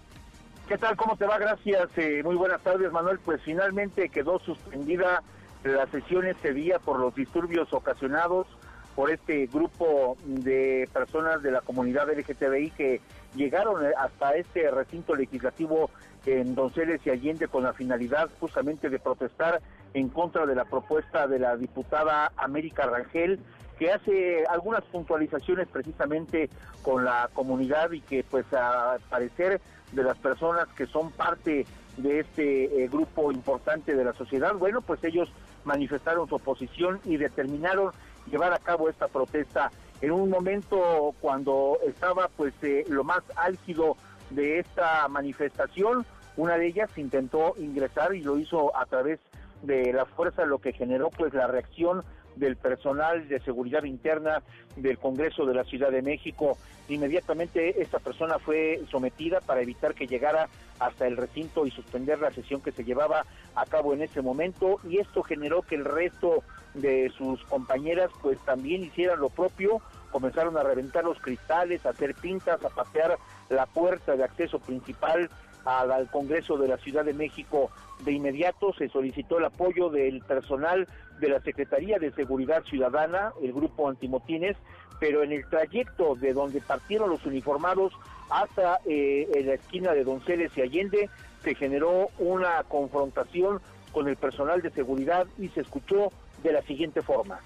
¿Qué 0.69 0.77
tal? 0.77 0.95
¿Cómo 0.95 1.17
te 1.17 1.25
va? 1.25 1.37
Gracias. 1.37 1.89
Eh, 1.97 2.21
muy 2.23 2.35
buenas 2.35 2.61
tardes, 2.61 2.91
Manuel. 2.91 3.19
Pues 3.19 3.41
finalmente 3.43 4.07
quedó 4.09 4.39
suspendida 4.39 5.21
la 5.63 5.87
sesión 5.87 6.25
ese 6.25 6.53
día 6.53 6.79
por 6.79 6.99
los 6.99 7.13
disturbios 7.15 7.73
ocasionados 7.73 8.47
por 8.95 9.11
este 9.11 9.47
grupo 9.47 10.17
de 10.25 10.89
personas 10.91 11.41
de 11.41 11.51
la 11.51 11.61
comunidad 11.61 12.09
LGTBI 12.09 12.71
que 12.71 13.01
llegaron 13.35 13.81
hasta 13.97 14.35
este 14.35 14.69
recinto 14.71 15.15
legislativo 15.15 15.89
en 16.25 16.55
Donceles 16.55 16.99
y 17.05 17.09
Allende 17.09 17.47
con 17.47 17.63
la 17.63 17.73
finalidad 17.73 18.29
justamente 18.39 18.89
de 18.89 18.99
protestar 18.99 19.61
en 19.93 20.09
contra 20.09 20.45
de 20.45 20.55
la 20.55 20.65
propuesta 20.65 21.27
de 21.27 21.39
la 21.39 21.55
diputada 21.55 22.31
América 22.35 22.87
Rangel 22.87 23.39
que 23.77 23.91
hace 23.93 24.43
algunas 24.49 24.83
puntualizaciones 24.83 25.67
precisamente 25.69 26.49
con 26.81 27.05
la 27.05 27.29
comunidad 27.33 27.91
y 27.91 28.01
que 28.01 28.25
pues 28.29 28.45
a 28.51 28.97
parecer 29.09 29.61
de 29.93 30.03
las 30.03 30.17
personas 30.17 30.67
que 30.75 30.85
son 30.85 31.11
parte 31.11 31.65
de 31.95 32.19
este 32.19 32.83
eh, 32.83 32.87
grupo 32.89 33.31
importante 33.31 33.95
de 33.95 34.03
la 34.03 34.13
sociedad, 34.13 34.53
bueno, 34.55 34.81
pues 34.81 35.03
ellos 35.03 35.29
manifestaron 35.63 36.27
su 36.27 36.35
oposición 36.35 36.99
y 37.05 37.17
determinaron 37.17 37.91
llevar 38.29 38.53
a 38.53 38.59
cabo 38.59 38.89
esta 38.89 39.07
protesta. 39.07 39.71
En 40.01 40.11
un 40.11 40.29
momento 40.29 41.13
cuando 41.19 41.77
estaba 41.85 42.29
pues 42.35 42.53
eh, 42.61 42.85
lo 42.87 43.03
más 43.03 43.21
álgido 43.35 43.97
de 44.29 44.59
esta 44.59 45.07
manifestación, 45.07 46.05
una 46.37 46.57
de 46.57 46.67
ellas 46.67 46.89
intentó 46.97 47.55
ingresar 47.57 48.15
y 48.15 48.21
lo 48.21 48.37
hizo 48.37 48.75
a 48.77 48.85
través 48.85 49.19
de 49.63 49.91
la 49.91 50.05
fuerza, 50.05 50.45
lo 50.45 50.59
que 50.59 50.71
generó 50.71 51.09
pues 51.09 51.33
la 51.33 51.47
reacción 51.47 52.03
del 52.35 52.55
personal 52.55 53.27
de 53.27 53.39
seguridad 53.39 53.83
interna 53.83 54.41
del 54.75 54.97
Congreso 54.97 55.45
de 55.45 55.53
la 55.53 55.63
Ciudad 55.63 55.91
de 55.91 56.01
México. 56.01 56.57
Inmediatamente 56.87 57.81
esta 57.81 57.99
persona 57.99 58.39
fue 58.39 58.81
sometida 58.89 59.41
para 59.41 59.61
evitar 59.61 59.93
que 59.93 60.07
llegara 60.07 60.49
hasta 60.79 61.07
el 61.07 61.17
recinto 61.17 61.65
y 61.65 61.71
suspender 61.71 62.19
la 62.19 62.31
sesión 62.31 62.61
que 62.61 62.71
se 62.71 62.83
llevaba 62.83 63.25
a 63.55 63.65
cabo 63.65 63.93
en 63.93 64.01
ese 64.01 64.21
momento 64.21 64.79
y 64.87 64.97
esto 64.97 65.23
generó 65.23 65.61
que 65.61 65.75
el 65.75 65.85
resto 65.85 66.43
de 66.73 67.11
sus 67.17 67.43
compañeras 67.45 68.09
pues 68.21 68.39
también 68.45 68.83
hicieran 68.83 69.19
lo 69.19 69.29
propio, 69.29 69.81
comenzaron 70.11 70.57
a 70.57 70.63
reventar 70.63 71.03
los 71.03 71.19
cristales, 71.19 71.85
a 71.85 71.89
hacer 71.89 72.15
pintas, 72.15 72.63
a 72.63 72.69
patear 72.69 73.17
la 73.49 73.65
puerta 73.65 74.15
de 74.15 74.23
acceso 74.23 74.59
principal 74.59 75.29
al, 75.65 76.09
Congreso 76.09 76.57
de 76.57 76.67
la 76.67 76.77
Ciudad 76.77 77.05
de 77.05 77.13
México. 77.13 77.71
De 78.03 78.11
inmediato 78.11 78.73
se 78.73 78.89
solicitó 78.89 79.37
el 79.37 79.45
apoyo 79.45 79.89
del 79.89 80.21
personal 80.21 80.87
de 81.19 81.29
la 81.29 81.41
Secretaría 81.41 81.99
de 81.99 82.11
Seguridad 82.11 82.63
Ciudadana, 82.63 83.33
el 83.41 83.53
grupo 83.53 83.89
Antimotines, 83.89 84.55
pero 84.99 85.23
en 85.23 85.31
el 85.31 85.47
trayecto 85.49 86.15
de 86.15 86.33
donde 86.33 86.61
partieron 86.61 87.09
los 87.09 87.25
uniformados 87.25 87.93
hasta 88.29 88.79
eh, 88.85 89.27
la 89.45 89.53
esquina 89.53 89.93
de 89.93 90.03
Donceles 90.03 90.51
y 90.55 90.61
Allende, 90.61 91.09
se 91.43 91.55
generó 91.55 92.09
una 92.19 92.63
confrontación 92.63 93.61
con 93.91 94.07
el 94.07 94.17
personal 94.17 94.61
de 94.61 94.69
seguridad 94.71 95.25
y 95.37 95.47
se 95.49 95.61
escuchó 95.61 96.11
de 96.43 96.53
la 96.53 96.61
siguiente 96.63 97.01
forma. 97.01 97.39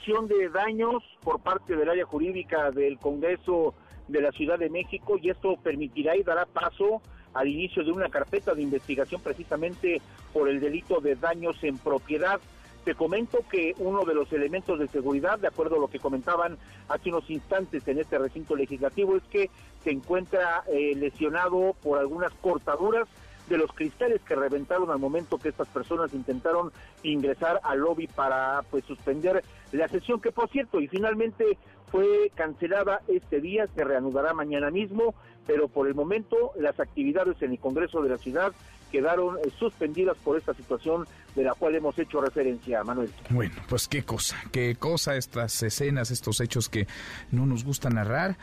Evaluación 0.00 0.28
de 0.28 0.48
daños 0.48 1.02
por 1.22 1.40
parte 1.40 1.76
del 1.76 1.88
área 1.88 2.04
jurídica 2.04 2.70
del 2.70 2.98
Congreso 2.98 3.74
de 4.08 4.20
la 4.20 4.32
Ciudad 4.32 4.58
de 4.58 4.70
México 4.70 5.16
y 5.20 5.30
esto 5.30 5.56
permitirá 5.62 6.16
y 6.16 6.22
dará 6.22 6.46
paso 6.46 7.02
al 7.34 7.48
inicio 7.48 7.84
de 7.84 7.92
una 7.92 8.08
carpeta 8.08 8.54
de 8.54 8.62
investigación 8.62 9.20
precisamente 9.20 10.00
por 10.32 10.48
el 10.48 10.60
delito 10.60 11.00
de 11.00 11.14
daños 11.14 11.62
en 11.62 11.78
propiedad. 11.78 12.40
Te 12.84 12.94
comento 12.94 13.40
que 13.50 13.74
uno 13.78 14.04
de 14.04 14.14
los 14.14 14.32
elementos 14.32 14.78
de 14.78 14.88
seguridad, 14.88 15.38
de 15.38 15.48
acuerdo 15.48 15.76
a 15.76 15.80
lo 15.80 15.88
que 15.88 15.98
comentaban 15.98 16.56
hace 16.88 17.10
unos 17.10 17.28
instantes 17.28 17.86
en 17.86 17.98
este 17.98 18.18
recinto 18.18 18.56
legislativo, 18.56 19.16
es 19.16 19.22
que 19.24 19.50
se 19.84 19.90
encuentra 19.90 20.64
eh, 20.72 20.94
lesionado 20.96 21.76
por 21.82 21.98
algunas 21.98 22.32
cortaduras 22.40 23.06
de 23.50 23.58
los 23.58 23.72
cristales 23.72 24.22
que 24.22 24.36
reventaron 24.36 24.90
al 24.90 24.98
momento 24.98 25.36
que 25.36 25.50
estas 25.50 25.68
personas 25.68 26.14
intentaron 26.14 26.72
ingresar 27.02 27.60
al 27.64 27.80
lobby 27.80 28.06
para 28.06 28.62
pues 28.70 28.84
suspender 28.84 29.44
la 29.72 29.88
sesión 29.88 30.20
que 30.20 30.32
por 30.32 30.48
cierto 30.48 30.80
y 30.80 30.88
finalmente 30.88 31.58
fue 31.90 32.30
cancelada 32.36 33.02
este 33.08 33.40
día, 33.40 33.66
se 33.74 33.82
reanudará 33.82 34.32
mañana 34.32 34.70
mismo, 34.70 35.14
pero 35.46 35.66
por 35.68 35.88
el 35.88 35.94
momento 35.94 36.52
las 36.56 36.78
actividades 36.78 37.42
en 37.42 37.50
el 37.50 37.58
Congreso 37.58 38.00
de 38.00 38.10
la 38.10 38.16
ciudad 38.16 38.52
quedaron 38.92 39.36
eh, 39.38 39.50
suspendidas 39.58 40.16
por 40.18 40.36
esta 40.36 40.54
situación 40.54 41.06
de 41.34 41.44
la 41.44 41.54
cual 41.54 41.74
hemos 41.74 41.98
hecho 41.98 42.20
referencia, 42.20 42.82
Manuel. 42.84 43.10
Bueno, 43.30 43.54
pues 43.68 43.88
qué 43.88 44.02
cosa, 44.02 44.36
qué 44.52 44.76
cosa 44.76 45.16
estas 45.16 45.62
escenas, 45.62 46.10
estos 46.10 46.40
hechos 46.40 46.68
que 46.68 46.86
no 47.30 47.46
nos 47.46 47.64
gusta 47.64 47.88
narrar 47.88 48.36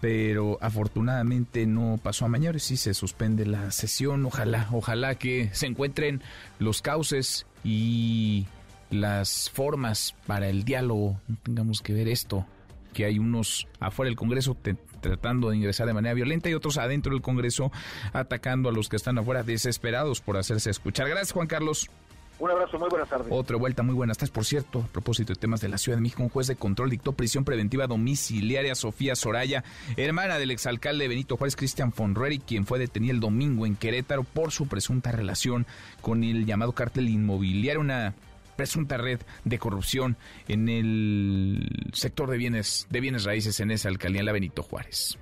pero 0.00 0.58
afortunadamente 0.60 1.66
no 1.66 1.98
pasó 2.02 2.24
a 2.24 2.28
mayores 2.28 2.70
y 2.70 2.76
se 2.76 2.94
suspende 2.94 3.46
la 3.46 3.70
sesión. 3.70 4.26
Ojalá, 4.26 4.68
ojalá 4.72 5.14
que 5.16 5.50
se 5.52 5.66
encuentren 5.66 6.22
los 6.58 6.82
cauces 6.82 7.46
y 7.64 8.46
las 8.90 9.50
formas 9.50 10.14
para 10.26 10.48
el 10.48 10.64
diálogo. 10.64 11.20
No 11.28 11.36
tengamos 11.42 11.80
que 11.80 11.92
ver 11.92 12.08
esto, 12.08 12.46
que 12.92 13.04
hay 13.04 13.18
unos 13.18 13.66
afuera 13.80 14.08
del 14.08 14.16
Congreso 14.16 14.56
tratando 15.00 15.50
de 15.50 15.56
ingresar 15.56 15.86
de 15.86 15.94
manera 15.94 16.14
violenta 16.14 16.48
y 16.48 16.54
otros 16.54 16.78
adentro 16.78 17.12
del 17.12 17.22
Congreso 17.22 17.70
atacando 18.12 18.68
a 18.68 18.72
los 18.72 18.88
que 18.88 18.96
están 18.96 19.18
afuera 19.18 19.42
desesperados 19.42 20.20
por 20.20 20.36
hacerse 20.36 20.70
escuchar. 20.70 21.08
Gracias, 21.08 21.32
Juan 21.32 21.46
Carlos. 21.46 21.90
Un 22.38 22.50
abrazo, 22.50 22.78
muy 22.78 22.90
buenas 22.90 23.08
tardes. 23.08 23.28
Otra 23.30 23.56
vuelta, 23.56 23.82
muy 23.82 23.94
buenas 23.94 24.18
tardes. 24.18 24.30
Por 24.30 24.44
cierto, 24.44 24.80
a 24.80 24.92
propósito 24.92 25.32
de 25.32 25.40
temas 25.40 25.62
de 25.62 25.68
la 25.68 25.78
Ciudad 25.78 25.96
de 25.96 26.02
México, 26.02 26.22
un 26.22 26.28
juez 26.28 26.46
de 26.46 26.56
control 26.56 26.90
dictó 26.90 27.12
prisión 27.12 27.44
preventiva 27.44 27.86
domiciliaria 27.86 28.72
a 28.72 28.74
Sofía 28.74 29.16
Soraya, 29.16 29.64
hermana 29.96 30.38
del 30.38 30.50
exalcalde 30.50 31.08
Benito 31.08 31.38
Juárez, 31.38 31.56
Cristian 31.56 31.92
Fonreri, 31.92 32.38
quien 32.38 32.66
fue 32.66 32.78
detenido 32.78 33.14
el 33.14 33.20
domingo 33.20 33.64
en 33.64 33.74
Querétaro 33.74 34.24
por 34.24 34.52
su 34.52 34.68
presunta 34.68 35.12
relación 35.12 35.66
con 36.02 36.24
el 36.24 36.44
llamado 36.44 36.72
cártel 36.72 37.08
inmobiliario, 37.08 37.80
una 37.80 38.14
presunta 38.56 38.98
red 38.98 39.20
de 39.44 39.58
corrupción 39.58 40.16
en 40.48 40.68
el 40.68 41.90
sector 41.92 42.30
de 42.30 42.36
bienes, 42.36 42.86
de 42.90 43.00
bienes 43.00 43.24
raíces 43.24 43.60
en 43.60 43.70
esa 43.70 43.88
alcaldía, 43.88 44.20
en 44.20 44.26
la 44.26 44.32
Benito 44.32 44.62
Juárez. 44.62 45.18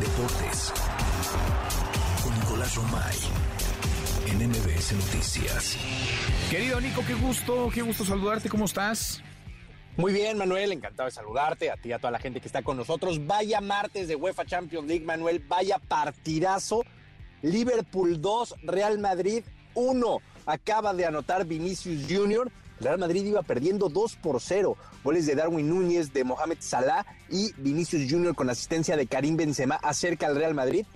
Deportes 0.00 0.72
con 2.22 2.34
Nicolás 2.38 2.74
Romay 2.74 3.16
en 4.30 4.48
MBS 4.48 4.92
Noticias. 4.92 5.76
Querido 6.50 6.80
Nico, 6.80 7.02
qué 7.06 7.14
gusto, 7.14 7.70
qué 7.72 7.82
gusto 7.82 8.04
saludarte, 8.04 8.48
¿cómo 8.48 8.66
estás? 8.66 9.22
Muy 9.96 10.12
bien, 10.12 10.38
Manuel, 10.38 10.72
encantado 10.72 11.08
de 11.08 11.14
saludarte, 11.14 11.70
a 11.70 11.76
ti 11.76 11.88
y 11.88 11.92
a 11.92 11.98
toda 11.98 12.10
la 12.10 12.18
gente 12.18 12.40
que 12.40 12.46
está 12.46 12.62
con 12.62 12.76
nosotros. 12.76 13.26
Vaya 13.26 13.60
martes 13.60 14.06
de 14.06 14.16
UEFA 14.16 14.44
Champions 14.44 14.86
League, 14.86 15.04
Manuel, 15.04 15.40
vaya 15.40 15.78
partidazo. 15.78 16.84
Liverpool 17.42 18.20
2, 18.20 18.54
Real 18.64 18.98
Madrid 18.98 19.44
1. 19.74 20.18
Acaba 20.46 20.94
de 20.94 21.06
anotar 21.06 21.44
Vinicius 21.46 22.06
Jr. 22.08 22.50
Real 22.80 22.98
Madrid 22.98 23.24
iba 23.24 23.42
perdiendo 23.42 23.88
2 23.88 24.16
por 24.16 24.40
0. 24.40 24.76
Goles 25.02 25.26
de 25.26 25.34
Darwin 25.34 25.68
Núñez, 25.68 26.12
de 26.12 26.24
Mohamed 26.24 26.58
Salah 26.60 27.06
y 27.28 27.52
Vinicius 27.56 28.10
Jr. 28.10 28.34
con 28.34 28.50
asistencia 28.50 28.96
de 28.96 29.06
Karim 29.06 29.36
Benzema 29.36 29.76
acerca 29.76 30.26
al 30.26 30.36
Real 30.36 30.54
Madrid. 30.54 30.86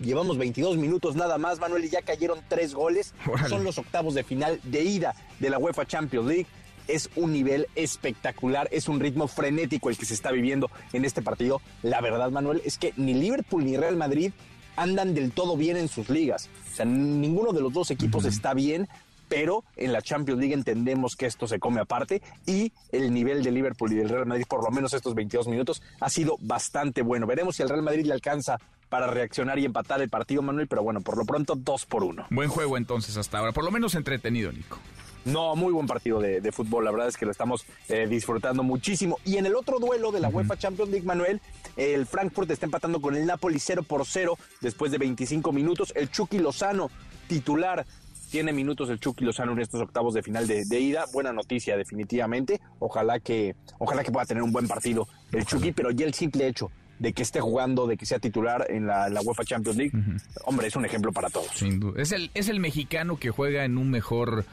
Llevamos 0.00 0.38
22 0.38 0.76
minutos 0.76 1.16
nada 1.16 1.38
más, 1.38 1.58
Manuel, 1.58 1.84
y 1.84 1.88
ya 1.88 2.02
cayeron 2.02 2.40
tres 2.48 2.74
goles. 2.74 3.14
Son 3.48 3.64
los 3.64 3.78
octavos 3.78 4.14
de 4.14 4.24
final 4.24 4.60
de 4.62 4.82
ida 4.82 5.14
de 5.40 5.50
la 5.50 5.58
UEFA 5.58 5.86
Champions 5.86 6.26
League. 6.26 6.46
Es 6.86 7.08
un 7.16 7.32
nivel 7.32 7.66
espectacular, 7.74 8.68
es 8.70 8.88
un 8.88 9.00
ritmo 9.00 9.26
frenético 9.26 9.88
el 9.88 9.96
que 9.96 10.04
se 10.04 10.14
está 10.14 10.30
viviendo 10.30 10.70
en 10.92 11.04
este 11.04 11.22
partido. 11.22 11.62
La 11.82 12.00
verdad, 12.00 12.30
Manuel, 12.30 12.60
es 12.64 12.76
que 12.76 12.92
ni 12.96 13.14
Liverpool 13.14 13.64
ni 13.64 13.76
Real 13.76 13.96
Madrid 13.96 14.32
andan 14.76 15.14
del 15.14 15.32
todo 15.32 15.56
bien 15.56 15.76
en 15.76 15.88
sus 15.88 16.10
ligas. 16.10 16.50
O 16.72 16.76
sea, 16.76 16.84
ninguno 16.84 17.52
de 17.52 17.60
los 17.60 17.72
dos 17.72 17.90
equipos 17.90 18.24
está 18.24 18.52
bien, 18.52 18.88
pero 19.28 19.64
en 19.76 19.92
la 19.92 20.02
Champions 20.02 20.40
League 20.40 20.54
entendemos 20.54 21.16
que 21.16 21.26
esto 21.26 21.46
se 21.46 21.58
come 21.58 21.80
aparte 21.80 22.22
y 22.46 22.72
el 22.92 23.12
nivel 23.12 23.42
de 23.42 23.50
Liverpool 23.50 23.92
y 23.92 23.96
del 23.96 24.08
Real 24.08 24.26
Madrid, 24.26 24.44
por 24.48 24.62
lo 24.62 24.70
menos 24.70 24.92
estos 24.92 25.14
22 25.14 25.48
minutos, 25.48 25.82
ha 26.00 26.10
sido 26.10 26.36
bastante 26.40 27.02
bueno. 27.02 27.26
Veremos 27.26 27.56
si 27.56 27.62
al 27.62 27.68
Real 27.68 27.82
Madrid 27.82 28.06
le 28.06 28.12
alcanza 28.12 28.58
para 28.94 29.08
reaccionar 29.08 29.58
y 29.58 29.64
empatar 29.64 30.00
el 30.02 30.08
partido, 30.08 30.40
Manuel, 30.40 30.68
pero 30.68 30.84
bueno, 30.84 31.00
por 31.00 31.18
lo 31.18 31.24
pronto 31.24 31.56
dos 31.56 31.84
por 31.84 32.04
uno. 32.04 32.26
Buen 32.30 32.48
juego 32.48 32.76
entonces 32.76 33.16
hasta 33.16 33.38
ahora, 33.38 33.50
por 33.50 33.64
lo 33.64 33.72
menos 33.72 33.96
entretenido, 33.96 34.52
Nico. 34.52 34.78
No, 35.24 35.56
muy 35.56 35.72
buen 35.72 35.88
partido 35.88 36.20
de, 36.20 36.52
fútbol. 36.52 36.84
La 36.84 36.92
verdad 36.92 37.08
es 37.08 37.16
que 37.16 37.24
lo 37.24 37.32
estamos 37.32 37.66
eh, 37.88 38.06
disfrutando 38.08 38.62
muchísimo. 38.62 39.18
Y 39.24 39.38
en 39.38 39.46
el 39.46 39.56
otro 39.56 39.80
duelo 39.80 40.12
de 40.12 40.20
la 40.20 40.28
UEFA 40.28 40.56
Champions 40.56 40.92
League, 40.92 41.04
Manuel, 41.04 41.40
el 41.76 42.06
Frankfurt 42.06 42.48
está 42.52 42.66
empatando 42.66 43.00
con 43.00 43.16
el 43.16 43.26
Napoli 43.26 43.58
0 43.58 43.82
por 43.82 44.06
0 44.06 44.38
después 44.60 44.92
de 44.92 44.98
25 44.98 45.50
minutos. 45.50 45.92
El 45.96 46.08
Chucky 46.08 46.38
Lozano, 46.38 46.88
titular. 47.26 47.84
Tiene 48.30 48.52
minutos 48.52 48.90
el 48.90 49.00
Chucky 49.00 49.24
Lozano 49.24 49.54
en 49.54 49.58
estos 49.58 49.80
octavos 49.80 50.14
de 50.14 50.22
final 50.22 50.46
de, 50.46 50.78
ida. 50.78 51.06
Buena 51.12 51.32
noticia, 51.32 51.76
definitivamente. 51.76 52.60
Ojalá 52.78 53.18
que, 53.18 53.56
ojalá 53.78 54.04
que 54.04 54.12
pueda 54.12 54.24
tener 54.24 54.44
un 54.44 54.52
buen 54.52 54.68
partido 54.68 55.08
el 55.32 55.44
Chucky, 55.44 55.72
pero 55.72 55.90
ya 55.90 56.06
el 56.06 56.14
simple 56.14 56.46
hecho 56.46 56.70
de 56.98 57.12
que 57.12 57.22
esté 57.22 57.40
jugando, 57.40 57.86
de 57.86 57.96
que 57.96 58.06
sea 58.06 58.18
titular 58.18 58.66
en 58.68 58.86
la, 58.86 59.08
UEFA 59.22 59.44
Champions 59.44 59.76
League, 59.76 59.92
hombre, 60.44 60.68
es 60.68 60.76
un 60.76 60.84
ejemplo 60.84 61.12
para 61.12 61.30
todos. 61.30 61.48
Sin 61.54 61.80
duda. 61.80 62.00
Es 62.00 62.12
el, 62.12 62.30
es 62.34 62.48
el 62.48 62.60
mexicano 62.60 63.16
que 63.16 63.30
juega 63.30 63.64
en 63.64 63.78
un 63.78 63.90
mejor 63.90 64.44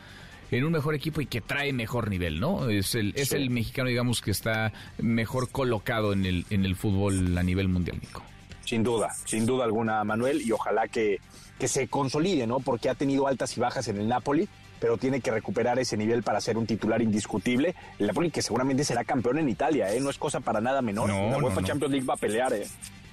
en 0.52 0.66
un 0.66 0.72
mejor 0.74 0.96
equipo 0.96 1.22
y 1.22 1.28
que 1.28 1.40
trae 1.40 1.72
mejor 1.72 2.10
nivel, 2.10 2.40
¿no? 2.40 2.70
Es 2.70 2.96
el, 2.96 3.14
es 3.16 3.32
el 3.32 3.50
mexicano, 3.50 3.88
digamos, 3.88 4.22
que 4.22 4.32
está 4.32 4.74
mejor 4.98 5.50
colocado 5.50 6.12
en 6.12 6.26
el, 6.26 6.46
en 6.50 6.66
el 6.66 6.76
fútbol 6.76 7.38
a 7.38 7.44
nivel 7.44 7.70
mundial, 7.70 8.00
Nico. 8.02 8.22
Sin 8.66 8.84
duda, 8.84 9.10
sin 9.26 9.46
duda 9.46 9.64
alguna, 9.64 10.04
Manuel, 10.04 10.42
y 10.42 10.52
ojalá 10.52 10.88
que, 10.88 11.20
que 11.58 11.68
se 11.68 11.88
consolide, 11.88 12.48
¿no? 12.48 12.60
Porque 12.60 12.90
ha 12.90 12.96
tenido 12.96 13.28
altas 13.28 13.56
y 13.58 13.62
bajas 13.62 13.88
en 13.88 13.98
el 13.98 14.08
Napoli, 14.08 14.48
pero 14.82 14.98
tiene 14.98 15.22
que 15.22 15.30
recuperar 15.30 15.78
ese 15.78 15.96
nivel 15.96 16.24
para 16.24 16.42
ser 16.42 16.58
un 16.58 16.66
titular 16.66 17.02
indiscutible. 17.04 17.76
El 18.00 18.08
Napoli 18.08 18.32
que 18.32 18.42
seguramente 18.42 18.84
será 18.84 19.04
campeón 19.04 19.38
en 19.38 19.48
Italia, 19.48 19.94
¿eh? 19.94 20.02
No 20.02 20.10
es 20.10 20.18
cosa 20.18 20.40
para 20.40 20.60
nada 20.60 20.82
menor. 20.82 21.08
la 21.08 21.38
UEFA 21.38 21.64
Champions 21.64 21.92
League 21.92 22.08
va 22.08 22.16
a 22.16 22.18
pelear, 22.18 22.52
¿eh? 22.52 22.68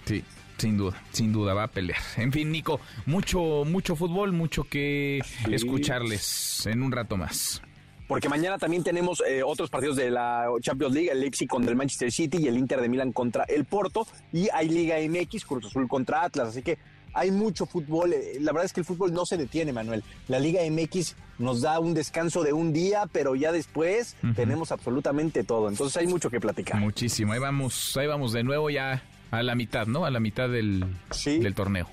Sí, 0.06 0.24
sin 0.56 0.78
duda, 0.78 0.96
sin 1.12 1.30
duda 1.30 1.52
va 1.52 1.64
a 1.64 1.68
pelear. 1.68 2.00
En 2.16 2.32
fin, 2.32 2.50
Nico, 2.50 2.80
mucho, 3.04 3.64
mucho 3.66 3.96
fútbol, 3.96 4.32
mucho 4.32 4.64
que 4.64 5.20
escucharles 5.52 6.64
en 6.66 6.82
un 6.82 6.90
rato 6.90 7.18
más. 7.18 7.60
Porque 8.06 8.30
mañana 8.30 8.56
también 8.56 8.82
tenemos 8.82 9.22
eh, 9.28 9.42
otros 9.42 9.68
partidos 9.68 9.96
de 9.96 10.10
la 10.10 10.46
Champions 10.62 10.94
League, 10.94 11.10
el 11.10 11.20
Leipzig 11.20 11.46
contra 11.46 11.70
el 11.70 11.76
Manchester 11.76 12.10
City 12.10 12.38
y 12.40 12.48
el 12.48 12.56
Inter 12.56 12.80
de 12.80 12.88
Milán 12.88 13.12
contra 13.12 13.44
el 13.44 13.66
Porto. 13.66 14.06
Y 14.32 14.48
hay 14.54 14.70
Liga 14.70 14.96
MX, 15.06 15.44
Cruz 15.44 15.66
Azul 15.66 15.86
contra 15.86 16.22
Atlas. 16.24 16.48
Así 16.48 16.62
que 16.62 16.78
hay 17.12 17.30
mucho 17.30 17.66
fútbol. 17.66 18.12
Eh, 18.12 18.38
la 18.40 18.52
verdad 18.52 18.66
es 18.66 18.72
que 18.72 18.80
el 18.80 18.86
fútbol 18.86 19.12
no 19.12 19.26
se 19.26 19.36
detiene, 19.36 19.72
Manuel. 19.72 20.02
La 20.28 20.38
Liga 20.38 20.60
MX 20.68 21.16
nos 21.38 21.60
da 21.60 21.78
un 21.80 21.94
descanso 21.94 22.42
de 22.42 22.52
un 22.52 22.72
día, 22.72 23.04
pero 23.12 23.34
ya 23.34 23.52
después 23.52 24.16
tenemos 24.34 24.72
absolutamente 24.72 25.44
todo. 25.44 25.68
Entonces 25.68 25.96
hay 25.96 26.06
mucho 26.06 26.30
que 26.30 26.40
platicar. 26.40 26.80
Muchísimo. 26.80 27.32
Ahí 27.32 27.38
vamos, 27.38 27.96
ahí 27.96 28.06
vamos 28.06 28.32
de 28.32 28.42
nuevo 28.42 28.70
ya 28.70 29.02
a 29.30 29.42
la 29.42 29.54
mitad, 29.54 29.86
¿no? 29.86 30.04
A 30.04 30.10
la 30.10 30.20
mitad 30.20 30.48
del, 30.48 30.84
del 31.24 31.54
torneo. 31.54 31.88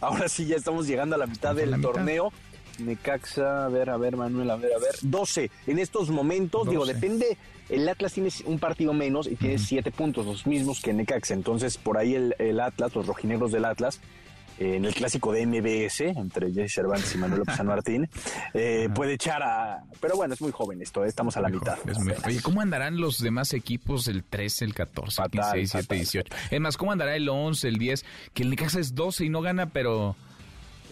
Ahora 0.00 0.28
sí, 0.28 0.46
ya 0.46 0.56
estamos 0.56 0.86
llegando 0.86 1.16
a 1.16 1.18
la 1.18 1.26
mitad 1.26 1.54
del 1.54 1.80
torneo. 1.80 2.32
Necaxa, 2.78 3.64
a 3.64 3.68
ver, 3.68 3.90
a 3.90 3.96
ver, 3.96 4.16
Manuel, 4.16 4.50
a 4.50 4.56
ver, 4.56 4.72
a 4.72 4.78
ver. 4.78 4.94
12. 5.02 5.50
En 5.66 5.78
estos 5.78 6.10
momentos, 6.10 6.68
digo, 6.68 6.86
depende. 6.86 7.36
El 7.68 7.88
Atlas 7.88 8.12
tiene 8.12 8.30
un 8.46 8.58
partido 8.58 8.92
menos 8.92 9.26
y 9.26 9.36
tiene 9.36 9.58
siete 9.58 9.90
puntos, 9.90 10.26
los 10.26 10.46
mismos 10.46 10.80
que 10.80 10.92
Necaxa. 10.92 11.34
Entonces, 11.34 11.76
por 11.76 11.98
ahí 11.98 12.14
el, 12.14 12.34
el 12.38 12.60
Atlas, 12.60 12.94
los 12.94 13.06
rojinegros 13.06 13.52
del 13.52 13.64
Atlas, 13.64 14.00
en 14.58 14.84
el 14.84 14.94
clásico 14.94 15.32
de 15.32 15.46
MBS 15.46 16.00
entre 16.00 16.52
Jesse 16.52 16.74
Cervantes 16.74 17.14
y 17.14 17.18
Manuel 17.18 17.40
López 17.40 17.56
San 17.56 17.66
Martín, 17.68 18.08
eh, 18.54 18.88
puede 18.94 19.14
echar 19.14 19.42
a... 19.42 19.84
Pero 20.00 20.16
bueno, 20.16 20.34
es 20.34 20.40
muy 20.40 20.50
joven 20.50 20.82
esto, 20.82 21.04
eh, 21.04 21.08
estamos 21.08 21.36
a 21.36 21.40
la 21.40 21.48
mitad. 21.48 21.78
Oye, 22.26 22.40
¿cómo 22.42 22.60
andarán 22.60 22.98
los 22.98 23.18
demás 23.18 23.52
equipos 23.54 24.08
el 24.08 24.24
13, 24.24 24.64
el 24.64 24.74
14, 24.74 25.22
el 25.22 25.30
15, 25.30 25.56
17, 25.56 25.94
18? 25.94 26.34
Es 26.50 26.60
más, 26.60 26.76
¿cómo 26.76 26.92
andará 26.92 27.14
el 27.16 27.28
11, 27.28 27.68
el 27.68 27.78
10? 27.78 28.04
Que 28.34 28.42
el 28.42 28.50
Necaxa 28.50 28.80
es 28.80 28.94
12 28.94 29.26
y 29.26 29.28
no 29.28 29.40
gana, 29.40 29.70
pero... 29.70 30.16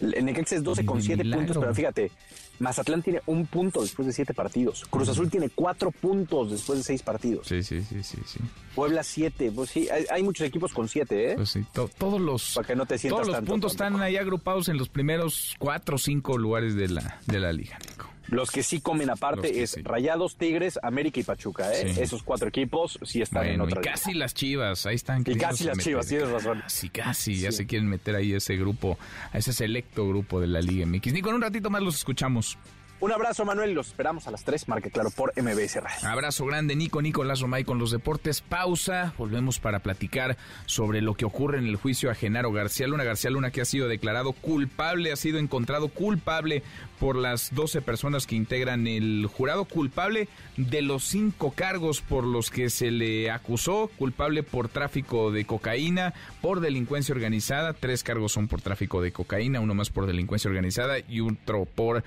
El 0.00 0.24
Necaxa 0.24 0.56
es 0.56 0.62
12 0.62 0.84
con 0.84 1.02
7 1.02 1.24
puntos, 1.24 1.56
pero 1.58 1.74
fíjate, 1.74 2.10
Mazatlán 2.58 3.02
tiene 3.02 3.20
un 3.26 3.46
punto 3.46 3.82
después 3.82 4.06
de 4.06 4.12
siete 4.12 4.32
partidos. 4.32 4.84
Cruz 4.88 5.08
Azul 5.08 5.30
tiene 5.30 5.50
cuatro 5.50 5.90
puntos 5.90 6.50
después 6.50 6.78
de 6.78 6.84
seis 6.84 7.02
partidos. 7.02 7.46
Sí, 7.46 7.62
sí, 7.62 7.82
sí, 7.82 8.02
sí. 8.02 8.18
sí. 8.24 8.40
Puebla 8.74 9.02
siete. 9.02 9.52
Pues 9.54 9.70
sí, 9.70 9.88
hay, 10.10 10.22
muchos 10.22 10.46
equipos 10.46 10.72
con 10.72 10.88
siete, 10.88 11.32
¿eh? 11.32 11.34
Pues 11.36 11.50
sí, 11.50 11.64
todos 11.72 12.20
los, 12.20 12.54
Para 12.54 12.66
que 12.66 12.76
no 12.76 12.86
te 12.86 12.98
todos 12.98 13.26
los 13.26 13.40
puntos 13.42 13.72
están 13.72 14.00
ahí 14.00 14.16
agrupados 14.16 14.68
en 14.68 14.78
los 14.78 14.88
primeros 14.88 15.54
cuatro 15.58 15.96
o 15.96 15.98
cinco 15.98 16.38
lugares 16.38 16.74
de 16.74 16.88
la, 16.88 17.20
de 17.26 17.38
la 17.38 17.52
liga, 17.52 17.78
Nico. 17.90 18.15
Los 18.28 18.50
que 18.50 18.62
sí 18.62 18.80
comen 18.80 19.10
aparte 19.10 19.62
es 19.62 19.76
Rayados, 19.82 20.36
Tigres, 20.36 20.78
América 20.82 21.20
y 21.20 21.22
Pachuca, 21.22 21.72
¿eh? 21.72 21.94
Esos 21.98 22.22
cuatro 22.22 22.48
equipos 22.48 22.98
sí 23.02 23.22
están 23.22 23.46
en 23.46 23.60
otra 23.60 23.80
y 23.80 23.84
casi 23.84 24.14
las 24.14 24.34
Chivas, 24.34 24.86
ahí 24.86 24.96
están. 24.96 25.22
Y 25.26 25.36
casi 25.36 25.64
las 25.64 25.78
Chivas, 25.78 26.06
tienes 26.06 26.28
razón. 26.30 26.62
Sí, 26.66 26.88
casi, 26.88 27.36
ya 27.36 27.52
se 27.52 27.66
quieren 27.66 27.88
meter 27.88 28.16
ahí 28.16 28.32
ese 28.32 28.56
grupo, 28.56 28.98
a 29.32 29.38
ese 29.38 29.52
selecto 29.52 30.08
grupo 30.08 30.40
de 30.40 30.46
la 30.46 30.60
Liga 30.60 30.86
MX. 30.86 31.12
Nico, 31.12 31.28
en 31.30 31.36
un 31.36 31.42
ratito 31.42 31.70
más 31.70 31.82
los 31.82 31.96
escuchamos. 31.96 32.58
Un 32.98 33.12
abrazo, 33.12 33.44
Manuel. 33.44 33.74
Los 33.74 33.88
esperamos 33.88 34.26
a 34.26 34.30
las 34.30 34.44
3. 34.44 34.68
Marque 34.68 34.90
claro 34.90 35.10
por 35.10 35.32
MBS 35.36 35.76
Radio. 35.82 36.08
Abrazo 36.08 36.46
grande, 36.46 36.74
Nico. 36.76 37.02
Nicolás 37.02 37.40
Romay 37.40 37.62
con 37.62 37.78
los 37.78 37.90
deportes. 37.90 38.40
Pausa. 38.40 39.12
Volvemos 39.18 39.58
para 39.58 39.80
platicar 39.80 40.38
sobre 40.64 41.02
lo 41.02 41.12
que 41.12 41.26
ocurre 41.26 41.58
en 41.58 41.66
el 41.66 41.76
juicio 41.76 42.10
a 42.10 42.14
Genaro 42.14 42.52
García 42.52 42.86
Luna. 42.86 43.04
García 43.04 43.30
Luna 43.30 43.50
que 43.50 43.60
ha 43.60 43.66
sido 43.66 43.86
declarado 43.88 44.32
culpable, 44.32 45.12
ha 45.12 45.16
sido 45.16 45.38
encontrado 45.38 45.88
culpable 45.88 46.62
por 46.98 47.16
las 47.16 47.54
12 47.54 47.82
personas 47.82 48.26
que 48.26 48.34
integran 48.34 48.86
el 48.86 49.26
jurado. 49.26 49.66
Culpable 49.66 50.28
de 50.56 50.80
los 50.80 51.04
cinco 51.04 51.52
cargos 51.54 52.00
por 52.00 52.24
los 52.24 52.50
que 52.50 52.70
se 52.70 52.90
le 52.90 53.30
acusó. 53.30 53.90
Culpable 53.98 54.42
por 54.42 54.70
tráfico 54.70 55.30
de 55.30 55.44
cocaína, 55.44 56.14
por 56.40 56.60
delincuencia 56.60 57.14
organizada. 57.14 57.74
Tres 57.74 58.02
cargos 58.02 58.32
son 58.32 58.48
por 58.48 58.62
tráfico 58.62 59.02
de 59.02 59.12
cocaína, 59.12 59.60
uno 59.60 59.74
más 59.74 59.90
por 59.90 60.06
delincuencia 60.06 60.48
organizada 60.48 60.98
y 61.06 61.20
otro 61.20 61.66
por 61.66 62.04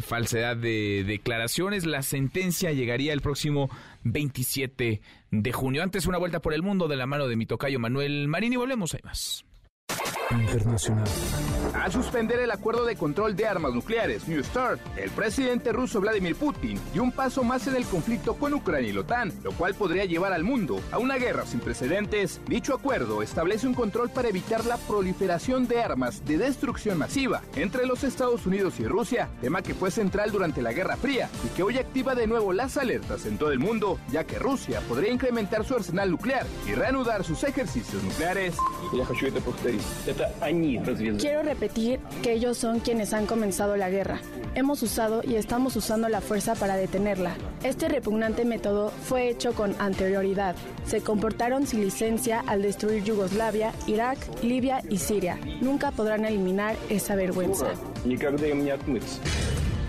falsedad 0.00 0.56
de 0.56 1.04
declaraciones. 1.06 1.86
La 1.86 2.02
sentencia 2.02 2.72
llegaría 2.72 3.12
el 3.12 3.20
próximo 3.20 3.70
27 4.04 5.00
de 5.30 5.52
junio. 5.52 5.82
Antes 5.82 6.06
una 6.06 6.18
vuelta 6.18 6.40
por 6.40 6.54
el 6.54 6.62
mundo 6.62 6.88
de 6.88 6.96
la 6.96 7.06
mano 7.06 7.28
de 7.28 7.36
mi 7.36 7.46
tocayo 7.46 7.78
Manuel 7.78 8.28
Marín 8.28 8.52
y 8.52 8.56
volvemos, 8.56 8.94
hay 8.94 9.00
más. 9.04 9.44
Internacional. 10.30 11.04
Al 11.74 11.92
suspender 11.92 12.40
el 12.40 12.50
acuerdo 12.50 12.84
de 12.84 12.96
control 12.96 13.36
de 13.36 13.46
armas 13.46 13.72
nucleares 13.72 14.26
New 14.28 14.42
START, 14.42 14.80
el 14.96 15.10
presidente 15.10 15.72
ruso 15.72 16.00
Vladimir 16.00 16.36
Putin 16.36 16.80
dio 16.92 17.02
un 17.02 17.12
paso 17.12 17.44
más 17.44 17.66
en 17.66 17.76
el 17.76 17.84
conflicto 17.84 18.34
con 18.34 18.54
Ucrania 18.54 18.90
y 18.90 18.92
la 18.92 19.00
OTAN, 19.00 19.32
lo 19.42 19.52
cual 19.52 19.74
podría 19.74 20.04
llevar 20.04 20.32
al 20.32 20.44
mundo 20.44 20.80
a 20.92 20.98
una 20.98 21.16
guerra 21.16 21.46
sin 21.46 21.60
precedentes. 21.60 22.40
Dicho 22.46 22.74
acuerdo 22.74 23.22
establece 23.22 23.66
un 23.66 23.74
control 23.74 24.10
para 24.10 24.28
evitar 24.28 24.64
la 24.64 24.76
proliferación 24.76 25.66
de 25.68 25.82
armas 25.82 26.24
de 26.24 26.38
destrucción 26.38 26.98
masiva 26.98 27.42
entre 27.56 27.86
los 27.86 28.04
Estados 28.04 28.46
Unidos 28.46 28.80
y 28.80 28.86
Rusia, 28.86 29.28
tema 29.40 29.62
que 29.62 29.74
fue 29.74 29.90
central 29.90 30.30
durante 30.30 30.62
la 30.62 30.72
Guerra 30.72 30.96
Fría 30.96 31.28
y 31.44 31.48
que 31.48 31.62
hoy 31.62 31.78
activa 31.78 32.14
de 32.14 32.26
nuevo 32.26 32.52
las 32.52 32.76
alertas 32.76 33.26
en 33.26 33.38
todo 33.38 33.52
el 33.52 33.58
mundo, 33.58 33.98
ya 34.10 34.24
que 34.24 34.38
Rusia 34.38 34.80
podría 34.88 35.12
incrementar 35.12 35.64
su 35.64 35.74
arsenal 35.74 36.10
nuclear 36.10 36.46
y 36.66 36.72
reanudar 36.72 37.24
sus 37.24 37.44
ejercicios 37.44 38.02
nucleares. 38.02 38.56
Quiero 41.18 41.42
repetir 41.42 42.00
que 42.22 42.32
ellos 42.32 42.58
son 42.58 42.80
quienes 42.80 43.12
han 43.12 43.26
comenzado 43.26 43.76
la 43.76 43.90
guerra. 43.90 44.20
Hemos 44.54 44.82
usado 44.82 45.22
y 45.24 45.36
estamos 45.36 45.76
usando 45.76 46.08
la 46.08 46.20
fuerza 46.20 46.54
para 46.54 46.76
detenerla. 46.76 47.34
Este 47.62 47.88
repugnante 47.88 48.44
método 48.44 48.90
fue 48.90 49.28
hecho 49.28 49.52
con 49.52 49.74
anterioridad. 49.78 50.54
Se 50.86 51.00
comportaron 51.00 51.66
sin 51.66 51.80
licencia 51.80 52.44
al 52.46 52.62
destruir 52.62 53.02
Yugoslavia, 53.02 53.72
Irak, 53.86 54.18
Libia 54.42 54.82
y 54.88 54.98
Siria. 54.98 55.38
Nunca 55.60 55.90
podrán 55.90 56.24
eliminar 56.24 56.76
esa 56.88 57.14
vergüenza. 57.14 57.66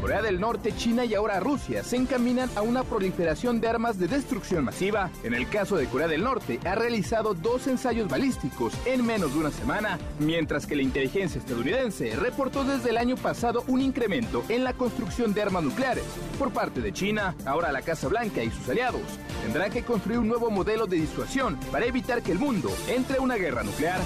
Corea 0.06 0.22
del 0.22 0.40
Norte, 0.40 0.72
China 0.72 1.03
y 1.03 1.15
ahora 1.15 1.40
Rusia 1.40 1.84
se 1.84 1.95
encaminan 1.95 2.48
a 2.56 2.61
una 2.61 2.84
proliferación 2.84 3.60
de 3.60 3.69
armas 3.69 3.98
de 3.98 4.07
destrucción 4.07 4.64
masiva. 4.64 5.10
En 5.23 5.34
el 5.34 5.49
caso 5.49 5.77
de 5.77 5.88
Corea 5.88 6.07
del 6.07 6.23
Norte, 6.23 6.60
ha 6.64 6.76
realizado 6.76 7.34
dos 7.34 7.65
ensayos 7.65 8.07
balísticos 8.07 8.76
en 8.86 9.03
menos 9.03 9.34
de 9.34 9.40
una 9.40 9.49
semana, 9.49 9.98
mientras 10.19 10.68
que 10.68 10.76
la 10.76 10.84
inteligencia 10.84 11.40
estadounidense 11.40 12.15
reportó 12.18 12.64
desde 12.64 12.91
el 12.91 12.98
año 12.98 13.18
pasado 13.18 13.64
un 13.65 13.82
incremento 13.82 14.44
en 14.48 14.64
la 14.64 14.73
construcción 14.73 15.34
de 15.34 15.41
armas 15.41 15.64
nucleares. 15.64 16.06
Por 16.38 16.52
parte 16.52 16.82
de 16.82 16.94
China, 16.94 17.34
ahora 17.44 17.72
la 17.72 17.82
Casa 17.82 18.07
Blanca 18.07 18.44
y 18.44 18.52
sus 18.52 18.69
aliados 18.69 19.02
tendrán 19.41 19.72
que 19.72 19.82
construir 19.82 20.19
un 20.19 20.27
nuevo 20.27 20.52
modelo 20.52 20.86
de 20.86 20.98
disuasión 20.98 21.60
para 21.72 21.88
evitar 21.88 22.22
que 22.22 22.32
el 22.32 22.38
mundo 22.38 22.69
entre 22.90 23.18
a 23.18 23.22
una 23.22 23.38
guerra 23.38 23.64
nuclear. 23.64 23.99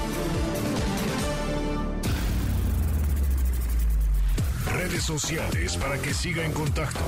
Redes 4.65 5.03
sociales 5.03 5.77
para 5.77 5.97
que 5.97 6.13
siga 6.13 6.45
en 6.45 6.51
contacto: 6.51 6.99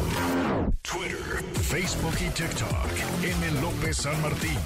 Twitter, 0.82 1.44
Facebook 1.62 2.16
y 2.20 2.30
TikTok. 2.30 2.88
M. 3.24 3.62
López 3.62 3.98
San 3.98 4.22
Martín. 4.22 4.58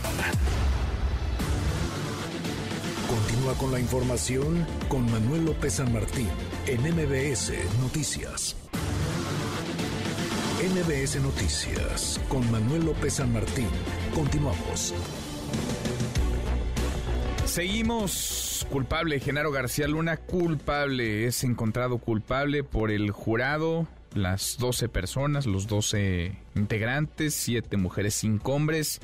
Continúa 3.07 3.53
con 3.56 3.72
la 3.72 3.80
información 3.80 4.66
con 4.88 5.10
Manuel 5.12 5.45
López 5.45 5.74
San 5.74 5.91
Martín 5.94 6.28
en 6.68 6.82
MBS 6.82 7.53
Noticias. 7.82 8.56
MBS 10.66 11.22
Noticias 11.22 12.20
con 12.28 12.49
Manuel 12.52 12.86
López 12.86 13.16
San 13.16 13.32
Martín. 13.32 13.68
Continuamos. 14.14 14.94
Seguimos. 17.56 18.68
Culpable, 18.69 19.22
Genaro 19.22 19.49
García 19.49 19.88
Luna, 19.88 20.18
culpable, 20.18 21.26
es 21.26 21.41
encontrado 21.45 21.99
culpable 21.99 22.65
por 22.65 22.91
el 22.91 23.11
jurado, 23.11 23.88
las 24.14 24.57
12 24.57 24.90
personas, 24.90 25.45
los 25.45 25.65
12 25.65 26.36
integrantes, 26.56 27.34
7 27.34 27.77
mujeres, 27.77 28.14
5 28.15 28.52
hombres, 28.52 28.99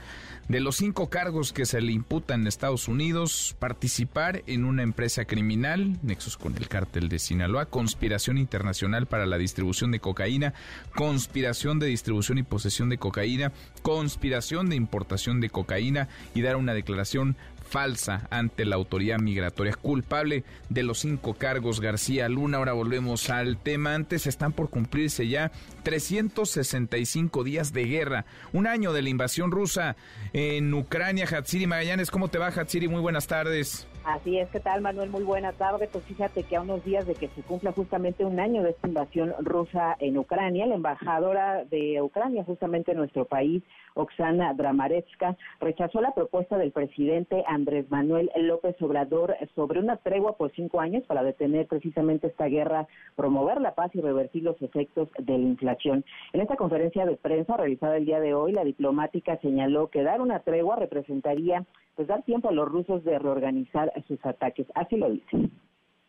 de 0.49 0.59
los 0.59 0.75
5 0.75 1.09
cargos 1.09 1.53
que 1.53 1.65
se 1.65 1.79
le 1.79 1.93
imputan 1.93 2.41
en 2.41 2.47
Estados 2.47 2.89
Unidos, 2.89 3.55
participar 3.57 4.43
en 4.47 4.65
una 4.65 4.83
empresa 4.83 5.23
criminal, 5.23 5.97
nexos 6.01 6.35
con 6.35 6.57
el 6.57 6.67
cártel 6.67 7.07
de 7.07 7.19
Sinaloa, 7.19 7.67
conspiración 7.67 8.37
internacional 8.37 9.05
para 9.05 9.25
la 9.25 9.37
distribución 9.37 9.91
de 9.91 10.01
cocaína, 10.01 10.53
conspiración 10.93 11.79
de 11.79 11.87
distribución 11.87 12.37
y 12.37 12.43
posesión 12.43 12.89
de 12.89 12.97
cocaína, 12.97 13.53
conspiración 13.81 14.69
de 14.69 14.75
importación 14.75 15.39
de 15.39 15.49
cocaína 15.49 16.09
y 16.35 16.41
dar 16.41 16.57
una 16.57 16.73
declaración 16.73 17.37
falsa 17.71 18.27
ante 18.29 18.65
la 18.65 18.75
autoridad 18.75 19.17
migratoria. 19.19 19.73
Culpable 19.73 20.43
de 20.69 20.83
los 20.83 20.99
cinco 20.99 21.33
cargos 21.33 21.79
García 21.79 22.27
Luna. 22.29 22.57
Ahora 22.57 22.73
volvemos 22.73 23.29
al 23.29 23.57
tema. 23.57 23.95
Antes 23.95 24.27
están 24.27 24.51
por 24.51 24.69
cumplirse 24.69 25.27
ya 25.27 25.51
365 25.83 27.43
días 27.43 27.71
de 27.73 27.85
guerra. 27.85 28.25
Un 28.51 28.67
año 28.67 28.91
de 28.93 29.01
la 29.01 29.09
invasión 29.09 29.51
rusa 29.51 29.95
en 30.33 30.73
Ucrania. 30.73 31.25
Hatsiri 31.25 31.65
Magallanes, 31.65 32.11
¿cómo 32.11 32.27
te 32.27 32.37
va 32.37 32.47
Hatsiri? 32.47 32.89
Muy 32.89 33.01
buenas 33.01 33.27
tardes. 33.27 33.87
Así 34.03 34.39
es, 34.39 34.49
¿qué 34.49 34.59
tal 34.59 34.81
Manuel? 34.81 35.11
Muy 35.11 35.23
buena 35.23 35.51
tarde. 35.51 35.87
Pues 35.91 36.03
fíjate 36.05 36.41
que 36.41 36.55
a 36.55 36.61
unos 36.61 36.83
días 36.83 37.05
de 37.05 37.13
que 37.13 37.27
se 37.27 37.43
cumpla 37.43 37.71
justamente 37.71 38.25
un 38.25 38.39
año 38.39 38.63
de 38.63 38.71
esta 38.71 38.87
invasión 38.87 39.31
rusa 39.39 39.95
en 39.99 40.17
Ucrania, 40.17 40.65
la 40.65 40.73
embajadora 40.73 41.65
de 41.65 42.01
Ucrania 42.01 42.43
justamente 42.43 42.93
en 42.93 42.97
nuestro 42.97 43.25
país, 43.25 43.61
Oksana 43.93 44.55
Dramarevska, 44.55 45.37
rechazó 45.59 46.01
la 46.01 46.15
propuesta 46.15 46.57
del 46.57 46.71
presidente 46.71 47.43
Andrés 47.45 47.91
Manuel 47.91 48.31
López 48.37 48.75
Obrador 48.81 49.35
sobre 49.53 49.79
una 49.79 49.97
tregua 49.97 50.35
por 50.35 50.51
cinco 50.53 50.79
años 50.79 51.03
para 51.05 51.21
detener 51.21 51.67
precisamente 51.67 52.25
esta 52.25 52.47
guerra, 52.47 52.87
promover 53.15 53.61
la 53.61 53.75
paz 53.75 53.91
y 53.93 54.01
revertir 54.01 54.41
los 54.41 54.59
efectos 54.63 55.09
de 55.19 55.37
la 55.37 55.45
inflación. 55.45 56.03
En 56.33 56.41
esta 56.41 56.55
conferencia 56.55 57.05
de 57.05 57.17
prensa 57.17 57.55
realizada 57.55 57.97
el 57.97 58.05
día 58.05 58.19
de 58.19 58.33
hoy, 58.33 58.51
la 58.51 58.63
diplomática 58.63 59.37
señaló 59.41 59.89
que 59.89 60.01
dar 60.01 60.21
una 60.21 60.39
tregua 60.39 60.75
representaría 60.75 61.67
pues 61.95 62.07
dar 62.07 62.23
tiempo 62.23 62.49
a 62.49 62.53
los 62.53 62.67
rusos 62.67 63.03
de 63.03 63.19
reorganizar 63.19 63.90
sus 64.07 64.23
ataques. 64.25 64.67
Así 64.75 64.97
lo 64.97 65.09
dice. 65.11 65.49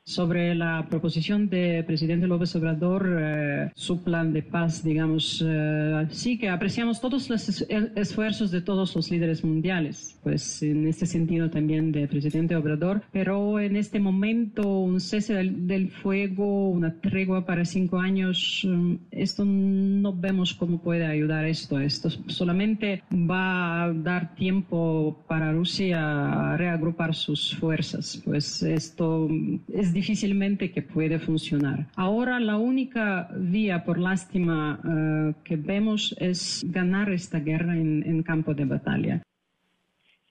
Sobre 0.04 0.54
la 0.56 0.86
proposición 0.90 1.48
del 1.48 1.84
presidente 1.84 2.26
López 2.26 2.56
Obrador, 2.56 3.08
eh, 3.20 3.70
su 3.76 4.02
plan 4.02 4.32
de 4.32 4.42
paz, 4.42 4.82
digamos, 4.82 5.44
eh, 5.46 6.08
sí 6.10 6.38
que 6.38 6.48
apreciamos 6.48 7.00
todos 7.00 7.30
los 7.30 7.48
es 7.48 7.66
esfuerzos 7.94 8.50
de 8.50 8.62
todos 8.62 8.96
los 8.96 9.10
líderes 9.12 9.44
mundiales, 9.44 10.18
pues 10.24 10.62
en 10.64 10.88
este 10.88 11.06
sentido 11.06 11.50
también 11.50 11.92
del 11.92 12.08
presidente 12.08 12.56
Obrador, 12.56 13.02
pero 13.12 13.60
en 13.60 13.76
este 13.76 14.00
momento 14.00 14.80
un 14.80 15.00
cese 15.00 15.34
del, 15.34 15.90
fuego, 15.90 16.70
una 16.70 17.00
tregua 17.00 17.46
para 17.46 17.64
cinco 17.64 17.98
años, 17.98 18.64
um, 18.64 18.98
esto 19.12 19.44
no 19.44 20.12
vemos 20.12 20.52
cómo 20.54 20.82
puede 20.82 21.06
ayudar 21.06 21.44
esto. 21.44 21.78
Esto 21.78 22.10
solamente 22.26 23.04
va 23.12 23.84
a 23.84 23.92
dar 23.92 24.34
tiempo 24.34 25.24
para 25.28 25.52
Rusia 25.52 26.52
a 26.52 26.56
reagrupar 26.56 27.14
sus 27.14 27.54
fuerzas, 27.56 28.20
pues 28.24 28.62
esto 28.64 29.28
es 29.72 29.91
difícilmente 29.92 30.70
que 30.70 30.82
puede 30.82 31.18
funcionar. 31.18 31.86
Ahora 31.96 32.40
la 32.40 32.56
única 32.56 33.28
vía, 33.36 33.84
por 33.84 33.98
lástima, 33.98 34.80
uh, 34.82 35.42
que 35.42 35.56
vemos 35.56 36.14
es 36.18 36.62
ganar 36.66 37.10
esta 37.10 37.40
guerra 37.40 37.76
en, 37.76 38.02
en 38.06 38.22
campo 38.22 38.54
de 38.54 38.64
batalla. 38.64 39.22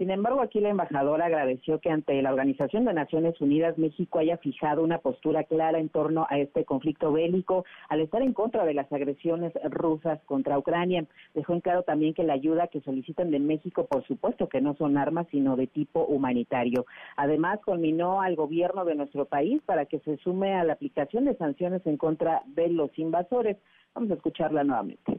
Sin 0.02 0.10
embargo, 0.10 0.42
aquí 0.42 0.60
la 0.60 0.70
embajadora 0.70 1.28
agradeció 1.28 1.80
que 1.80 1.92
ante 1.92 2.20
la 2.24 2.32
Organización 2.32 2.86
de 2.86 2.94
Naciones 2.96 3.40
Unidas 3.40 3.78
México 3.78 4.18
haya 4.18 4.38
fijado 4.38 4.82
una 4.82 4.98
postura 4.98 5.44
clara 5.44 5.78
en 5.78 5.90
torno 5.90 6.26
a 6.28 6.40
este 6.40 6.66
conflicto 6.66 7.12
bélico 7.12 7.66
al 7.88 8.02
estar 8.02 8.24
en 8.24 8.34
contra 8.34 8.66
de 8.66 8.74
las 8.74 8.92
agresiones 8.92 9.54
rusas 9.70 10.20
contra 10.26 10.58
Ucrania. 10.58 11.06
Dejó 11.36 11.54
en 11.54 11.62
claro 11.62 11.84
también 11.84 12.16
que 12.16 12.24
la 12.24 12.34
ayuda 12.34 12.66
que 12.66 12.82
solicitan 12.82 13.30
de 13.30 13.38
México, 13.38 13.86
por 13.86 14.04
supuesto 14.08 14.50
que 14.50 14.60
no 14.60 14.74
son 14.74 14.98
armas, 14.98 15.28
sino 15.30 15.56
de 15.56 15.68
tipo 15.68 16.04
humanitario. 16.06 16.88
Además, 17.16 17.60
culminó 17.64 18.22
al 18.24 18.36
gobierno 18.36 18.86
de 18.86 18.96
nuestro 18.96 19.26
país 19.26 19.62
para 19.68 19.86
que 19.86 20.00
se 20.00 20.18
sume 20.18 20.56
a 20.56 20.64
la 20.64 20.74
aplicación 20.74 21.26
de 21.26 21.38
sanciones 21.38 21.86
en 21.86 21.98
contra 21.98 22.42
de 22.48 22.70
los 22.70 22.90
invasores. 22.98 23.56
Vamos 23.94 24.10
a 24.10 24.16
escucharla 24.16 24.64
nuevamente. 24.64 25.16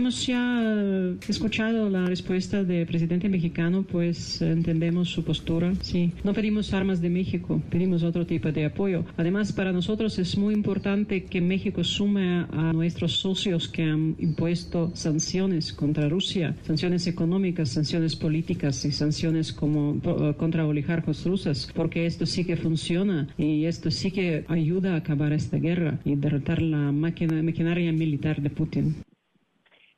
Hemos 0.00 0.26
ya 0.26 0.62
eh, 0.64 1.16
escuchado 1.28 1.90
la 1.90 2.06
respuesta 2.06 2.64
del 2.64 2.86
presidente 2.86 3.28
mexicano, 3.28 3.82
pues 3.82 4.40
entendemos 4.40 5.10
su 5.10 5.22
postura. 5.22 5.74
Sí, 5.82 6.10
no 6.24 6.32
pedimos 6.32 6.72
armas 6.72 7.02
de 7.02 7.10
México, 7.10 7.60
pedimos 7.68 8.02
otro 8.02 8.24
tipo 8.24 8.50
de 8.50 8.64
apoyo. 8.64 9.04
Además, 9.18 9.52
para 9.52 9.72
nosotros 9.72 10.18
es 10.18 10.38
muy 10.38 10.54
importante 10.54 11.24
que 11.24 11.42
México 11.42 11.84
sume 11.84 12.46
a 12.50 12.72
nuestros 12.72 13.18
socios 13.18 13.68
que 13.68 13.82
han 13.82 14.16
impuesto 14.18 14.90
sanciones 14.94 15.74
contra 15.74 16.08
Rusia, 16.08 16.56
sanciones 16.66 17.06
económicas, 17.06 17.68
sanciones 17.68 18.16
políticas 18.16 18.82
y 18.86 18.92
sanciones 18.92 19.52
como 19.52 20.00
eh, 20.02 20.34
contra 20.38 20.66
oligarcos 20.66 21.26
rusas, 21.26 21.70
porque 21.74 22.06
esto 22.06 22.24
sí 22.24 22.46
que 22.46 22.56
funciona 22.56 23.28
y 23.36 23.66
esto 23.66 23.90
sí 23.90 24.10
que 24.10 24.46
ayuda 24.48 24.94
a 24.94 24.96
acabar 24.96 25.34
esta 25.34 25.58
guerra 25.58 26.00
y 26.06 26.14
derrotar 26.14 26.62
la 26.62 26.90
maquinaria 26.90 27.92
militar 27.92 28.40
de 28.40 28.48
Putin. 28.48 28.94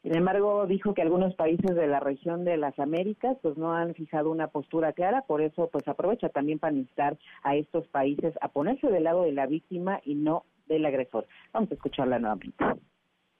Sin 0.02 0.16
embargo, 0.16 0.66
dijo 0.66 0.94
que 0.94 1.02
algunos 1.02 1.34
países 1.36 1.76
de 1.76 1.86
la 1.86 2.00
región 2.00 2.44
de 2.44 2.56
las 2.56 2.76
Américas 2.80 3.36
pues 3.40 3.56
no 3.56 3.72
han 3.72 3.94
fijado 3.94 4.32
una 4.32 4.48
postura 4.48 4.92
clara, 4.92 5.22
por 5.22 5.40
eso 5.42 5.68
pues 5.70 5.86
aprovecha 5.86 6.28
también 6.28 6.58
para 6.58 6.74
instar 6.74 7.16
a 7.44 7.54
estos 7.54 7.86
países 7.86 8.34
a 8.40 8.48
ponerse 8.48 8.88
del 8.88 9.04
lado 9.04 9.22
de 9.22 9.32
la 9.32 9.46
víctima 9.46 10.00
y 10.04 10.16
no 10.16 10.44
del 10.66 10.86
agresor. 10.86 11.26
Vamos 11.52 11.70
a 11.70 11.74
escucharla 11.74 12.18
nuevamente. 12.18 12.64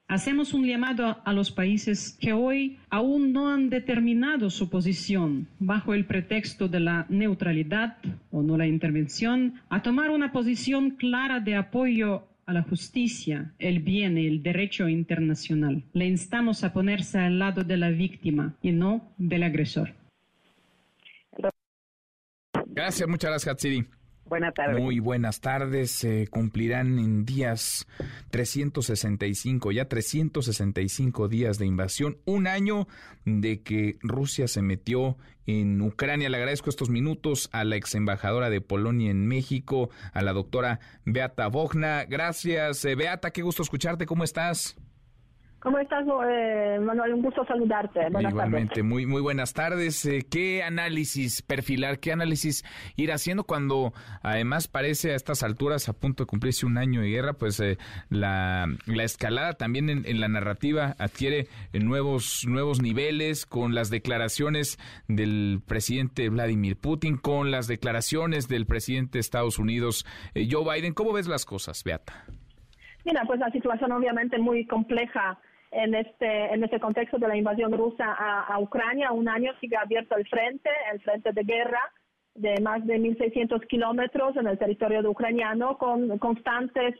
Hacemos 0.06 0.52
un 0.52 0.66
llamado 0.66 1.16
a 1.24 1.32
los 1.32 1.51
países 1.51 2.18
que 2.20 2.32
hoy 2.32 2.78
aún 2.90 3.32
no 3.32 3.48
han 3.48 3.70
determinado 3.70 4.51
su 4.51 4.68
posición 4.68 5.48
bajo 5.59 5.94
el 5.94 6.06
pretexto 6.06 6.68
de 6.68 6.80
la 6.80 7.06
neutralidad 7.09 7.97
o 8.30 8.43
no 8.43 8.56
la 8.59 8.66
intervención 8.66 9.55
a 9.70 9.82
tomar 9.82 10.10
una 10.10 10.30
posición 10.30 10.90
clara 10.90 11.40
de 11.40 11.56
apoyo 11.56 12.28
a 12.47 12.52
la 12.52 12.62
justicia, 12.62 13.52
el 13.59 13.81
bien 13.81 14.19
y 14.19 14.27
el 14.27 14.43
derecho 14.43 14.89
internacional. 14.89 15.82
Le 15.93 16.06
instamos 16.06 16.64
a 16.64 16.73
ponerse 16.73 17.19
al 17.19 17.39
lado 17.39 17.64
de 17.64 17.77
la 17.77 17.90
víctima 17.90 18.55
y 18.62 18.73
no 18.73 19.12
del 19.19 19.44
agresor. 19.44 19.94
Gracias, 22.66 23.09
muchas 23.09 23.31
gracias. 23.31 24.01
Buenas 24.32 24.54
tardes. 24.54 24.80
Muy 24.80 24.98
buenas 24.98 25.42
tardes. 25.42 25.90
Se 25.90 26.26
cumplirán 26.26 26.98
en 26.98 27.26
días 27.26 27.86
365, 28.30 29.72
ya 29.72 29.90
365 29.90 31.28
días 31.28 31.59
de 31.59 31.66
invasión, 31.66 32.16
un 32.24 32.46
año 32.46 32.88
de 33.26 33.60
que 33.60 33.98
Rusia 34.00 34.48
se 34.48 34.62
metió 34.62 35.18
en 35.44 35.82
Ucrania. 35.82 36.30
Le 36.30 36.38
agradezco 36.38 36.70
estos 36.70 36.88
minutos 36.88 37.50
a 37.52 37.64
la 37.64 37.76
ex 37.76 37.94
embajadora 37.94 38.48
de 38.48 38.62
Polonia 38.62 39.10
en 39.10 39.26
México, 39.26 39.90
a 40.14 40.22
la 40.22 40.32
doctora 40.32 40.80
Beata 41.04 41.48
Bogna. 41.48 42.06
Gracias, 42.06 42.86
eh, 42.86 42.94
Beata, 42.94 43.32
qué 43.32 43.42
gusto 43.42 43.62
escucharte. 43.62 44.06
¿Cómo 44.06 44.24
estás? 44.24 44.78
¿Cómo 45.62 45.78
estás, 45.78 46.05
eh, 46.28 46.80
Manuel? 46.80 47.14
Un 47.14 47.22
gusto 47.22 47.44
saludarte. 47.44 48.10
Buenas 48.10 48.32
Igualmente, 48.32 48.82
muy 48.82 49.06
muy 49.06 49.20
buenas 49.20 49.52
tardes. 49.52 50.05
Eh, 50.06 50.26
¿Qué 50.28 50.64
análisis 50.64 51.40
perfilar, 51.40 52.01
qué 52.01 52.10
análisis 52.10 52.64
ir 52.97 53.12
haciendo 53.12 53.44
cuando 53.44 53.93
además 54.22 54.66
parece 54.66 55.12
a 55.12 55.14
estas 55.14 55.44
alturas, 55.44 55.89
a 55.89 55.93
punto 55.93 56.24
de 56.24 56.26
cumplirse 56.26 56.66
un 56.66 56.78
año 56.78 57.01
de 57.01 57.10
guerra, 57.10 57.34
pues 57.34 57.60
eh, 57.60 57.78
la, 58.10 58.66
la, 58.86 59.05
escalada 59.05 59.52
también 59.52 59.89
en, 59.89 60.20
la 60.20 60.26
narrativa 60.26 60.97
adquiere 60.98 61.47
nuevos, 61.72 62.44
nuevos 62.44 62.82
niveles 62.82 63.47
con 63.47 63.72
las 63.72 63.89
declaraciones 63.89 64.80
del 65.06 65.62
presidente 65.64 66.28
Vladimir 66.28 66.76
Putin, 66.76 67.16
con 67.18 67.52
las 67.52 67.68
declaraciones 67.68 68.48
del 68.48 68.66
presidente 68.66 69.12
de 69.12 69.20
Estados 69.20 69.60
Unidos, 69.60 70.06
Joe 70.34 70.64
Biden? 70.74 70.93
¿Cómo 70.93 71.12
ves 71.12 71.28
las 71.28 71.44
cosas, 71.44 71.84
Beata? 71.84 72.24
Mira, 73.05 73.22
pues 73.26 73.39
la 73.39 73.51
situación 73.51 73.93
obviamente 73.93 74.39
muy 74.39 74.66
compleja 74.66 75.39
en 75.72 75.94
este, 75.94 76.54
en 76.54 76.62
este 76.62 76.78
contexto 76.78 77.18
de 77.18 77.28
la 77.28 77.36
invasión 77.36 77.72
rusa 77.72 78.04
a, 78.12 78.58
Ucrania. 78.60 79.12
Un 79.12 79.28
año 79.28 79.52
sigue 79.60 79.76
abierto 79.76 80.16
el 80.16 80.28
frente, 80.28 80.70
el 80.92 81.00
frente 81.00 81.32
de 81.32 81.42
guerra 81.42 81.80
de 82.34 82.60
más 82.60 82.86
de 82.86 82.98
1.600 82.98 83.66
kilómetros 83.66 84.36
en 84.36 84.46
el 84.46 84.58
territorio 84.58 85.02
de 85.02 85.08
ucraniano 85.08 85.76
con 85.76 86.18
constantes 86.18 86.94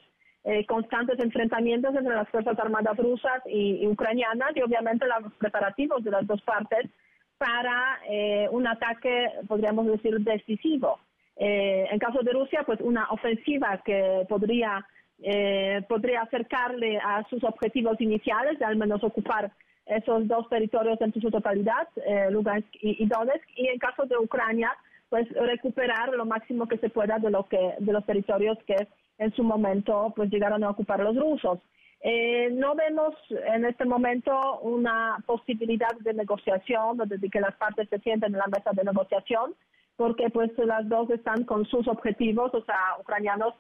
eh, 0.45 0.67
constantes 0.67 1.21
enfrentamientos 1.21 1.95
entre 1.95 2.17
las 2.17 2.29
Fuerzas 2.29 2.59
Armadas 2.59 2.97
rusas 2.97 3.43
y, 3.47 3.87
ucranianas 3.87 4.51
y 4.57 4.63
obviamente 4.63 5.07
los 5.07 5.33
preparativos 5.35 6.03
de 6.03 6.11
las 6.11 6.27
dos 6.27 6.43
partes 6.43 6.91
para 7.39 8.01
eh, 8.09 8.49
un 8.51 8.67
ataque, 8.67 9.29
podríamos 9.47 9.87
decir, 9.87 10.19
decisivo. 10.19 10.99
Eh, 11.37 11.87
en 11.91 11.99
caso 12.01 12.23
de 12.23 12.33
Rusia, 12.33 12.65
pues 12.67 12.81
una 12.81 13.07
ofensiva 13.11 13.81
que 13.85 14.27
podría 14.29 14.85
eh, 15.23 15.83
podría 15.89 16.23
acercarle 16.23 16.99
a 16.99 17.25
sus 17.29 17.43
objetivos 17.45 18.01
iniciales, 18.01 18.61
al 18.63 18.77
menos 18.77 19.03
ocupar 19.05 19.53
esos 19.87 20.27
dos 20.29 20.49
territorios 20.49 21.01
en 21.01 21.13
su 21.13 21.31
totalidad, 21.31 21.89
eh, 22.07 22.31
Lugansk 22.31 22.69
y, 22.81 23.05
Donetsk, 23.07 23.47
y 23.57 23.69
en 23.69 23.79
caso 23.79 24.05
de 24.05 24.17
Ucrania, 24.17 24.73
pues 25.09 25.29
recuperar 25.33 26.09
lo 26.11 26.25
máximo 26.25 26.67
que 26.67 26.79
se 26.79 26.89
pueda 26.89 27.19
de 27.19 27.31
lo 27.31 27.45
que 27.45 27.75
de 27.79 27.93
los 27.93 28.05
territorios 28.07 28.59
que 28.67 28.89
en 29.19 29.33
su 29.35 29.43
momento 29.43 30.13
pues 30.17 30.31
llegaron 30.31 30.65
a 30.65 30.71
ocupar 30.71 31.01
los 31.01 31.17
rusos. 31.17 31.59
Eh, 32.01 32.49
no 32.53 32.75
vemos 32.75 33.15
en 33.55 33.65
este 33.65 33.85
momento 33.85 34.33
una 34.61 35.19
posibilidad 35.27 35.95
de 36.01 36.15
negociación, 36.15 36.99
de 36.99 37.31
que 37.31 37.41
las 37.41 37.55
partes 37.57 37.89
se 37.89 38.01
sienten 38.01 38.33
en 38.33 38.39
la 38.39 38.47
mesa 38.47 38.71
de 38.73 38.83
negociación, 38.83 39.55
porque 39.97 40.31
pues 40.31 40.51
las 40.59 40.89
dos 40.89 41.11
están 41.11 41.45
con 41.45 41.65
sus 41.67 41.87
objetivos, 41.87 42.53
o 42.55 42.65
sea, 42.65 42.97
ucranianos 42.99 43.55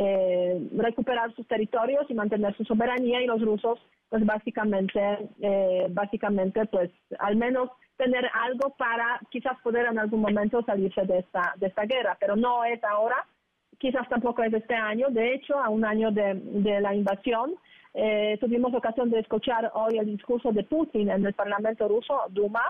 eh, 0.00 0.68
recuperar 0.76 1.34
sus 1.34 1.44
territorios 1.48 2.06
y 2.08 2.14
mantener 2.14 2.56
su 2.56 2.64
soberanía 2.64 3.20
y 3.20 3.26
los 3.26 3.40
rusos 3.42 3.80
pues 4.08 4.24
básicamente 4.24 5.00
eh, 5.40 5.88
básicamente 5.90 6.66
pues 6.66 6.88
al 7.18 7.34
menos 7.34 7.68
tener 7.96 8.30
algo 8.32 8.76
para 8.76 9.18
quizás 9.28 9.58
poder 9.60 9.86
en 9.86 9.98
algún 9.98 10.20
momento 10.20 10.62
salirse 10.62 11.02
de 11.02 11.18
esta 11.18 11.54
de 11.56 11.66
esta 11.66 11.84
guerra 11.84 12.16
pero 12.20 12.36
no 12.36 12.64
es 12.64 12.82
ahora 12.84 13.26
quizás 13.78 14.08
tampoco 14.08 14.44
es 14.44 14.52
este 14.52 14.74
año. 14.74 15.08
De 15.10 15.34
hecho 15.34 15.58
a 15.58 15.68
un 15.68 15.84
año 15.84 16.12
de, 16.12 16.34
de 16.34 16.80
la 16.80 16.94
invasión 16.94 17.54
eh, 17.94 18.38
tuvimos 18.40 18.72
ocasión 18.72 19.10
de 19.10 19.18
escuchar 19.18 19.72
hoy 19.74 19.98
el 19.98 20.06
discurso 20.06 20.52
de 20.52 20.62
Putin 20.62 21.10
en 21.10 21.26
el 21.26 21.34
Parlamento 21.34 21.88
ruso 21.88 22.20
Duma 22.30 22.62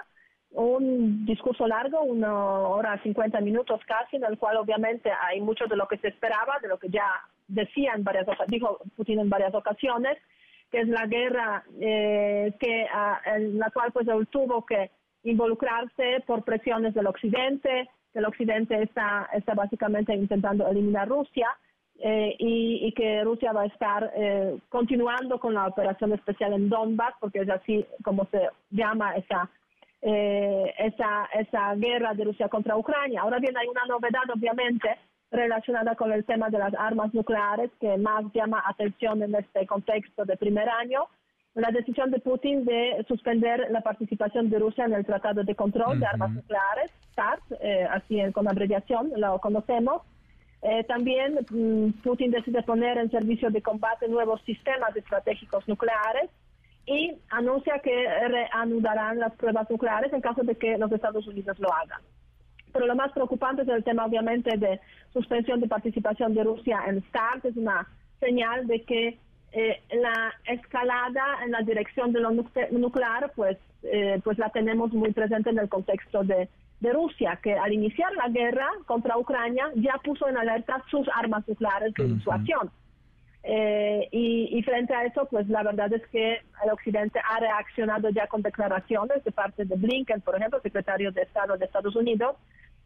un 0.53 1.27
discurso 1.27 1.67
largo, 1.67 2.03
una 2.03 2.33
hora, 2.33 3.01
50 3.03 3.41
minutos 3.41 3.81
casi, 3.87 4.17
en 4.17 4.25
el 4.25 4.39
cual 4.39 4.57
obviamente 4.57 5.11
hay 5.11 5.41
mucho 5.41 5.67
de 5.67 5.77
lo 5.77 5.87
que 5.87 5.99
se 5.99 6.09
esperaba, 6.09 6.59
de 6.63 6.69
lo 6.69 6.79
que 6.79 6.89
ya 6.89 7.07
decía 7.47 7.93
en 7.95 8.05
varias, 8.05 8.27
dijo 8.49 8.79
Putin 8.97 9.21
en 9.21 9.29
varias 9.29 9.55
ocasiones, 9.55 10.19
que 10.71 10.81
es 10.81 10.89
la 10.89 11.07
guerra 11.07 11.65
eh, 11.81 12.53
que, 12.61 12.87
ah, 12.93 13.21
en 13.27 13.59
la 13.59 13.71
cual 13.71 13.93
pues 13.93 14.07
él 14.09 14.27
tuvo 14.29 14.65
que 14.65 14.91
involucrarse 15.25 16.23
por 16.27 16.45
presiones 16.45 16.95
del 16.95 17.07
Occidente, 17.07 17.89
que 18.13 18.19
el 18.19 18.27
Occidente 18.27 18.83
está, 18.83 19.29
está 19.33 19.55
básicamente 19.55 20.15
intentando 20.15 20.67
eliminar 20.69 21.09
Rusia 21.09 21.49
eh, 22.01 22.37
y, 22.39 22.87
y, 22.87 22.93
que 22.93 23.25
Rusia 23.25 23.53
va 23.53 23.63
a 23.63 23.67
estar 23.67 24.13
eh, 24.15 24.57
continuando 24.69 25.41
con 25.41 25.55
la 25.55 25.67
operación 25.67 26.13
especial 26.13 26.53
en 26.53 26.69
Donbass, 26.69 27.15
porque 27.19 27.41
es 27.41 27.51
así 27.51 27.85
como 28.05 28.27
se 28.27 28.49
llama 28.71 29.17
esa 29.17 29.51
eh, 30.01 30.75
esa, 30.79 31.29
esa 31.35 31.75
guerra 31.75 32.15
de 32.15 32.25
Rusia 32.25 32.49
contra 32.49 32.77
Ucrania. 32.77 33.23
Ahora 33.23 33.39
bien, 33.39 33.57
hay 33.57 33.67
una 33.67 33.85
novedad, 33.87 34.31
obviamente, 34.33 34.97
relacionada 35.31 35.95
con 35.97 36.13
el 36.13 36.25
tema 36.25 36.49
de 36.51 36.59
las 36.59 36.75
armas 36.75 37.13
nucleares 37.13 37.71
que 37.81 37.97
más 37.99 38.25
llama 38.33 38.63
atención 38.67 39.23
en 39.23 39.35
este 39.35 39.67
contexto 39.67 40.25
de 40.25 40.37
primer 40.37 40.69
año. 40.69 41.07
La 41.55 41.71
decisión 41.71 42.11
de 42.11 42.21
Putin 42.21 42.65
de 42.65 43.05
suspender 43.09 43.67
la 43.71 43.81
participación 43.81 44.49
de 44.49 44.61
Rusia 44.61 44.85
en 44.85 44.93
el 44.93 45.05
Tratado 45.05 45.43
de 45.43 45.55
Control 45.57 45.99
de 45.99 46.07
Armas 46.07 46.31
Nucleares, 46.31 46.93
START, 47.13 47.43
eh, 47.61 47.87
así 47.91 48.21
con 48.33 48.49
abreviación 48.49 49.11
lo 49.17 49.41
conocemos. 49.41 50.03
Eh, 50.63 50.85
también 50.85 51.39
mm, 51.51 52.03
Putin 52.03 52.31
decide 52.31 52.63
poner 52.63 52.99
en 52.99 53.11
servicio 53.11 53.51
de 53.51 53.63
combate 53.63 54.09
nuevos 54.09 54.41
sistemas 54.43 54.95
estratégicos 54.97 55.67
nucleares 55.69 56.31
y 56.89 57.19
anuncia 57.31 57.81
que 57.81 58.07
reanudarán 58.29 59.19
las 59.19 59.35
pruebas 59.35 59.69
nucleares 59.71 60.13
en 60.13 60.23
caso 60.23 60.43
de 60.43 60.55
que 60.55 60.79
los 60.79 60.91
Estados 60.91 61.27
Unidos 61.27 61.59
lo 61.59 61.73
hagan. 61.73 62.01
Pero 62.73 62.87
lo 62.87 62.97
más 62.97 63.13
preocupante 63.13 63.63
es 63.63 63.69
el 63.69 63.85
tema, 63.85 64.07
obviamente, 64.07 64.57
de 64.57 64.81
suspensión 65.13 65.61
de 65.61 65.69
participación 65.69 66.35
de 66.35 66.45
Rusia 66.45 66.81
en 66.87 67.03
START. 67.09 67.45
Es 67.45 67.57
una 67.57 67.87
señal 68.21 68.67
de 68.67 68.83
que 68.85 69.19
eh, 69.53 69.83
la 69.93 70.33
escalada 70.47 71.45
en 71.45 71.53
la 71.53 71.61
dirección 71.61 72.13
de 72.13 72.21
lo 72.21 72.31
nuclear, 72.31 73.33
pues, 73.37 73.59
eh, 73.83 74.21
pues 74.25 74.39
la 74.39 74.51
tenemos 74.51 74.93
muy 74.93 75.13
presente 75.13 75.51
en 75.51 75.59
el 75.59 75.69
contexto 75.69 76.25
de, 76.25 76.49
de 76.81 76.93
Rusia, 76.93 77.39
que 77.43 77.55
al 77.55 77.73
iniciar 77.73 78.13
la 78.15 78.29
guerra 78.29 78.69
contra 78.87 79.19
Ucrania 79.19 79.71
ya 79.75 79.99
puso 80.03 80.29
en 80.29 80.37
alerta 80.37 80.83
sus 80.91 81.07
armas 81.15 81.47
nucleares 81.47 81.93
de 81.95 82.05
disuasión. 82.05 82.71
Eh, 83.51 84.07
y, 84.13 84.63
frente 84.63 84.95
a 84.95 85.07
eso, 85.07 85.27
pues 85.31 85.49
la 85.49 85.63
verdad 85.63 85.91
es 85.95 86.07
que 86.09 86.35
el 86.63 86.71
Occidente 86.71 87.19
ha 87.19 87.41
reaccionado 87.41 88.11
ya 88.11 88.27
con 88.27 88.43
declaraciones 88.43 89.25
de 89.25 89.33
parte 89.33 89.65
de 89.65 89.75
Blinken, 89.75 90.21
por 90.21 90.37
ejemplo, 90.37 90.61
secretario 90.61 91.13
de 91.13 91.23
Estado 91.23 91.57
de 91.57 91.65
Estados 91.65 91.97
Unidos, 91.97 92.37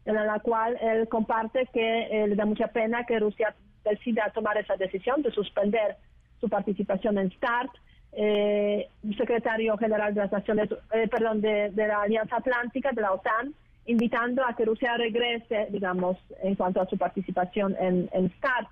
en 0.05 0.15
la 0.15 0.39
cual 0.39 0.77
él 0.79 1.09
comparte 1.09 1.67
que 1.73 2.03
eh, 2.03 2.27
le 2.29 2.35
da 2.35 2.45
mucha 2.45 2.67
pena 2.67 3.05
que 3.05 3.19
Rusia 3.19 3.53
decida 3.83 4.31
tomar 4.33 4.57
esa 4.57 4.77
decisión 4.77 5.21
de 5.21 5.31
suspender 5.31 5.97
su 6.39 6.47
participación 6.47 7.17
en 7.17 7.29
START. 7.31 7.71
eh, 8.13 8.87
secretario 9.17 9.77
general 9.77 10.13
de 10.13 10.21
las 10.21 10.31
Naciones, 10.31 10.69
eh, 10.93 11.09
perdón, 11.09 11.41
de, 11.41 11.73
la 11.75 12.03
Alianza 12.03 12.37
Atlántica, 12.37 12.91
de 12.93 13.01
la 13.01 13.11
OTAN, 13.11 13.53
invitando 13.85 14.45
a 14.45 14.55
que 14.55 14.63
Rusia 14.63 14.95
regrese, 14.95 15.67
digamos, 15.71 16.17
en 16.41 16.55
cuanto 16.55 16.79
a 16.79 16.85
su 16.85 16.97
participación 16.97 17.75
en, 17.77 18.09
en 18.13 18.29
START. 18.37 18.69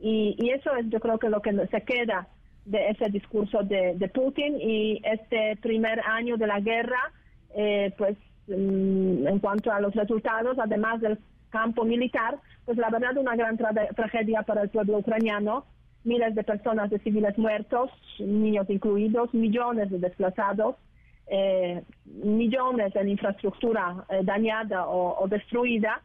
Y, 0.00 0.50
eso 0.50 0.74
es, 0.76 0.88
yo 0.88 1.00
creo 1.00 1.18
que 1.18 1.28
lo 1.28 1.40
que 1.40 1.52
se 1.68 1.82
queda 1.82 2.28
de 2.64 2.90
ese 2.90 3.08
discurso 3.10 3.62
de, 3.62 4.10
Putin. 4.12 4.60
Y 4.60 5.00
este 5.04 5.56
primer 5.56 6.00
año 6.00 6.36
de 6.36 6.46
la 6.46 6.60
guerra, 6.60 7.12
eh, 7.54 7.92
pues 7.96 8.16
mm, 8.48 9.26
en 9.26 9.38
cuanto 9.38 9.72
a 9.72 9.80
los 9.80 9.94
resultados, 9.94 10.58
además 10.58 11.00
del 11.00 11.18
campo 11.50 11.84
militar, 11.84 12.38
pues 12.64 12.78
la 12.78 12.90
verdad 12.90 13.16
una 13.16 13.36
gran 13.36 13.56
tragedia 13.56 14.42
para 14.42 14.62
el 14.62 14.70
pueblo 14.70 14.98
ucraniano, 14.98 15.64
miles 16.02 16.34
de 16.34 16.42
personas 16.42 16.90
de 16.90 16.98
civiles 16.98 17.38
muertos, 17.38 17.90
niños 18.18 18.68
incluidos, 18.68 19.32
millones 19.32 19.90
de 19.90 19.98
desplazados, 19.98 20.76
eh, 21.26 21.82
millones 22.04 22.94
en 22.96 23.08
infraestructura 23.08 24.04
eh, 24.10 24.20
dañada 24.24 24.86
o 24.88 25.26
destruida 25.28 26.02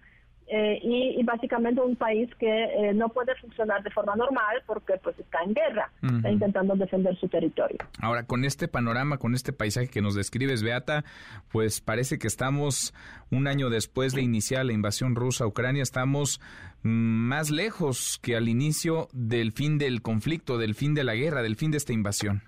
eh, 0.51 0.79
y, 0.81 1.23
básicamente 1.23 1.79
un 1.79 1.95
país 1.95 2.27
que 2.39 2.47
eh, 2.47 2.93
no 2.93 3.09
puede 3.09 3.35
funcionar 3.35 3.83
de 3.83 3.91
forma 3.91 4.15
normal 4.15 4.63
porque 4.65 4.93
pues 5.03 5.17
está 5.19 5.43
en 5.43 5.53
guerra, 5.53 5.91
está 6.01 6.31
intentando 6.31 6.75
defender 6.75 7.15
su 7.17 7.27
territorio. 7.27 7.77
Ahora, 8.01 8.23
con 8.23 8.43
este 8.43 8.67
panorama, 8.67 9.19
con 9.19 9.35
este 9.35 9.53
paisaje 9.53 9.89
que 9.89 10.01
nos 10.01 10.15
describes, 10.15 10.63
Beata, 10.63 11.03
pues 11.51 11.81
parece 11.81 12.17
que 12.17 12.27
estamos 12.27 12.95
un 13.29 13.47
año 13.47 13.69
después 13.69 14.13
de 14.13 14.21
iniciar 14.21 14.65
la 14.65 14.73
invasión 14.73 15.15
rusa 15.15 15.43
a 15.43 15.47
Ucrania, 15.47 15.83
estamos 15.83 16.41
mm, 16.81 16.89
más 16.89 17.51
lejos 17.51 18.19
que 18.23 18.35
al 18.35 18.49
inicio 18.49 19.07
del 19.13 19.51
fin 19.51 19.77
del 19.77 20.01
conflicto, 20.01 20.57
del 20.57 20.73
fin 20.73 20.95
de 20.95 21.03
la 21.03 21.13
guerra, 21.13 21.43
del 21.43 21.57
fin 21.57 21.69
de 21.69 21.77
esta 21.77 21.93
invasión. 21.93 22.41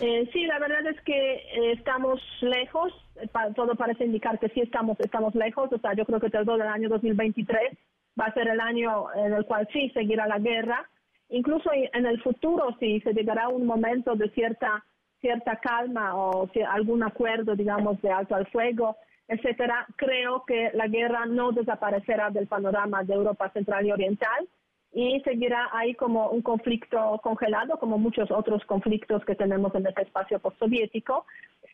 Eh, 0.00 0.28
sí, 0.32 0.44
la 0.44 0.58
verdad 0.58 0.86
es 0.86 1.00
que 1.02 1.14
eh, 1.14 1.72
estamos 1.72 2.20
lejos, 2.42 2.92
todo 3.54 3.74
parece 3.74 4.04
indicar 4.04 4.38
que 4.38 4.48
sí 4.50 4.60
estamos, 4.60 4.98
estamos 5.00 5.34
lejos, 5.34 5.72
o 5.72 5.78
sea, 5.78 5.94
yo 5.94 6.04
creo 6.04 6.20
que 6.20 6.26
el 6.26 6.62
año 6.62 6.88
2023 6.88 7.76
va 8.18 8.26
a 8.26 8.34
ser 8.34 8.48
el 8.48 8.60
año 8.60 9.06
en 9.14 9.32
el 9.32 9.44
cual 9.46 9.68
sí 9.72 9.90
seguirá 9.90 10.26
la 10.26 10.38
guerra, 10.38 10.88
incluso 11.28 11.70
en 11.72 12.06
el 12.06 12.20
futuro 12.22 12.76
si 12.78 13.00
se 13.00 13.12
llegará 13.12 13.48
un 13.48 13.66
momento 13.66 14.14
de 14.14 14.30
cierta 14.30 14.84
cierta 15.20 15.56
calma 15.56 16.14
o 16.14 16.48
algún 16.68 17.02
acuerdo, 17.02 17.56
digamos, 17.56 18.00
de 18.02 18.10
alto 18.10 18.34
al 18.34 18.46
fuego, 18.46 18.96
etcétera, 19.28 19.86
creo 19.96 20.44
que 20.46 20.70
la 20.74 20.86
guerra 20.86 21.26
no 21.26 21.52
desaparecerá 21.52 22.30
del 22.30 22.46
panorama 22.46 23.02
de 23.02 23.14
Europa 23.14 23.50
Central 23.50 23.86
y 23.86 23.92
Oriental, 23.92 24.46
y 24.96 25.20
seguirá 25.20 25.68
ahí 25.74 25.94
como 25.94 26.30
un 26.30 26.40
conflicto 26.40 27.20
congelado, 27.22 27.78
como 27.78 27.98
muchos 27.98 28.30
otros 28.30 28.64
conflictos 28.64 29.22
que 29.26 29.34
tenemos 29.34 29.74
en 29.74 29.86
este 29.86 30.00
espacio 30.00 30.38
postsoviético. 30.38 31.26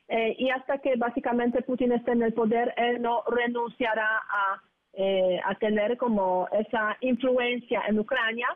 Eh, 0.09 0.35
y 0.41 0.51
hasta 0.51 0.79
que 0.79 0.97
básicamente 0.97 1.63
Putin 1.63 1.93
esté 1.93 2.13
en 2.13 2.23
el 2.23 2.35
poder, 2.35 2.75
él 2.77 3.01
no 3.01 3.23
renunciará 3.29 4.09
a, 4.29 4.61
eh, 4.95 5.39
a 5.45 5.55
tener 5.55 5.97
como 5.99 6.49
esa 6.51 6.97
influencia 7.01 7.85
en 7.87 8.01
Ucrania 8.01 8.49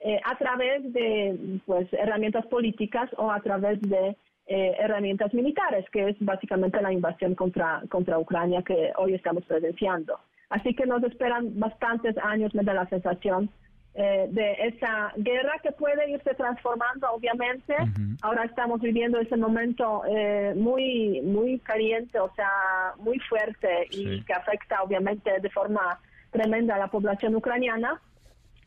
eh, 0.00 0.18
a 0.24 0.38
través 0.38 0.90
de 0.94 1.60
pues, 1.66 1.92
herramientas 1.92 2.46
políticas 2.46 3.10
o 3.18 3.30
a 3.30 3.40
través 3.40 3.78
de 3.82 4.16
herramientas 4.46 5.32
militares, 5.32 5.88
que 5.90 6.08
es 6.10 6.16
básicamente 6.20 6.80
la 6.80 6.92
invasión 6.92 7.34
contra, 7.34 7.82
contra 7.90 8.18
Ucrania 8.18 8.62
que 8.62 8.92
hoy 8.96 9.14
estamos 9.14 9.44
presenciando. 9.44 10.18
Así 10.50 10.74
que 10.74 10.84
nos 10.84 11.02
esperan 11.02 11.58
bastantes 11.58 12.16
años, 12.18 12.54
me 12.54 12.62
da 12.62 12.74
la 12.74 12.86
sensación, 12.88 13.48
eh, 13.96 14.26
de 14.28 14.54
esa 14.58 15.12
guerra 15.16 15.52
que 15.62 15.70
puede 15.70 16.10
irse 16.10 16.34
transformando, 16.34 17.12
obviamente. 17.12 17.76
Ahora 18.22 18.44
estamos 18.44 18.80
viviendo 18.80 19.20
ese 19.20 19.36
momento 19.36 20.02
eh, 20.08 20.52
muy, 20.56 21.20
muy 21.22 21.60
caliente, 21.60 22.18
o 22.18 22.28
sea, 22.34 22.50
muy 22.98 23.20
fuerte 23.20 23.86
y 23.90 24.20
que 24.22 24.32
afecta, 24.32 24.82
obviamente, 24.82 25.38
de 25.40 25.48
forma 25.48 26.00
tremenda 26.32 26.74
a 26.74 26.78
la 26.78 26.88
población 26.88 27.36
ucraniana. 27.36 28.00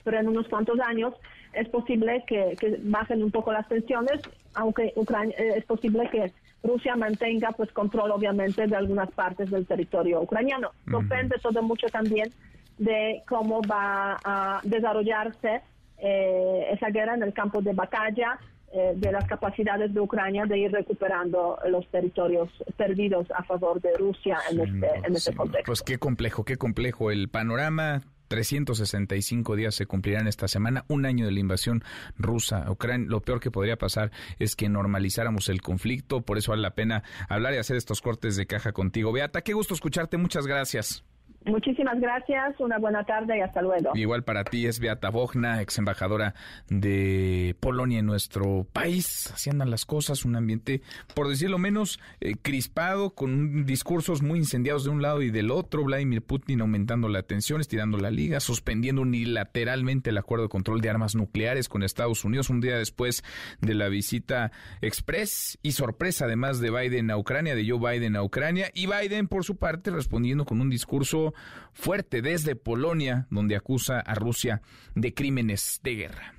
Pero 0.05 0.19
en 0.19 0.29
unos 0.29 0.47
cuantos 0.47 0.79
años 0.79 1.13
es 1.51 1.67
posible 1.67 2.23
que, 2.25 2.55
bajen 2.83 3.21
un 3.21 3.31
poco 3.31 3.51
las 3.51 3.67
tensiones, 3.67 4.21
aunque 4.53 4.93
Ucrania, 4.95 5.35
eh, 5.37 5.55
es 5.57 5.65
posible 5.65 6.09
que 6.09 6.31
Rusia 6.63 6.95
mantenga 6.95 7.51
pues 7.51 7.69
control 7.73 8.11
obviamente 8.11 8.65
de 8.65 8.75
algunas 8.77 9.11
partes 9.11 9.51
del 9.51 9.65
territorio 9.65 10.21
ucraniano. 10.21 10.71
Depende 10.85 11.35
todo 11.41 11.61
mucho 11.61 11.87
también 11.87 12.31
de 12.77 13.23
cómo 13.27 13.61
va 13.61 14.17
a 14.23 14.61
desarrollarse 14.63 15.61
eh, 15.97 16.67
esa 16.71 16.89
guerra 16.89 17.15
en 17.15 17.23
el 17.23 17.33
campo 17.33 17.61
de 17.61 17.73
batalla, 17.73 18.39
eh, 18.71 18.93
de 18.95 19.11
las 19.11 19.25
capacidades 19.25 19.93
de 19.93 19.99
Ucrania 20.01 20.45
de 20.45 20.57
ir 20.57 20.71
recuperando 20.71 21.57
los 21.69 21.87
territorios 21.87 22.49
perdidos 22.75 23.25
a 23.31 23.43
favor 23.43 23.81
de 23.81 23.95
Rusia 23.97 24.37
en 24.51 24.59
este, 24.59 24.87
en 25.05 25.15
este 25.15 25.33
contexto. 25.33 25.65
Pues 25.65 25.81
qué 25.81 25.97
complejo, 25.97 26.43
qué 26.43 26.57
complejo 26.57 27.09
el 27.09 27.29
panorama. 27.29 28.01
365 28.27 29.55
días 29.55 29.73
se 29.73 29.85
cumplirán 29.85 30.27
esta 30.27 30.49
semana, 30.49 30.83
un 30.89 31.05
año 31.05 31.25
de 31.25 31.31
la 31.31 31.39
invasión 31.39 31.81
rusa 32.17 32.63
a 32.63 32.71
Ucrania. 32.71 33.07
Lo 33.09 33.21
peor 33.21 33.39
que 33.39 33.51
podría 33.51 33.77
pasar 33.77 34.11
es 34.37 34.57
que 34.57 34.67
normalizáramos 34.67 35.47
el 35.47 35.61
conflicto, 35.61 36.21
por 36.21 36.37
eso 36.37 36.51
vale 36.51 36.61
la 36.61 36.75
pena 36.75 37.03
hablar 37.29 37.53
y 37.53 37.57
hacer 37.57 37.77
estos 37.77 38.01
cortes 38.01 38.35
de 38.35 38.45
caja 38.45 38.73
contigo. 38.73 39.13
Beata, 39.13 39.43
qué 39.43 39.53
gusto 39.53 39.73
escucharte, 39.73 40.17
muchas 40.17 40.45
gracias. 40.45 41.05
Muchísimas 41.47 41.99
gracias, 41.99 42.59
una 42.59 42.77
buena 42.77 43.05
tarde 43.05 43.37
y 43.37 43.41
hasta 43.41 43.61
luego. 43.61 43.91
Igual 43.95 44.23
para 44.23 44.43
ti 44.43 44.65
es 44.67 44.79
Beata 44.79 45.09
Bogna, 45.09 45.61
ex 45.61 45.77
embajadora 45.77 46.35
de 46.69 47.55
Polonia 47.59 47.99
en 47.99 48.05
nuestro 48.05 48.67
país. 48.71 49.31
Así 49.33 49.49
andan 49.49 49.71
las 49.71 49.85
cosas, 49.85 50.25
un 50.25 50.35
ambiente, 50.35 50.81
por 51.15 51.27
decirlo 51.27 51.57
menos, 51.57 51.99
eh, 52.19 52.35
crispado, 52.41 53.11
con 53.11 53.65
discursos 53.65 54.21
muy 54.21 54.39
incendiados 54.39 54.83
de 54.83 54.89
un 54.89 55.01
lado 55.01 55.21
y 55.21 55.31
del 55.31 55.51
otro. 55.51 55.83
Vladimir 55.83 56.21
Putin 56.21 56.61
aumentando 56.61 57.07
la 57.07 57.23
tensión, 57.23 57.61
estirando 57.61 57.97
la 57.97 58.11
liga, 58.11 58.39
suspendiendo 58.39 59.01
unilateralmente 59.01 60.09
el 60.09 60.17
acuerdo 60.17 60.43
de 60.43 60.49
control 60.49 60.81
de 60.81 60.89
armas 60.89 61.15
nucleares 61.15 61.69
con 61.69 61.83
Estados 61.83 62.25
Unidos 62.25 62.49
un 62.49 62.61
día 62.61 62.77
después 62.77 63.23
de 63.61 63.73
la 63.73 63.87
visita 63.87 64.51
express 64.81 65.57
y 65.61 65.71
sorpresa 65.71 66.25
además 66.25 66.59
de 66.59 66.71
Biden 66.71 67.11
a 67.11 67.17
Ucrania, 67.17 67.55
de 67.55 67.67
Joe 67.67 67.79
Biden 67.79 68.15
a 68.15 68.23
Ucrania. 68.23 68.69
Y 68.73 68.87
Biden, 68.87 69.27
por 69.27 69.43
su 69.43 69.57
parte, 69.57 69.91
respondiendo 69.91 70.45
con 70.45 70.61
un 70.61 70.69
discurso 70.69 71.33
fuerte 71.73 72.21
desde 72.21 72.55
Polonia, 72.55 73.27
donde 73.29 73.55
acusa 73.55 73.99
a 73.99 74.15
Rusia 74.15 74.61
de 74.95 75.13
crímenes 75.13 75.79
de 75.83 75.95
guerra. 75.95 76.33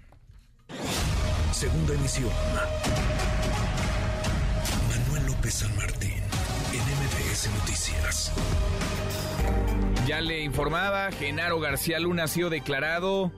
Segunda 1.52 1.94
emisión. 1.94 2.30
Manuel 4.88 5.26
López 5.26 5.54
San 5.54 5.74
Martín, 5.76 6.22
en 6.72 6.80
MBS 6.80 7.50
Noticias. 7.58 8.32
Ya 10.06 10.20
le 10.20 10.42
informaba, 10.42 11.10
Genaro 11.12 11.60
García 11.60 11.98
Luna 11.98 12.24
ha 12.24 12.28
sido 12.28 12.50
declarado 12.50 13.32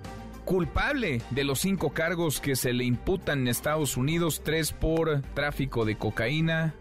culpable 0.45 1.23
de 1.31 1.45
los 1.45 1.61
cinco 1.61 1.91
cargos 1.91 2.41
que 2.41 2.57
se 2.57 2.73
le 2.73 2.85
imputan 2.85 3.41
en 3.41 3.49
Estados 3.49 3.97
Unidos, 3.97 4.43
tres 4.45 4.73
por 4.73 5.23
tráfico 5.35 5.85
de 5.85 5.97
cocaína, 5.97 6.74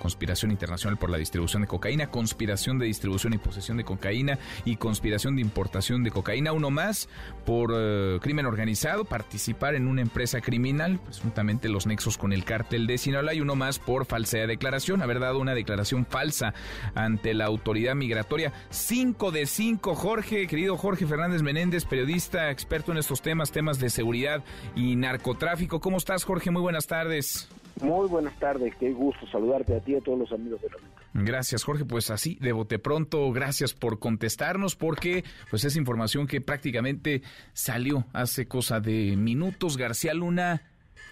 conspiración 0.00 0.50
internacional 0.50 0.98
por 0.98 1.10
la 1.10 1.18
distribución 1.18 1.62
de 1.62 1.68
cocaína, 1.68 2.10
conspiración 2.10 2.78
de 2.78 2.86
distribución 2.86 3.34
y 3.34 3.38
posesión 3.38 3.76
de 3.76 3.84
cocaína 3.84 4.38
y 4.64 4.76
conspiración 4.76 5.36
de 5.36 5.42
importación 5.42 6.02
de 6.02 6.10
cocaína. 6.10 6.52
Uno 6.52 6.70
más 6.70 7.08
por 7.46 7.72
eh, 7.76 8.18
crimen 8.20 8.46
organizado, 8.46 9.04
participar 9.04 9.76
en 9.76 9.86
una 9.86 10.02
empresa 10.02 10.40
criminal, 10.40 10.98
presuntamente 10.98 11.68
los 11.68 11.86
nexos 11.86 12.18
con 12.18 12.32
el 12.32 12.44
cártel 12.44 12.88
de 12.88 12.98
Sinaloa 12.98 13.34
y 13.34 13.40
uno 13.40 13.54
más 13.54 13.78
por 13.78 14.06
falsedad 14.06 14.44
de 14.44 14.48
declaración, 14.48 15.02
haber 15.02 15.20
dado 15.20 15.38
una 15.38 15.54
declaración 15.54 16.06
falsa 16.06 16.54
ante 16.94 17.34
la 17.34 17.44
autoridad 17.44 17.94
migratoria. 17.94 18.52
Cinco 18.70 19.30
de 19.30 19.46
cinco, 19.46 19.94
Jorge, 19.94 20.46
querido 20.46 20.76
Jorge 20.76 21.06
Fernández 21.06 21.42
Menéndez, 21.42 21.84
periodista, 21.84 22.50
experto 22.50 22.92
en 22.92 22.98
estos 22.98 23.20
temas, 23.20 23.52
temas 23.52 23.78
de 23.78 23.90
seguridad 23.90 24.42
y 24.74 24.96
narcotráfico. 24.96 25.80
¿Cómo 25.80 25.98
estás, 25.98 26.24
Jorge? 26.24 26.50
Muy 26.50 26.62
buenas 26.62 26.86
tardes. 26.86 27.48
Muy 27.80 28.08
buenas 28.08 28.38
tardes, 28.38 28.74
qué 28.76 28.92
gusto 28.92 29.26
saludarte 29.28 29.76
a 29.76 29.80
ti 29.80 29.92
y 29.92 29.96
a 29.96 30.00
todos 30.00 30.18
los 30.18 30.32
amigos 30.32 30.60
de 30.62 30.68
la 30.68 30.76
Gracias, 31.12 31.64
Jorge. 31.64 31.84
Pues 31.84 32.10
así, 32.10 32.36
de 32.40 32.52
bote 32.52 32.78
pronto, 32.78 33.32
gracias 33.32 33.74
por 33.74 33.98
contestarnos, 33.98 34.76
porque 34.76 35.24
pues 35.50 35.64
es 35.64 35.76
información 35.76 36.26
que 36.26 36.40
prácticamente 36.40 37.22
salió 37.52 38.04
hace 38.12 38.46
cosa 38.46 38.80
de 38.80 39.16
minutos. 39.16 39.76
García 39.76 40.14
Luna, 40.14 40.62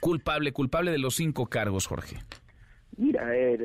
culpable, 0.01 0.53
culpable 0.53 0.93
de 0.93 0.99
los 0.99 1.17
cinco 1.17 1.47
cargos, 1.47 1.87
Jorge. 1.87 2.19
Mira, 2.97 3.35
eh, 3.37 3.59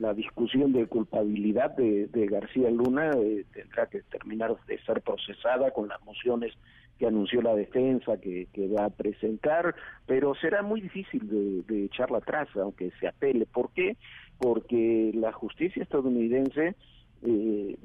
la 0.00 0.14
discusión 0.14 0.72
de 0.72 0.86
culpabilidad 0.86 1.76
de, 1.76 2.26
García 2.30 2.70
Luna 2.70 3.10
eh, 3.16 3.44
tendrá 3.52 3.86
que 3.86 4.02
terminar 4.02 4.56
de 4.66 4.78
ser 4.80 5.02
procesada 5.02 5.70
con 5.70 5.88
las 5.88 6.02
mociones 6.04 6.52
que 6.98 7.06
anunció 7.06 7.42
la 7.42 7.54
defensa 7.54 8.18
que, 8.18 8.48
va 8.76 8.86
a 8.86 8.90
presentar, 8.90 9.74
pero 10.06 10.34
será 10.34 10.62
muy 10.62 10.80
difícil 10.80 11.28
de, 11.28 11.62
de 11.74 11.84
echarla 11.84 12.18
atrás, 12.18 12.48
aunque 12.56 12.90
se 12.98 13.06
apele. 13.06 13.46
¿Por 13.46 13.70
qué? 13.70 13.96
Porque 14.38 15.12
la 15.14 15.32
justicia 15.32 15.82
estadounidense 15.82 16.74
eh, 17.22 17.76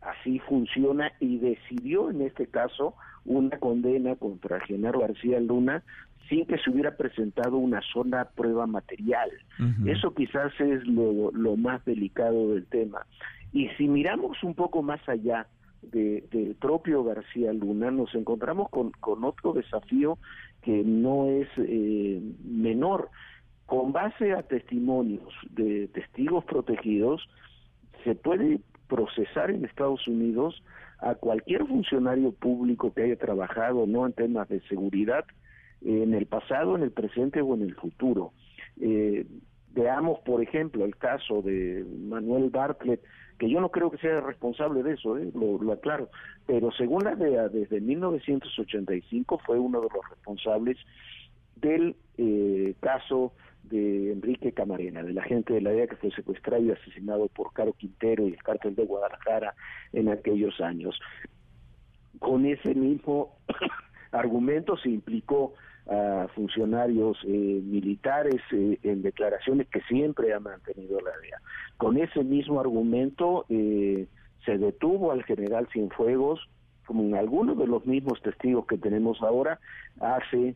así 0.00 0.38
funciona 0.40 1.12
y 1.20 1.38
decidió 1.38 2.10
en 2.10 2.22
este 2.22 2.46
caso 2.46 2.94
una 3.24 3.58
condena 3.58 4.16
contra 4.16 4.60
Genaro 4.60 5.00
García 5.00 5.40
Luna 5.40 5.82
sin 6.28 6.46
que 6.46 6.58
se 6.58 6.70
hubiera 6.70 6.96
presentado 6.96 7.56
una 7.56 7.80
sola 7.92 8.30
prueba 8.34 8.66
material. 8.66 9.30
Eso 9.86 10.14
quizás 10.14 10.52
es 10.60 10.86
lo, 10.86 11.30
lo 11.32 11.56
más 11.56 11.84
delicado 11.84 12.54
del 12.54 12.66
tema. 12.66 13.06
Y 13.52 13.68
si 13.76 13.88
miramos 13.88 14.42
un 14.42 14.54
poco 14.54 14.82
más 14.82 15.00
allá 15.08 15.46
de, 15.82 16.24
del 16.30 16.54
propio 16.56 17.04
García 17.04 17.52
Luna, 17.52 17.90
nos 17.90 18.14
encontramos 18.14 18.68
con, 18.70 18.90
con 18.92 19.24
otro 19.24 19.52
desafío 19.52 20.18
que 20.62 20.82
no 20.84 21.26
es 21.26 21.48
eh, 21.58 22.20
menor. 22.44 23.10
Con 23.66 23.92
base 23.92 24.32
a 24.32 24.42
testimonios 24.42 25.32
de 25.50 25.88
testigos 25.88 26.44
protegidos, 26.44 27.28
se 28.04 28.14
puede 28.14 28.60
procesar 28.88 29.50
en 29.50 29.64
Estados 29.64 30.06
Unidos 30.06 30.62
a 30.98 31.14
cualquier 31.14 31.66
funcionario 31.66 32.32
público 32.32 32.92
que 32.92 33.02
haya 33.02 33.16
trabajado 33.16 33.86
no 33.86 34.06
en 34.06 34.12
temas 34.12 34.48
de 34.48 34.60
seguridad 34.68 35.24
en 35.86 36.14
el 36.14 36.26
pasado, 36.26 36.76
en 36.76 36.82
el 36.82 36.90
presente 36.90 37.40
o 37.40 37.54
en 37.54 37.62
el 37.62 37.74
futuro. 37.76 38.32
Eh, 38.80 39.24
veamos, 39.72 40.18
por 40.20 40.42
ejemplo, 40.42 40.84
el 40.84 40.96
caso 40.96 41.42
de 41.42 41.84
Manuel 42.08 42.50
Bartlett, 42.50 43.00
que 43.38 43.48
yo 43.48 43.60
no 43.60 43.70
creo 43.70 43.90
que 43.90 43.98
sea 43.98 44.20
responsable 44.20 44.82
de 44.82 44.94
eso, 44.94 45.16
¿eh? 45.16 45.30
lo, 45.34 45.72
aclaro, 45.72 46.08
pero 46.46 46.72
según 46.72 47.04
la 47.04 47.14
DEA, 47.14 47.48
desde 47.48 47.80
1985 47.80 49.38
fue 49.46 49.58
uno 49.58 49.80
de 49.80 49.88
los 49.92 50.10
responsables 50.10 50.78
del 51.56 51.94
eh, 52.18 52.74
caso 52.80 53.32
de 53.64 54.12
Enrique 54.12 54.52
Camarena, 54.52 55.02
del 55.02 55.18
agente 55.18 55.52
de 55.52 55.60
la 55.60 55.70
DEA 55.70 55.86
que 55.86 55.96
fue 55.96 56.10
secuestrado 56.12 56.64
y 56.64 56.70
asesinado 56.70 57.28
por 57.28 57.52
Caro 57.52 57.74
Quintero 57.74 58.26
y 58.26 58.32
el 58.32 58.42
cártel 58.42 58.74
de 58.74 58.86
Guadalajara 58.86 59.54
en 59.92 60.08
aquellos 60.08 60.60
años. 60.60 60.98
Con 62.18 62.46
ese 62.46 62.74
mismo 62.74 63.36
argumento 64.10 64.76
se 64.78 64.88
implicó 64.88 65.54
a 65.88 66.26
funcionarios 66.34 67.16
eh, 67.24 67.60
militares 67.64 68.40
eh, 68.52 68.78
en 68.82 69.02
declaraciones 69.02 69.68
que 69.68 69.80
siempre 69.82 70.34
ha 70.34 70.40
mantenido 70.40 70.98
la 71.00 71.12
DEA. 71.22 71.40
Con 71.76 71.96
ese 71.96 72.24
mismo 72.24 72.60
argumento 72.60 73.46
eh, 73.48 74.06
se 74.44 74.58
detuvo 74.58 75.12
al 75.12 75.22
general 75.24 75.68
Cienfuegos, 75.72 76.40
como 76.86 77.02
en 77.04 77.14
algunos 77.14 77.56
de 77.58 77.66
los 77.66 77.86
mismos 77.86 78.20
testigos 78.22 78.66
que 78.66 78.78
tenemos 78.78 79.22
ahora, 79.22 79.58
hace 80.00 80.54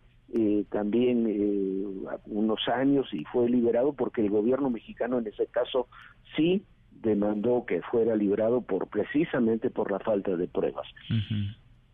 también 0.68 2.06
unos 2.26 2.68
años 2.68 3.12
y 3.12 3.24
fue 3.24 3.48
liberado 3.48 3.94
porque 3.94 4.20
el 4.20 4.30
gobierno 4.30 4.70
mexicano 4.70 5.18
en 5.18 5.26
ese 5.26 5.46
caso 5.46 5.88
sí 6.36 6.62
demandó 7.02 7.66
que 7.66 7.82
fuera 7.82 8.14
liberado 8.14 8.60
por 8.60 8.86
precisamente 8.86 9.70
por 9.70 9.90
la 9.90 9.98
falta 9.98 10.36
de 10.36 10.46
pruebas 10.46 10.86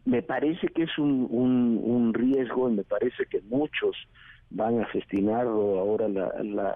me 0.07 0.23
parece 0.23 0.69
que 0.69 0.85
es 0.85 0.99
un, 0.99 1.29
un, 1.31 2.15
riesgo 2.15 2.71
y 2.71 2.75
me 2.75 2.85
parece 2.85 3.27
que 3.27 3.43
muchos 3.43 3.97
van 4.51 4.81
a 4.81 4.87
festinar 4.87 5.47
ahora 5.47 6.09
la, 6.09 6.33
la, 6.45 6.75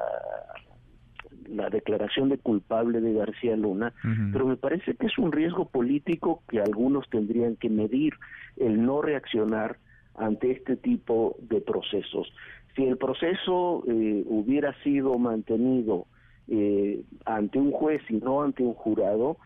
la 1.48 1.70
declaración 1.70 2.28
de 2.28 2.38
culpable 2.38 3.00
de 3.00 3.14
García 3.14 3.56
Luna, 3.56 3.94
pero 4.32 4.46
me 4.46 4.56
parece 4.56 4.94
que 4.94 5.06
es 5.06 5.16
un 5.16 5.30
riesgo 5.30 5.66
político 5.66 6.42
que 6.48 6.60
algunos 6.60 7.08
tendrían 7.08 7.54
que 7.54 7.70
medir, 7.70 8.14
el 8.56 8.84
no 8.84 9.00
reaccionar 9.00 9.78
ante 10.16 10.50
este 10.50 10.76
tipo 10.76 11.36
de 11.40 11.60
procesos. 11.60 12.32
Si 12.74 12.84
el 12.84 12.98
proceso 12.98 13.84
eh, 13.86 14.24
hubiera 14.26 14.74
sido 14.82 15.18
mantenido 15.18 16.06
eh, 16.48 17.02
ante 17.24 17.58
un 17.58 17.70
juez 17.70 18.02
y 18.08 18.14
no 18.14 18.42
ante 18.42 18.64
un 18.64 18.74
jurado, 18.74 19.36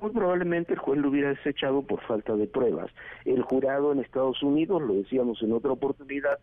muy 0.00 0.10
probablemente 0.10 0.72
el 0.72 0.78
juez 0.78 1.00
lo 1.00 1.08
hubiera 1.08 1.30
desechado 1.30 1.82
por 1.82 2.00
falta 2.02 2.36
de 2.36 2.46
pruebas. 2.46 2.90
El 3.24 3.42
jurado 3.42 3.92
en 3.92 4.00
Estados 4.00 4.42
Unidos, 4.42 4.82
lo 4.82 4.94
decíamos 4.94 5.42
en 5.42 5.52
otra 5.52 5.72
oportunidad, 5.72 6.38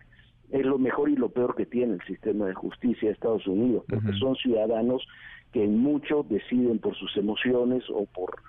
es 0.51 0.65
lo 0.65 0.77
mejor 0.77 1.09
y 1.09 1.15
lo 1.15 1.29
peor 1.29 1.55
que 1.55 1.65
tiene 1.65 1.95
el 1.95 2.01
sistema 2.03 2.45
de 2.45 2.53
justicia 2.53 3.09
de 3.09 3.13
Estados 3.13 3.47
Unidos, 3.47 3.83
porque 3.87 4.13
son 4.19 4.35
ciudadanos 4.35 5.05
que 5.51 5.63
en 5.63 5.77
mucho 5.77 6.25
deciden 6.29 6.79
por 6.79 6.95
sus 6.95 7.15
emociones 7.17 7.83
o 7.89 8.05
por 8.05 8.41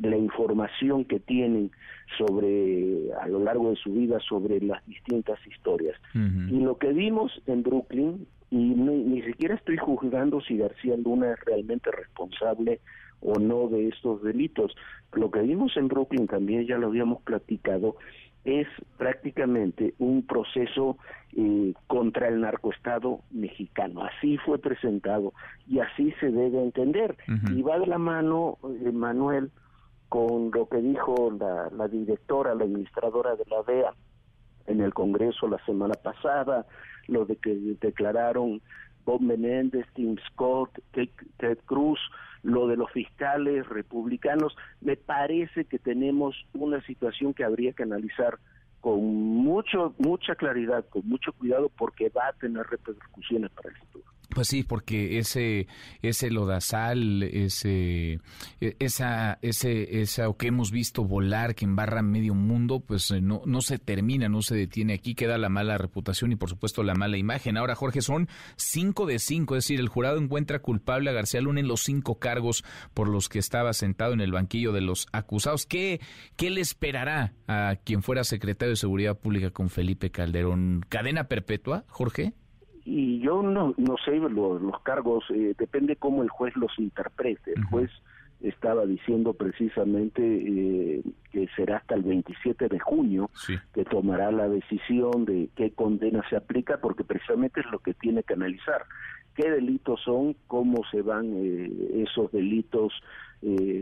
la 0.00 0.16
información 0.16 1.04
que 1.04 1.20
tienen 1.20 1.70
sobre 2.18 3.12
a 3.20 3.28
lo 3.28 3.38
largo 3.40 3.70
de 3.70 3.76
su 3.76 3.92
vida 3.92 4.18
sobre 4.20 4.60
las 4.60 4.84
distintas 4.86 5.38
historias. 5.46 5.96
Y 6.14 6.60
lo 6.60 6.78
que 6.78 6.92
vimos 6.92 7.40
en 7.46 7.62
Brooklyn, 7.62 8.26
y 8.50 8.56
ni 8.56 9.22
siquiera 9.22 9.54
estoy 9.54 9.76
juzgando 9.76 10.40
si 10.40 10.58
García 10.58 10.96
Luna 10.96 11.32
es 11.32 11.40
realmente 11.44 11.90
responsable 11.90 12.80
o 13.24 13.38
no 13.38 13.68
de 13.68 13.88
estos 13.88 14.22
delitos. 14.22 14.74
Lo 15.12 15.30
que 15.30 15.40
vimos 15.40 15.76
en 15.76 15.88
Brooklyn 15.88 16.26
también 16.26 16.66
ya 16.66 16.78
lo 16.78 16.88
habíamos 16.88 17.22
platicado, 17.22 17.96
es 18.44 18.68
prácticamente 18.98 19.94
un 19.98 20.26
proceso 20.26 20.98
eh, 21.32 21.72
contra 21.86 22.28
el 22.28 22.40
narcoestado 22.42 23.20
mexicano. 23.30 24.04
Así 24.04 24.36
fue 24.38 24.58
presentado 24.58 25.32
y 25.66 25.78
así 25.78 26.12
se 26.20 26.30
debe 26.30 26.62
entender. 26.62 27.16
Y 27.50 27.62
va 27.62 27.78
de 27.78 27.86
la 27.86 27.98
mano, 27.98 28.58
eh, 28.64 28.92
Manuel, 28.92 29.50
con 30.10 30.50
lo 30.52 30.68
que 30.68 30.76
dijo 30.76 31.32
la, 31.40 31.70
la 31.70 31.88
directora, 31.88 32.54
la 32.54 32.64
administradora 32.64 33.34
de 33.34 33.44
la 33.46 33.62
DEA 33.62 33.94
en 34.66 34.80
el 34.80 34.92
Congreso 34.92 35.48
la 35.48 35.64
semana 35.64 35.94
pasada, 35.94 36.66
lo 37.08 37.24
de 37.24 37.36
que 37.36 37.54
declararon 37.80 38.60
Bob 39.04 39.20
Menéndez, 39.20 39.86
Tim 39.94 40.16
Scott, 40.30 40.70
Ted 40.92 41.58
Cruz, 41.66 41.98
lo 42.44 42.68
de 42.68 42.76
los 42.76 42.90
fiscales 42.92 43.66
republicanos, 43.68 44.54
me 44.80 44.96
parece 44.96 45.64
que 45.64 45.78
tenemos 45.78 46.36
una 46.52 46.80
situación 46.82 47.34
que 47.34 47.42
habría 47.42 47.72
que 47.72 47.82
analizar 47.82 48.38
con 48.80 49.02
mucho 49.02 49.94
mucha 49.98 50.34
claridad, 50.34 50.84
con 50.90 51.08
mucho 51.08 51.32
cuidado, 51.32 51.70
porque 51.70 52.10
va 52.10 52.28
a 52.28 52.32
tener 52.34 52.66
repercusiones 52.66 53.50
para 53.50 53.70
el 53.70 53.76
futuro. 53.76 54.13
Pues 54.30 54.48
sí, 54.48 54.62
porque 54.62 55.18
ese 55.18 55.66
ese 56.02 56.30
lodazal, 56.30 57.22
ese 57.22 58.20
e, 58.60 58.76
esa 58.78 59.38
ese 59.42 60.00
esa 60.00 60.26
que 60.38 60.48
hemos 60.48 60.70
visto 60.70 61.04
volar 61.04 61.54
que 61.54 61.64
embarra 61.64 62.02
medio 62.02 62.34
mundo, 62.34 62.80
pues 62.80 63.10
eh, 63.10 63.20
no 63.20 63.42
no 63.46 63.60
se 63.60 63.78
termina, 63.78 64.28
no 64.28 64.42
se 64.42 64.56
detiene 64.56 64.94
aquí, 64.94 65.14
queda 65.14 65.38
la 65.38 65.48
mala 65.48 65.78
reputación 65.78 66.32
y 66.32 66.36
por 66.36 66.48
supuesto 66.48 66.82
la 66.82 66.94
mala 66.94 67.16
imagen. 67.16 67.56
Ahora 67.56 67.74
Jorge 67.74 68.00
son 68.00 68.28
cinco 68.56 69.06
de 69.06 69.18
cinco, 69.18 69.56
es 69.56 69.64
decir, 69.64 69.78
el 69.78 69.88
jurado 69.88 70.18
encuentra 70.18 70.60
culpable 70.60 71.10
a 71.10 71.12
García 71.12 71.40
Luna 71.40 71.60
en 71.60 71.68
los 71.68 71.82
cinco 71.82 72.18
cargos 72.18 72.64
por 72.94 73.08
los 73.08 73.28
que 73.28 73.38
estaba 73.38 73.72
sentado 73.72 74.14
en 74.14 74.20
el 74.20 74.32
banquillo 74.32 74.72
de 74.72 74.80
los 74.80 75.06
acusados. 75.12 75.66
¿Qué 75.66 76.00
qué 76.36 76.50
le 76.50 76.60
esperará 76.60 77.34
a 77.46 77.76
quien 77.84 78.02
fuera 78.02 78.24
secretario 78.24 78.70
de 78.70 78.76
Seguridad 78.76 79.18
Pública 79.18 79.50
con 79.50 79.68
Felipe 79.70 80.10
Calderón? 80.10 80.84
¿Cadena 80.88 81.28
perpetua, 81.28 81.84
Jorge? 81.88 82.32
Y 82.84 83.18
yo 83.20 83.42
no, 83.42 83.74
no 83.78 83.96
sé 84.04 84.16
los, 84.16 84.60
los 84.60 84.80
cargos, 84.82 85.24
eh, 85.30 85.54
depende 85.58 85.96
cómo 85.96 86.22
el 86.22 86.28
juez 86.28 86.54
los 86.56 86.78
interprete. 86.78 87.52
El 87.56 87.64
juez 87.64 87.90
estaba 88.42 88.84
diciendo 88.84 89.32
precisamente 89.32 90.22
eh, 90.22 91.02
que 91.32 91.48
será 91.56 91.78
hasta 91.78 91.94
el 91.94 92.02
27 92.02 92.68
de 92.68 92.78
junio 92.78 93.30
que 93.72 93.84
tomará 93.86 94.30
la 94.30 94.48
decisión 94.48 95.24
de 95.24 95.48
qué 95.56 95.70
condena 95.70 96.22
se 96.28 96.36
aplica, 96.36 96.76
porque 96.76 97.04
precisamente 97.04 97.60
es 97.60 97.66
lo 97.70 97.78
que 97.78 97.94
tiene 97.94 98.22
que 98.22 98.34
analizar. 98.34 98.84
¿Qué 99.34 99.50
delitos 99.50 100.00
son? 100.02 100.36
¿Cómo 100.46 100.82
se 100.90 101.00
van 101.00 101.32
eh, 101.34 102.04
esos 102.06 102.30
delitos 102.32 102.92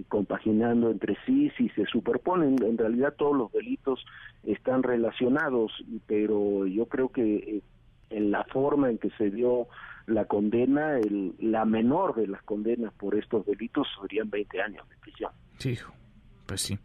compaginando 0.08 0.90
entre 0.90 1.16
sí? 1.24 1.48
Si 1.56 1.68
se 1.68 1.86
superponen, 1.86 2.56
en 2.64 2.76
realidad 2.76 3.14
todos 3.16 3.36
los 3.36 3.52
delitos 3.52 4.04
están 4.42 4.82
relacionados, 4.82 5.70
pero 6.08 6.66
yo 6.66 6.86
creo 6.86 7.10
que 7.10 7.62
en 8.12 8.30
la 8.30 8.44
forma 8.44 8.90
en 8.90 8.98
que 8.98 9.10
se 9.18 9.30
dio 9.30 9.68
la 10.06 10.24
condena, 10.26 10.98
el, 10.98 11.34
la 11.38 11.64
menor 11.64 12.14
de 12.14 12.26
las 12.26 12.42
condenas 12.42 12.92
por 12.94 13.14
estos 13.14 13.46
delitos 13.46 13.86
serían 14.00 14.30
20 14.30 14.60
años 14.60 14.88
de 14.88 14.96
prisión. 14.96 15.32
Sí, 15.58 15.78
pues 16.46 16.60
sí. 16.60 16.78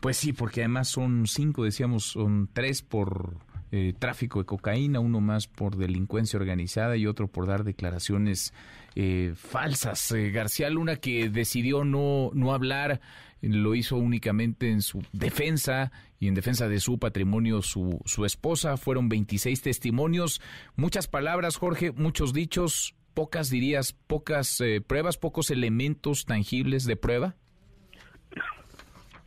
Pues 0.00 0.16
sí, 0.16 0.32
porque 0.32 0.60
además 0.60 0.88
son 0.88 1.26
cinco, 1.26 1.64
decíamos, 1.64 2.04
son 2.04 2.48
tres 2.52 2.82
por 2.82 3.36
eh, 3.70 3.92
tráfico 3.98 4.38
de 4.38 4.46
cocaína, 4.46 4.98
uno 4.98 5.20
más 5.20 5.46
por 5.46 5.76
delincuencia 5.76 6.38
organizada 6.38 6.96
y 6.96 7.06
otro 7.06 7.28
por 7.28 7.46
dar 7.46 7.64
declaraciones 7.64 8.54
eh, 8.94 9.34
falsas. 9.36 10.10
Eh, 10.12 10.30
García 10.30 10.70
Luna 10.70 10.96
que 10.96 11.28
decidió 11.28 11.84
no, 11.84 12.30
no 12.32 12.54
hablar, 12.54 13.00
lo 13.42 13.74
hizo 13.74 13.96
únicamente 13.96 14.70
en 14.70 14.80
su 14.80 15.02
defensa 15.12 15.92
y 16.18 16.28
en 16.28 16.34
defensa 16.34 16.66
de 16.66 16.80
su 16.80 16.98
patrimonio, 16.98 17.60
su, 17.60 18.00
su 18.06 18.24
esposa. 18.24 18.78
Fueron 18.78 19.10
26 19.10 19.60
testimonios, 19.60 20.40
muchas 20.74 21.06
palabras, 21.06 21.56
Jorge, 21.56 21.92
muchos 21.92 22.32
dichos, 22.32 22.94
pocas 23.12 23.50
dirías, 23.50 23.92
pocas 23.92 24.62
pruebas, 24.86 25.18
pocos 25.18 25.50
elementos 25.50 26.24
tangibles 26.24 26.86
de 26.86 26.96
prueba. 26.96 27.34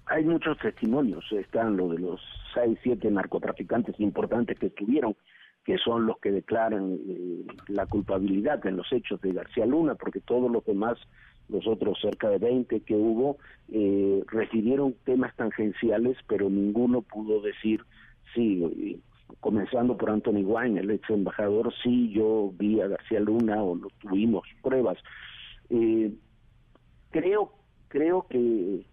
Hay 0.08 0.26
muchos 0.26 0.58
testimonios, 0.58 1.24
están 1.32 1.78
lo 1.78 1.88
de 1.90 2.00
los 2.00 2.20
seis, 2.54 2.78
siete 2.84 3.10
narcotraficantes 3.10 4.00
importantes 4.00 4.58
que 4.60 4.68
estuvieron, 4.68 5.16
que 5.64 5.78
son 5.78 6.06
los 6.06 6.18
que 6.20 6.32
declaran 6.32 6.98
eh, 7.08 7.46
la 7.68 7.86
culpabilidad 7.86 8.66
en 8.66 8.78
los 8.78 8.92
hechos 8.92 9.22
de 9.22 9.34
García 9.34 9.66
Luna, 9.66 9.96
porque 9.96 10.20
todos 10.20 10.52
los 10.52 10.66
demás, 10.66 10.98
los 11.50 11.68
otros 11.68 12.00
cerca 12.02 12.30
de 12.30 12.40
20 12.40 12.82
que 12.82 12.96
hubo, 12.96 13.38
eh, 13.72 14.24
recibieron 14.28 14.96
temas 15.06 15.36
tangenciales, 15.36 16.18
pero 16.28 16.50
ninguno 16.50 17.02
pudo 17.02 17.42
decir 17.42 17.84
sí. 18.34 19.00
comenzando 19.40 19.98
por 19.98 20.10
Anthony 20.10 20.44
Wayne, 20.44 20.80
el 20.80 20.92
ex 20.92 21.10
embajador, 21.10 21.74
sí, 21.84 22.12
yo 22.12 22.52
vi 22.58 22.82
a 22.82 22.88
García 22.88 23.20
Luna 23.20 23.64
o 23.64 23.76
lo 23.76 23.88
tuvimos 24.00 24.48
pruebas. 24.62 24.98
Eh, 25.70 26.12
creo, 27.12 27.54
creo 27.88 28.26
que 28.30 28.86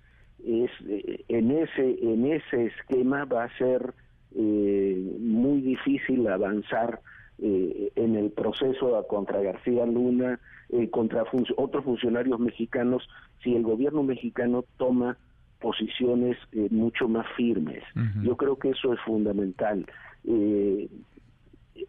es 0.44 0.70
eh, 0.88 1.24
en 1.28 1.50
ese 1.50 1.98
en 2.02 2.26
ese 2.26 2.66
esquema 2.66 3.24
va 3.24 3.44
a 3.44 3.58
ser 3.58 3.94
eh, 4.34 5.16
muy 5.20 5.60
difícil 5.60 6.26
avanzar 6.28 7.00
eh, 7.38 7.92
en 7.96 8.16
el 8.16 8.30
proceso 8.30 9.06
contra 9.08 9.40
García 9.40 9.86
Luna, 9.86 10.40
eh, 10.70 10.90
contra 10.90 11.24
otros 11.56 11.84
funcionarios 11.84 12.38
mexicanos, 12.40 13.08
si 13.42 13.54
el 13.54 13.62
gobierno 13.62 14.02
mexicano 14.02 14.64
toma 14.76 15.16
posiciones 15.60 16.36
eh, 16.52 16.68
mucho 16.70 17.08
más 17.08 17.26
firmes. 17.36 17.82
Yo 18.22 18.36
creo 18.36 18.56
que 18.58 18.70
eso 18.70 18.92
es 18.92 19.00
fundamental. 19.00 19.86
Eh, 20.24 20.88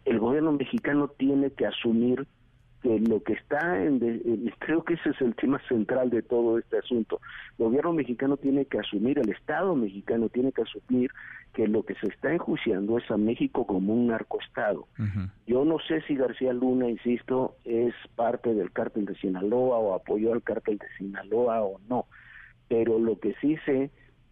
el 0.04 0.18
gobierno 0.18 0.52
mexicano 0.52 1.08
tiene 1.08 1.50
que 1.50 1.66
asumir 1.66 2.26
que 2.82 2.98
lo 2.98 3.22
que 3.22 3.34
está 3.34 3.82
en, 3.82 3.98
creo 4.58 4.84
que 4.84 4.94
ese 4.94 5.10
es 5.10 5.20
el 5.20 5.34
tema 5.34 5.60
central 5.68 6.10
de 6.10 6.22
todo 6.22 6.58
este 6.58 6.78
asunto. 6.78 7.20
El 7.58 7.66
gobierno 7.66 7.92
mexicano 7.92 8.36
tiene 8.36 8.64
que 8.64 8.78
asumir, 8.78 9.18
el 9.18 9.30
Estado 9.30 9.74
mexicano 9.74 10.28
tiene 10.28 10.52
que 10.52 10.62
asumir 10.62 11.10
que 11.52 11.66
lo 11.66 11.82
que 11.82 11.94
se 11.96 12.06
está 12.06 12.32
enjuiciando 12.32 12.98
es 12.98 13.10
a 13.10 13.16
México 13.16 13.66
como 13.66 13.92
un 13.92 14.06
narcoestado. 14.08 14.86
Yo 15.46 15.64
no 15.64 15.78
sé 15.80 16.00
si 16.02 16.14
García 16.14 16.52
Luna, 16.52 16.88
insisto, 16.88 17.56
es 17.64 17.92
parte 18.14 18.54
del 18.54 18.70
cártel 18.70 19.04
de 19.04 19.16
Sinaloa 19.16 19.78
o 19.78 19.94
apoyó 19.94 20.32
al 20.32 20.42
cártel 20.42 20.78
de 20.78 20.86
Sinaloa 20.96 21.62
o 21.62 21.80
no, 21.88 22.06
pero 22.68 22.98
lo 22.98 23.18
que 23.18 23.34
sí 23.40 23.56
sé 23.64 23.90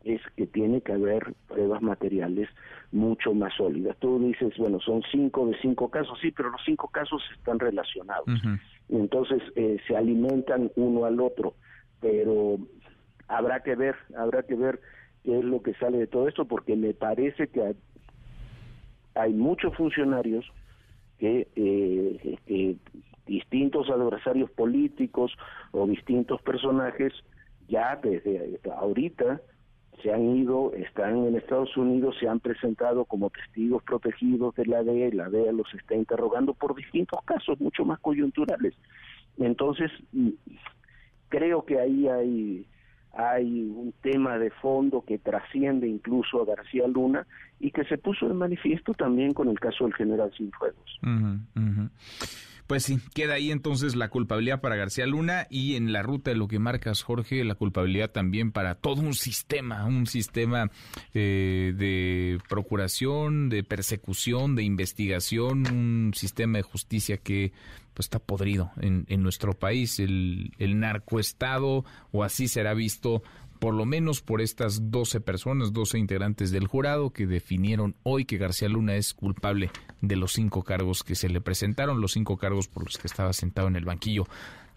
es 0.09 0.22
que 0.36 0.47
tiene 0.47 0.80
que 0.80 0.93
haber 0.93 1.35
pruebas 1.47 1.82
materiales 1.82 2.48
mucho 2.93 3.35
más 3.35 3.55
sólidas. 3.55 3.97
Tú 3.98 4.18
dices, 4.18 4.56
bueno, 4.56 4.80
son 4.80 5.02
cinco 5.10 5.47
de 5.47 5.56
cinco 5.60 5.90
casos, 5.90 6.18
sí, 6.20 6.30
pero 6.30 6.51
los 6.51 6.60
cinco 6.64 6.89
casos 6.89 7.22
están 7.36 7.59
relacionados. 7.59 8.26
Entonces 8.89 9.43
eh, 9.56 9.78
se 9.86 9.97
alimentan 9.97 10.70
uno 10.76 11.05
al 11.05 11.20
otro, 11.20 11.55
pero 12.01 12.59
habrá 13.28 13.60
que 13.60 13.74
ver, 13.74 13.97
habrá 14.16 14.43
que 14.43 14.55
ver 14.55 14.80
qué 15.24 15.39
es 15.39 15.44
lo 15.44 15.62
que 15.62 15.74
sale 15.74 15.98
de 15.98 16.06
todo 16.06 16.28
esto, 16.28 16.47
porque 16.47 16.76
me 16.76 16.94
parece 16.94 17.48
que 17.48 17.74
hay, 19.14 19.32
muchos 19.35 19.76
funcionarios 19.76 20.51
que, 21.18 21.48
eh, 21.56 22.39
que 22.47 22.76
distintos 23.26 23.90
adversarios 23.90 24.51
políticos 24.52 25.32
o 25.72 25.86
distintos 25.86 26.40
personajes 26.43 27.12
ya 27.68 27.97
desde 27.97 28.59
ahorita 28.74 29.40
se 30.03 30.12
han 30.12 30.37
ido, 30.37 30.73
están 30.75 31.27
en 31.27 31.37
Estados 31.37 31.77
Unidos, 31.77 32.16
se 32.20 32.29
han 32.29 32.41
presentado 32.41 33.05
como 33.05 33.31
testigos 33.31 33.83
protegidos 33.83 34.55
de 34.55 34.66
la 34.66 34.83
DEA, 34.83 35.11
la 35.12 35.29
DEA 35.29 35.53
los 35.53 35.73
está 35.75 35.95
interrogando 35.95 36.55
por 36.55 36.75
distintos 36.75 37.20
casos, 37.25 37.61
mucho 37.61 37.85
más 37.85 37.99
coyunturales. 38.01 38.75
Entonces, 39.39 39.91
mm, 40.12 40.31
creo 41.29 41.65
que 41.65 41.79
ahí 41.81 42.09
hay, 42.09 42.66
hay 43.12 43.62
un 43.62 43.93
tema 44.03 44.39
de 44.39 44.51
fondo 44.51 45.03
que 45.07 45.19
trasciende 45.19 45.89
incluso 45.89 46.43
a 46.43 46.45
García 46.45 46.87
Luna 46.87 47.27
y 47.61 47.70
que 47.70 47.85
se 47.85 47.99
puso 47.99 48.29
de 48.29 48.35
manifiesto 48.35 48.95
también 48.95 49.33
con 49.33 49.49
el 49.49 49.59
caso 49.59 49.85
del 49.85 49.95
general 49.95 50.33
Cienfuegos. 50.37 51.01
Pues 52.69 52.82
sí, 52.82 53.01
queda 53.15 53.35
ahí 53.35 53.51
entonces 53.51 53.97
la 53.97 54.11
culpabilidad 54.11 54.61
para 54.61 54.77
García 54.77 55.07
Luna 55.07 55.47
y 55.49 55.77
en 55.77 55.90
la 55.90 56.03
ruta 56.03 56.32
de 56.32 56.36
lo 56.36 56.49
que 56.49 56.59
marcas, 56.59 57.03
Jorge, 57.03 57.43
la 57.43 57.55
culpabilidad 57.55 58.11
también 58.11 58.53
para 58.53 58.74
todo 58.74 59.01
un 59.01 59.15
sistema, 59.15 59.86
un 59.86 60.07
sistema 60.07 60.70
eh, 61.15 61.73
de 61.74 62.39
procuración, 62.47 63.49
de 63.49 63.65
persecución, 63.65 64.55
de 64.55 64.65
investigación, 64.65 65.66
un 65.66 66.12
sistema 66.15 66.59
de 66.59 66.62
justicia 66.62 67.16
que 67.16 67.53
pues, 67.95 68.05
está 68.05 68.19
podrido 68.19 68.70
en, 68.82 69.07
nuestro 69.23 69.55
país. 69.55 69.99
El, 69.99 70.53
el 70.59 70.78
narcoestado, 70.78 71.86
o 72.12 72.23
así 72.23 72.49
será 72.49 72.74
visto, 72.74 73.23
por 73.59 73.74
lo 73.74 73.85
menos 73.85 74.22
por 74.22 74.40
estas 74.40 74.90
12 74.90 75.20
personas, 75.20 75.72
12 75.72 75.98
integrantes 75.98 76.51
del 76.51 76.66
jurado 76.66 77.10
que 77.10 77.26
definieron 77.26 77.94
hoy 78.02 78.24
que 78.24 78.39
García 78.39 78.68
Luna 78.68 78.97
es 78.97 79.14
culpable 79.14 79.70
de 80.01 80.16
los 80.16 80.32
cinco 80.32 80.62
cargos 80.62 81.02
que 81.02 81.14
se 81.14 81.28
le 81.28 81.40
presentaron, 81.40 82.01
los 82.01 82.12
cinco 82.12 82.36
cargos 82.36 82.68
por 82.68 82.85
los 82.85 82.98
que 82.98 83.06
estaba 83.06 83.32
sentado 83.32 83.68
en 83.68 83.76
el 83.76 83.85
banquillo 83.85 84.26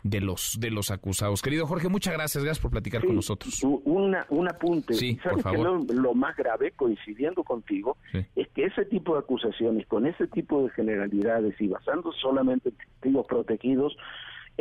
de 0.04 0.20
los 0.20 0.58
de 0.60 0.72
los 0.72 0.92
acusados. 0.92 1.42
Querido 1.42 1.68
Jorge, 1.68 1.90
muchas 1.90 2.14
gracias, 2.14 2.44
gracias 2.44 2.62
por 2.62 2.72
platicar 2.72 3.06
con 3.06 3.16
nosotros. 3.16 3.62
Una, 3.64 4.26
un 4.30 4.48
apunte. 4.48 4.94
Sí, 4.94 5.20
¿Sabes 5.22 5.44
por 5.44 5.54
favor. 5.54 5.86
Que 5.88 5.94
lo, 5.94 6.02
lo, 6.02 6.14
más 6.14 6.36
grave, 6.36 6.72
coincidiendo 6.72 7.44
contigo, 7.44 7.98
es 8.36 8.48
que 8.50 8.66
ese 8.66 8.86
tipo 8.86 9.14
de 9.14 9.20
acusaciones, 9.20 9.86
con 9.88 10.06
ese 10.06 10.28
tipo 10.28 10.64
de 10.64 10.70
generalidades 10.72 11.60
y 11.60 11.68
basando 11.68 12.12
solamente 12.14 12.70
en 12.70 12.76
testigos 12.76 13.28
protegidos, 13.28 13.96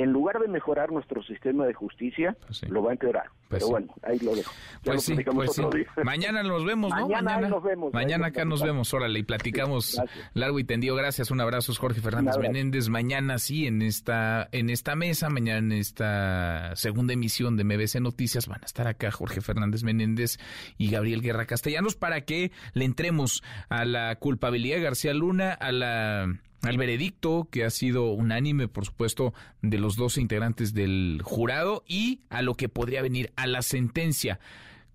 en 0.02 0.12
lugar 0.12 0.39
de 0.39 0.48
mejorar 0.48 0.90
nuestro 0.90 1.22
sistema 1.22 1.66
de 1.66 1.74
justicia, 1.74 2.36
pues 2.47 2.68
lo 2.70 2.82
va 2.82 2.90
a 2.90 2.93
empeorar. 2.93 3.24
Pues 3.48 3.64
Pero 3.64 3.66
sí. 3.66 3.70
bueno, 3.72 3.94
ahí 4.02 4.18
lo 4.20 4.35
dejo. 4.35 4.52
Ya 4.52 4.78
Pues 4.85 4.94
lo 4.94 5.01
sí, 5.01 5.12
platicamos 5.14 5.47
pues 5.47 5.56
sí. 5.56 5.78
día. 5.78 5.86
Mañana 6.05 6.43
nos 6.43 6.64
vemos, 6.64 6.90
¿no? 6.94 7.09
Mañana 7.09 7.36
ahí 7.36 7.51
nos 7.51 7.62
vemos, 7.62 7.93
Mañana 7.93 8.27
acá 8.28 8.44
nos 8.44 8.62
vemos, 8.62 8.94
órale, 8.94 9.18
y 9.18 9.22
platicamos 9.24 10.01
largo 10.35 10.59
y 10.59 10.64
tendido. 10.64 10.94
Gracias, 10.97 11.31
un 11.31 11.40
abrazo, 11.40 11.74
Jorge 11.74 12.01
Fernández. 12.01 12.39
Menéndez. 12.39 12.89
Mañana 12.89 13.39
sí, 13.39 13.66
en 13.66 13.82
esta, 13.82 14.48
en 14.52 14.70
esta 14.70 14.94
mesa, 14.94 15.28
mañana 15.28 15.59
en 15.59 15.72
esta 15.72 16.74
segunda 16.77 17.12
emisión 17.12 17.56
de 17.56 17.64
MBC 17.64 18.01
Noticias, 18.01 18.47
van 18.47 18.60
a 18.62 18.66
estar 18.66 18.86
acá 18.86 19.10
Jorge 19.10 19.40
Fernández 19.40 19.82
Menéndez 19.82 20.39
y 20.78 20.90
Gabriel 20.90 21.20
Guerra 21.20 21.47
Castellanos 21.47 21.97
para 21.97 22.22
que 22.22 22.52
le 22.72 22.85
entremos 22.85 23.43
a 23.68 23.85
la 23.85 24.14
culpabilidad 24.16 24.77
de 24.77 24.82
García 24.82 25.12
Luna, 25.12 25.52
a 25.52 25.72
la 25.72 26.35
al 26.62 26.77
veredicto 26.77 27.49
que 27.51 27.65
ha 27.65 27.70
sido 27.70 28.12
unánime, 28.12 28.69
por 28.69 28.85
supuesto, 28.85 29.32
de 29.62 29.78
los 29.78 29.97
12 29.97 30.20
integrantes 30.20 30.74
del 30.74 31.20
jurado 31.24 31.85
y 31.87 32.20
a 32.28 32.43
lo 32.43 32.55
que 32.55 32.69
podría 32.69 33.03
venir 33.03 33.32
a 33.37 33.47
la 33.47 33.62
sentencia 33.62 34.41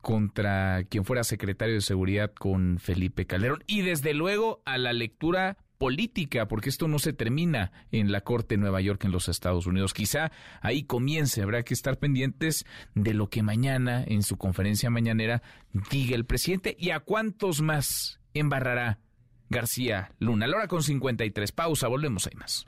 contra 0.01 0.83
quien 0.83 1.03
fuera 1.03 1.23
secretario 1.23 1.73
de 1.73 1.81
seguridad 1.81 2.31
con 2.31 2.77
Felipe 2.77 3.25
Calderón 3.25 3.63
y 3.65 3.81
desde 3.81 4.13
luego 4.13 4.61
a 4.63 4.77
la 4.77 4.93
lectura 4.93 5.57
política, 5.79 6.47
porque 6.47 6.69
esto 6.69 6.87
no 6.87 6.99
se 6.99 7.11
termina 7.11 7.71
en 7.91 8.11
la 8.11 8.21
Corte 8.21 8.55
de 8.55 8.61
Nueva 8.61 8.81
York 8.81 9.03
en 9.03 9.11
los 9.11 9.27
Estados 9.27 9.65
Unidos. 9.65 9.93
Quizá 9.93 10.31
ahí 10.61 10.83
comience, 10.83 11.41
habrá 11.41 11.63
que 11.63 11.73
estar 11.73 11.97
pendientes 11.97 12.65
de 12.93 13.13
lo 13.13 13.29
que 13.29 13.43
mañana 13.43 14.03
en 14.05 14.23
su 14.23 14.37
conferencia 14.37 14.89
mañanera 14.89 15.41
diga 15.89 16.15
el 16.15 16.25
presidente 16.25 16.75
y 16.79 16.91
a 16.91 16.99
cuántos 16.99 17.61
más 17.61 18.19
embarrará 18.33 18.99
García 19.49 20.11
Luna. 20.19 20.47
La 20.47 20.57
hora 20.57 20.67
con 20.67 20.83
53. 20.83 21.51
Pausa, 21.51 21.87
volvemos, 21.87 22.27
hay 22.27 22.35
más. 22.35 22.65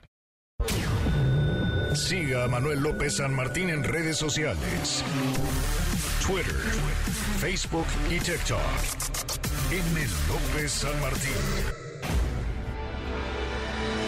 Siga 1.94 2.44
a 2.44 2.48
Manuel 2.48 2.80
López 2.80 3.16
San 3.16 3.34
Martín 3.34 3.70
en 3.70 3.82
redes 3.82 4.16
sociales. 4.16 5.04
Twitter, 6.26 6.54
Facebook 7.38 7.86
y 8.10 8.18
TikTok. 8.18 8.60
M. 9.70 10.06
López 10.28 10.72
San 10.72 11.00
Martín. 11.00 11.32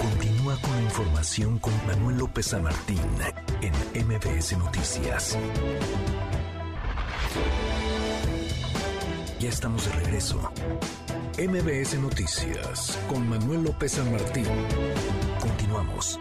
Continúa 0.01 0.57
con 0.61 0.77
la 0.77 0.83
información 0.83 1.59
con 1.59 1.87
Manuel 1.87 2.19
López 2.19 2.47
San 2.47 2.63
Martín 2.63 3.01
en 3.61 4.07
MBS 4.07 4.57
Noticias. 4.59 5.39
Ya 9.39 9.49
estamos 9.49 9.87
de 9.87 9.93
regreso. 9.93 10.53
MBS 11.41 11.99
Noticias 11.99 12.99
con 13.09 13.27
Manuel 13.27 13.63
López 13.63 13.93
San 13.93 14.13
Martín. 14.13 14.45
Continuamos. 15.41 16.19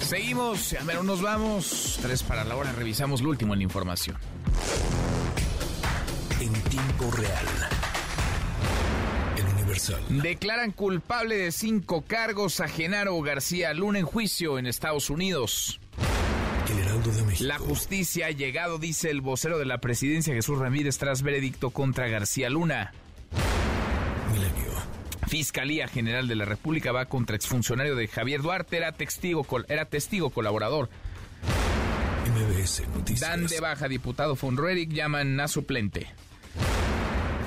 Seguimos, 0.00 0.74
a 0.74 0.82
ver, 0.82 1.04
nos 1.04 1.22
vamos. 1.22 2.00
Tres 2.02 2.24
para 2.24 2.42
la 2.42 2.56
hora, 2.56 2.72
revisamos 2.72 3.22
lo 3.22 3.30
último 3.30 3.52
en 3.52 3.60
la 3.60 3.62
información. 3.62 4.16
En 6.40 6.52
tiempo 6.64 7.08
real. 7.12 7.46
El 9.36 9.54
Universal. 9.54 10.02
Declaran 10.08 10.72
culpable 10.72 11.36
de 11.36 11.52
cinco 11.52 12.02
cargos 12.04 12.58
a 12.58 12.66
Genaro 12.66 13.20
García 13.22 13.72
Luna 13.72 14.00
en 14.00 14.06
juicio 14.06 14.58
en 14.58 14.66
Estados 14.66 15.10
Unidos. 15.10 15.78
De 17.12 17.22
México. 17.22 17.44
La 17.44 17.58
justicia 17.58 18.26
ha 18.26 18.30
llegado, 18.30 18.78
dice 18.78 19.10
el 19.10 19.20
vocero 19.20 19.58
de 19.58 19.64
la 19.64 19.78
presidencia 19.78 20.34
Jesús 20.34 20.58
Ramírez, 20.58 20.98
tras 20.98 21.22
veredicto 21.22 21.70
contra 21.70 22.08
García 22.08 22.50
Luna. 22.50 22.92
Milenio. 24.32 24.72
Fiscalía 25.28 25.86
General 25.86 26.26
de 26.26 26.34
la 26.34 26.44
República 26.44 26.90
va 26.90 27.06
contra 27.06 27.36
exfuncionario 27.36 27.94
de 27.94 28.08
Javier 28.08 28.42
Duarte, 28.42 28.76
era 28.76 28.92
testigo, 28.92 29.46
era 29.68 29.84
testigo 29.84 30.30
colaborador. 30.30 30.88
MBS 32.26 32.88
Noticias. 32.88 33.20
Dan 33.20 33.46
de 33.46 33.60
baja 33.60 33.86
diputado 33.86 34.34
von 34.34 34.56
Roerich, 34.56 34.92
llaman 34.92 35.38
a 35.38 35.46
suplente. 35.46 36.08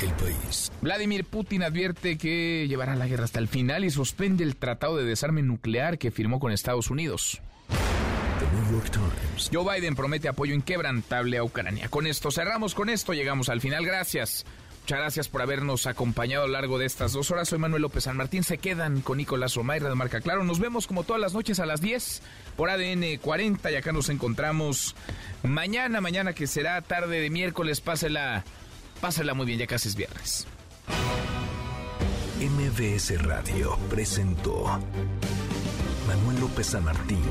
El 0.02 0.12
país. 0.14 0.72
Vladimir 0.82 1.26
Putin 1.26 1.64
advierte 1.64 2.18
que 2.18 2.66
llevará 2.70 2.96
la 2.96 3.08
guerra 3.08 3.26
hasta 3.26 3.40
el 3.40 3.50
final 3.50 3.84
y 3.84 3.90
suspende 3.90 4.46
el 4.46 4.56
tratado 4.56 4.96
de 4.96 5.04
desarme 5.04 5.42
nuclear 5.42 5.98
que 5.98 6.12
firmó 6.12 6.40
con 6.40 6.54
Estados 6.54 6.90
Unidos. 6.90 7.42
The 8.40 8.46
New 8.56 8.72
York 8.72 8.90
Times. 8.92 9.50
Joe 9.52 9.64
Biden 9.64 9.96
promete 9.96 10.30
apoyo 10.30 10.54
inquebrantable 10.56 11.38
a 11.38 11.44
Ucrania. 11.44 11.90
Con 11.90 12.08
esto 12.08 12.32
cerramos, 12.32 12.74
con 12.74 12.90
esto 12.90 13.14
llegamos 13.14 13.50
al 13.50 13.60
final. 13.60 13.86
Gracias. 13.86 14.46
Muchas 14.82 15.00
gracias 15.00 15.28
por 15.28 15.42
habernos 15.42 15.86
acompañado 15.86 16.46
a 16.46 16.48
lo 16.48 16.54
largo 16.54 16.80
de 16.80 16.86
estas 16.86 17.14
dos 17.14 17.30
horas. 17.30 17.50
Soy 17.50 17.60
Manuel 17.60 17.84
López 17.84 18.06
San 18.06 18.18
Martín. 18.18 18.44
Se 18.44 18.58
quedan 18.58 19.02
con 19.02 19.18
Nicolás 19.18 19.54
Romay, 19.54 19.80
de 19.80 19.94
Marca 19.94 20.22
Claro. 20.22 20.44
Nos 20.44 20.60
vemos 20.60 20.88
como 20.88 21.04
todas 21.04 21.22
las 21.22 21.34
noches 21.34 21.60
a 21.60 21.66
las 21.66 21.82
10 21.82 22.22
por 22.56 22.70
ADN 22.70 23.18
40 23.22 23.72
y 23.72 23.76
acá 23.76 23.92
nos 23.92 24.10
encontramos 24.10 24.96
mañana, 25.44 26.02
mañana 26.02 26.34
que 26.34 26.48
será 26.48 26.82
tarde 26.82 27.20
de 27.20 27.30
miércoles. 27.30 27.82
Pásela, 27.82 28.44
pásela 29.00 29.34
muy 29.36 29.46
bien, 29.46 29.60
ya 29.60 29.68
casi 29.68 29.90
es 29.90 29.96
viernes. 29.96 30.48
MBS 32.40 33.22
Radio 33.22 33.78
presentó 33.90 34.80
Manuel 36.08 36.40
López 36.40 36.68
San 36.68 36.86
Martín 36.86 37.22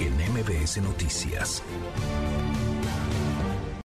en 0.00 0.14
MBS 0.32 0.78
Noticias. 0.78 1.62